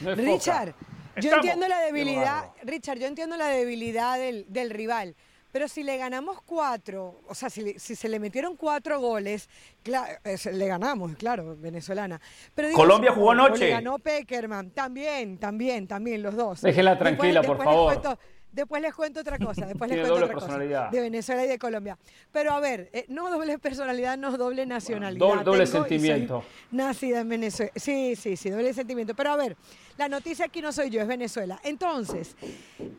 Richard, 0.01 0.73
yo 1.21 1.33
entiendo 1.33 1.67
la 1.67 1.79
debilidad, 1.79 2.51
Richard, 2.63 2.99
yo 2.99 3.07
entiendo 3.07 3.37
la 3.37 3.47
debilidad 3.47 4.17
del, 4.17 4.45
del 4.49 4.69
rival. 4.69 5.15
Pero 5.51 5.67
si 5.67 5.81
le 5.81 5.97
ganamos 5.97 6.41
cuatro, 6.43 7.21
o 7.27 7.33
sea, 7.33 7.49
si, 7.49 7.79
si 7.79 7.95
se 7.95 8.07
le 8.07 8.19
metieron 8.19 8.55
cuatro 8.55 8.99
goles, 8.99 9.49
le 9.83 10.67
ganamos, 10.67 11.15
claro, 11.15 11.55
venezolana. 11.57 12.21
Pero 12.53 12.71
Colombia 12.73 13.11
jugó 13.11 13.31
anoche. 13.31 13.65
Le 13.65 13.69
ganó 13.71 13.97
Peckerman, 13.97 14.69
también, 14.69 15.39
también, 15.39 15.87
también, 15.87 16.21
los 16.21 16.35
dos. 16.35 16.61
Déjela 16.61 16.99
tranquila, 16.99 17.41
por 17.41 17.57
favor. 17.57 18.17
Después 18.51 18.81
les 18.81 18.93
cuento 18.95 19.19
otra 19.19 19.37
cosa, 19.37 19.67
después 19.67 19.91
les 19.91 19.99
cuento 19.99 20.25
otra 20.25 20.33
cosa 20.33 20.57
de 20.57 20.99
Venezuela 20.99 21.45
y 21.45 21.47
de 21.47 21.59
Colombia. 21.59 21.97
Pero 22.31 22.51
a 22.51 22.59
ver, 22.59 22.89
eh, 22.93 23.05
no 23.07 23.29
doble 23.29 23.59
personalidad, 23.59 24.17
no 24.17 24.35
doble 24.37 24.65
nacionalidad. 24.65 25.43
doble 25.43 25.67
sentimiento. 25.67 26.43
Nacida 26.71 27.19
en 27.19 27.29
Venezuela. 27.29 27.71
Sí, 27.75 28.15
sí, 28.15 28.35
sí, 28.35 28.49
doble 28.49 28.73
sentimiento. 28.73 29.13
Pero 29.13 29.31
a 29.31 29.35
ver, 29.35 29.55
la 29.97 30.09
noticia 30.09 30.45
aquí 30.45 30.61
no 30.61 30.71
soy 30.71 30.89
yo, 30.89 30.99
es 30.99 31.07
Venezuela. 31.07 31.59
Entonces, 31.63 32.35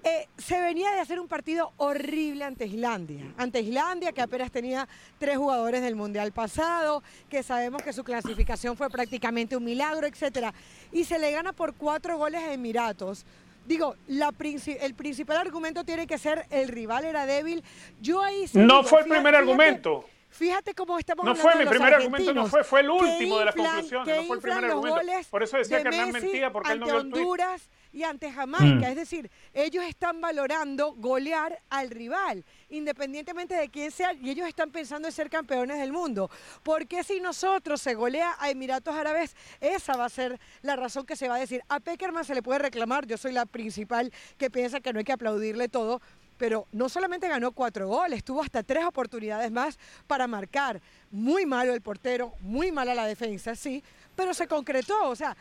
eh, 0.05 0.28
se 0.39 0.60
venía 0.60 0.93
de 0.93 1.01
hacer 1.01 1.18
un 1.18 1.27
partido 1.27 1.72
horrible 1.78 2.44
ante 2.44 2.66
Islandia. 2.66 3.35
Ante 3.36 3.60
Islandia, 3.60 4.12
que 4.12 4.22
apenas 4.22 4.52
tenía 4.52 4.86
tres 5.18 5.36
jugadores 5.36 5.82
del 5.82 5.97
Mundial 5.97 6.31
pasado, 6.31 7.02
que 7.28 7.43
sabemos 7.43 7.82
que 7.82 7.93
su 7.93 8.05
clasificación 8.05 8.77
fue 8.77 8.89
prácticamente 8.89 9.56
un 9.56 9.64
milagro, 9.64 10.06
etcétera. 10.06 10.55
Y 10.93 11.05
se 11.05 11.18
le 11.18 11.32
gana 11.32 11.52
por 11.52 11.74
cuatro 11.74 12.18
goles 12.18 12.40
a 12.40 12.52
Emiratos 12.52 13.24
digo, 13.71 13.95
la 14.09 14.35
el 14.81 14.95
principal 14.95 15.37
argumento 15.37 15.85
tiene 15.85 16.07
que 16.07 16.19
ser 16.19 16.45
el 16.51 16.69
rival 16.69 17.05
era 17.05 17.25
débil. 17.25 17.63
Yo 18.01 18.21
ahí 18.21 18.47
No 18.55 18.83
fue 18.83 19.03
el 19.03 19.07
primer 19.07 19.37
argumento. 19.37 20.05
Fíjate 20.29 20.75
cómo 20.75 20.99
estamos 20.99 21.25
No 21.25 21.35
fue 21.35 21.55
mi 21.57 21.67
primer 21.67 21.95
argumento, 21.95 22.33
no 22.33 22.47
fue, 22.47 22.65
fue 22.65 22.81
el 22.81 22.91
último 22.91 23.39
de 23.39 23.45
las 23.47 23.55
conclusiones, 23.55 24.17
no 24.17 24.25
fue 24.25 24.37
el 24.37 24.43
primer 24.43 24.65
argumento. 24.65 25.01
Por 25.31 25.43
eso 25.43 25.57
decía 25.57 25.83
que 25.83 25.89
Hernán 25.89 26.13
mentía 26.13 26.53
porque 26.53 26.73
él 26.73 26.81
no 26.81 26.87
vio 26.87 26.95
el 26.95 27.01
Honduras 27.01 27.69
y 27.93 28.03
ante 28.03 28.31
Jamaica, 28.31 28.89
mm. 28.89 28.91
es 28.91 28.97
decir, 28.97 29.31
ellos 29.55 29.85
están 29.85 30.21
valorando 30.21 30.95
golear 30.95 31.61
al 31.69 31.91
rival, 31.91 32.45
independientemente 32.71 33.55
de 33.55 33.69
quién 33.69 33.91
sea, 33.91 34.13
y 34.15 34.31
ellos 34.31 34.49
están 34.49 34.71
pensando 34.71 35.09
en 35.09 35.13
ser 35.13 35.29
campeones 35.29 35.79
del 35.79 35.93
mundo. 35.93 36.31
Porque 36.63 37.05
si 37.05 37.21
nosotros 37.21 37.81
se 37.81 37.95
golea 37.95 38.37
a 38.39 38.51
Emiratos 38.51 38.95
Árabes, 38.95 39.37
esa 39.61 39.97
va 39.97 40.07
a 40.07 40.09
ser 40.09 40.41
la 40.63 40.77
razón 40.77 41.07
que 41.07 41.17
se 41.17 41.29
va 41.29 41.37
a 41.37 41.41
decir. 41.41 41.63
A 41.69 41.81
Peckerman 41.81 42.25
se 42.25 42.35
le 42.35 42.43
puede 42.43 42.61
reclamar, 42.61 43.07
yo 43.07 43.17
soy 43.17 43.33
la 43.33 43.47
principal 43.47 44.13
que 44.39 44.51
piensa 44.51 44.81
que 44.81 44.93
no 44.93 44.99
hay 44.99 45.05
que 45.05 45.13
aplaudirle 45.13 45.69
todo, 45.69 46.01
pero 46.39 46.67
no 46.73 46.89
solamente 46.89 47.29
ganó 47.29 47.53
cuatro 47.53 47.87
goles, 47.87 48.25
tuvo 48.25 48.43
hasta 48.43 48.63
tres 48.63 48.85
oportunidades 48.87 49.51
más 49.51 49.79
para 50.07 50.27
marcar. 50.27 50.81
Muy 51.11 51.45
malo 51.45 51.75
el 51.75 51.83
portero, 51.83 52.33
muy 52.41 52.73
mala 52.73 52.95
la 52.95 53.05
defensa, 53.05 53.55
sí, 53.55 53.85
pero 54.17 54.33
se 54.33 54.47
concretó, 54.47 55.09
o 55.09 55.15
sea, 55.15 55.37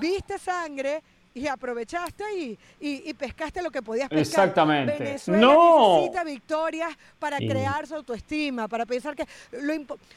viste 0.00 0.38
sangre 0.38 1.02
y 1.34 1.48
aprovechaste 1.48 2.24
y, 2.38 2.58
y, 2.78 3.12
pescaste 3.14 3.60
lo 3.60 3.70
que 3.72 3.82
podías 3.82 4.08
pescar. 4.08 4.44
Exactamente. 4.44 4.96
Venezuela 4.96 5.40
no. 5.40 5.96
necesita 5.96 6.22
victorias 6.22 6.96
para 7.18 7.38
crear 7.38 7.88
su 7.88 7.96
autoestima, 7.96 8.68
para 8.68 8.86
pensar 8.86 9.16
que 9.16 9.26
lo, 9.50 9.74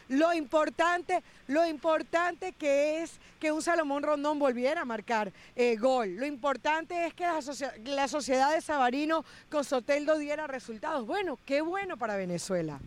lo, 0.09 0.33
importante, 0.33 1.23
lo 1.47 1.65
importante 1.65 2.53
que 2.53 3.01
es 3.01 3.19
que 3.39 3.51
un 3.51 3.63
Salomón 3.63 4.03
Rondón 4.03 4.37
volviera 4.37 4.81
a 4.81 4.85
marcar 4.85 5.31
eh, 5.55 5.75
gol. 5.75 6.15
Lo 6.17 6.25
importante 6.27 7.07
es 7.07 7.15
que 7.15 7.25
la, 7.25 7.39
la 7.85 8.07
sociedad 8.07 8.53
de 8.53 8.61
Sabarino 8.61 9.25
con 9.49 9.63
Soteldo 9.63 10.19
diera 10.19 10.45
resultados. 10.45 11.07
Bueno, 11.07 11.39
qué 11.45 11.61
bueno 11.61 11.97
para 11.97 12.15
Venezuela. 12.15 12.79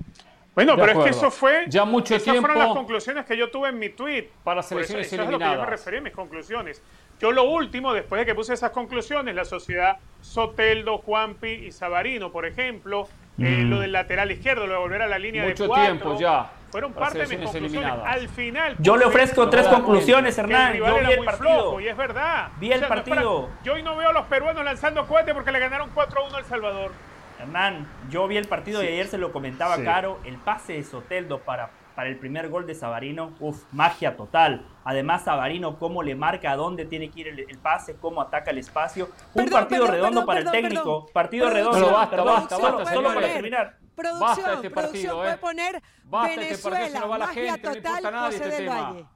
Bueno, 0.55 0.77
pero 0.77 0.93
es 0.93 1.05
que 1.05 1.11
eso 1.11 1.31
fue. 1.31 1.65
Ya 1.69 1.85
mucho 1.85 2.15
esas 2.15 2.24
tiempo. 2.24 2.43
fueron 2.43 2.59
las 2.59 2.77
conclusiones 2.77 3.24
que 3.24 3.36
yo 3.36 3.51
tuve 3.51 3.69
en 3.69 3.78
mi 3.78 3.89
tweet. 3.90 4.28
Para 4.44 4.62
selecciones 4.62 5.07
eso, 5.07 5.15
eso 5.16 5.24
es 5.24 5.31
lo 5.31 5.39
que 5.39 5.44
yo 5.44 5.61
me 5.61 5.66
referí 5.66 5.97
en 5.98 6.05
mis 6.05 6.12
conclusiones. 6.12 6.82
Yo 7.20 7.32
lo 7.32 7.44
último, 7.44 7.92
después 7.92 8.20
de 8.20 8.26
que 8.26 8.34
puse 8.34 8.55
esas 8.55 8.70
conclusiones, 8.70 9.34
la 9.34 9.44
sociedad 9.44 9.98
Soteldo, 10.22 10.98
Juanpi 10.98 11.48
y 11.48 11.72
Sabarino, 11.72 12.32
por 12.32 12.47
ejemplo, 12.47 13.09
eh, 13.38 13.62
lo 13.66 13.80
del 13.80 13.92
lateral 13.92 14.30
izquierdo, 14.30 14.66
lo 14.66 14.74
de 14.74 14.78
volver 14.78 15.02
a 15.02 15.06
la 15.06 15.18
línea 15.18 15.44
Mucho 15.44 15.64
de 15.64 15.68
cuatro, 15.68 15.84
tiempo 15.84 16.18
ya. 16.18 16.51
Fueron 16.70 16.92
parte 16.92 17.26
de 17.26 17.36
mis 17.36 17.51
conclusiones. 17.51 17.92
Al 18.05 18.28
final. 18.28 18.76
Yo 18.78 18.97
le 18.97 19.05
ofrezco 19.05 19.51
tres 19.51 19.66
conclusiones, 19.66 20.38
Hernán. 20.38 20.76
Yo 20.76 20.98
vi 20.98 21.12
el 21.12 21.24
partido. 21.24 21.80
y 21.80 21.88
es 21.88 21.97
verdad. 21.97 22.48
Vi 22.59 22.72
el 22.72 22.86
partido. 22.86 23.51
yo 23.64 23.74
hoy 23.74 23.82
no 23.82 23.97
veo 23.97 24.10
a 24.10 24.12
los 24.12 24.26
peruanos 24.26 24.64
lanzando 24.64 25.06
cohetes 25.06 25.34
porque 25.34 25.52
le 25.52 25.59
ganaron 25.59 25.90
4-1 25.94 26.34
a 26.34 26.38
El 26.38 26.44
Salvador. 26.44 26.92
Hernán, 27.40 27.86
yo 28.10 28.28
vi 28.28 28.36
el 28.36 28.47
partido 28.47 28.82
y 28.84 28.86
ayer 28.86 29.06
se 29.09 29.18
lo 29.18 29.32
comentaba 29.32 29.82
Caro. 29.82 30.20
El 30.24 30.36
pase 30.36 30.74
de 30.74 30.84
Soteldo 30.84 31.38
para 31.38 31.70
para 32.01 32.09
el 32.09 32.16
primer 32.16 32.48
gol 32.48 32.66
de 32.66 32.74
Sabarino, 32.74 33.35
uff, 33.40 33.64
magia 33.72 34.16
total. 34.16 34.64
Además, 34.85 35.24
Sabarino, 35.24 35.78
cómo 35.78 36.02
le 36.02 36.14
marca 36.14 36.51
a 36.51 36.56
dónde 36.56 36.86
tiene 36.86 37.10
que 37.10 37.20
ir 37.20 37.28
el, 37.28 37.59
pase, 37.59 37.94
cómo 37.97 38.22
ataca 38.22 38.52
el 38.52 38.56
espacio. 38.56 39.10
Un 39.35 39.51
partido 39.51 39.86
redondo 39.86 40.24
para 40.24 40.40
el 40.40 40.51
técnico. 40.51 41.09
Partido 41.12 41.51
redondo. 41.51 41.93
basta, 41.93 42.22
basta, 42.22 42.56
basta, 42.56 42.94
solo 42.94 43.12
para 43.12 43.27
terminar. 43.35 43.77
Producción, 43.94 44.28
basta 44.31 44.55
este 44.55 44.70
partido, 44.70 44.90
producción 44.90 45.12
eh. 45.12 45.20
puede 45.20 45.36
poner 45.36 45.82
basta 46.05 46.28
Venezuela, 46.40 46.51
este 46.55 46.70
partido, 46.70 47.01
no 47.01 47.09
va 47.10 47.18
la 47.18 47.27
magia 47.27 47.52
gente, 47.52 47.68
total, 47.68 48.02
no 48.02 48.20
José 48.20 48.36
este 48.36 48.48
del 48.48 48.56
tema. 48.56 48.90
Valle. 48.93 49.06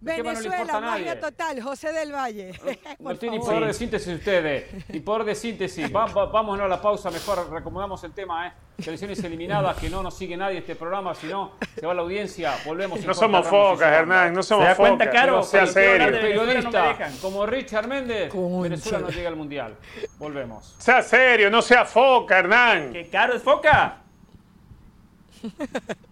Venezuela, 0.00 0.80
magia 0.80 1.18
total, 1.18 1.60
José 1.60 1.92
del 1.92 2.12
Valle. 2.12 2.52
No 3.00 3.16
tiene 3.16 3.38
ni 3.38 3.44
poder 3.44 3.66
de 3.66 3.74
síntesis 3.74 4.14
ustedes, 4.14 4.88
ni 4.88 5.00
poder 5.00 5.24
de 5.24 5.34
síntesis. 5.34 5.90
vámonos 5.92 6.64
a 6.64 6.68
la 6.68 6.80
pausa, 6.80 7.10
mejor 7.10 7.50
recomendamos 7.50 8.02
el 8.04 8.12
tema, 8.12 8.46
¿eh? 8.46 8.52
Selecciones 8.78 9.22
eliminadas, 9.24 9.76
que 9.76 9.90
no 9.90 10.02
nos 10.02 10.16
sigue 10.16 10.36
nadie 10.36 10.58
este 10.58 10.76
programa, 10.76 11.12
si 11.14 11.26
no, 11.26 11.52
se 11.74 11.84
va 11.84 11.94
la 11.94 12.02
audiencia, 12.02 12.54
volvemos. 12.64 13.04
No 13.04 13.12
somos 13.12 13.46
focas, 13.48 13.92
Hernán, 13.92 14.32
no 14.32 14.42
somos 14.42 14.68
focas. 14.68 14.76
¿Se 14.76 14.82
da 14.82 14.88
cuenta, 14.88 15.10
Caro? 15.10 15.36
No 15.38 15.42
sea 15.42 15.66
serio. 15.66 16.20
periodista, 16.20 16.96
como 17.20 17.44
Richard 17.44 17.88
Méndez, 17.88 18.32
Venezuela 18.32 19.00
no 19.00 19.08
llega 19.08 19.28
al 19.28 19.36
Mundial. 19.36 19.76
Volvemos. 20.18 20.76
Sea 20.78 21.02
serio, 21.02 21.50
no 21.50 21.60
sea 21.60 21.84
foca, 21.84 22.38
Hernán. 22.38 22.92
¿Qué 22.92 23.08
caro 23.08 23.34
es 23.34 23.42
foca? 23.42 24.02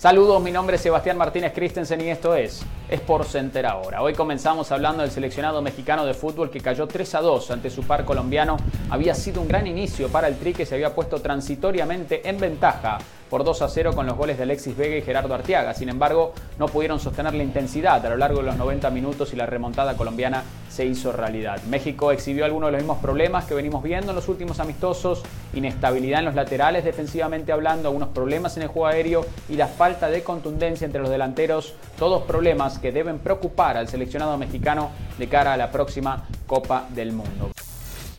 Saludos, 0.00 0.42
mi 0.42 0.50
nombre 0.50 0.76
es 0.76 0.82
Sebastián 0.82 1.18
Martínez 1.18 1.52
Christensen 1.52 2.00
y 2.00 2.08
esto 2.08 2.34
es 2.34 2.62
Sport 2.88 3.28
Center 3.28 3.66
ahora. 3.66 4.00
Hoy 4.00 4.14
comenzamos 4.14 4.72
hablando 4.72 5.02
del 5.02 5.10
seleccionado 5.10 5.60
mexicano 5.60 6.06
de 6.06 6.14
fútbol 6.14 6.50
que 6.50 6.62
cayó 6.62 6.88
3 6.88 7.16
a 7.16 7.20
2 7.20 7.50
ante 7.50 7.68
su 7.68 7.82
par 7.82 8.06
colombiano. 8.06 8.56
Había 8.88 9.14
sido 9.14 9.42
un 9.42 9.48
gran 9.48 9.66
inicio 9.66 10.08
para 10.08 10.28
el 10.28 10.38
Tri 10.38 10.54
que 10.54 10.64
se 10.64 10.76
había 10.76 10.94
puesto 10.94 11.20
transitoriamente 11.20 12.26
en 12.26 12.38
ventaja 12.38 12.96
por 13.30 13.44
2 13.44 13.62
a 13.62 13.68
0 13.68 13.92
con 13.94 14.06
los 14.06 14.16
goles 14.16 14.36
de 14.36 14.42
Alexis 14.42 14.76
Vega 14.76 14.96
y 14.96 15.02
Gerardo 15.02 15.32
Arteaga. 15.32 15.72
Sin 15.72 15.88
embargo, 15.88 16.34
no 16.58 16.66
pudieron 16.66 16.98
sostener 16.98 17.32
la 17.32 17.44
intensidad 17.44 18.04
a 18.04 18.10
lo 18.10 18.16
largo 18.16 18.40
de 18.40 18.46
los 18.46 18.56
90 18.56 18.90
minutos 18.90 19.32
y 19.32 19.36
la 19.36 19.46
remontada 19.46 19.96
colombiana 19.96 20.42
se 20.68 20.84
hizo 20.84 21.12
realidad. 21.12 21.62
México 21.68 22.12
exhibió 22.12 22.44
algunos 22.44 22.68
de 22.68 22.72
los 22.72 22.80
mismos 22.82 22.98
problemas 22.98 23.44
que 23.44 23.54
venimos 23.54 23.82
viendo 23.82 24.10
en 24.10 24.16
los 24.16 24.28
últimos 24.28 24.60
amistosos, 24.60 25.22
inestabilidad 25.54 26.18
en 26.18 26.26
los 26.26 26.34
laterales 26.34 26.84
defensivamente 26.84 27.52
hablando, 27.52 27.88
algunos 27.88 28.08
problemas 28.08 28.56
en 28.56 28.64
el 28.64 28.68
juego 28.68 28.88
aéreo 28.88 29.24
y 29.48 29.54
la 29.54 29.68
falta 29.68 30.10
de 30.10 30.22
contundencia 30.22 30.84
entre 30.84 31.00
los 31.00 31.10
delanteros, 31.10 31.74
todos 31.98 32.22
problemas 32.24 32.78
que 32.78 32.92
deben 32.92 33.18
preocupar 33.18 33.76
al 33.76 33.88
seleccionado 33.88 34.36
mexicano 34.36 34.90
de 35.18 35.28
cara 35.28 35.52
a 35.52 35.56
la 35.56 35.70
próxima 35.70 36.24
Copa 36.46 36.86
del 36.90 37.12
Mundo. 37.12 37.50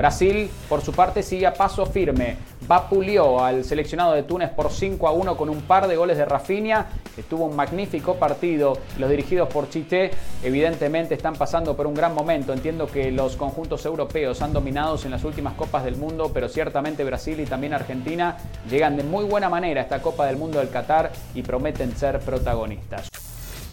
Brasil, 0.02 0.49
por 0.68 0.82
su 0.82 0.94
parte, 0.94 1.22
sigue 1.22 1.45
a 1.45 1.53
paso 1.53 1.86
firme. 1.86 2.36
Vapuleó 2.68 3.44
al 3.44 3.64
seleccionado 3.64 4.14
de 4.14 4.23
Túnez 4.23 4.49
por 4.49 4.72
5 4.72 5.07
a 5.07 5.11
1 5.11 5.38
con 5.38 5.48
un 5.48 5.61
par 5.61 5.88
de 5.88 5.95
goles 5.95 6.18
de 6.18 6.26
Rafinha, 6.26 6.88
que 7.15 7.22
tuvo 7.22 7.45
un 7.45 7.56
magnífico 7.56 8.15
partido. 8.15 8.80
Los 8.98 9.11
dirigidos 9.11 9.48
por 9.49 9.69
Chité, 9.69 10.10
evidentemente, 10.41 11.14
están 11.14 11.36
pasando 11.36 11.78
por 11.78 11.86
un 11.86 11.94
gran 11.94 12.15
momento. 12.15 12.52
Entiendo 12.52 12.88
que 12.88 13.11
los 13.11 13.36
conjuntos 13.36 13.86
europeos 13.86 14.41
han 14.41 14.53
dominado 14.53 14.98
en 15.03 15.11
las 15.11 15.23
últimas 15.23 15.53
Copas 15.53 15.84
del 15.84 15.98
Mundo, 15.98 16.32
pero 16.34 16.49
ciertamente 16.49 17.03
Brasil 17.03 17.40
y 17.40 17.45
también 17.45 17.76
Argentina 17.76 18.38
llegan 18.72 18.98
de 18.98 19.03
muy 19.03 19.26
buena 19.26 19.49
manera 19.49 19.82
a 19.82 19.84
esta 19.84 20.02
Copa 20.02 20.26
del 20.26 20.38
Mundo 20.38 20.57
del 20.57 20.72
Qatar 20.72 21.11
y 21.36 21.44
prometen 21.44 21.95
ser 21.95 22.18
protagonistas 22.22 23.07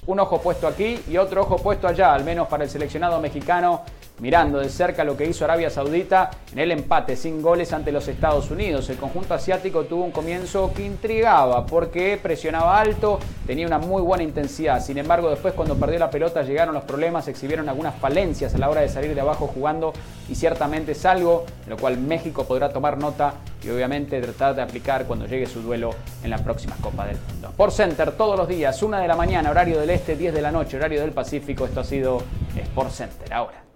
un 0.09 0.19
ojo 0.21 0.41
puesto 0.41 0.67
aquí 0.67 1.03
y 1.07 1.19
otro 1.19 1.43
ojo 1.43 1.59
puesto 1.59 1.87
allá, 1.87 2.15
al 2.15 2.25
menos 2.25 2.49
para 2.49 2.65
el 2.65 2.71
seleccionado 2.71 3.21
mexicano, 3.21 3.83
mirando 4.21 4.59
de 4.59 4.69
cerca 4.69 5.05
lo 5.05 5.17
que 5.17 5.27
hizo 5.27 5.45
Arabia 5.45 5.71
Saudita 5.71 6.31
en 6.53 6.59
el 6.59 6.73
empate 6.73 7.17
sin 7.17 7.43
goles 7.43 7.73
ante 7.73 7.93
los 7.93 8.09
Estados 8.09 8.51
Unidos. 8.51 8.89
El 8.91 8.97
conjunto 8.97 9.35
asiático 9.35 9.85
tuvo 9.85 10.05
un 10.05 10.11
comienzo 10.11 10.73
que 10.75 10.85
intrigaba 10.85 11.67
porque 11.67 12.19
presionaba 12.23 12.81
alto, 12.81 13.19
tenía 13.47 13.67
una 13.67 13.79
muy 13.79 14.03
buena 14.03 14.25
intensidad. 14.25 14.83
Sin 14.83 14.99
embargo, 14.99 15.31
después 15.31 15.55
cuando 15.55 15.77
perdió 15.77 15.99
la 15.99 16.11
pelota 16.11 16.43
llegaron 16.43 16.75
los 16.75 16.85
problemas, 16.85 17.29
exhibieron 17.29 17.69
algunas 17.69 17.95
falencias 17.97 18.55
a 18.55 18.59
la 18.59 18.69
hora 18.69 18.81
de 18.81 18.89
salir 18.89 19.15
de 19.15 19.21
abajo 19.21 19.47
jugando 19.47 19.93
y 20.29 20.35
ciertamente 20.35 20.93
es 20.93 21.05
algo 21.05 21.45
de 21.65 21.71
lo 21.71 21.77
cual 21.77 21.99
México 21.99 22.45
podrá 22.45 22.71
tomar 22.71 22.99
nota 22.99 23.35
y 23.63 23.71
obviamente 23.71 24.21
tratar 24.21 24.55
de 24.55 24.63
aplicar 24.63 25.05
cuando 25.07 25.27
llegue 25.27 25.47
su 25.47 25.61
duelo 25.63 25.91
en 26.23 26.31
la 26.31 26.39
próxima 26.39 26.77
Copa 26.81 27.07
del 27.07 27.17
Mundo. 27.29 27.53
Por 27.57 27.73
Center 27.73 28.13
todos 28.13 28.37
los 28.39 28.49
días, 28.49 28.83
una 28.83 29.01
de 29.01 29.09
la 29.09 29.17
mañana, 29.17 29.51
horario 29.51 29.81
del 29.81 29.91
este, 29.91 30.17
10 30.17 30.35
de 30.35 30.43
la 30.43 30.53
noche, 30.53 30.77
horario 30.77 31.01
del 31.01 31.13
Pacífico. 31.13 31.65
Esto 31.65 31.81
ha 31.81 31.85
sido 31.85 32.23
Sport 32.57 32.91
Center. 32.91 33.33
Ahora. 33.33 33.68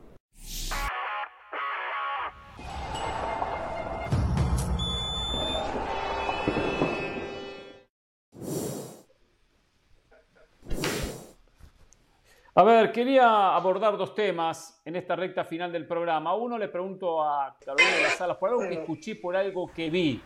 A 12.55 12.65
ver, 12.65 12.93
quería 12.93 13.57
abordar 13.57 13.97
dos 13.97 14.15
temas 14.15 14.79
en 14.85 14.95
esta 14.95 15.17
recta 15.17 15.43
final 15.43 15.73
del 15.73 15.87
programa. 15.87 16.35
Uno 16.35 16.59
le 16.59 16.69
pregunto 16.69 17.23
a 17.23 17.57
Carolina 17.59 17.97
de 17.97 18.03
las 18.03 18.19
Salas 18.19 18.37
por 18.37 18.51
algo 18.51 18.61
que 18.61 18.75
escuché, 18.75 19.17
por 19.17 19.35
algo 19.35 19.71
que 19.75 19.89
vi, 19.89 20.21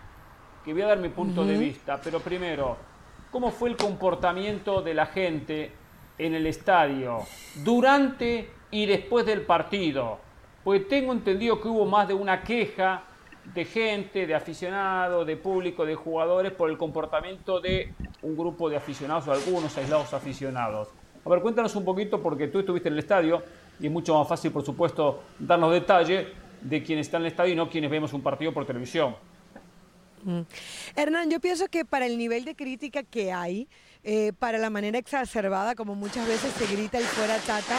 que 0.64 0.72
voy 0.72 0.82
a 0.82 0.88
dar 0.88 0.98
mi 0.98 1.10
punto 1.10 1.44
de 1.44 1.56
vista. 1.56 2.00
Pero 2.02 2.18
primero, 2.18 2.78
¿cómo 3.30 3.52
fue 3.52 3.68
el 3.68 3.76
comportamiento 3.76 4.82
de 4.82 4.94
la 4.94 5.06
gente 5.06 5.70
en 6.18 6.34
el 6.34 6.48
estadio 6.48 7.18
durante 7.62 8.50
y 8.72 8.86
después 8.86 9.24
del 9.24 9.42
partido? 9.42 10.18
Pues 10.64 10.88
tengo 10.88 11.12
entendido 11.12 11.60
que 11.60 11.68
hubo 11.68 11.86
más 11.86 12.08
de 12.08 12.14
una 12.14 12.42
queja 12.42 13.04
de 13.54 13.64
gente, 13.64 14.26
de 14.26 14.34
aficionados, 14.34 15.24
de 15.28 15.36
público, 15.36 15.86
de 15.86 15.94
jugadores 15.94 16.50
por 16.50 16.70
el 16.70 16.76
comportamiento 16.76 17.60
de 17.60 17.94
un 18.22 18.36
grupo 18.36 18.68
de 18.68 18.78
aficionados 18.78 19.28
o 19.28 19.32
algunos 19.32 19.78
aislados 19.78 20.12
aficionados. 20.12 20.88
A 21.26 21.28
ver, 21.28 21.40
cuéntanos 21.40 21.74
un 21.74 21.84
poquito, 21.84 22.22
porque 22.22 22.46
tú 22.46 22.60
estuviste 22.60 22.88
en 22.88 22.94
el 22.94 23.00
estadio 23.00 23.42
y 23.80 23.86
es 23.86 23.92
mucho 23.92 24.16
más 24.16 24.28
fácil, 24.28 24.52
por 24.52 24.64
supuesto, 24.64 25.24
darnos 25.40 25.72
detalle 25.72 26.28
de 26.60 26.84
quienes 26.84 27.08
están 27.08 27.22
en 27.22 27.26
el 27.26 27.32
estadio 27.32 27.52
y 27.52 27.56
no 27.56 27.68
quienes 27.68 27.90
vemos 27.90 28.12
un 28.12 28.22
partido 28.22 28.54
por 28.54 28.64
televisión. 28.64 29.16
Mm. 30.22 30.42
Hernán, 30.94 31.28
yo 31.28 31.40
pienso 31.40 31.66
que 31.66 31.84
para 31.84 32.06
el 32.06 32.16
nivel 32.16 32.44
de 32.44 32.54
crítica 32.54 33.02
que 33.02 33.32
hay, 33.32 33.66
eh, 34.04 34.34
para 34.38 34.58
la 34.58 34.70
manera 34.70 34.98
exacerbada 34.98 35.74
como 35.74 35.96
muchas 35.96 36.28
veces 36.28 36.52
se 36.52 36.72
grita 36.72 36.96
el 36.96 37.04
fuera 37.04 37.38
tata, 37.38 37.76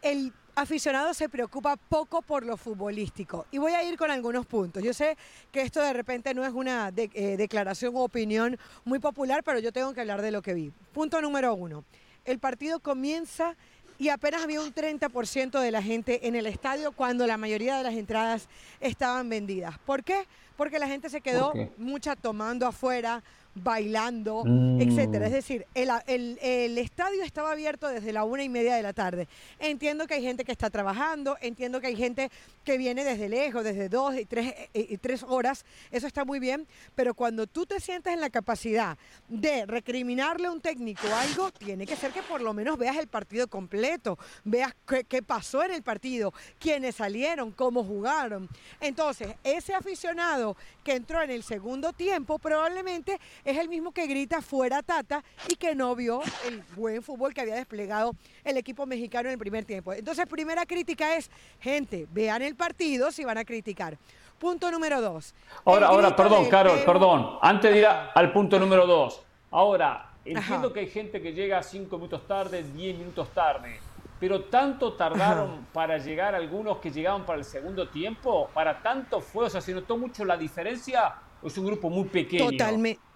el 0.00 0.32
aficionado 0.54 1.14
se 1.14 1.28
preocupa 1.28 1.76
poco 1.76 2.22
por 2.22 2.46
lo 2.46 2.56
futbolístico. 2.56 3.46
Y 3.50 3.58
voy 3.58 3.72
a 3.72 3.82
ir 3.82 3.96
con 3.96 4.12
algunos 4.12 4.46
puntos. 4.46 4.84
Yo 4.84 4.94
sé 4.94 5.16
que 5.50 5.62
esto 5.62 5.82
de 5.82 5.92
repente 5.92 6.32
no 6.32 6.44
es 6.44 6.52
una 6.52 6.92
eh, 6.96 7.36
declaración 7.36 7.96
o 7.96 8.04
opinión 8.04 8.56
muy 8.84 9.00
popular, 9.00 9.42
pero 9.42 9.58
yo 9.58 9.72
tengo 9.72 9.92
que 9.94 10.00
hablar 10.00 10.22
de 10.22 10.30
lo 10.30 10.42
que 10.42 10.54
vi. 10.54 10.70
Punto 10.92 11.20
número 11.20 11.54
uno. 11.54 11.84
El 12.28 12.40
partido 12.40 12.80
comienza 12.80 13.56
y 13.98 14.10
apenas 14.10 14.42
había 14.42 14.60
un 14.60 14.74
30% 14.74 15.60
de 15.60 15.70
la 15.70 15.82
gente 15.82 16.28
en 16.28 16.36
el 16.36 16.44
estadio 16.44 16.92
cuando 16.92 17.26
la 17.26 17.38
mayoría 17.38 17.78
de 17.78 17.82
las 17.82 17.94
entradas 17.94 18.50
estaban 18.80 19.30
vendidas. 19.30 19.78
¿Por 19.78 20.04
qué? 20.04 20.26
Porque 20.54 20.78
la 20.78 20.86
gente 20.86 21.08
se 21.08 21.22
quedó 21.22 21.54
mucha 21.78 22.16
tomando 22.16 22.66
afuera, 22.66 23.24
bailando, 23.62 24.44
mm. 24.44 24.80
etcétera. 24.80 25.26
Es 25.26 25.32
decir, 25.32 25.66
el, 25.74 26.78
estadio 26.78 27.22
estaba 27.22 27.52
abierto 27.52 27.88
desde 27.88 28.12
la 28.12 28.24
una 28.24 28.42
y 28.42 28.48
media 28.48 28.74
de 28.74 28.82
la 28.82 28.92
tarde. 28.92 29.28
Entiendo 29.58 30.06
que 30.06 30.14
hay 30.14 30.22
gente 30.22 30.44
que 30.44 30.52
está 30.52 30.70
trabajando, 30.70 31.36
entiendo 31.40 31.80
que 31.80 31.88
hay 31.88 31.96
gente 31.96 32.30
que 32.64 32.78
viene 32.78 33.04
desde 33.04 33.28
lejos, 33.28 33.64
desde 33.64 33.88
dos 33.88 34.14
y 34.16 34.24
tres, 34.24 34.54
eh, 34.74 34.86
y 34.90 34.96
tres 34.98 35.22
horas, 35.22 35.64
eso 35.90 36.06
está 36.06 36.24
muy 36.24 36.38
bien, 36.38 36.66
pero 36.94 37.14
cuando 37.14 37.46
tú 37.46 37.66
te 37.66 37.80
sientes 37.80 38.12
en 38.12 38.20
la 38.20 38.30
capacidad 38.30 38.98
de 39.28 39.66
recriminarle 39.66 40.48
a 40.48 40.50
un 40.50 40.60
técnico 40.60 41.06
algo, 41.14 41.50
tiene 41.52 41.86
que 41.86 41.96
ser 41.96 42.12
que 42.12 42.22
por 42.22 42.40
lo 42.40 42.52
menos 42.52 42.78
veas 42.78 42.96
el 42.96 43.08
partido 43.08 43.48
completo, 43.48 44.18
veas 44.44 44.74
qué, 44.86 45.04
qué 45.04 45.22
pasó 45.22 45.62
en 45.62 45.72
el 45.72 45.82
partido, 45.82 46.32
quiénes 46.58 46.96
salieron, 46.96 47.52
cómo 47.52 47.84
jugaron. 47.84 48.48
Entonces, 48.80 49.28
ese 49.42 49.74
aficionado 49.74 50.56
que 50.84 50.94
entró 50.94 51.22
en 51.22 51.30
el 51.30 51.42
segundo 51.42 51.92
tiempo 51.92 52.38
probablemente 52.38 53.18
es 53.48 53.56
el 53.56 53.68
mismo 53.70 53.92
que 53.92 54.06
grita 54.06 54.42
fuera 54.42 54.82
Tata 54.82 55.24
y 55.48 55.56
que 55.56 55.74
no 55.74 55.96
vio 55.96 56.20
el 56.46 56.62
buen 56.76 57.02
fútbol 57.02 57.32
que 57.32 57.40
había 57.40 57.54
desplegado 57.54 58.14
el 58.44 58.58
equipo 58.58 58.84
mexicano 58.84 59.30
en 59.30 59.32
el 59.32 59.38
primer 59.38 59.64
tiempo. 59.64 59.94
Entonces, 59.94 60.26
primera 60.26 60.66
crítica 60.66 61.16
es, 61.16 61.30
gente, 61.58 62.06
vean 62.12 62.42
el 62.42 62.56
partido 62.56 63.10
si 63.10 63.24
van 63.24 63.38
a 63.38 63.46
criticar. 63.46 63.96
Punto 64.38 64.70
número 64.70 65.00
dos. 65.00 65.34
Ahora, 65.64 65.86
ahora, 65.88 66.14
perdón, 66.14 66.46
Carol, 66.50 66.78
perdón. 66.84 67.38
Antes 67.40 67.72
de 67.72 67.78
ir 67.78 67.86
al 67.86 68.32
punto 68.32 68.58
número 68.58 68.86
dos. 68.86 69.22
Ahora, 69.50 70.12
entiendo 70.26 70.70
que 70.70 70.80
hay 70.80 70.90
gente 70.90 71.22
que 71.22 71.32
llega 71.32 71.62
cinco 71.62 71.96
minutos 71.96 72.26
tarde, 72.26 72.62
diez 72.62 72.98
minutos 72.98 73.32
tarde. 73.32 73.80
Pero 74.20 74.44
tanto 74.44 74.92
tardaron 74.92 75.68
para 75.72 75.96
llegar 75.96 76.34
algunos 76.34 76.78
que 76.78 76.90
llegaban 76.90 77.24
para 77.24 77.38
el 77.38 77.44
segundo 77.44 77.88
tiempo, 77.88 78.50
para 78.52 78.82
tanto 78.82 79.22
fue, 79.22 79.46
o 79.46 79.50
sea, 79.50 79.62
se 79.62 79.72
notó 79.72 79.96
mucho 79.96 80.24
la 80.26 80.36
diferencia, 80.36 81.14
o 81.40 81.46
es 81.46 81.56
un 81.56 81.64
grupo 81.64 81.88
muy 81.88 82.04
pequeño. 82.08 82.50
Totalmente. 82.50 83.07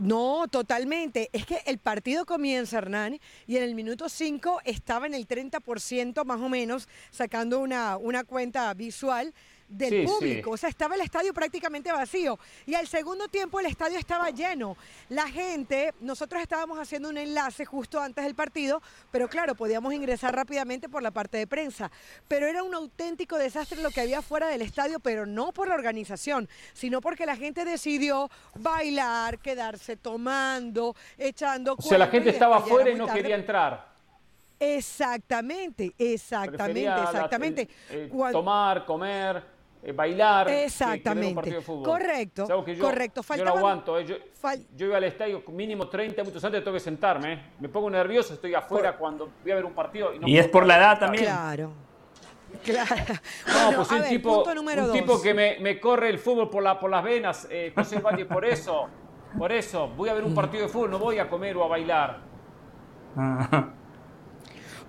No, 0.00 0.48
totalmente. 0.48 1.28
Es 1.34 1.44
que 1.44 1.60
el 1.66 1.76
partido 1.76 2.24
comienza, 2.24 2.78
Hernán, 2.78 3.20
y 3.46 3.58
en 3.58 3.62
el 3.62 3.74
minuto 3.74 4.08
5 4.08 4.62
estaba 4.64 5.06
en 5.06 5.12
el 5.12 5.28
30% 5.28 6.24
más 6.24 6.40
o 6.40 6.48
menos, 6.48 6.88
sacando 7.10 7.60
una, 7.60 7.98
una 7.98 8.24
cuenta 8.24 8.72
visual 8.72 9.34
del 9.70 10.04
público. 10.04 10.50
O 10.50 10.56
sea, 10.56 10.68
estaba 10.68 10.94
el 10.96 11.00
estadio 11.00 11.32
prácticamente 11.32 11.92
vacío. 11.92 12.38
Y 12.66 12.74
al 12.74 12.86
segundo 12.86 13.28
tiempo 13.28 13.60
el 13.60 13.66
estadio 13.66 13.98
estaba 13.98 14.30
lleno. 14.30 14.76
La 15.08 15.28
gente, 15.28 15.94
nosotros 16.00 16.42
estábamos 16.42 16.78
haciendo 16.78 17.08
un 17.08 17.16
enlace 17.16 17.64
justo 17.64 18.00
antes 18.00 18.24
del 18.24 18.34
partido, 18.34 18.82
pero 19.10 19.28
claro, 19.28 19.54
podíamos 19.54 19.94
ingresar 19.94 20.34
rápidamente 20.34 20.88
por 20.88 21.02
la 21.02 21.10
parte 21.10 21.38
de 21.38 21.46
prensa. 21.46 21.90
Pero 22.28 22.46
era 22.46 22.62
un 22.62 22.74
auténtico 22.74 23.38
desastre 23.38 23.80
lo 23.80 23.90
que 23.90 24.00
había 24.00 24.22
fuera 24.22 24.48
del 24.48 24.62
estadio, 24.62 25.00
pero 25.00 25.24
no 25.24 25.52
por 25.52 25.68
la 25.68 25.74
organización, 25.74 26.48
sino 26.72 27.00
porque 27.00 27.26
la 27.26 27.36
gente 27.36 27.64
decidió 27.64 28.28
bailar, 28.56 29.38
quedarse 29.38 29.96
tomando, 29.96 30.96
echando... 31.16 31.76
O 31.78 31.82
sea, 31.82 31.98
la 31.98 32.08
gente 32.08 32.30
estaba 32.30 32.56
afuera 32.58 32.90
y 32.90 32.96
no 32.96 33.06
quería 33.06 33.36
entrar. 33.36 33.90
Exactamente, 34.62 35.94
exactamente, 35.96 37.02
exactamente. 37.02 37.68
tomar, 38.30 38.84
comer, 38.84 39.36
eh, 39.36 39.59
bailar, 39.94 40.48
Exactamente. 40.50 41.58
Correcto. 41.64 42.46
correcto. 42.80 43.22
yo 43.36 43.44
no 43.44 43.50
aguanto. 43.50 43.98
Eh. 43.98 44.04
Yo, 44.76 44.86
iba 44.86 44.96
al 44.98 45.04
estadio 45.04 45.42
mínimo 45.48 45.88
30 45.88 46.22
minutos 46.22 46.44
antes 46.44 46.62
tengo 46.62 46.74
que 46.74 46.80
sentarme. 46.80 47.32
Eh. 47.32 47.42
Me 47.60 47.68
pongo 47.68 47.88
nervioso, 47.88 48.34
estoy 48.34 48.54
afuera 48.54 48.96
cuando 48.96 49.30
voy 49.42 49.52
a 49.52 49.54
ver 49.54 49.64
un 49.64 49.72
partido. 49.72 50.12
Y, 50.26 50.36
es 50.36 50.48
por 50.48 50.66
la 50.66 50.76
edad 50.76 50.98
también. 50.98 51.24
Claro. 51.24 51.72
Claro. 52.64 52.90
No, 53.46 53.72
pues 53.76 53.92
un, 53.92 54.02
tipo, 54.08 54.42
un 54.42 54.92
tipo 54.92 55.22
que 55.22 55.32
me, 55.32 55.60
me, 55.60 55.78
corre 55.78 56.08
el 56.08 56.18
fútbol 56.18 56.50
por, 56.50 56.64
la, 56.64 56.80
por 56.80 56.90
las 56.90 57.04
venas, 57.04 57.48
José 57.76 58.00
Valle, 58.00 58.24
por 58.24 58.44
eso, 58.44 58.88
por 59.38 59.52
eso, 59.52 59.86
voy 59.96 60.08
a 60.08 60.14
ver 60.14 60.24
un 60.24 60.34
partido 60.34 60.64
de 60.64 60.68
fútbol, 60.68 60.90
no 60.90 60.98
voy 60.98 61.20
a 61.20 61.30
comer 61.30 61.56
o 61.56 61.62
a 61.62 61.68
bailar. 61.68 62.18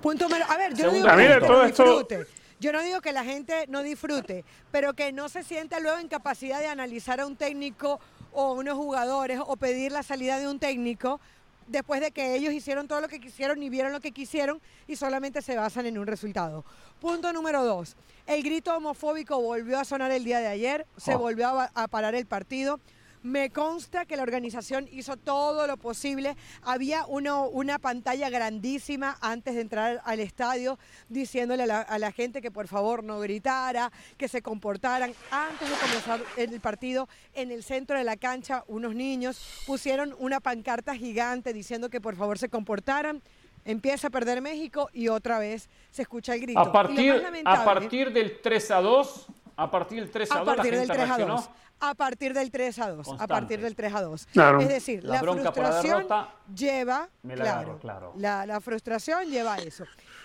Punto 0.01 0.25
A 0.25 0.57
ver, 0.57 0.73
yo 0.73 0.87
no 0.87 0.91
digo 0.91 1.07
que 1.07 1.45
todo 1.45 1.65
disfrute. 1.65 2.25
Yo 2.61 2.71
no 2.71 2.83
digo 2.83 3.01
que 3.01 3.11
la 3.11 3.23
gente 3.23 3.65
no 3.69 3.81
disfrute, 3.81 4.45
pero 4.71 4.93
que 4.93 5.11
no 5.11 5.29
se 5.29 5.41
sienta 5.41 5.79
luego 5.79 5.97
en 5.97 6.07
capacidad 6.07 6.59
de 6.59 6.67
analizar 6.67 7.19
a 7.19 7.25
un 7.25 7.35
técnico 7.35 7.99
o 8.33 8.53
unos 8.53 8.75
jugadores 8.75 9.39
o 9.43 9.55
pedir 9.55 9.91
la 9.91 10.03
salida 10.03 10.37
de 10.37 10.47
un 10.47 10.59
técnico 10.59 11.19
después 11.65 12.01
de 12.01 12.11
que 12.11 12.35
ellos 12.35 12.53
hicieron 12.53 12.87
todo 12.87 13.01
lo 13.01 13.07
que 13.07 13.19
quisieron 13.19 13.63
y 13.63 13.69
vieron 13.69 13.91
lo 13.91 13.99
que 13.99 14.11
quisieron 14.11 14.61
y 14.87 14.95
solamente 14.95 15.41
se 15.41 15.55
basan 15.55 15.87
en 15.87 15.97
un 15.97 16.05
resultado. 16.05 16.63
Punto 16.99 17.33
número 17.33 17.65
dos. 17.65 17.95
El 18.27 18.43
grito 18.43 18.77
homofóbico 18.77 19.41
volvió 19.41 19.79
a 19.79 19.83
sonar 19.83 20.11
el 20.11 20.23
día 20.23 20.37
de 20.37 20.45
ayer, 20.45 20.85
se 20.97 21.15
oh. 21.15 21.17
volvió 21.17 21.49
a 21.49 21.87
parar 21.87 22.13
el 22.13 22.27
partido. 22.27 22.79
Me 23.23 23.51
consta 23.51 24.05
que 24.05 24.17
la 24.17 24.23
organización 24.23 24.87
hizo 24.91 25.15
todo 25.15 25.67
lo 25.67 25.77
posible. 25.77 26.35
Había 26.63 27.05
una 27.05 27.77
pantalla 27.77 28.29
grandísima 28.29 29.17
antes 29.21 29.53
de 29.55 29.61
entrar 29.61 30.01
al 30.05 30.19
estadio 30.19 30.79
diciéndole 31.07 31.63
a 31.63 31.99
la, 31.99 32.11
gente 32.11 32.41
que 32.41 32.49
por 32.49 32.67
favor 32.67 33.03
no 33.03 33.19
gritara, 33.19 33.91
que 34.17 34.27
se 34.27 34.41
comportaran. 34.41 35.13
Antes 35.29 35.69
de 35.69 35.75
comenzar 35.75 36.21
el 36.35 36.59
partido, 36.59 37.07
en 37.33 37.51
el 37.51 37.63
centro 37.63 37.95
de 37.95 38.03
la 38.03 38.17
cancha, 38.17 38.63
unos 38.67 38.95
niños 38.95 39.63
pusieron 39.67 40.15
una 40.17 40.39
pancarta 40.39 40.95
gigante 40.95 41.53
diciendo 41.53 41.89
que 41.89 42.01
por 42.01 42.15
favor 42.15 42.39
se 42.39 42.49
comportaran. 42.49 43.21
Empieza 43.65 44.07
a 44.07 44.09
perder 44.09 44.41
México 44.41 44.89
y 44.91 45.09
otra 45.09 45.37
vez 45.37 45.69
se 45.91 46.01
escucha 46.01 46.33
el 46.33 46.41
grito. 46.41 46.59
A 46.59 46.71
partir, 46.71 47.23
a 47.45 47.63
partir 47.63 48.11
del 48.11 48.41
3 48.41 48.71
a 48.71 48.81
2, 48.81 49.27
a 49.57 49.69
partir 49.69 49.99
del 49.99 50.09
3 50.09 50.31
a, 50.31 50.39
2, 50.39 50.55
partir 50.55 50.75
del 50.75 50.87
3 50.87 51.09
a 51.11 51.17
2 51.19 51.49
a 51.81 51.95
partir 51.95 52.33
del 52.33 52.51
3 52.51 52.79
a 52.79 52.91
2. 52.91 53.07
A 53.19 53.27
partir 53.27 53.59
del 53.59 53.75
3 53.75 53.93
a 53.93 54.01
2. 54.03 54.27
Es 54.61 54.69
decir, 54.69 55.03
la, 55.03 55.19
frustración 55.19 56.07
lleva, 56.55 57.09
claro, 57.27 58.13
La, 58.17 58.45
la, 58.45 58.61
frustración 58.61 59.29
lleva 59.29 59.55
a 59.55 59.57
eso. 59.57 59.83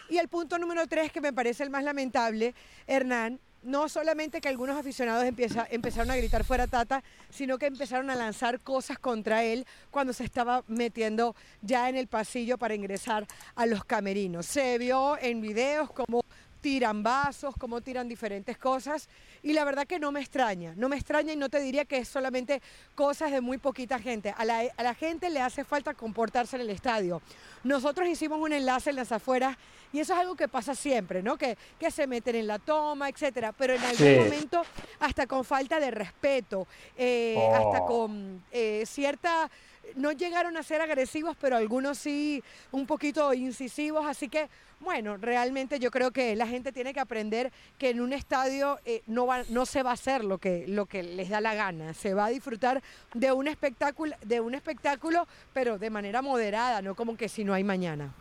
Y 0.09 0.19
el 0.19 0.29
punto 0.29 0.59
número 0.59 0.87
3, 0.87 1.11
que 1.11 1.21
me 1.21 1.33
parece 1.33 1.65
el 1.65 1.71
más 1.71 1.83
lamentable, 1.83 2.55
Hernán, 2.87 3.41
no 3.67 3.89
solamente 3.89 4.41
que 4.41 4.49
algunos 4.49 4.77
aficionados 4.77 5.25
empieza, 5.25 5.67
empezaron 5.71 6.11
a 6.13 6.17
gritar 6.17 6.45
fuera 6.45 6.69
Tata, 6.69 7.03
sino 7.31 7.59
que 7.59 7.67
empezaron 7.67 8.11
a 8.11 8.15
lanzar 8.15 8.61
cosas 8.61 8.99
contra 8.99 9.43
él 9.43 9.67
cuando 9.91 10.13
se 10.13 10.25
estaba 10.25 10.63
metiendo 10.69 11.35
ya 11.63 11.89
en 11.89 11.97
el 11.97 12.07
pasillo 12.07 12.59
para 12.59 12.75
ingresar 12.75 13.27
a 13.57 13.67
los 13.67 13.85
camerinos. 13.85 14.47
Se 14.47 14.79
vio 14.79 15.19
en 15.19 15.41
videos 15.41 15.91
como 15.91 16.23
tiran 16.61 17.03
vasos, 17.03 17.55
cómo 17.59 17.81
tiran 17.81 18.09
diferentes 18.09 18.59
cosas. 18.59 19.09
Y 19.43 19.53
la 19.53 19.65
verdad 19.65 19.87
que 19.87 19.99
no 19.99 20.13
me 20.13 20.21
extraña, 20.21 20.75
no 20.77 20.89
me 20.89 20.97
extraña 20.97 21.33
y 21.33 21.37
no 21.37 21.49
te 21.49 21.61
diría 21.61 21.85
que 21.85 21.99
es 21.99 22.09
solamente 22.09 22.61
cosas 22.95 23.31
de 23.31 23.41
muy 23.41 23.59
poquita 23.59 23.99
gente. 23.99 24.35
A 24.37 24.45
la, 24.45 24.95
gente 24.95 25.31
le 25.31 25.41
hace 25.41 25.65
falta 25.65 25.95
comportarse 25.95 26.57
en 26.57 26.63
el 26.63 26.71
estadio. 26.71 27.23
Nosotros 27.65 28.09
hicimos 28.09 28.41
un 28.41 28.53
enlace 28.53 28.91
en 28.91 28.97
las 28.97 29.13
afueras 29.13 29.57
y 29.93 30.01
eso 30.01 30.13
es 30.13 30.19
algo 30.19 30.35
que 30.35 30.49
pasa 30.49 30.75
siempre, 30.75 31.23
¿no? 31.23 31.37
Que, 31.37 31.57
que 31.79 31.91
se 31.91 32.07
meten 32.07 32.37
en 32.37 32.47
la 32.47 32.59
toma, 32.59 33.09
etcétera. 33.09 33.53
Pero 33.53 33.75
en 33.75 33.83
algún 33.83 34.25
momento, 34.25 34.63
hasta 35.01 35.27
con 35.27 35.45
falta 35.45 35.79
de 35.79 35.91
respeto, 35.91 36.67
eh, 36.97 37.37
hasta 37.55 37.83
oh. 37.83 37.87
con 37.87 38.45
eh, 38.51 38.85
cierta 38.87 39.51
no 39.95 40.13
llegaron 40.13 40.57
a 40.57 40.63
ser 40.63 40.81
agresivos, 40.81 41.37
pero 41.41 41.57
algunos 41.57 41.99
sí 41.99 42.43
un 42.73 42.87
poquito 42.87 43.33
incisivos, 43.33 44.07
así 44.07 44.29
que 44.29 44.49
bueno, 44.81 45.17
realmente 45.17 45.79
yo 45.79 45.91
creo 45.91 46.11
que 46.11 46.37
la 46.37 46.47
gente 46.47 46.71
tiene 46.71 46.93
que 46.93 47.01
aprender 47.01 47.51
que 47.79 47.91
en 47.91 48.01
un 48.01 48.13
estadio 48.13 48.79
eh, 48.85 49.03
no, 49.07 49.27
va, 49.27 49.43
no 49.49 49.65
se 49.65 49.83
va 49.83 49.91
a 49.91 49.95
hacer 49.95 50.23
lo 50.23 50.39
que, 50.39 50.67
lo 50.69 50.87
que 50.87 51.03
les 51.03 51.31
da 51.31 51.41
la 51.41 51.55
gana, 51.55 51.95
se 51.95 52.13
va 52.13 52.27
a 52.27 52.29
disfrutar 52.29 52.83
de 53.15 53.33
un 53.33 53.49
espectáculo, 53.49 54.15
de 54.23 54.41
un 54.41 54.55
espectáculo, 54.55 55.27
pero 55.55 55.79
de 55.79 55.91
manera 55.91 56.21
moderada, 56.21 56.83
no 56.83 56.95
como 56.95 57.17
que 57.17 57.29
si 57.29 57.43
no 57.45 57.55
hay 57.55 57.65
mañana. 57.65 58.13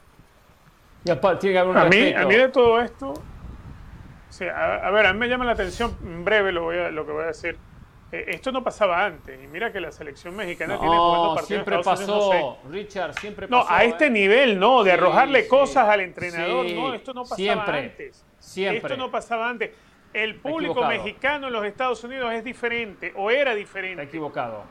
a, 1.75 1.85
mí, 1.85 2.13
a 2.13 2.25
mí 2.25 2.35
de 2.35 2.49
todo 2.49 2.81
esto, 2.81 3.13
a, 4.53 4.91
ver, 4.91 5.05
a 5.05 5.13
mí 5.13 5.19
me 5.19 5.27
llama 5.27 5.45
la 5.45 5.51
atención, 5.51 5.95
en 6.03 6.25
breve 6.25 6.51
lo, 6.51 6.63
voy 6.63 6.77
a, 6.77 6.89
lo 6.89 7.05
que 7.05 7.11
voy 7.11 7.23
a 7.23 7.27
decir 7.27 7.57
esto 8.11 8.51
no 8.51 8.63
pasaba 8.63 9.05
antes. 9.05 9.43
Y 9.43 9.47
mira 9.47 9.71
que 9.71 9.79
la 9.79 9.91
selección 9.91 10.35
mexicana 10.35 10.79
tiene 10.79 10.95
jugando 10.95 11.35
partidos 11.35 11.47
siempre 11.47 11.83
pasó, 11.83 12.57
Richard, 12.69 13.13
siempre 13.19 13.47
pasó. 13.47 13.63
No, 13.63 13.69
a 13.69 13.83
este 13.83 14.07
¿eh? 14.07 14.09
nivel, 14.09 14.59
no, 14.59 14.83
de 14.83 14.91
arrojarle 14.91 15.47
cosas 15.47 15.87
al 15.89 16.01
entrenador, 16.01 16.65
no, 16.71 16.93
esto 16.93 17.13
no 17.13 17.23
pasaba 17.23 17.37
siempre, 17.37 17.79
antes. 17.79 18.25
Siempre. 18.39 18.77
Esto 18.77 18.97
no 18.97 19.11
pasaba 19.11 19.49
antes. 19.49 19.71
El 20.13 20.35
público 20.35 20.85
mexicano 20.85 21.47
en 21.47 21.53
los 21.53 21.65
Estados 21.65 22.03
Unidos 22.03 22.33
es 22.33 22.43
diferente, 22.43 23.11
o 23.17 23.31
era 23.31 23.53
diferente. 23.53 24.03
Está 24.03 24.09
equivocado. 24.09 24.63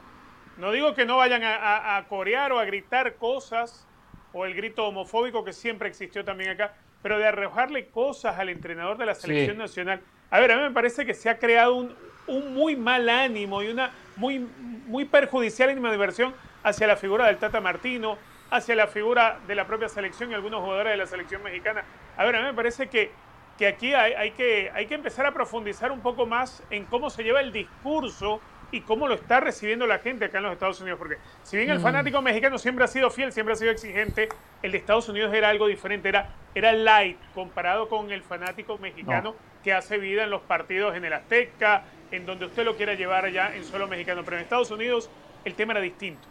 No 0.57 0.71
digo 0.73 0.95
que 0.95 1.05
no 1.05 1.17
vayan 1.19 1.43
a, 1.43 1.97
a 1.97 2.07
corear 2.07 2.53
o 2.53 2.59
a 2.59 2.65
gritar 2.65 3.17
cosas, 3.17 3.87
o 4.33 4.47
el 4.47 4.55
grito 4.55 4.87
homofóbico 4.87 5.45
que 5.45 5.53
siempre 5.53 5.89
existió 5.89 6.25
también 6.25 6.51
acá, 6.51 6.75
pero 7.03 7.19
de 7.19 7.27
arrojarle 7.27 7.89
cosas 7.89 8.39
al 8.39 8.49
entrenador 8.49 8.97
de 8.97 9.07
la 9.07 9.15
selección 9.15 9.59
nacional. 9.59 10.01
A 10.31 10.41
ver, 10.41 10.53
a 10.53 10.57
mí 10.57 10.63
me 10.63 10.71
parece 10.71 11.05
que 11.05 11.13
se 11.13 11.29
ha 11.29 11.39
creado 11.39 11.75
un, 11.75 11.95
un 12.27 12.55
muy 12.55 12.77
mal 12.77 13.09
ánimo 13.09 13.63
y 13.63 13.69
una 13.69 13.91
muy, 14.17 14.39
muy 14.87 15.05
perjudicial 15.05 15.71
animadversión 15.71 16.35
hacia 16.63 16.87
la 16.87 16.97
figura 16.97 17.27
del 17.27 17.39
Tata 17.39 17.61
Martino, 17.61 18.17
hacia 18.51 18.75
la 18.75 18.87
figura 18.87 19.39
de 19.47 19.55
la 19.55 19.67
propia 19.67 19.89
selección 19.89 20.31
y 20.31 20.35
algunos 20.35 20.61
jugadores 20.61 20.93
de 20.93 20.97
la 20.97 21.07
selección 21.07 21.43
mexicana. 21.43 21.85
A 22.17 22.25
ver, 22.25 22.37
a 22.37 22.41
mí 22.41 22.47
me 22.47 22.55
parece 22.55 22.89
que, 22.89 23.11
que 23.59 23.67
aquí 23.67 23.93
hay, 23.95 24.13
hay, 24.15 24.31
que, 24.33 24.71
hay 24.75 24.87
que 24.87 24.95
empezar 24.95 25.27
a 25.27 25.33
profundizar 25.33 25.93
un 25.93 26.01
poco 26.01 26.27
más 26.27 26.63
en 26.71 26.85
cómo 26.85 27.11
se 27.11 27.23
lleva 27.23 27.41
el 27.41 27.53
discurso 27.53 28.41
y 28.71 28.81
cómo 28.81 29.07
lo 29.07 29.15
está 29.15 29.39
recibiendo 29.41 29.87
la 29.87 29.99
gente 29.99 30.25
acá 30.25 30.39
en 30.39 30.45
los 30.45 30.53
Estados 30.53 30.81
Unidos. 30.81 30.99
Porque 30.99 31.19
si 31.43 31.57
bien 31.57 31.71
el 31.71 31.81
fanático 31.81 32.21
mexicano 32.23 32.59
siempre 32.59 32.85
ha 32.85 32.89
sido 32.89 33.11
fiel, 33.11 33.33
siempre 33.33 33.53
ha 33.53 33.57
sido 33.57 33.71
exigente, 33.71 34.29
el 34.63 34.73
de 34.73 34.79
Estados 34.79 35.09
Unidos 35.09 35.33
era 35.33 35.49
algo 35.49 35.67
diferente, 35.67 36.09
era, 36.09 36.31
era 36.55 36.73
light 36.73 37.19
comparado 37.35 37.89
con 37.89 38.11
el 38.11 38.23
fanático 38.23 38.79
mexicano 38.79 39.37
que 39.63 39.73
hace 39.73 39.99
vida 39.99 40.25
en 40.25 40.31
los 40.31 40.43
partidos 40.43 40.97
en 40.97 41.05
el 41.05 41.13
Azteca, 41.13 41.85
en 42.15 42.27
donde 42.27 42.47
usted 42.47 42.65
lo 42.65 42.77
quiera 42.77 42.95
llevar 42.95 43.25
allá 43.25 43.55
en 43.55 43.65
solo 43.65 43.87
mexicano. 43.89 44.23
Pero 44.25 44.37
en 44.37 44.43
Estados 44.43 44.71
Unidos 44.71 45.11
el 45.45 45.55
tema 45.55 45.73
era 45.73 45.81
distinto. 45.81 46.29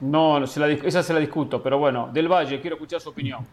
No, 0.00 0.42
esa 0.42 1.02
se 1.02 1.12
la 1.12 1.20
discuto, 1.20 1.62
pero 1.62 1.78
bueno, 1.78 2.10
Del 2.12 2.28
Valle, 2.28 2.60
quiero 2.60 2.76
escuchar 2.76 3.00
su 3.00 3.10
opinión. 3.10 3.46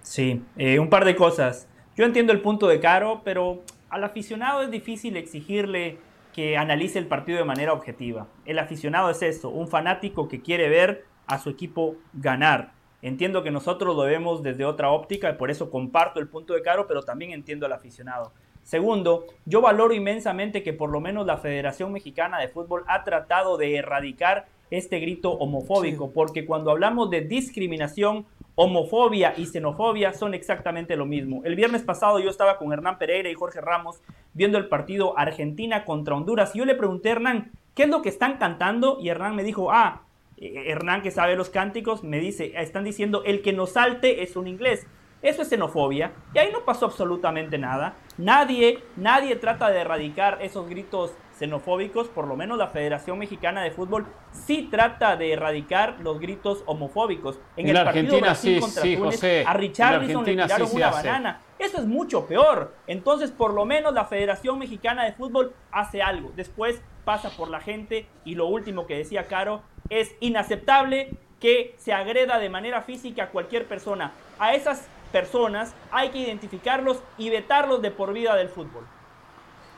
Sí, 0.00 0.42
eh, 0.56 0.78
un 0.78 0.88
par 0.88 1.04
de 1.04 1.14
cosas. 1.14 1.68
Yo 1.94 2.04
entiendo 2.04 2.32
el 2.32 2.40
punto 2.40 2.68
de 2.68 2.80
Caro, 2.80 3.20
pero 3.24 3.62
al 3.90 4.04
aficionado 4.04 4.62
es 4.62 4.70
difícil 4.70 5.16
exigirle 5.16 5.98
que 6.32 6.56
analice 6.56 6.98
el 6.98 7.06
partido 7.06 7.38
de 7.38 7.44
manera 7.44 7.72
objetiva. 7.72 8.28
El 8.46 8.58
aficionado 8.58 9.10
es 9.10 9.20
eso, 9.22 9.50
un 9.50 9.68
fanático 9.68 10.28
que 10.28 10.40
quiere 10.40 10.68
ver 10.68 11.04
a 11.26 11.38
su 11.38 11.50
equipo 11.50 11.96
ganar. 12.14 12.72
Entiendo 13.02 13.42
que 13.42 13.50
nosotros 13.50 13.94
lo 13.94 14.02
vemos 14.02 14.42
desde 14.42 14.64
otra 14.64 14.90
óptica 14.90 15.30
y 15.30 15.34
por 15.34 15.50
eso 15.50 15.70
comparto 15.70 16.18
el 16.18 16.28
punto 16.28 16.54
de 16.54 16.62
Caro, 16.62 16.86
pero 16.86 17.02
también 17.02 17.32
entiendo 17.32 17.66
al 17.66 17.72
aficionado. 17.72 18.32
Segundo, 18.68 19.24
yo 19.46 19.62
valoro 19.62 19.94
inmensamente 19.94 20.62
que 20.62 20.74
por 20.74 20.90
lo 20.90 21.00
menos 21.00 21.24
la 21.24 21.38
Federación 21.38 21.90
Mexicana 21.90 22.38
de 22.38 22.48
Fútbol 22.48 22.84
ha 22.86 23.02
tratado 23.02 23.56
de 23.56 23.76
erradicar 23.76 24.44
este 24.70 25.00
grito 25.00 25.30
homofóbico, 25.30 26.10
porque 26.10 26.44
cuando 26.44 26.70
hablamos 26.70 27.08
de 27.08 27.22
discriminación, 27.22 28.26
homofobia 28.56 29.32
y 29.38 29.46
xenofobia 29.46 30.12
son 30.12 30.34
exactamente 30.34 30.96
lo 30.96 31.06
mismo. 31.06 31.40
El 31.46 31.56
viernes 31.56 31.80
pasado 31.80 32.18
yo 32.18 32.28
estaba 32.28 32.58
con 32.58 32.70
Hernán 32.70 32.98
Pereira 32.98 33.30
y 33.30 33.34
Jorge 33.34 33.62
Ramos 33.62 34.02
viendo 34.34 34.58
el 34.58 34.68
partido 34.68 35.18
Argentina 35.18 35.86
contra 35.86 36.14
Honduras 36.14 36.54
y 36.54 36.58
yo 36.58 36.66
le 36.66 36.74
pregunté 36.74 37.08
a 37.08 37.12
Hernán, 37.12 37.52
¿qué 37.74 37.84
es 37.84 37.88
lo 37.88 38.02
que 38.02 38.10
están 38.10 38.36
cantando? 38.36 38.98
Y 39.00 39.08
Hernán 39.08 39.34
me 39.34 39.44
dijo, 39.44 39.72
ah, 39.72 40.02
eh, 40.36 40.64
Hernán 40.66 41.00
que 41.00 41.10
sabe 41.10 41.36
los 41.36 41.48
cánticos, 41.48 42.04
me 42.04 42.20
dice, 42.20 42.52
están 42.54 42.84
diciendo, 42.84 43.22
el 43.24 43.40
que 43.40 43.54
nos 43.54 43.70
salte 43.70 44.22
es 44.22 44.36
un 44.36 44.46
inglés. 44.46 44.86
Eso 45.20 45.42
es 45.42 45.48
xenofobia 45.48 46.12
y 46.32 46.38
ahí 46.38 46.52
no 46.52 46.64
pasó 46.64 46.86
absolutamente 46.86 47.58
nada. 47.58 47.94
Nadie, 48.16 48.82
nadie 48.96 49.36
trata 49.36 49.68
de 49.70 49.80
erradicar 49.80 50.38
esos 50.40 50.68
gritos 50.68 51.12
xenofóbicos, 51.38 52.08
por 52.08 52.26
lo 52.26 52.36
menos 52.36 52.58
la 52.58 52.68
Federación 52.68 53.18
Mexicana 53.18 53.62
de 53.62 53.70
Fútbol 53.70 54.06
sí 54.32 54.68
trata 54.70 55.16
de 55.16 55.32
erradicar 55.32 55.96
los 56.00 56.18
gritos 56.18 56.62
homofóbicos. 56.66 57.38
En, 57.56 57.68
el 57.68 57.76
Argentina 57.76 58.34
sí, 58.34 58.60
sí, 58.60 58.96
José. 58.96 59.44
a 59.46 59.54
Richarlison 59.54 60.24
le 60.24 60.32
tiraron 60.32 60.68
una 60.72 60.90
banana. 60.90 61.40
Eso 61.58 61.78
es 61.78 61.86
mucho 61.86 62.26
peor. 62.26 62.74
Entonces, 62.86 63.30
por 63.30 63.52
lo 63.52 63.64
menos 63.64 63.92
la 63.94 64.04
Federación 64.04 64.58
Mexicana 64.58 65.04
de 65.04 65.12
Fútbol 65.12 65.54
hace 65.72 66.02
algo. 66.02 66.32
Después 66.36 66.80
pasa 67.04 67.30
por 67.30 67.48
la 67.50 67.60
gente 67.60 68.06
y 68.24 68.34
lo 68.34 68.46
último 68.46 68.86
que 68.86 68.96
decía 68.96 69.26
Caro 69.26 69.62
es 69.90 70.14
inaceptable 70.20 71.10
que 71.40 71.74
se 71.78 71.92
agreda 71.92 72.38
de 72.38 72.48
manera 72.48 72.82
física 72.82 73.24
a 73.24 73.28
cualquier 73.30 73.66
persona. 73.66 74.12
A 74.38 74.54
esas 74.54 74.88
personas 75.08 75.74
hay 75.90 76.10
que 76.10 76.18
identificarlos 76.18 77.02
y 77.16 77.30
vetarlos 77.30 77.82
de 77.82 77.90
por 77.90 78.12
vida 78.12 78.36
del 78.36 78.48
fútbol. 78.48 78.84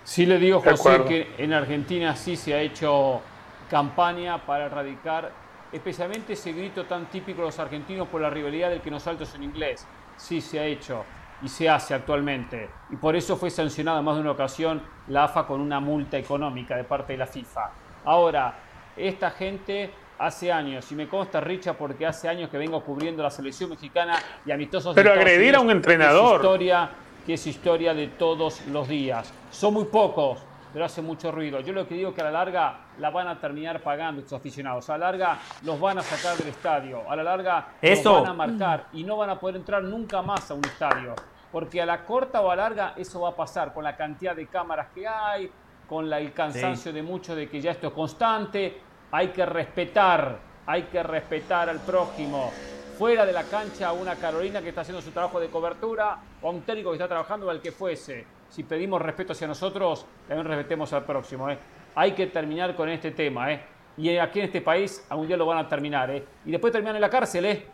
Sí 0.05 0.27
le 0.27 0.39
digo, 0.39 0.61
José, 0.61 1.05
que 1.07 1.35
en 1.39 1.52
Argentina 1.52 2.16
sí 2.16 2.36
se 2.36 2.55
ha 2.55 2.61
hecho 2.61 3.20
campaña 3.69 4.44
para 4.44 4.66
erradicar 4.66 5.31
especialmente 5.73 6.32
ese 6.32 6.52
grito 6.52 6.85
tan 6.85 7.07
típico 7.07 7.43
de 7.43 7.47
los 7.47 7.59
argentinos 7.59 8.09
por 8.09 8.20
la 8.20 8.31
rivalidad 8.31 8.70
del 8.70 8.81
que 8.81 8.90
nos 8.90 9.05
saltos 9.05 9.35
en 9.35 9.44
inglés. 9.44 9.86
Sí 10.16 10.40
se 10.40 10.59
ha 10.59 10.65
hecho 10.65 11.05
y 11.43 11.48
se 11.48 11.69
hace 11.69 11.94
actualmente. 11.94 12.69
Y 12.90 12.97
por 12.97 13.16
eso 13.16 13.36
fue 13.36 13.51
sancionada 13.51 14.02
más 14.02 14.16
de 14.16 14.23
una 14.23 14.32
ocasión 14.32 14.82
la 15.09 15.24
AFA 15.24 15.47
con 15.47 15.61
una 15.61 15.81
multa 15.81 16.19
económica 16.19 16.77
de 16.77 16.85
parte 16.85 17.12
de 17.12 17.19
la 17.19 17.27
FIFA. 17.27 17.70
Ahora, 18.05 18.55
esta 18.97 19.31
gente 19.31 19.90
hace 20.20 20.52
años, 20.52 20.92
y 20.92 20.94
me 20.94 21.09
consta 21.09 21.40
Richa 21.40 21.72
porque 21.72 22.06
hace 22.06 22.28
años 22.28 22.51
que 22.51 22.59
vengo 22.59 22.82
cubriendo 22.82 23.22
la 23.22 23.30
selección 23.30 23.70
mexicana 23.70 24.18
y 24.44 24.51
amistosos. 24.51 24.94
Pero 24.94 25.12
agredir 25.12 25.56
a 25.56 25.60
un 25.60 25.70
entrenador. 25.70 26.36
historia 26.36 26.90
que 27.24 27.34
es 27.34 27.47
historia 27.47 27.94
de 27.94 28.09
todos 28.09 28.66
los 28.66 28.86
días. 28.86 29.32
Son 29.51 29.72
muy 29.72 29.84
pocos, 29.84 30.38
pero 30.74 30.84
hace 30.84 31.01
mucho 31.01 31.32
ruido. 31.32 31.60
Yo 31.60 31.72
lo 31.72 31.88
que 31.88 31.94
digo 31.94 32.10
es 32.10 32.14
que 32.14 32.20
a 32.20 32.24
la 32.24 32.32
larga 32.32 32.80
la 32.98 33.09
van 33.09 33.28
a 33.28 33.40
terminar 33.40 33.80
pagando 33.80 34.20
estos 34.20 34.38
aficionados. 34.38 34.90
A 34.90 34.98
la 34.98 35.06
larga 35.06 35.38
los 35.62 35.80
van 35.80 35.98
a 35.98 36.02
sacar 36.02 36.36
del 36.36 36.48
estadio. 36.48 37.10
A 37.10 37.16
la 37.16 37.22
larga 37.22 37.68
los 37.80 38.05
van 38.05 38.26
a 38.26 38.34
marcar 38.34 38.86
y 38.92 39.05
no 39.05 39.16
van 39.16 39.30
a 39.30 39.40
poder 39.40 39.56
entrar 39.56 39.82
nunca 39.82 40.20
más 40.20 40.51
a 40.51 40.55
un 40.55 40.64
estadio. 40.66 41.14
Porque 41.51 41.80
a 41.80 41.86
la 41.86 42.05
corta 42.05 42.42
o 42.42 42.51
a 42.51 42.56
larga 42.56 42.92
eso 42.94 43.22
va 43.22 43.30
a 43.30 43.34
pasar 43.34 43.72
con 43.72 43.84
la 43.84 43.97
cantidad 43.97 44.36
de 44.36 44.47
cámaras 44.47 44.88
que 44.94 45.09
hay, 45.09 45.51
con 45.88 46.12
el 46.12 46.32
cansancio 46.34 46.92
de 46.92 47.02
muchos 47.02 47.36
de 47.36 47.48
que 47.48 47.59
ya 47.59 47.70
esto 47.70 47.86
es 47.86 47.92
constante. 47.94 48.89
Hay 49.12 49.28
que 49.28 49.44
respetar, 49.44 50.38
hay 50.66 50.84
que 50.84 51.02
respetar 51.02 51.68
al 51.68 51.80
prójimo 51.80 52.52
fuera 53.00 53.24
de 53.24 53.32
la 53.32 53.44
cancha 53.44 53.94
una 53.94 54.14
Carolina 54.16 54.60
que 54.60 54.68
está 54.68 54.82
haciendo 54.82 55.00
su 55.00 55.10
trabajo 55.10 55.40
de 55.40 55.48
cobertura 55.48 56.18
o 56.42 56.48
a 56.48 56.50
un 56.50 56.60
técnico 56.60 56.90
que 56.90 56.96
está 56.96 57.08
trabajando 57.08 57.46
o 57.46 57.50
al 57.50 57.58
que 57.62 57.72
fuese. 57.72 58.26
Si 58.50 58.62
pedimos 58.62 59.00
respeto 59.00 59.32
hacia 59.32 59.46
nosotros, 59.46 60.04
también 60.28 60.46
respetemos 60.46 60.92
al 60.92 61.06
próximo. 61.06 61.48
¿eh? 61.48 61.56
Hay 61.94 62.12
que 62.12 62.26
terminar 62.26 62.76
con 62.76 62.90
este 62.90 63.12
tema. 63.12 63.50
¿eh? 63.52 63.64
Y 63.96 64.18
aquí 64.18 64.40
en 64.40 64.44
este 64.44 64.60
país 64.60 65.06
algún 65.08 65.26
día 65.26 65.38
lo 65.38 65.46
van 65.46 65.56
a 65.56 65.66
terminar. 65.66 66.10
¿eh? 66.10 66.22
Y 66.44 66.50
después 66.50 66.72
terminan 66.72 66.96
en 66.96 67.00
la 67.00 67.08
cárcel. 67.08 67.46
¿eh? 67.46 67.66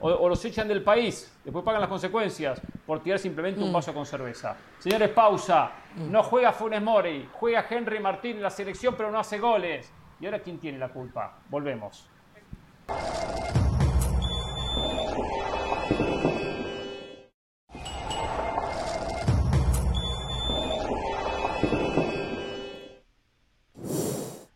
O, 0.00 0.28
los 0.28 0.44
echan 0.44 0.66
del 0.66 0.82
país. 0.82 1.32
Después 1.44 1.64
pagan 1.64 1.80
las 1.80 1.88
consecuencias 1.88 2.60
por 2.84 3.00
tirar 3.00 3.20
simplemente 3.20 3.62
un 3.62 3.70
mm. 3.70 3.74
vaso 3.74 3.94
con 3.94 4.04
cerveza. 4.04 4.56
Señores, 4.80 5.10
pausa. 5.10 5.70
Mm. 5.94 6.10
No 6.10 6.24
juega 6.24 6.52
Funes 6.52 6.82
Mori. 6.82 7.28
Juega 7.34 7.64
Henry 7.70 8.00
Martín 8.00 8.38
en 8.38 8.42
la 8.42 8.50
selección, 8.50 8.96
pero 8.96 9.12
no 9.12 9.20
hace 9.20 9.38
goles. 9.38 9.92
¿Y 10.22 10.26
ahora 10.26 10.38
quién 10.38 10.58
tiene 10.58 10.78
la 10.78 10.88
culpa? 10.88 11.40
Volvemos. 11.50 12.08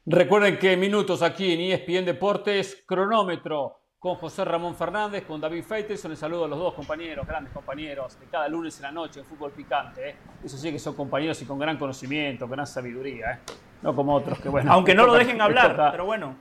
Recuerden 0.06 0.56
que 0.60 0.76
minutos 0.76 1.20
aquí 1.22 1.52
en 1.52 1.60
ESPN 1.72 2.04
Deportes, 2.04 2.84
cronómetro 2.86 3.80
con 3.98 4.14
José 4.14 4.44
Ramón 4.44 4.76
Fernández, 4.76 5.24
con 5.24 5.40
David 5.40 5.64
Feitelson. 5.64 6.12
Les 6.12 6.20
saludo 6.20 6.44
a 6.44 6.48
los 6.48 6.60
dos 6.60 6.74
compañeros, 6.74 7.26
grandes 7.26 7.52
compañeros 7.52 8.20
de 8.20 8.26
cada 8.26 8.46
lunes 8.46 8.76
en 8.76 8.82
la 8.82 8.92
noche 8.92 9.18
en 9.18 9.26
fútbol 9.26 9.50
picante. 9.50 10.10
¿eh? 10.10 10.16
Eso 10.44 10.56
sí 10.56 10.70
que 10.70 10.78
son 10.78 10.94
compañeros 10.94 11.42
y 11.42 11.44
con 11.44 11.58
gran 11.58 11.76
conocimiento, 11.76 12.44
con 12.44 12.52
gran 12.52 12.68
sabiduría. 12.68 13.32
¿eh? 13.32 13.65
No 13.86 13.94
como 13.94 14.16
otros 14.16 14.40
que, 14.40 14.48
bueno. 14.48 14.72
Aunque 14.72 14.96
no 14.96 15.06
lo 15.06 15.14
dejen 15.14 15.40
hablar, 15.40 15.92
pero 15.92 16.04
bueno. 16.04 16.34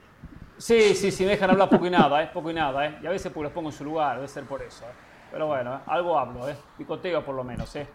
Sí, 0.57 0.95
sí, 0.95 1.11
sí, 1.11 1.26
me 1.26 1.31
dejan 1.31 1.51
hablar 1.51 1.69
poco 1.69 1.85
y 1.85 1.91
nada, 1.91 2.23
¿eh? 2.23 2.30
poco 2.34 2.49
y 2.49 2.55
nada. 2.55 2.88
¿eh? 2.88 2.97
Y 3.03 3.05
a 3.05 3.11
veces 3.11 3.31
pues 3.31 3.43
los 3.43 3.51
pongo 3.51 3.69
en 3.69 3.76
su 3.76 3.84
lugar, 3.84 4.15
debe 4.15 4.27
ser 4.27 4.45
por 4.45 4.63
eso. 4.63 4.84
¿eh? 4.85 4.93
Pero 5.30 5.45
bueno, 5.45 5.76
¿eh? 5.76 5.80
algo 5.85 6.17
hablo, 6.17 6.49
¿eh? 6.49 6.55
picoteo 6.76 7.23
por 7.23 7.35
lo 7.35 7.43
menos. 7.43 7.76
¿eh? 7.76 7.88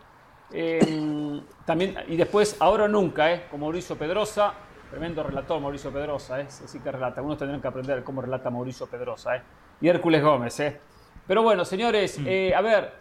Em, 0.53 1.43
también, 1.65 1.97
y 2.07 2.17
después, 2.17 2.57
ahora 2.61 2.85
o 2.85 2.89
nunca, 2.89 3.33
¿eh? 3.33 3.47
como 3.51 3.67
Mauricio 3.67 3.99
Pedrosa, 3.99 4.55
Tremendo 4.89 5.23
relator 5.25 5.61
Mauricio 5.61 5.93
Pedrosa, 5.93 6.41
¿eh? 6.41 6.47
Así 6.47 6.79
que 6.79 6.93
relata. 6.93 7.17
Algunos 7.17 7.39
tendrán 7.39 7.61
que 7.61 7.69
aprender 7.69 8.05
cómo 8.05 8.23
relata 8.23 8.51
Mauricio 8.51 8.87
Pedrosa, 8.87 9.37
¿eh? 9.37 9.43
Y 9.81 9.89
Hércules 9.89 10.23
Gómez, 10.23 10.61
¿eh? 10.61 10.81
Pero 11.27 11.43
bueno, 11.43 11.65
señores, 11.65 12.21
mm. 12.21 12.25
eh, 12.29 12.55
a 12.55 12.61
ver, 12.61 12.93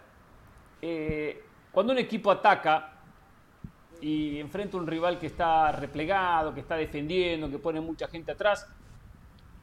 cuando 1.70 1.92
un 1.92 1.98
equipo 1.98 2.30
ataca 2.32 2.89
y 4.00 4.38
enfrenta 4.38 4.76
a 4.76 4.80
un 4.80 4.86
rival 4.86 5.18
que 5.18 5.26
está 5.26 5.72
replegado, 5.72 6.54
que 6.54 6.60
está 6.60 6.76
defendiendo, 6.76 7.50
que 7.50 7.58
pone 7.58 7.80
mucha 7.80 8.08
gente 8.08 8.32
atrás, 8.32 8.66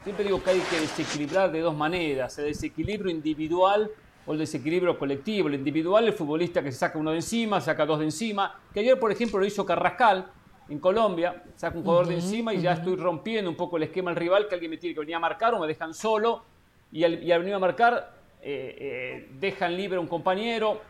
siempre 0.03 0.25
digo 0.25 0.41
que 0.41 0.51
hay 0.51 0.59
que 0.59 0.79
desequilibrar 0.79 1.51
de 1.51 1.61
dos 1.61 1.75
maneras, 1.75 2.37
el 2.39 2.45
desequilibrio 2.45 3.11
individual 3.11 3.89
o 4.25 4.33
el 4.33 4.39
desequilibrio 4.39 4.97
colectivo. 4.97 5.47
El 5.47 5.55
individual, 5.55 6.05
el 6.05 6.13
futbolista 6.13 6.61
que 6.61 6.71
se 6.71 6.79
saca 6.79 6.97
uno 6.97 7.11
de 7.11 7.17
encima, 7.17 7.61
saca 7.61 7.85
dos 7.85 7.99
de 7.99 8.05
encima, 8.05 8.59
que 8.73 8.81
ayer, 8.81 8.99
por 8.99 9.11
ejemplo, 9.11 9.39
lo 9.39 9.45
hizo 9.45 9.65
Carrascal, 9.65 10.31
en 10.69 10.79
Colombia, 10.79 11.43
saco 11.55 11.77
un 11.77 11.83
jugador 11.83 12.07
de 12.07 12.15
encima 12.15 12.53
y 12.53 12.61
ya 12.61 12.73
estoy 12.73 12.95
rompiendo 12.95 13.49
un 13.49 13.55
poco 13.55 13.77
el 13.77 13.83
esquema 13.83 14.11
del 14.11 14.19
rival, 14.19 14.47
que 14.47 14.55
alguien 14.55 14.71
me 14.71 14.77
tiene 14.77 14.93
que 14.93 14.99
venir 14.99 15.15
a 15.15 15.19
marcar 15.19 15.53
o 15.53 15.59
me 15.59 15.67
dejan 15.67 15.93
solo. 15.93 16.43
Y 16.91 17.03
al, 17.03 17.17
venir 17.17 17.53
a 17.53 17.59
marcar 17.59 18.13
eh, 18.41 18.75
eh, 18.79 19.29
dejan 19.39 19.75
libre 19.75 19.97
a 19.97 19.99
un 19.99 20.07
compañero. 20.07 20.81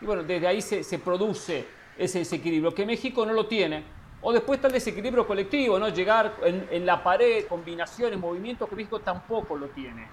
Y 0.00 0.04
bueno, 0.04 0.22
desde 0.22 0.46
ahí 0.46 0.60
se, 0.60 0.98
produce 0.98 1.64
ese 1.96 2.20
desequilibrio 2.20 2.74
que 2.74 2.86
México 2.86 3.24
no 3.26 3.32
lo 3.32 3.46
tiene. 3.46 3.84
O 4.22 4.32
después 4.32 4.58
está 4.58 4.68
el 4.68 4.74
desequilibrio 4.74 5.26
colectivo, 5.26 5.78
¿no? 5.78 5.88
Llegar 5.88 6.34
en, 6.44 6.86
la 6.86 7.02
pared, 7.02 7.46
combinaciones, 7.46 8.18
movimientos 8.18 8.68
que 8.68 8.76
México 8.76 9.00
tampoco 9.00 9.56
lo 9.56 9.66
tiene. 9.68 10.06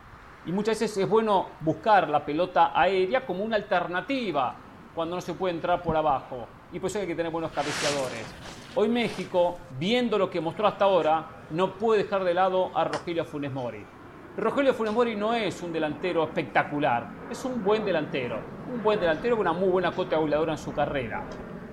Y 0.48 0.52
muchas 0.52 0.80
veces 0.80 0.98
es 0.98 1.08
bueno 1.08 1.48
buscar 1.60 2.10
la 2.10 2.26
pelota 2.26 2.72
aérea 2.74 3.26
como 3.26 3.44
una 3.44 3.56
alternativa 3.56 4.56
cuando 4.96 5.16
no 5.16 5.22
se 5.22 5.36
puede 5.36 5.54
entrar 5.54 5.84
por 5.84 5.96
abajo. 5.96 6.48
Y 6.74 6.80
por 6.80 6.90
eso 6.90 7.00
hay 7.00 7.06
que 7.08 7.16
tener 7.16 7.32
buenos 7.32 7.52
cabeceadores. 7.52 8.26
Hoy 8.74 8.90
México, 8.90 9.60
viendo 9.80 10.18
lo 10.18 10.30
que 10.30 10.42
mostró 10.42 10.66
hasta 10.66 10.86
ahora, 10.86 11.26
no 11.52 11.78
puede 11.78 12.04
dejar 12.04 12.24
de 12.24 12.34
lado 12.34 12.72
a 12.76 12.86
Rogelio 12.86 13.26
Funes 13.26 13.52
Mori. 13.52 13.86
Rogelio 14.38 14.74
Funes 14.74 14.94
Mori 14.94 15.16
no 15.16 15.34
es 15.34 15.62
un 15.62 15.74
delantero 15.74 16.24
espectacular, 16.24 17.10
es 17.30 17.44
un 17.46 17.64
buen 17.64 17.86
delantero. 17.86 18.40
Un 18.74 18.82
buen 18.82 19.00
delantero 19.00 19.36
con 19.36 19.48
una 19.48 19.58
muy 19.58 19.70
buena 19.70 19.92
cota 19.92 20.18
goleadora 20.18 20.54
en 20.54 20.58
su 20.58 20.74
carrera. 20.74 21.26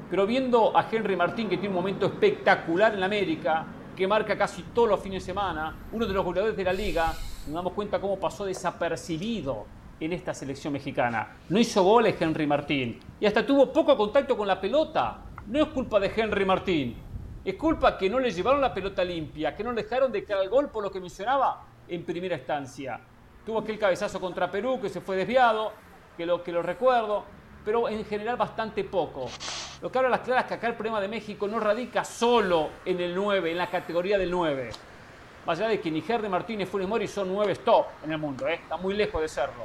Pero 0.08 0.26
viendo 0.26 0.76
a 0.76 0.86
Henry 0.90 1.16
Martín, 1.16 1.48
que 1.48 1.56
tiene 1.56 1.70
un 1.70 1.74
momento 1.74 2.06
espectacular 2.06 2.94
en 2.94 3.02
América, 3.02 3.66
que 3.96 4.06
marca 4.06 4.38
casi 4.38 4.62
todos 4.62 4.88
los 4.88 5.00
fines 5.00 5.22
de 5.22 5.32
semana, 5.32 5.74
uno 5.92 6.06
de 6.06 6.12
los 6.12 6.24
goleadores 6.24 6.56
de 6.56 6.64
la 6.64 6.72
liga, 6.72 7.12
nos 7.46 7.54
damos 7.54 7.72
cuenta 7.72 8.00
cómo 8.00 8.18
pasó 8.18 8.44
desapercibido 8.44 9.66
en 9.98 10.12
esta 10.12 10.32
selección 10.34 10.72
mexicana. 10.72 11.36
No 11.48 11.58
hizo 11.58 11.82
goles 11.82 12.20
Henry 12.20 12.46
Martín 12.46 13.00
y 13.18 13.26
hasta 13.26 13.44
tuvo 13.44 13.72
poco 13.72 13.96
contacto 13.96 14.36
con 14.36 14.46
la 14.46 14.60
pelota. 14.60 15.22
No 15.46 15.60
es 15.60 15.68
culpa 15.68 15.98
de 15.98 16.12
Henry 16.14 16.44
Martín, 16.44 16.96
es 17.44 17.54
culpa 17.54 17.96
que 17.96 18.10
no 18.10 18.18
le 18.18 18.30
llevaron 18.30 18.60
la 18.60 18.74
pelota 18.74 19.04
limpia, 19.04 19.54
que 19.54 19.64
no 19.64 19.72
le 19.72 19.82
dejaron 19.84 20.12
de 20.12 20.24
caer 20.24 20.42
el 20.42 20.50
gol 20.50 20.68
por 20.68 20.82
lo 20.82 20.90
que 20.90 21.00
mencionaba 21.00 21.62
en 21.88 22.04
primera 22.04 22.36
instancia. 22.36 23.00
Tuvo 23.44 23.60
aquel 23.60 23.78
cabezazo 23.78 24.20
contra 24.20 24.50
Perú 24.50 24.80
que 24.80 24.88
se 24.88 25.00
fue 25.00 25.16
desviado, 25.16 25.72
que 26.16 26.26
lo, 26.26 26.42
que 26.42 26.50
lo 26.50 26.62
recuerdo, 26.62 27.24
pero 27.66 27.88
en 27.88 28.04
general 28.04 28.36
bastante 28.36 28.84
poco. 28.84 29.28
Lo 29.82 29.90
que 29.90 29.98
habla 29.98 30.08
las 30.08 30.20
claras 30.20 30.44
es 30.44 30.48
que 30.48 30.54
acá 30.54 30.68
el 30.68 30.74
problema 30.74 31.00
de 31.00 31.08
México 31.08 31.48
no 31.48 31.58
radica 31.58 32.04
solo 32.04 32.70
en 32.84 33.00
el 33.00 33.12
9, 33.12 33.50
en 33.50 33.58
la 33.58 33.66
categoría 33.66 34.16
del 34.16 34.30
9. 34.30 34.70
Más 35.44 35.58
allá 35.58 35.70
de 35.70 35.80
que 35.80 35.90
ni 35.90 36.02
Henry 36.06 36.28
Martínez, 36.28 36.68
Funes 36.68 36.86
Mori 36.86 37.08
son 37.08 37.28
9 37.34 37.52
stop 37.54 37.86
en 38.04 38.12
el 38.12 38.18
mundo, 38.18 38.46
¿eh? 38.46 38.54
está 38.54 38.76
muy 38.76 38.94
lejos 38.94 39.20
de 39.20 39.26
serlo. 39.26 39.64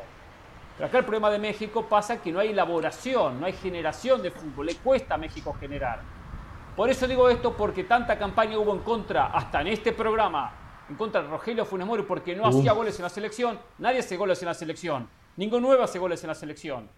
Pero 0.76 0.88
acá 0.88 0.98
el 0.98 1.04
problema 1.04 1.30
de 1.30 1.38
México 1.38 1.86
pasa 1.88 2.20
que 2.20 2.32
no 2.32 2.40
hay 2.40 2.50
elaboración, 2.50 3.40
no 3.40 3.46
hay 3.46 3.54
generación 3.54 4.24
de 4.24 4.32
fútbol, 4.32 4.66
le 4.66 4.76
cuesta 4.78 5.14
a 5.14 5.18
México 5.20 5.56
generar. 5.60 6.00
Por 6.76 6.90
eso 6.90 7.08
digo 7.08 7.30
esto, 7.30 7.56
porque 7.56 7.84
tanta 7.84 8.18
campaña 8.18 8.58
hubo 8.58 8.74
en 8.74 8.80
contra, 8.80 9.28
hasta 9.28 9.62
en 9.62 9.68
este 9.68 9.92
programa, 9.92 10.52
en 10.90 10.96
contra 10.96 11.22
de 11.22 11.28
Rogelio 11.28 11.66
Funes 11.66 11.86
Mori, 11.86 12.02
porque 12.02 12.36
no 12.36 12.48
hacía 12.48 12.72
goles 12.72 12.98
en 12.98 13.04
la 13.04 13.10
selección. 13.10 13.60
Nadie 13.78 14.00
hace 14.00 14.18
goles 14.18 14.42
en 14.42 14.48
la 14.48 14.56
selección. 14.56 15.08
Ningún 15.38 15.62
nuevo 15.62 15.84
hace 15.84 16.00
goles 16.00 16.24
en 16.24 16.30
la 16.30 16.36
selección. 16.36 16.90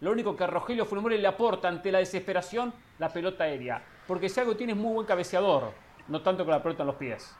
Lo 0.00 0.12
único 0.12 0.36
que 0.36 0.44
a 0.44 0.46
Rogelio 0.46 0.84
Funes 0.84 1.02
Mori 1.02 1.18
le 1.18 1.26
aporta 1.26 1.68
ante 1.68 1.90
la 1.90 1.98
desesperación, 1.98 2.72
la 2.98 3.08
pelota 3.08 3.44
aérea. 3.44 3.82
Porque 4.06 4.28
si 4.28 4.38
algo 4.40 4.56
tiene 4.56 4.72
es 4.72 4.78
muy 4.78 4.94
buen 4.94 5.06
cabeceador, 5.06 5.72
no 6.06 6.20
tanto 6.20 6.44
con 6.44 6.52
la 6.52 6.62
pelota 6.62 6.82
en 6.82 6.86
los 6.86 6.96
pies. 6.96 7.34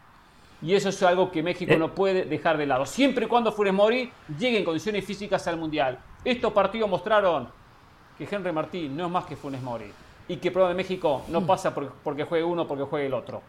Y 0.61 0.75
eso 0.75 0.89
es 0.89 1.01
algo 1.05 1.31
que 1.31 1.43
México 1.43 1.77
no 1.77 1.95
puede 1.95 2.25
dejar 2.25 2.59
de 2.59 2.67
lado. 2.67 2.85
Siempre 2.85 3.27
y 3.27 3.29
cuando 3.29 3.53
Funes 3.53 3.73
Mori 3.73 4.11
llegue 4.39 4.59
en 4.59 4.65
condiciones 4.65 5.05
físicas 5.05 5.47
al 5.47 5.57
Mundial. 5.57 5.99
Estos 6.25 6.53
partidos 6.53 6.91
mostraron 6.91 7.49
que 8.17 8.29
Henry 8.29 8.51
Martín 8.51 8.97
no 8.97 9.07
es 9.07 9.11
más 9.11 9.25
que 9.25 9.37
Funes 9.37 9.63
Mori. 9.63 9.93
Y 10.27 10.37
que 10.37 10.51
problema 10.51 10.71
de 10.71 10.83
México 10.83 11.23
no 11.29 11.47
pasa 11.47 11.73
porque 11.73 12.25
juegue 12.25 12.45
uno 12.45 12.67
porque 12.67 12.85
juegue 12.85 13.07
el 13.07 13.15
otro. 13.15 13.41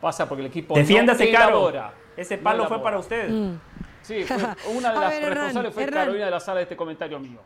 Pasa 0.00 0.26
porque 0.26 0.40
el 0.40 0.46
equipo 0.48 0.74
Defiéndase, 0.74 1.30
no 1.30 1.38
Caro. 1.38 1.72
Ese 2.16 2.38
palo 2.38 2.66
fue 2.66 2.82
para 2.82 2.98
usted. 2.98 3.28
Mm. 3.28 3.60
Sí, 4.02 4.24
una 4.74 4.92
de 4.92 5.00
las 5.00 5.20
responsables 5.20 5.74
fue 5.74 5.86
Carolina 5.86 6.24
de 6.24 6.30
la 6.30 6.40
sala 6.40 6.56
de 6.56 6.62
este 6.64 6.76
comentario 6.76 7.20
mío. 7.20 7.38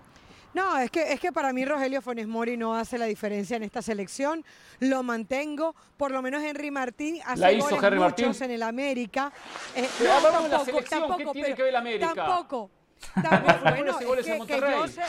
No, 0.57 0.79
es 0.79 0.91
que, 0.91 1.13
es 1.13 1.21
que 1.21 1.33
para 1.33 1.53
mí 1.53 1.67
Rogelio 1.67 2.01
Funes 2.01 2.27
Mori 2.27 2.57
no 2.57 2.75
hace 2.75 2.97
la 2.97 3.05
diferencia 3.05 3.59
en 3.59 3.63
esta 3.63 3.83
selección. 3.83 4.43
Lo 4.81 5.03
mantengo. 5.03 5.75
Por 5.99 6.13
lo 6.13 6.23
menos 6.23 6.43
Henry 6.43 6.71
Martín 6.71 7.21
hace 7.27 7.41
la 7.43 7.53
hizo 7.53 7.77
Henry 7.77 7.99
Martín. 7.99 8.33
en 8.41 8.51
el 8.51 8.63
América. 8.63 9.31
Eh, 9.75 9.87
pero 9.99 10.15
no, 10.15 10.23
tampoco, 10.23 10.49
la 10.49 10.65
selección, 10.65 11.17
¿qué 11.19 11.27
tiene 11.27 11.55
que 11.55 11.63
ver 11.63 11.69
el 11.69 11.77
América? 11.77 12.15
Tampoco. 12.15 12.71
Tampoco, 13.23 13.59
bueno, 13.65 13.99
que, 13.99 14.47
que 14.47 14.59
yo 14.59 14.89
sé, 14.89 15.03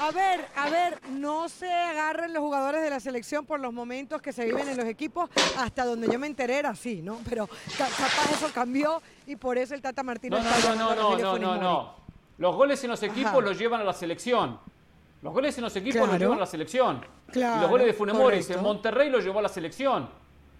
a 0.00 0.12
ver, 0.12 0.46
a 0.54 0.70
ver, 0.70 1.00
no 1.10 1.48
se 1.48 1.68
agarren 1.68 2.32
los 2.32 2.40
jugadores 2.40 2.82
de 2.82 2.88
la 2.88 3.00
selección 3.00 3.44
por 3.44 3.58
los 3.58 3.72
momentos 3.72 4.22
que 4.22 4.32
se 4.32 4.44
viven 4.44 4.68
en 4.68 4.76
los 4.76 4.86
equipos, 4.86 5.28
hasta 5.58 5.84
donde 5.84 6.06
yo 6.08 6.20
me 6.20 6.28
enteré 6.28 6.58
era 6.58 6.70
así, 6.70 7.02
¿no? 7.02 7.18
Pero 7.28 7.48
capaz 7.76 8.30
eso 8.32 8.48
cambió 8.54 9.02
y 9.26 9.34
por 9.34 9.58
eso 9.58 9.74
el 9.74 9.82
Tata 9.82 10.04
Martínez 10.04 10.40
no, 10.40 10.76
no, 10.76 10.94
no, 10.94 10.94
no, 10.94 11.18
no, 11.18 11.38
no, 11.38 11.56
no, 11.56 11.94
Los 12.38 12.54
goles 12.54 12.82
en 12.84 12.90
los 12.90 13.02
equipos 13.02 13.42
los 13.42 13.58
llevan 13.58 13.80
a 13.80 13.84
la 13.84 13.92
selección. 13.92 14.60
Los 15.22 15.32
goles 15.32 15.56
en 15.56 15.64
los 15.64 15.74
equipos 15.76 16.08
los 16.08 16.18
llevan 16.18 16.36
a 16.36 16.40
la 16.40 16.46
selección. 16.46 17.00
y 17.32 17.38
los 17.38 17.70
goles 17.70 17.86
de 17.86 17.92
Funes 17.94 18.14
Mori 18.14 18.44
en 18.48 18.62
Monterrey 18.62 19.08
los 19.08 19.24
llevó 19.24 19.38
a 19.38 19.42
la 19.42 19.48
selección. 19.48 20.10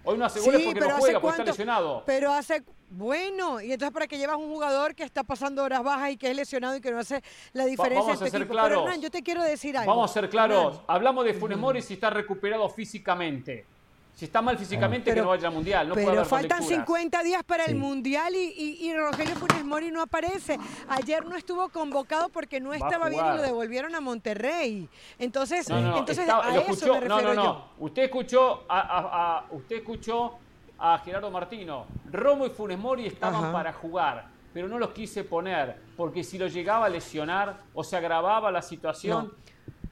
Hoy 0.05 0.19
no 0.19 0.25
hace 0.25 0.41
goles 0.41 0.63
porque 0.65 0.81
no 0.81 0.91
juega, 0.99 1.21
porque 1.21 1.41
está 1.41 1.51
lesionado. 1.51 2.03
Pero 2.07 2.33
hace. 2.33 2.63
Bueno, 2.89 3.61
y 3.61 3.73
entonces 3.73 3.93
para 3.93 4.07
que 4.07 4.19
llevas 4.19 4.37
un 4.37 4.49
jugador 4.49 4.95
que 4.95 5.03
está 5.03 5.25
pasando 5.25 5.65
horas 5.65 5.83
bajas 5.83 6.11
y 6.11 6.17
que 6.19 6.31
es 6.31 6.37
lesionado 6.37 6.77
y 6.77 6.81
que 6.81 6.91
no 6.91 6.99
hace 6.99 7.23
la 7.55 7.65
diferencia. 7.65 8.01
vamos 8.03 8.23
a 8.23 8.29
ser 8.29 8.47
claros. 8.47 9.01
yo 9.01 9.11
te 9.11 9.23
quiero 9.23 9.43
decir 9.43 9.77
algo. 9.77 9.91
Vamos 9.91 10.11
a 10.11 10.15
ser 10.15 10.29
claros. 10.29 10.81
Hablamos 10.87 11.25
de 11.25 11.35
Funes 11.35 11.59
Mori 11.59 11.83
si 11.83 11.95
está 11.95 12.11
recuperado 12.11 12.69
físicamente. 12.69 13.67
Si 14.15 14.27
está 14.27 14.43
mal 14.43 14.59
físicamente, 14.59 15.13
que 15.13 15.21
no 15.21 15.29
vaya 15.29 15.49
al 15.49 15.55
Mundial. 15.55 15.89
No 15.89 15.95
pero 15.95 16.25
faltan 16.25 16.63
50 16.63 17.23
días 17.23 17.43
para 17.45 17.65
el 17.65 17.75
Mundial 17.75 18.35
y, 18.35 18.93
Rogelio 18.95 19.35
Funes 19.37 19.65
Mori 19.65 19.91
no 19.91 20.03
aparece. 20.03 20.59
Ayer 20.89 21.25
no 21.25 21.37
estuvo 21.37 21.69
convocado 21.71 22.29
porque 22.29 22.61
no 22.61 22.75
estaba 22.75 23.09
bien 23.09 23.25
y 23.25 23.37
lo 23.37 23.43
devolvieron 23.43 23.95
a 23.95 24.01
Monterrey. 24.01 24.89
Entonces, 25.19 25.69
entonces 25.69 26.29
a 26.29 26.57
eso 26.57 26.93
me 26.93 27.01
refiero 27.01 27.09
no, 27.09 27.23
no, 27.23 27.35
no. 27.35 27.65
Usted 27.79 28.05
escuchó 28.05 28.65
a, 28.69 29.47
usted 29.51 29.77
escuchó 29.77 30.39
a 30.79 30.99
Gerardo 30.99 31.31
Martino. 31.31 31.87
Romo 32.11 32.47
y 32.47 32.51
Funes 32.51 32.79
Mori 32.79 33.07
estaban 33.07 33.53
para 33.53 33.73
jugar, 33.73 34.29
pero 34.53 34.69
no 34.69 34.79
los 34.79 34.91
quise 34.91 35.25
poner 35.25 35.81
porque 35.97 36.23
si 36.23 36.39
lo 36.39 36.49
llegaba 36.49 36.87
a 36.87 36.89
lesionar 36.89 37.63
o 37.75 37.83
se 37.83 37.97
agravaba 37.97 38.51
la 38.51 38.63
situación 38.63 39.33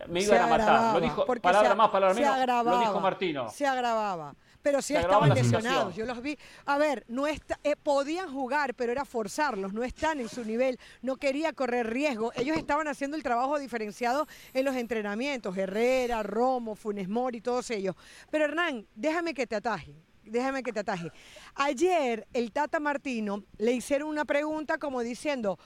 me 0.08 0.22
iban 0.22 0.42
a 0.42 0.46
matar. 0.46 0.94
Lo 0.94 1.00
dijo, 1.00 1.26
palabra 1.26 1.74
más, 1.74 1.90
palabra 1.90 2.14
menos, 2.14 2.64
lo 2.64 2.78
dijo 2.78 3.00
Martino. 3.00 3.50
Se 3.50 3.66
agravaba. 3.66 4.34
Pero 4.62 4.82
sí 4.82 4.94
estaban 4.94 5.30
lesionados, 5.30 5.96
yo 5.96 6.04
los 6.04 6.20
vi. 6.20 6.36
A 6.66 6.76
ver, 6.76 7.04
no 7.08 7.26
está, 7.26 7.58
eh, 7.64 7.76
podían 7.76 8.30
jugar, 8.32 8.74
pero 8.74 8.92
era 8.92 9.04
forzarlos, 9.04 9.72
no 9.72 9.82
están 9.82 10.20
en 10.20 10.28
su 10.28 10.44
nivel, 10.44 10.78
no 11.00 11.16
quería 11.16 11.52
correr 11.52 11.88
riesgo. 11.88 12.30
Ellos 12.36 12.56
estaban 12.58 12.86
haciendo 12.86 13.16
el 13.16 13.22
trabajo 13.22 13.58
diferenciado 13.58 14.26
en 14.52 14.66
los 14.66 14.76
entrenamientos, 14.76 15.56
Herrera, 15.56 16.22
Romo, 16.22 16.74
Funes 16.74 17.08
Mori, 17.08 17.40
todos 17.40 17.70
ellos. 17.70 17.96
Pero 18.30 18.44
Hernán, 18.44 18.86
déjame 18.94 19.32
que 19.32 19.46
te 19.46 19.56
ataje, 19.56 19.94
déjame 20.24 20.62
que 20.62 20.72
te 20.72 20.80
ataje. 20.80 21.10
Ayer 21.54 22.26
el 22.34 22.52
Tata 22.52 22.80
Martino 22.80 23.44
le 23.56 23.72
hicieron 23.72 24.10
una 24.10 24.26
pregunta 24.26 24.76
como 24.76 25.00
diciendo, 25.00 25.58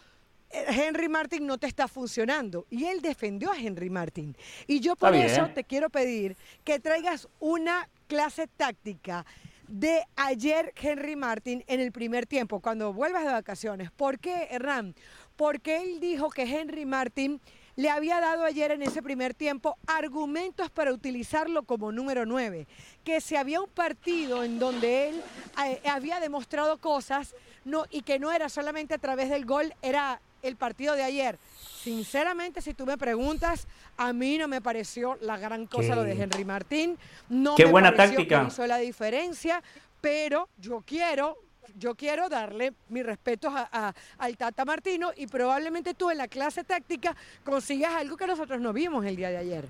Henry 0.69 1.09
Martin 1.09 1.47
no 1.47 1.59
te 1.59 1.67
está 1.67 1.89
funcionando. 1.89 2.67
Y 2.71 2.85
él 2.85 3.01
defendió 3.01 3.51
a 3.51 3.59
Henry 3.59 3.91
Martin. 3.91 4.37
Y 4.67 4.81
yo 4.81 4.97
por 4.97 5.15
eso 5.15 5.49
te 5.55 5.65
quiero 5.65 5.91
pedir 5.91 6.37
que 6.65 6.79
traigas 6.81 7.29
una 7.41 7.89
clase 8.07 8.47
táctica 8.47 9.25
de 9.69 10.05
ayer 10.17 10.73
Henry 10.77 11.17
Martin 11.17 11.65
en 11.67 11.81
el 11.81 11.91
primer 11.91 12.27
tiempo, 12.27 12.61
cuando 12.61 12.93
vuelvas 12.93 13.25
de 13.25 13.33
vacaciones. 13.33 13.91
¿Por 13.91 14.19
qué, 14.19 14.49
Hernán? 14.51 14.95
Porque 15.37 15.83
él 15.83 16.01
dijo 16.01 16.31
que 16.31 16.43
Henry 16.43 16.85
Martin 16.85 17.41
le 17.77 17.91
había 17.91 18.21
dado 18.21 18.45
ayer 18.45 18.71
en 18.71 18.83
ese 18.83 19.03
primer 19.03 19.35
tiempo 19.35 19.77
argumentos 19.87 20.71
para 20.71 20.93
utilizarlo 20.93 21.65
como 21.65 21.91
número 21.91 22.25
9, 22.25 22.67
que 23.03 23.21
si 23.21 23.37
había 23.37 23.61
un 23.61 23.69
partido 23.69 24.45
en 24.45 24.59
donde 24.59 25.09
él 25.09 25.23
eh, 25.67 25.81
había 25.89 26.21
demostrado 26.21 26.79
cosas 26.79 27.35
no, 27.65 27.87
y 27.91 28.03
que 28.03 28.19
no 28.19 28.31
era 28.31 28.49
solamente 28.49 28.95
a 28.95 28.99
través 28.99 29.29
del 29.29 29.45
gol, 29.45 29.75
era 29.83 30.21
el 30.45 30.57
partido 30.57 30.95
de 30.95 31.03
ayer. 31.03 31.39
Sinceramente, 31.83 32.63
si 32.63 32.75
tú 32.75 32.87
me 32.87 32.97
preguntas, 32.97 33.67
a 33.97 34.13
mí 34.13 34.39
no 34.39 34.49
me 34.49 34.61
pareció 34.61 35.19
la 35.21 35.37
gran 35.37 35.67
cosa 35.67 35.95
lo 35.95 36.03
de 36.05 36.13
Henry 36.13 36.45
Martín. 36.45 36.99
No 37.29 37.55
Qué 37.57 37.65
me 37.67 37.73
buena 37.73 37.95
pareció 37.95 38.19
táctica. 38.19 38.41
que 38.43 38.49
hizo 38.49 38.67
la 38.67 38.79
diferencia, 38.79 39.63
pero 40.01 40.49
yo 40.59 40.83
quiero 40.87 41.37
yo 41.77 41.95
quiero 41.97 42.29
darle 42.29 42.73
mis 42.89 43.05
respetos 43.05 43.53
a, 43.57 43.93
al 44.19 44.37
Tata 44.37 44.65
Martino 44.65 45.11
y 45.17 45.27
probablemente 45.27 45.95
tú 45.95 46.11
en 46.11 46.19
la 46.19 46.29
clase 46.29 46.63
táctica 46.63 47.17
consigas 47.43 47.95
algo 47.95 48.17
que 48.17 48.27
nosotros 48.29 48.61
no 48.61 48.73
vimos 48.73 49.05
el 49.07 49.17
día 49.17 49.31
de 49.31 49.39
ayer. 49.39 49.69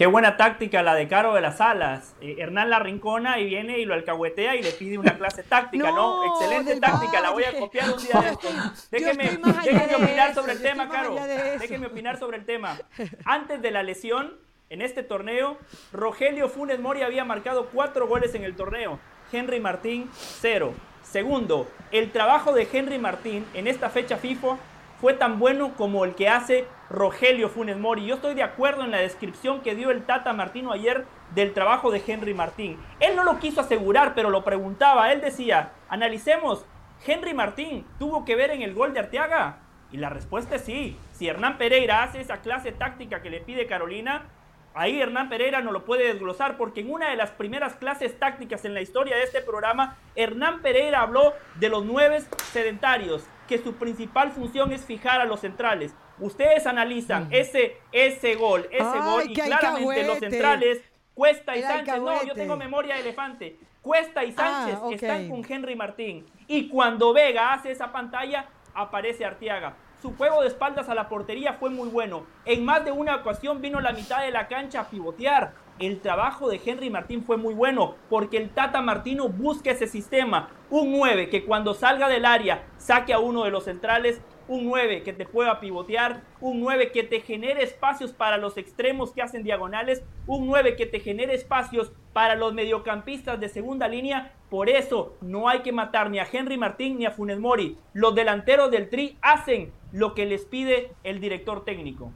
Qué 0.00 0.06
buena 0.06 0.38
táctica 0.38 0.82
la 0.82 0.94
de 0.94 1.08
Caro 1.08 1.34
de 1.34 1.42
las 1.42 1.60
Alas. 1.60 2.14
Eh, 2.22 2.36
Hernán 2.38 2.70
la 2.70 2.78
rincona 2.78 3.38
y 3.38 3.44
viene 3.44 3.80
y 3.80 3.84
lo 3.84 3.92
alcahuetea 3.92 4.56
y 4.56 4.62
le 4.62 4.70
pide 4.70 4.96
una 4.96 5.18
clase 5.18 5.42
táctica, 5.42 5.90
¿no? 5.90 6.24
Excelente 6.40 6.80
táctica, 6.80 7.20
la 7.20 7.28
voy 7.28 7.44
a 7.44 7.58
copiar 7.58 7.92
un 7.92 8.02
día 8.02 8.18
de 8.18 8.30
esto. 8.30 8.48
Déjeme, 8.90 9.38
déjeme 9.62 9.96
opinar 9.96 10.34
sobre 10.34 10.52
el 10.52 10.62
tema, 10.62 10.88
Caro. 10.88 11.16
Déjeme 11.60 11.88
opinar 11.88 12.18
sobre 12.18 12.38
el 12.38 12.46
tema. 12.46 12.78
Antes 13.26 13.60
de 13.60 13.70
la 13.70 13.82
lesión, 13.82 14.38
en 14.70 14.80
este 14.80 15.02
torneo, 15.02 15.58
Rogelio 15.92 16.48
Funes 16.48 16.80
Mori 16.80 17.02
había 17.02 17.26
marcado 17.26 17.66
cuatro 17.66 18.08
goles 18.08 18.34
en 18.34 18.44
el 18.44 18.56
torneo. 18.56 18.98
Henry 19.30 19.60
Martín, 19.60 20.08
cero. 20.14 20.72
Segundo, 21.02 21.70
el 21.92 22.10
trabajo 22.10 22.54
de 22.54 22.66
Henry 22.72 22.98
Martín 22.98 23.44
en 23.52 23.66
esta 23.66 23.90
fecha 23.90 24.16
FIFA 24.16 24.56
fue 25.00 25.14
tan 25.14 25.38
bueno 25.38 25.72
como 25.76 26.04
el 26.04 26.14
que 26.14 26.28
hace 26.28 26.66
Rogelio 26.90 27.48
Funes 27.48 27.78
Mori. 27.78 28.04
Yo 28.04 28.16
estoy 28.16 28.34
de 28.34 28.42
acuerdo 28.42 28.84
en 28.84 28.90
la 28.90 28.98
descripción 28.98 29.62
que 29.62 29.74
dio 29.74 29.90
el 29.90 30.04
Tata 30.04 30.34
Martino 30.34 30.72
ayer 30.72 31.06
del 31.34 31.54
trabajo 31.54 31.90
de 31.90 32.02
Henry 32.06 32.34
Martín. 32.34 32.76
Él 33.00 33.16
no 33.16 33.24
lo 33.24 33.38
quiso 33.38 33.62
asegurar, 33.62 34.14
pero 34.14 34.28
lo 34.28 34.44
preguntaba. 34.44 35.10
Él 35.12 35.22
decía, 35.22 35.72
analicemos, 35.88 36.66
¿Henry 37.06 37.32
Martín 37.32 37.86
tuvo 37.98 38.26
que 38.26 38.36
ver 38.36 38.50
en 38.50 38.60
el 38.60 38.74
gol 38.74 38.92
de 38.92 39.00
Arteaga? 39.00 39.60
Y 39.90 39.96
la 39.96 40.10
respuesta 40.10 40.56
es 40.56 40.64
sí. 40.64 40.98
Si 41.12 41.28
Hernán 41.28 41.56
Pereira 41.56 42.02
hace 42.02 42.20
esa 42.20 42.42
clase 42.42 42.72
táctica 42.72 43.22
que 43.22 43.30
le 43.30 43.40
pide 43.40 43.66
Carolina, 43.66 44.24
Ahí 44.72 45.00
Hernán 45.00 45.28
Pereira 45.28 45.60
no 45.62 45.72
lo 45.72 45.84
puede 45.84 46.06
desglosar 46.06 46.56
porque 46.56 46.80
en 46.80 46.92
una 46.92 47.10
de 47.10 47.16
las 47.16 47.32
primeras 47.32 47.74
clases 47.74 48.16
tácticas 48.20 48.64
en 48.64 48.72
la 48.72 48.80
historia 48.80 49.16
de 49.16 49.24
este 49.24 49.40
programa, 49.40 49.96
Hernán 50.14 50.62
Pereira 50.62 51.00
habló 51.00 51.34
de 51.56 51.68
los 51.68 51.84
nueve 51.84 52.22
sedentarios, 52.52 53.24
que 53.50 53.58
su 53.58 53.74
principal 53.74 54.30
función 54.30 54.72
es 54.72 54.84
fijar 54.84 55.20
a 55.20 55.24
los 55.24 55.40
centrales. 55.40 55.92
Ustedes 56.20 56.68
analizan 56.68 57.26
ese, 57.32 57.78
ese 57.90 58.36
gol, 58.36 58.68
ese 58.70 59.00
gol, 59.00 59.24
y 59.28 59.34
claramente 59.34 60.04
los 60.04 60.18
centrales, 60.20 60.80
Cuesta 61.14 61.56
y 61.56 61.62
Sánchez, 61.62 61.98
no, 61.98 62.22
yo 62.22 62.34
tengo 62.34 62.56
memoria 62.56 62.94
de 62.94 63.00
elefante. 63.00 63.58
Cuesta 63.82 64.24
y 64.24 64.32
ah, 64.36 64.68
Sánchez 64.68 64.78
están 64.92 65.28
con 65.28 65.44
Henry 65.46 65.74
Martín. 65.74 66.26
Y 66.46 66.68
cuando 66.68 67.12
Vega 67.12 67.52
hace 67.52 67.72
esa 67.72 67.90
pantalla, 67.90 68.46
aparece 68.72 69.24
Arteaga. 69.24 69.74
Su 70.00 70.16
juego 70.16 70.42
de 70.42 70.46
espaldas 70.46 70.88
a 70.88 70.94
la 70.94 71.08
portería 71.08 71.54
fue 71.54 71.70
muy 71.70 71.88
bueno. 71.88 72.26
En 72.44 72.64
más 72.64 72.84
de 72.84 72.92
una 72.92 73.16
ocasión 73.16 73.60
vino 73.60 73.80
la 73.80 73.90
mitad 73.90 74.22
de 74.22 74.30
la 74.30 74.46
cancha 74.46 74.82
a 74.82 74.88
pivotear. 74.88 75.54
El 75.80 76.00
trabajo 76.00 76.50
de 76.50 76.60
Henry 76.62 76.90
Martín 76.90 77.24
fue 77.24 77.38
muy 77.38 77.54
bueno 77.54 77.94
porque 78.10 78.36
el 78.36 78.50
Tata 78.50 78.82
Martino 78.82 79.30
busca 79.30 79.70
ese 79.70 79.86
sistema. 79.86 80.50
Un 80.68 80.92
9 80.92 81.30
que 81.30 81.46
cuando 81.46 81.72
salga 81.72 82.06
del 82.06 82.26
área 82.26 82.66
saque 82.76 83.14
a 83.14 83.18
uno 83.18 83.44
de 83.44 83.50
los 83.50 83.64
centrales 83.64 84.20
un 84.46 84.66
9 84.66 85.02
que 85.04 85.14
te 85.14 85.24
pueda 85.24 85.58
pivotear, 85.58 86.20
un 86.40 86.60
9 86.60 86.92
que 86.92 87.02
te 87.02 87.20
genere 87.20 87.62
espacios 87.62 88.12
para 88.12 88.36
los 88.36 88.58
extremos 88.58 89.12
que 89.12 89.22
hacen 89.22 89.42
diagonales, 89.42 90.02
un 90.26 90.46
9 90.48 90.76
que 90.76 90.84
te 90.84 91.00
genere 91.00 91.34
espacios 91.34 91.92
para 92.12 92.34
los 92.34 92.52
mediocampistas 92.52 93.40
de 93.40 93.48
segunda 93.48 93.88
línea. 93.88 94.34
Por 94.50 94.68
eso 94.68 95.16
no 95.22 95.48
hay 95.48 95.60
que 95.60 95.72
matar 95.72 96.10
ni 96.10 96.18
a 96.18 96.28
Henry 96.30 96.58
Martín 96.58 96.98
ni 96.98 97.06
a 97.06 97.12
Funes 97.12 97.38
Mori. 97.38 97.78
Los 97.94 98.14
delanteros 98.14 98.70
del 98.70 98.90
Tri 98.90 99.16
hacen 99.22 99.72
lo 99.92 100.14
que 100.14 100.26
les 100.26 100.44
pide 100.44 100.92
el 101.04 101.20
director 101.20 101.64
técnico. 101.64 102.12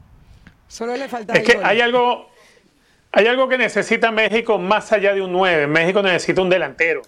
Solo 0.66 0.96
le 0.96 1.08
falta. 1.08 1.34
Es 1.34 1.44
que 1.44 1.60
hay 1.62 1.80
algo, 1.80 2.26
hay 3.16 3.28
algo 3.28 3.48
que 3.48 3.56
necesita 3.56 4.10
México 4.10 4.58
más 4.58 4.92
allá 4.92 5.14
de 5.14 5.22
un 5.22 5.32
9. 5.32 5.68
México 5.68 6.02
necesita 6.02 6.42
un 6.42 6.50
delantero. 6.50 7.02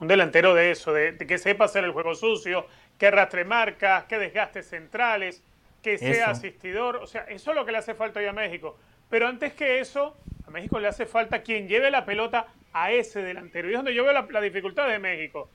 Un 0.00 0.08
delantero 0.08 0.54
de 0.54 0.70
eso, 0.70 0.94
de 0.94 1.16
que 1.18 1.36
sepa 1.36 1.66
hacer 1.66 1.84
el 1.84 1.92
juego 1.92 2.14
sucio, 2.14 2.66
que 2.98 3.10
rastre 3.10 3.44
marcas, 3.44 4.04
que 4.04 4.18
desgaste 4.18 4.62
centrales, 4.62 5.42
que 5.82 5.98
sea 5.98 6.30
asistidor. 6.30 6.96
O 6.96 7.06
sea, 7.06 7.24
eso 7.24 7.50
es 7.50 7.56
lo 7.56 7.66
que 7.66 7.72
le 7.72 7.78
hace 7.78 7.94
falta 7.94 8.20
hoy 8.20 8.26
a 8.26 8.32
México. 8.32 8.78
Pero 9.10 9.28
antes 9.28 9.52
que 9.52 9.80
eso, 9.80 10.16
a 10.46 10.50
México 10.50 10.80
le 10.80 10.88
hace 10.88 11.04
falta 11.04 11.42
quien 11.42 11.68
lleve 11.68 11.90
la 11.90 12.06
pelota 12.06 12.46
a 12.72 12.90
ese 12.92 13.22
delantero. 13.22 13.68
Y 13.68 13.72
es 13.72 13.78
donde 13.78 13.94
yo 13.94 14.04
veo 14.04 14.14
la, 14.14 14.40
dificultad 14.40 14.88
de 14.88 14.98
México. 14.98 15.50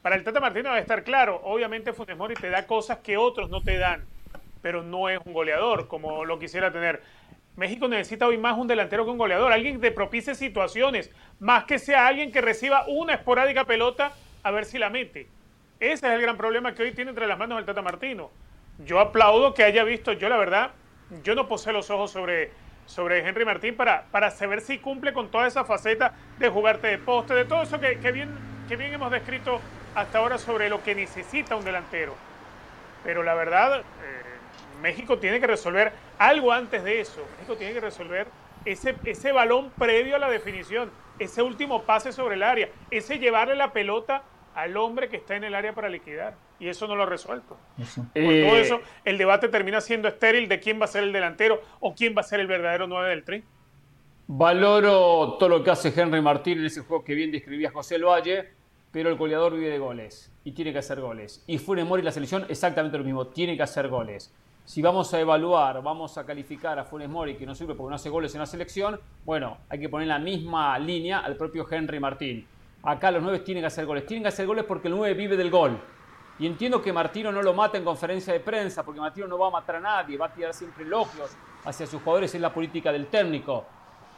Para 0.00 0.14
el 0.14 0.22
Tata 0.22 0.38
Martino 0.38 0.68
debe 0.68 0.80
estar 0.80 1.02
claro. 1.02 1.40
Obviamente 1.42 1.92
Funes 1.92 2.16
Mori 2.16 2.34
te 2.34 2.50
da 2.50 2.68
cosas 2.68 2.98
que 2.98 3.16
otros 3.16 3.50
no 3.50 3.62
te 3.62 3.78
dan. 3.78 4.04
Pero 4.62 4.84
no 4.84 5.08
es 5.08 5.18
un 5.24 5.32
goleador 5.32 5.88
como 5.88 6.24
lo 6.24 6.38
quisiera 6.38 6.70
tener. 6.70 7.02
México 7.60 7.88
necesita 7.88 8.26
hoy 8.26 8.38
más 8.38 8.56
un 8.56 8.66
delantero 8.66 9.04
que 9.04 9.10
un 9.10 9.18
goleador. 9.18 9.52
Alguien 9.52 9.74
que 9.74 9.90
te 9.90 9.94
propicie 9.94 10.34
situaciones. 10.34 11.10
Más 11.40 11.64
que 11.64 11.78
sea 11.78 12.06
alguien 12.06 12.32
que 12.32 12.40
reciba 12.40 12.86
una 12.88 13.12
esporádica 13.12 13.66
pelota 13.66 14.12
a 14.42 14.50
ver 14.50 14.64
si 14.64 14.78
la 14.78 14.88
mete. 14.88 15.28
Ese 15.78 16.06
es 16.06 16.12
el 16.14 16.22
gran 16.22 16.38
problema 16.38 16.74
que 16.74 16.82
hoy 16.82 16.92
tiene 16.92 17.10
entre 17.10 17.26
las 17.26 17.38
manos 17.38 17.58
el 17.58 17.66
Tata 17.66 17.82
Martino. 17.82 18.30
Yo 18.86 18.98
aplaudo 18.98 19.52
que 19.52 19.62
haya 19.62 19.84
visto, 19.84 20.14
yo 20.14 20.30
la 20.30 20.38
verdad, 20.38 20.70
yo 21.22 21.34
no 21.34 21.48
posee 21.48 21.74
los 21.74 21.90
ojos 21.90 22.10
sobre, 22.10 22.50
sobre 22.86 23.28
Henry 23.28 23.44
Martín 23.44 23.76
para, 23.76 24.04
para 24.10 24.30
saber 24.30 24.62
si 24.62 24.78
cumple 24.78 25.12
con 25.12 25.30
toda 25.30 25.46
esa 25.46 25.66
faceta 25.66 26.14
de 26.38 26.48
jugarte 26.48 26.86
de 26.86 26.96
poste, 26.96 27.34
de 27.34 27.44
todo 27.44 27.64
eso 27.64 27.78
que, 27.78 27.94
bien, 28.10 28.30
que 28.70 28.76
bien 28.76 28.94
hemos 28.94 29.10
descrito 29.10 29.60
hasta 29.94 30.16
ahora 30.16 30.38
sobre 30.38 30.70
lo 30.70 30.82
que 30.82 30.94
necesita 30.94 31.56
un 31.56 31.64
delantero. 31.66 32.14
Pero 33.04 33.22
la 33.22 33.34
verdad, 33.34 33.80
eh, 33.80 34.29
México 34.80 35.18
tiene 35.18 35.40
que 35.40 35.46
resolver 35.46 35.92
algo 36.18 36.52
antes 36.52 36.82
de 36.82 37.00
eso. 37.00 37.24
México 37.38 37.56
tiene 37.56 37.74
que 37.74 37.80
resolver 37.80 38.26
ese, 38.64 38.96
ese 39.04 39.32
balón 39.32 39.70
previo 39.78 40.16
a 40.16 40.18
la 40.18 40.30
definición, 40.30 40.90
ese 41.18 41.42
último 41.42 41.82
pase 41.82 42.12
sobre 42.12 42.34
el 42.34 42.42
área, 42.42 42.68
ese 42.90 43.18
llevarle 43.18 43.56
la 43.56 43.72
pelota 43.72 44.22
al 44.54 44.76
hombre 44.76 45.08
que 45.08 45.16
está 45.16 45.36
en 45.36 45.44
el 45.44 45.54
área 45.54 45.74
para 45.74 45.88
liquidar. 45.88 46.34
Y 46.58 46.68
eso 46.68 46.86
no 46.86 46.94
lo 46.94 47.04
ha 47.04 47.06
resuelto. 47.06 47.56
Por 47.76 48.04
todo 48.12 48.14
eh, 48.14 48.60
eso, 48.60 48.80
el 49.04 49.16
debate 49.16 49.48
termina 49.48 49.80
siendo 49.80 50.08
estéril 50.08 50.46
de 50.46 50.60
quién 50.60 50.78
va 50.78 50.84
a 50.84 50.88
ser 50.88 51.04
el 51.04 51.12
delantero 51.12 51.62
o 51.80 51.94
quién 51.94 52.14
va 52.14 52.20
a 52.20 52.24
ser 52.24 52.40
el 52.40 52.46
verdadero 52.46 52.86
9 52.86 53.08
del 53.08 53.24
tri. 53.24 53.44
Valoro 54.26 55.36
todo 55.38 55.48
lo 55.48 55.64
que 55.64 55.70
hace 55.70 55.92
Henry 55.94 56.20
Martín 56.20 56.58
en 56.58 56.66
ese 56.66 56.82
juego 56.82 57.02
que 57.02 57.14
bien 57.14 57.32
describía 57.32 57.70
José 57.70 57.96
El 57.96 58.04
Valle, 58.04 58.50
pero 58.92 59.08
el 59.08 59.16
goleador 59.16 59.54
vive 59.54 59.70
de 59.70 59.78
goles 59.78 60.32
y 60.44 60.52
tiene 60.52 60.72
que 60.72 60.78
hacer 60.78 61.00
goles. 61.00 61.42
Y 61.46 61.58
Funes 61.58 61.86
Mori 61.86 62.02
la 62.02 62.12
selección 62.12 62.44
exactamente 62.48 62.98
lo 62.98 63.04
mismo, 63.04 63.26
tiene 63.28 63.56
que 63.56 63.62
hacer 63.62 63.88
goles. 63.88 64.32
Si 64.70 64.80
vamos 64.80 65.12
a 65.12 65.18
evaluar, 65.18 65.82
vamos 65.82 66.16
a 66.16 66.24
calificar 66.24 66.78
a 66.78 66.84
Funes 66.84 67.08
Mori 67.08 67.34
que 67.34 67.44
no 67.44 67.56
sirve 67.56 67.74
porque 67.74 67.90
no 67.90 67.96
hace 67.96 68.08
goles 68.08 68.32
en 68.36 68.38
la 68.38 68.46
selección, 68.46 69.00
bueno, 69.24 69.56
hay 69.68 69.80
que 69.80 69.88
poner 69.88 70.06
la 70.06 70.20
misma 70.20 70.78
línea 70.78 71.18
al 71.18 71.34
propio 71.34 71.66
Henry 71.68 71.98
Martín 71.98 72.46
acá 72.84 73.10
los 73.10 73.20
nueve 73.20 73.40
tienen 73.40 73.64
que 73.64 73.66
hacer 73.66 73.84
goles. 73.84 74.06
Tienen 74.06 74.22
que 74.22 74.28
hacer 74.28 74.46
goles 74.46 74.64
porque 74.64 74.86
el 74.86 74.94
nueve 74.94 75.14
vive 75.14 75.36
del 75.36 75.50
gol. 75.50 75.76
Y 76.38 76.46
entiendo 76.46 76.80
que 76.80 76.92
Martino 76.92 77.32
no 77.32 77.42
lo 77.42 77.52
mata 77.52 77.78
en 77.78 77.84
conferencia 77.84 78.32
de 78.32 78.38
prensa, 78.38 78.84
porque 78.84 79.00
Martino 79.00 79.26
no 79.26 79.36
va 79.36 79.48
a 79.48 79.50
matar 79.50 79.74
a 79.74 79.80
nadie, 79.80 80.16
va 80.16 80.26
a 80.26 80.32
tirar 80.32 80.54
siempre 80.54 80.84
elogios 80.84 81.32
hacia 81.64 81.84
sus 81.84 82.00
jugadores, 82.00 82.32
es 82.32 82.40
la 82.40 82.54
política 82.54 82.92
del 82.92 83.08
técnico. 83.08 83.64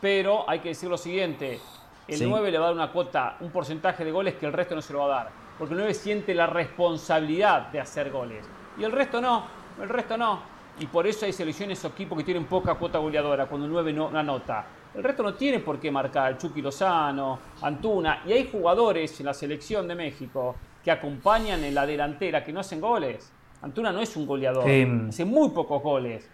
Pero 0.02 0.44
hay 0.46 0.58
que 0.58 0.68
decir 0.68 0.90
lo 0.90 0.98
siguiente, 0.98 1.60
el 2.06 2.28
9 2.28 2.50
le 2.50 2.58
va 2.58 2.66
a 2.66 2.68
dar 2.68 2.76
una 2.76 2.92
cuota, 2.92 3.38
un 3.40 3.50
porcentaje 3.50 4.04
de 4.04 4.12
goles 4.12 4.34
que 4.34 4.44
el 4.44 4.52
resto 4.52 4.74
no 4.74 4.82
se 4.82 4.92
lo 4.92 4.98
va 4.98 5.04
a 5.06 5.24
dar, 5.24 5.32
porque 5.56 5.72
el 5.72 5.78
9 5.78 5.94
siente 5.94 6.34
la 6.34 6.46
responsabilidad 6.46 7.68
de 7.68 7.80
hacer 7.80 8.10
goles. 8.10 8.46
Y 8.78 8.84
el 8.84 8.92
resto 8.92 9.20
no, 9.20 9.61
el 9.80 9.88
resto 9.88 10.16
no. 10.16 10.40
Y 10.78 10.86
por 10.86 11.06
eso 11.06 11.26
hay 11.26 11.32
selecciones 11.32 11.84
o 11.84 11.88
equipos 11.88 12.16
que 12.18 12.24
tienen 12.24 12.44
poca 12.44 12.74
cuota 12.74 12.98
goleadora, 12.98 13.46
cuando 13.46 13.66
el 13.66 13.72
9 13.72 13.92
no 13.92 14.08
anota. 14.08 14.66
El 14.94 15.02
resto 15.02 15.22
no 15.22 15.34
tiene 15.34 15.60
por 15.60 15.78
qué 15.78 15.90
marcar. 15.90 16.36
Chucky 16.38 16.60
Lozano, 16.60 17.38
Antuna. 17.62 18.22
Y 18.26 18.32
hay 18.32 18.48
jugadores 18.50 19.18
en 19.20 19.26
la 19.26 19.34
selección 19.34 19.88
de 19.88 19.94
México 19.94 20.54
que 20.82 20.90
acompañan 20.90 21.62
en 21.64 21.74
la 21.74 21.86
delantera 21.86 22.44
que 22.44 22.52
no 22.52 22.60
hacen 22.60 22.80
goles. 22.80 23.32
Antuna 23.62 23.92
no 23.92 24.00
es 24.00 24.16
un 24.16 24.26
goleador. 24.26 24.64
Hace 24.64 25.24
muy 25.24 25.50
pocos 25.50 25.82
goles. 25.82 26.28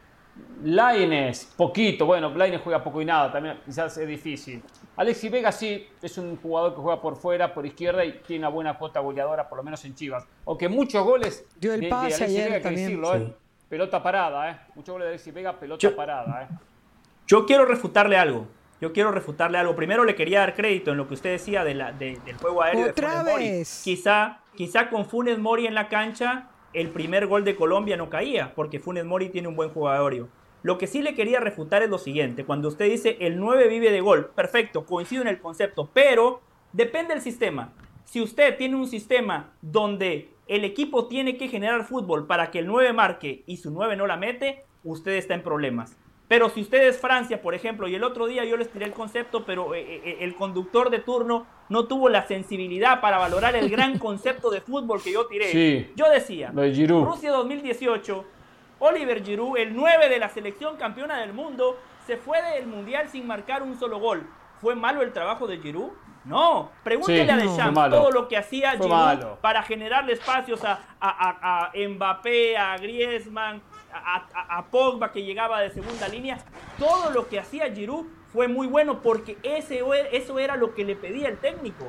Laines, 0.64 1.52
poquito. 1.56 2.06
Bueno, 2.06 2.30
Laines 2.30 2.60
juega 2.62 2.82
poco 2.82 3.02
y 3.02 3.04
nada. 3.04 3.30
También 3.30 3.58
quizás 3.64 3.96
es 3.98 4.08
difícil. 4.08 4.62
Alexis 4.98 5.30
Vega 5.30 5.52
sí 5.52 5.86
es 6.02 6.18
un 6.18 6.36
jugador 6.36 6.74
que 6.74 6.80
juega 6.80 7.00
por 7.00 7.16
fuera, 7.16 7.54
por 7.54 7.64
izquierda 7.64 8.04
y 8.04 8.18
tiene 8.26 8.40
una 8.40 8.48
buena 8.48 8.76
cuota 8.76 8.98
goleadora, 8.98 9.48
por 9.48 9.56
lo 9.58 9.62
menos 9.62 9.84
en 9.84 9.94
Chivas. 9.94 10.26
Aunque 10.44 10.68
muchos 10.68 11.04
goles 11.04 11.46
Dio 11.56 11.72
el 11.72 11.88
pase 11.88 12.24
ayer 12.24 12.60
también. 12.60 13.00
¿eh? 13.04 13.32
Pelota 13.68 14.02
parada, 14.02 14.50
¿eh? 14.50 14.58
Muchos 14.74 14.94
goles 14.94 15.06
de 15.06 15.10
Alexis 15.10 15.32
Vega, 15.32 15.52
pelota 15.52 15.94
parada, 15.94 16.42
¿eh? 16.42 16.48
Yo 17.28 17.46
quiero 17.46 17.64
refutarle 17.64 18.16
algo. 18.16 18.48
Yo 18.80 18.92
quiero 18.92 19.12
refutarle 19.12 19.58
algo. 19.58 19.76
Primero 19.76 20.04
le 20.04 20.16
quería 20.16 20.40
dar 20.40 20.54
crédito 20.54 20.90
en 20.90 20.96
lo 20.96 21.06
que 21.06 21.14
usted 21.14 21.30
decía 21.30 21.62
de 21.62 21.74
la, 21.74 21.92
del 21.92 22.18
juego 22.40 22.62
aéreo 22.62 22.86
de 22.86 22.92
Funes 22.92 23.24
Mori. 23.24 23.62
Quizá, 23.84 24.40
quizá 24.56 24.90
con 24.90 25.06
Funes 25.06 25.38
Mori 25.38 25.66
en 25.66 25.74
la 25.74 25.88
cancha 25.88 26.48
el 26.72 26.90
primer 26.90 27.26
gol 27.26 27.44
de 27.44 27.56
Colombia 27.56 27.96
no 27.96 28.10
caía, 28.10 28.52
porque 28.54 28.78
Funes 28.80 29.04
Mori 29.04 29.28
tiene 29.30 29.48
un 29.48 29.56
buen 29.56 29.70
juego 29.70 29.88
aéreo. 29.88 30.28
Lo 30.62 30.78
que 30.78 30.86
sí 30.86 31.02
le 31.02 31.14
quería 31.14 31.40
refutar 31.40 31.82
es 31.82 31.90
lo 31.90 31.98
siguiente. 31.98 32.44
Cuando 32.44 32.68
usted 32.68 32.90
dice 32.90 33.16
el 33.20 33.38
9 33.38 33.68
vive 33.68 33.90
de 33.90 34.00
gol, 34.00 34.30
perfecto, 34.34 34.84
coincido 34.84 35.22
en 35.22 35.28
el 35.28 35.40
concepto, 35.40 35.88
pero 35.92 36.40
depende 36.72 37.14
del 37.14 37.22
sistema. 37.22 37.72
Si 38.04 38.20
usted 38.20 38.56
tiene 38.56 38.76
un 38.76 38.88
sistema 38.88 39.52
donde 39.60 40.30
el 40.46 40.64
equipo 40.64 41.06
tiene 41.06 41.36
que 41.36 41.48
generar 41.48 41.84
fútbol 41.84 42.26
para 42.26 42.50
que 42.50 42.58
el 42.60 42.66
9 42.66 42.92
marque 42.92 43.42
y 43.46 43.58
su 43.58 43.70
9 43.70 43.96
no 43.96 44.06
la 44.06 44.16
mete, 44.16 44.64
usted 44.82 45.12
está 45.12 45.34
en 45.34 45.42
problemas. 45.42 45.96
Pero 46.28 46.50
si 46.50 46.60
usted 46.60 46.86
es 46.86 46.98
Francia, 46.98 47.40
por 47.40 47.54
ejemplo, 47.54 47.88
y 47.88 47.94
el 47.94 48.04
otro 48.04 48.26
día 48.26 48.44
yo 48.44 48.58
les 48.58 48.70
tiré 48.70 48.84
el 48.84 48.92
concepto, 48.92 49.44
pero 49.46 49.74
eh, 49.74 49.80
eh, 49.80 50.02
eh, 50.04 50.16
el 50.20 50.34
conductor 50.34 50.90
de 50.90 50.98
turno 50.98 51.46
no 51.70 51.86
tuvo 51.86 52.10
la 52.10 52.26
sensibilidad 52.26 53.00
para 53.00 53.16
valorar 53.16 53.56
el 53.56 53.70
gran 53.70 53.98
concepto 53.98 54.50
de 54.50 54.60
fútbol 54.60 55.02
que 55.02 55.12
yo 55.12 55.26
tiré. 55.26 55.90
yo 55.96 56.10
decía, 56.10 56.52
Rusia 56.52 57.32
2018, 57.32 58.24
Oliver 58.78 59.24
Giroud, 59.24 59.56
el 59.58 59.74
9 59.74 60.08
de 60.08 60.18
la 60.18 60.28
selección 60.28 60.76
campeona 60.76 61.18
del 61.18 61.32
mundo, 61.32 61.78
se 62.06 62.16
fue 62.16 62.40
del 62.42 62.66
Mundial 62.66 63.08
sin 63.08 63.26
marcar 63.26 63.62
un 63.62 63.78
solo 63.78 63.98
gol. 63.98 64.26
¿Fue 64.60 64.74
malo 64.74 65.02
el 65.02 65.12
trabajo 65.12 65.46
de 65.46 65.58
Giroud? 65.58 65.90
No, 66.24 66.70
pregúntele 66.84 67.30
a 67.32 67.36
Deschamps 67.36 67.90
todo 67.90 68.10
lo 68.10 68.28
que 68.28 68.36
hacía 68.36 68.72
Giroud 68.72 69.38
para 69.40 69.62
generarle 69.62 70.12
espacios 70.12 70.62
a, 70.64 70.78
a, 71.00 71.70
a 71.70 71.72
Mbappé, 71.74 72.56
a 72.56 72.76
Griezmann, 72.76 73.62
a, 73.92 74.64
Pogba 74.70 75.10
que 75.10 75.22
llegaba 75.22 75.60
de 75.60 75.70
segunda 75.70 76.08
línea, 76.08 76.38
todo 76.78 77.10
lo 77.10 77.28
que 77.28 77.38
hacía 77.38 77.72
Giroud 77.72 78.06
fue 78.32 78.48
muy 78.48 78.66
bueno 78.66 79.00
porque 79.00 79.38
ese, 79.42 79.82
eso 80.12 80.38
era 80.38 80.56
lo 80.56 80.74
que 80.74 80.84
le 80.84 80.96
pedía 80.96 81.28
el 81.28 81.38
técnico. 81.38 81.86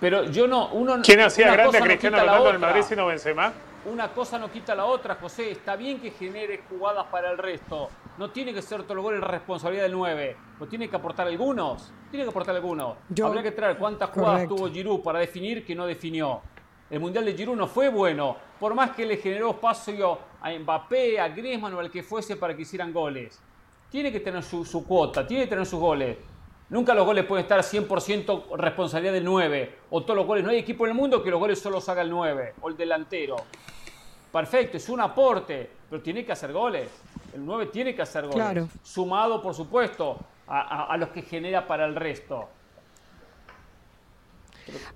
Pero 0.00 0.24
yo 0.24 0.46
no, 0.46 0.68
uno 0.68 1.00
¿Quién 1.02 1.20
hacía 1.20 1.52
grande 1.52 1.78
a 1.78 1.82
Cristiano 1.82 2.18
Ronaldo 2.18 2.48
en 2.48 2.54
el 2.54 2.60
Madrid 2.60 2.82
si 2.82 2.96
no 2.96 3.06
Benzema? 3.06 3.52
Una 3.86 4.12
cosa 4.12 4.38
no 4.38 4.50
quita 4.52 4.74
la 4.74 4.84
otra, 4.84 5.14
José. 5.14 5.50
Está 5.50 5.74
bien 5.74 6.00
que 6.00 6.10
genere 6.10 6.62
jugadas 6.68 7.06
para 7.06 7.30
el 7.30 7.38
resto. 7.38 7.88
No 8.18 8.30
tiene 8.30 8.52
que 8.52 8.60
ser 8.60 8.82
todo 8.82 8.92
el 8.92 9.00
gol 9.00 9.22
responsabilidad 9.22 9.84
del 9.84 9.92
9. 9.92 10.36
No 10.60 10.68
tiene 10.68 10.90
que 10.90 10.96
aportar 10.96 11.26
algunos. 11.26 11.90
Tiene 12.10 12.24
que 12.24 12.30
aportar 12.30 12.54
algunos. 12.54 12.98
Habría 13.24 13.42
que 13.42 13.52
traer 13.52 13.78
cuántas 13.78 14.10
jugadas 14.10 14.46
tuvo 14.46 14.68
Giroud 14.68 15.00
para 15.00 15.20
definir 15.20 15.64
que 15.64 15.74
no 15.74 15.86
definió. 15.86 16.42
El 16.90 17.00
Mundial 17.00 17.24
de 17.24 17.34
Giroud 17.34 17.56
no 17.56 17.68
fue 17.68 17.88
bueno, 17.88 18.36
por 18.58 18.74
más 18.74 18.90
que 18.90 19.06
le 19.06 19.16
generó 19.16 19.50
espacio 19.50 20.18
a 20.42 20.50
Mbappé, 20.50 21.20
a 21.20 21.28
Griezmann 21.28 21.72
o 21.74 21.78
al 21.78 21.90
que 21.90 22.02
fuese 22.02 22.36
para 22.36 22.54
que 22.54 22.62
hicieran 22.62 22.92
goles. 22.92 23.40
tiene 23.88 24.12
que 24.12 24.20
tener 24.20 24.42
su, 24.42 24.84
cuota, 24.86 25.26
tiene 25.26 25.44
que 25.44 25.50
tener 25.50 25.66
sus 25.66 25.80
goles. 25.80 26.18
Nunca 26.70 26.94
los 26.94 27.04
goles 27.04 27.24
pueden 27.24 27.44
estar 27.44 27.60
100% 27.60 28.56
responsabilidad 28.56 29.12
del 29.12 29.24
9 29.24 29.78
o 29.90 30.02
todos 30.02 30.16
los 30.16 30.26
goles. 30.26 30.44
No 30.44 30.50
hay 30.50 30.58
equipo 30.58 30.86
en 30.86 30.92
el 30.92 30.96
mundo 30.96 31.22
que 31.22 31.30
los 31.30 31.40
goles 31.40 31.58
solo 31.60 31.82
haga 31.86 32.02
el 32.02 32.10
9 32.10 32.54
o 32.62 32.68
el 32.68 32.76
delantero. 32.76 33.36
Perfecto, 34.32 34.76
es 34.76 34.88
un 34.88 35.00
aporte, 35.00 35.68
pero 35.90 36.00
tiene 36.00 36.24
que 36.24 36.30
hacer 36.30 36.52
goles. 36.52 36.88
El 37.34 37.44
9 37.44 37.66
tiene 37.66 37.94
que 37.94 38.02
hacer 38.02 38.26
goles. 38.28 38.68
Sumado, 38.84 39.42
por 39.42 39.54
supuesto, 39.54 40.18
a 40.46 40.96
los 40.96 41.08
que 41.08 41.22
genera 41.22 41.66
para 41.66 41.84
el 41.86 41.96
resto. 41.96 42.48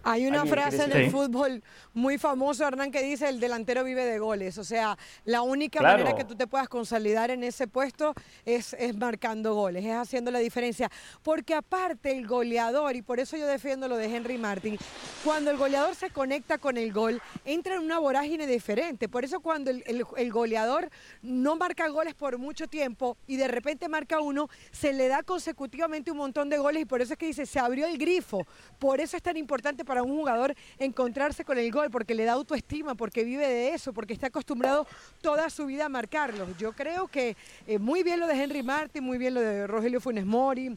Hay 0.03 0.27
una 0.27 0.45
frase 0.47 0.85
en 0.85 0.93
el 0.93 1.11
fútbol 1.11 1.63
muy 1.93 2.19
famosa, 2.19 2.69
Hernán, 2.69 2.91
que 2.91 3.03
dice 3.03 3.29
el 3.29 3.41
delantero 3.41 3.85
vive 3.85 4.05
de 4.05 4.19
goles. 4.19 4.59
O 4.59 4.65
sea, 4.65 4.97
la 5.25 5.43
única 5.43 5.81
manera 5.81 6.15
que 6.15 6.25
tú 6.25 6.35
te 6.35 6.47
puedas 6.47 6.69
consolidar 6.69 7.31
en 7.31 7.45
ese 7.45 7.67
puesto 7.67 8.15
es, 8.45 8.75
es 8.75 8.97
marcando 8.97 9.55
goles, 9.55 9.85
es 9.85 9.95
haciendo 9.95 10.31
la 10.31 10.39
diferencia. 10.39 10.91
Porque 11.23 11.55
aparte 11.55 12.13
el 12.13 12.27
goleador, 12.27 12.97
y 12.97 13.03
por 13.03 13.21
eso 13.21 13.37
yo 13.37 13.47
defiendo 13.47 13.89
lo 13.89 13.97
de 13.97 14.15
Henry 14.15 14.39
Martin, 14.39 14.79
cuando 15.25 15.51
el 15.51 15.57
goleador 15.57 15.95
se 15.95 16.11
conecta 16.11 16.59
con 16.59 16.77
el 16.77 16.93
gol, 16.93 17.21
entra 17.45 17.75
en 17.77 17.83
una 17.83 17.99
vorágine 17.99 18.47
diferente. 18.47 19.09
Por 19.09 19.25
eso 19.25 19.41
cuando 19.41 19.71
el, 19.71 19.83
el 20.17 20.33
goleador 20.33 20.91
no 21.23 21.57
marca 21.57 21.89
goles 21.89 22.15
por 22.15 22.39
mucho 22.39 22.69
tiempo 22.69 23.17
y 23.27 23.37
de 23.37 23.49
repente 23.49 23.89
marca 23.89 24.21
uno, 24.21 24.49
se 24.71 24.93
le 24.93 25.09
da 25.09 25.23
consecutivamente 25.23 26.11
un 26.11 26.19
montón 26.19 26.49
de 26.49 26.59
goles 26.59 26.83
y 26.83 26.85
por 26.85 27.01
eso 27.01 27.15
es 27.15 27.19
que 27.19 27.27
dice, 27.27 27.47
se 27.47 27.59
abrió 27.59 27.87
el 27.87 27.99
grifo. 27.99 28.47
Por 28.79 29.01
eso 29.01 29.17
es 29.17 29.23
tan 29.23 29.37
importante 29.37 29.64
para 29.85 30.03
un 30.03 30.15
jugador 30.15 30.55
encontrarse 30.79 31.45
con 31.45 31.59
el 31.59 31.71
gol 31.71 31.91
porque 31.91 32.15
le 32.15 32.25
da 32.25 32.33
autoestima, 32.33 32.95
porque 32.95 33.25
vive 33.25 33.47
de 33.49 33.75
eso, 33.75 33.93
porque 33.93 34.13
está 34.13 34.27
acostumbrado 34.27 34.87
toda 35.23 35.49
su 35.49 35.67
vida 35.67 35.87
a 35.87 35.89
marcarlo. 35.89 36.47
Yo 36.59 36.73
creo 36.73 37.09
que 37.09 37.37
eh, 37.67 37.79
muy 37.79 38.03
bien 38.03 38.21
lo 38.21 38.27
de 38.27 38.43
Henry 38.43 38.63
Martin, 38.63 39.03
muy 39.03 39.17
bien 39.17 39.35
lo 39.35 39.41
de 39.41 39.67
Rogelio 39.67 40.01
Funes 40.01 40.27
Mori 40.27 40.77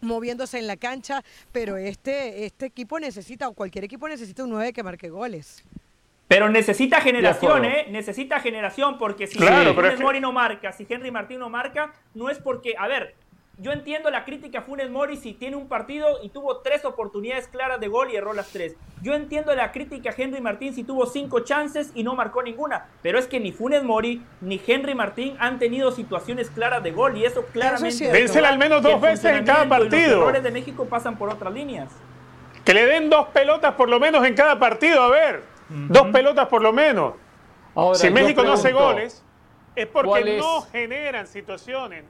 moviéndose 0.00 0.58
en 0.58 0.66
la 0.66 0.76
cancha, 0.76 1.22
pero 1.52 1.76
este, 1.76 2.44
este 2.44 2.66
equipo 2.66 2.98
necesita, 2.98 3.48
o 3.48 3.52
cualquier 3.52 3.84
equipo 3.84 4.08
necesita 4.08 4.42
un 4.42 4.50
9 4.50 4.72
que 4.72 4.82
marque 4.82 5.08
goles. 5.08 5.62
Pero 6.26 6.48
necesita 6.48 7.00
generación, 7.00 7.64
¿eh? 7.64 7.86
Necesita 7.90 8.40
generación, 8.40 8.98
porque 8.98 9.26
si 9.26 9.38
Funes 9.38 10.00
Mori 10.00 10.18
no 10.18 10.32
marca, 10.32 10.72
si 10.72 10.86
Henry 10.88 11.10
Martín 11.10 11.38
no 11.38 11.50
marca, 11.50 11.92
no 12.14 12.30
es 12.30 12.38
porque, 12.38 12.74
a 12.78 12.88
ver, 12.88 13.14
yo 13.62 13.70
entiendo 13.70 14.10
la 14.10 14.24
crítica 14.24 14.58
a 14.58 14.62
Funes 14.62 14.90
Mori 14.90 15.16
si 15.16 15.34
tiene 15.34 15.54
un 15.54 15.68
partido 15.68 16.18
y 16.20 16.30
tuvo 16.30 16.58
tres 16.58 16.84
oportunidades 16.84 17.46
claras 17.46 17.78
de 17.78 17.86
gol 17.86 18.10
y 18.10 18.16
erró 18.16 18.32
las 18.32 18.48
tres. 18.48 18.74
Yo 19.02 19.14
entiendo 19.14 19.54
la 19.54 19.70
crítica 19.70 20.10
a 20.10 20.14
Henry 20.16 20.40
Martín 20.40 20.74
si 20.74 20.82
tuvo 20.82 21.06
cinco 21.06 21.40
chances 21.40 21.92
y 21.94 22.02
no 22.02 22.16
marcó 22.16 22.42
ninguna. 22.42 22.88
Pero 23.02 23.20
es 23.20 23.28
que 23.28 23.38
ni 23.38 23.52
Funes 23.52 23.84
Mori 23.84 24.20
ni 24.40 24.60
Henry 24.66 24.96
Martín 24.96 25.36
han 25.38 25.60
tenido 25.60 25.92
situaciones 25.92 26.50
claras 26.50 26.82
de 26.82 26.90
gol 26.90 27.16
y 27.16 27.24
eso 27.24 27.44
claramente. 27.52 28.10
Vénsela 28.10 28.48
al 28.48 28.58
menos 28.58 28.82
dos 28.82 29.00
veces 29.00 29.36
en 29.36 29.44
cada 29.44 29.68
partido. 29.68 30.16
Los 30.16 30.22
errores 30.22 30.42
de 30.42 30.50
México 30.50 30.84
pasan 30.86 31.16
por 31.16 31.28
otras 31.28 31.54
líneas. 31.54 31.88
Que 32.64 32.74
le 32.74 32.84
den 32.84 33.10
dos 33.10 33.28
pelotas 33.28 33.74
por 33.74 33.88
lo 33.88 34.00
menos 34.00 34.26
en 34.26 34.34
cada 34.34 34.58
partido, 34.58 35.02
a 35.02 35.08
ver. 35.08 35.44
Dos 35.68 36.08
pelotas 36.08 36.48
por 36.48 36.62
lo 36.62 36.72
menos. 36.72 37.14
si 37.94 38.10
México 38.10 38.42
no 38.42 38.54
hace 38.54 38.72
goles, 38.72 39.24
es 39.76 39.86
porque 39.86 40.36
no 40.36 40.62
generan 40.62 41.28
situaciones. 41.28 42.04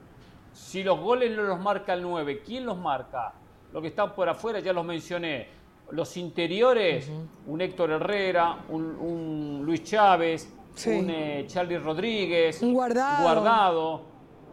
Si 0.52 0.82
los 0.82 0.98
goles 0.98 1.34
no 1.36 1.42
los 1.42 1.60
marca 1.60 1.94
el 1.94 2.02
9, 2.02 2.42
¿quién 2.44 2.66
los 2.66 2.76
marca? 2.76 3.32
Los 3.72 3.80
que 3.82 3.88
están 3.88 4.14
por 4.14 4.28
afuera 4.28 4.60
ya 4.60 4.72
los 4.72 4.84
mencioné. 4.84 5.48
Los 5.90 6.16
interiores, 6.16 7.10
un 7.46 7.60
Héctor 7.60 7.90
Herrera, 7.90 8.58
un, 8.68 9.62
Luis 9.64 9.82
Chávez, 9.82 10.52
un 10.86 11.10
eh, 11.10 11.44
Charlie 11.46 11.78
Rodríguez, 11.78 12.62
un 12.62 12.72
guardado. 12.72 13.22
guardado. 13.22 14.02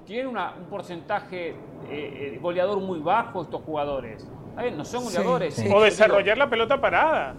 Tienen 0.05 0.27
un 0.27 0.65
porcentaje 0.69 1.49
eh, 1.49 1.55
eh, 1.89 2.39
goleador 2.41 2.79
muy 2.79 2.99
bajo 2.99 3.43
estos 3.43 3.61
jugadores. 3.61 4.27
No 4.75 4.83
son 4.83 5.05
goleadores. 5.05 5.63
O 5.73 5.81
desarrollar 5.81 6.37
la 6.37 6.49
pelota 6.49 6.81
parada. 6.81 7.35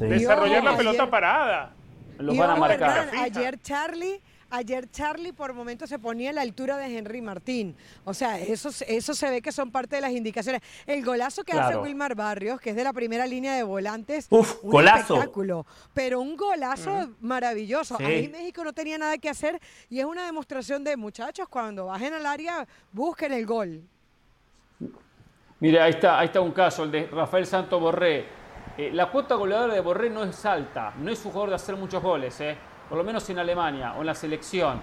Desarrollar 0.00 0.64
la 0.64 0.76
pelota 0.76 1.08
parada. 1.08 1.72
Los 2.18 2.36
van 2.36 2.50
a 2.50 2.56
marcar. 2.56 3.10
ayer 3.16 3.60
Charlie 3.60 4.20
Ayer 4.54 4.88
Charlie 4.88 5.32
por 5.32 5.52
momentos 5.52 5.88
se 5.88 5.98
ponía 5.98 6.30
a 6.30 6.32
la 6.32 6.42
altura 6.42 6.76
de 6.76 6.96
Henry 6.96 7.20
Martín. 7.20 7.74
O 8.04 8.14
sea, 8.14 8.38
eso, 8.38 8.70
eso 8.86 9.14
se 9.14 9.28
ve 9.28 9.42
que 9.42 9.50
son 9.50 9.72
parte 9.72 9.96
de 9.96 10.02
las 10.02 10.12
indicaciones. 10.12 10.62
El 10.86 11.04
golazo 11.04 11.42
que 11.42 11.52
hace 11.52 11.76
Wilmar 11.76 12.14
Barrios, 12.14 12.60
que 12.60 12.70
es 12.70 12.76
de 12.76 12.84
la 12.84 12.92
primera 12.92 13.26
línea 13.26 13.56
de 13.56 13.64
volantes. 13.64 14.28
Uf, 14.30 14.62
un 14.62 14.70
golazo. 14.70 15.14
espectáculo. 15.14 15.66
Pero 15.92 16.20
un 16.20 16.36
golazo 16.36 17.10
maravilloso. 17.20 17.96
Ahí 17.98 18.28
México 18.28 18.62
no 18.62 18.72
tenía 18.72 18.96
nada 18.96 19.18
que 19.18 19.28
hacer 19.28 19.60
y 19.90 19.98
es 19.98 20.04
una 20.04 20.24
demostración 20.24 20.84
de 20.84 20.96
muchachos 20.96 21.48
cuando 21.48 21.86
bajen 21.86 22.14
al 22.14 22.24
área, 22.24 22.64
busquen 22.92 23.32
el 23.32 23.46
gol. 23.46 23.82
Mire, 25.58 25.80
ahí 25.80 25.90
está, 25.90 26.20
ahí 26.20 26.26
está 26.26 26.40
un 26.40 26.52
caso, 26.52 26.84
el 26.84 26.92
de 26.92 27.06
Rafael 27.08 27.46
Santo 27.46 27.80
Borré. 27.80 28.26
Eh, 28.78 28.90
la 28.92 29.10
cuota 29.10 29.34
goleadora 29.34 29.74
de 29.74 29.80
Borré 29.80 30.10
no 30.10 30.22
es 30.22 30.46
alta, 30.46 30.94
no 30.96 31.10
es 31.10 31.18
su 31.18 31.30
jugador 31.30 31.50
de 31.50 31.56
hacer 31.56 31.76
muchos 31.76 32.00
goles, 32.00 32.40
¿eh? 32.40 32.56
Por 32.88 32.98
lo 32.98 33.04
menos 33.04 33.28
en 33.30 33.38
Alemania 33.38 33.94
o 33.96 34.00
en 34.00 34.06
la 34.06 34.14
selección, 34.14 34.80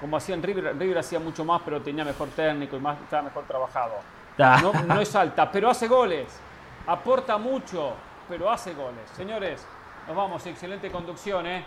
como 0.00 0.16
hacían 0.16 0.42
River, 0.42 0.76
River 0.78 0.98
hacía 0.98 1.18
mucho 1.18 1.44
más, 1.44 1.60
pero 1.64 1.80
tenía 1.82 2.04
mejor 2.04 2.28
técnico 2.28 2.76
y 2.76 2.80
más, 2.80 2.98
estaba 3.00 3.22
mejor 3.22 3.44
trabajado. 3.44 3.94
Ah. 4.38 4.60
No, 4.86 5.00
es 5.00 5.14
alta, 5.14 5.50
pero 5.50 5.68
hace 5.68 5.86
goles, 5.86 6.40
aporta 6.86 7.36
mucho, 7.36 7.92
pero 8.28 8.50
hace 8.50 8.72
goles. 8.72 9.08
Señores, 9.14 9.66
nos 10.06 10.16
vamos, 10.16 10.46
excelente 10.46 10.90
conducción, 10.90 11.46
¿eh? 11.46 11.64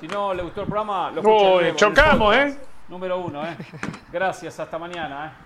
Si 0.00 0.08
no 0.08 0.34
le 0.34 0.42
gustó 0.42 0.62
el 0.62 0.66
programa, 0.66 1.10
lo 1.10 1.20
escuchan 1.20 1.76
Chocamos, 1.76 2.34
¿eh? 2.34 2.58
Número 2.88 3.18
uno, 3.18 3.46
¿eh? 3.46 3.56
Gracias, 4.12 4.58
hasta 4.58 4.78
mañana, 4.78 5.26
¿eh? 5.26 5.45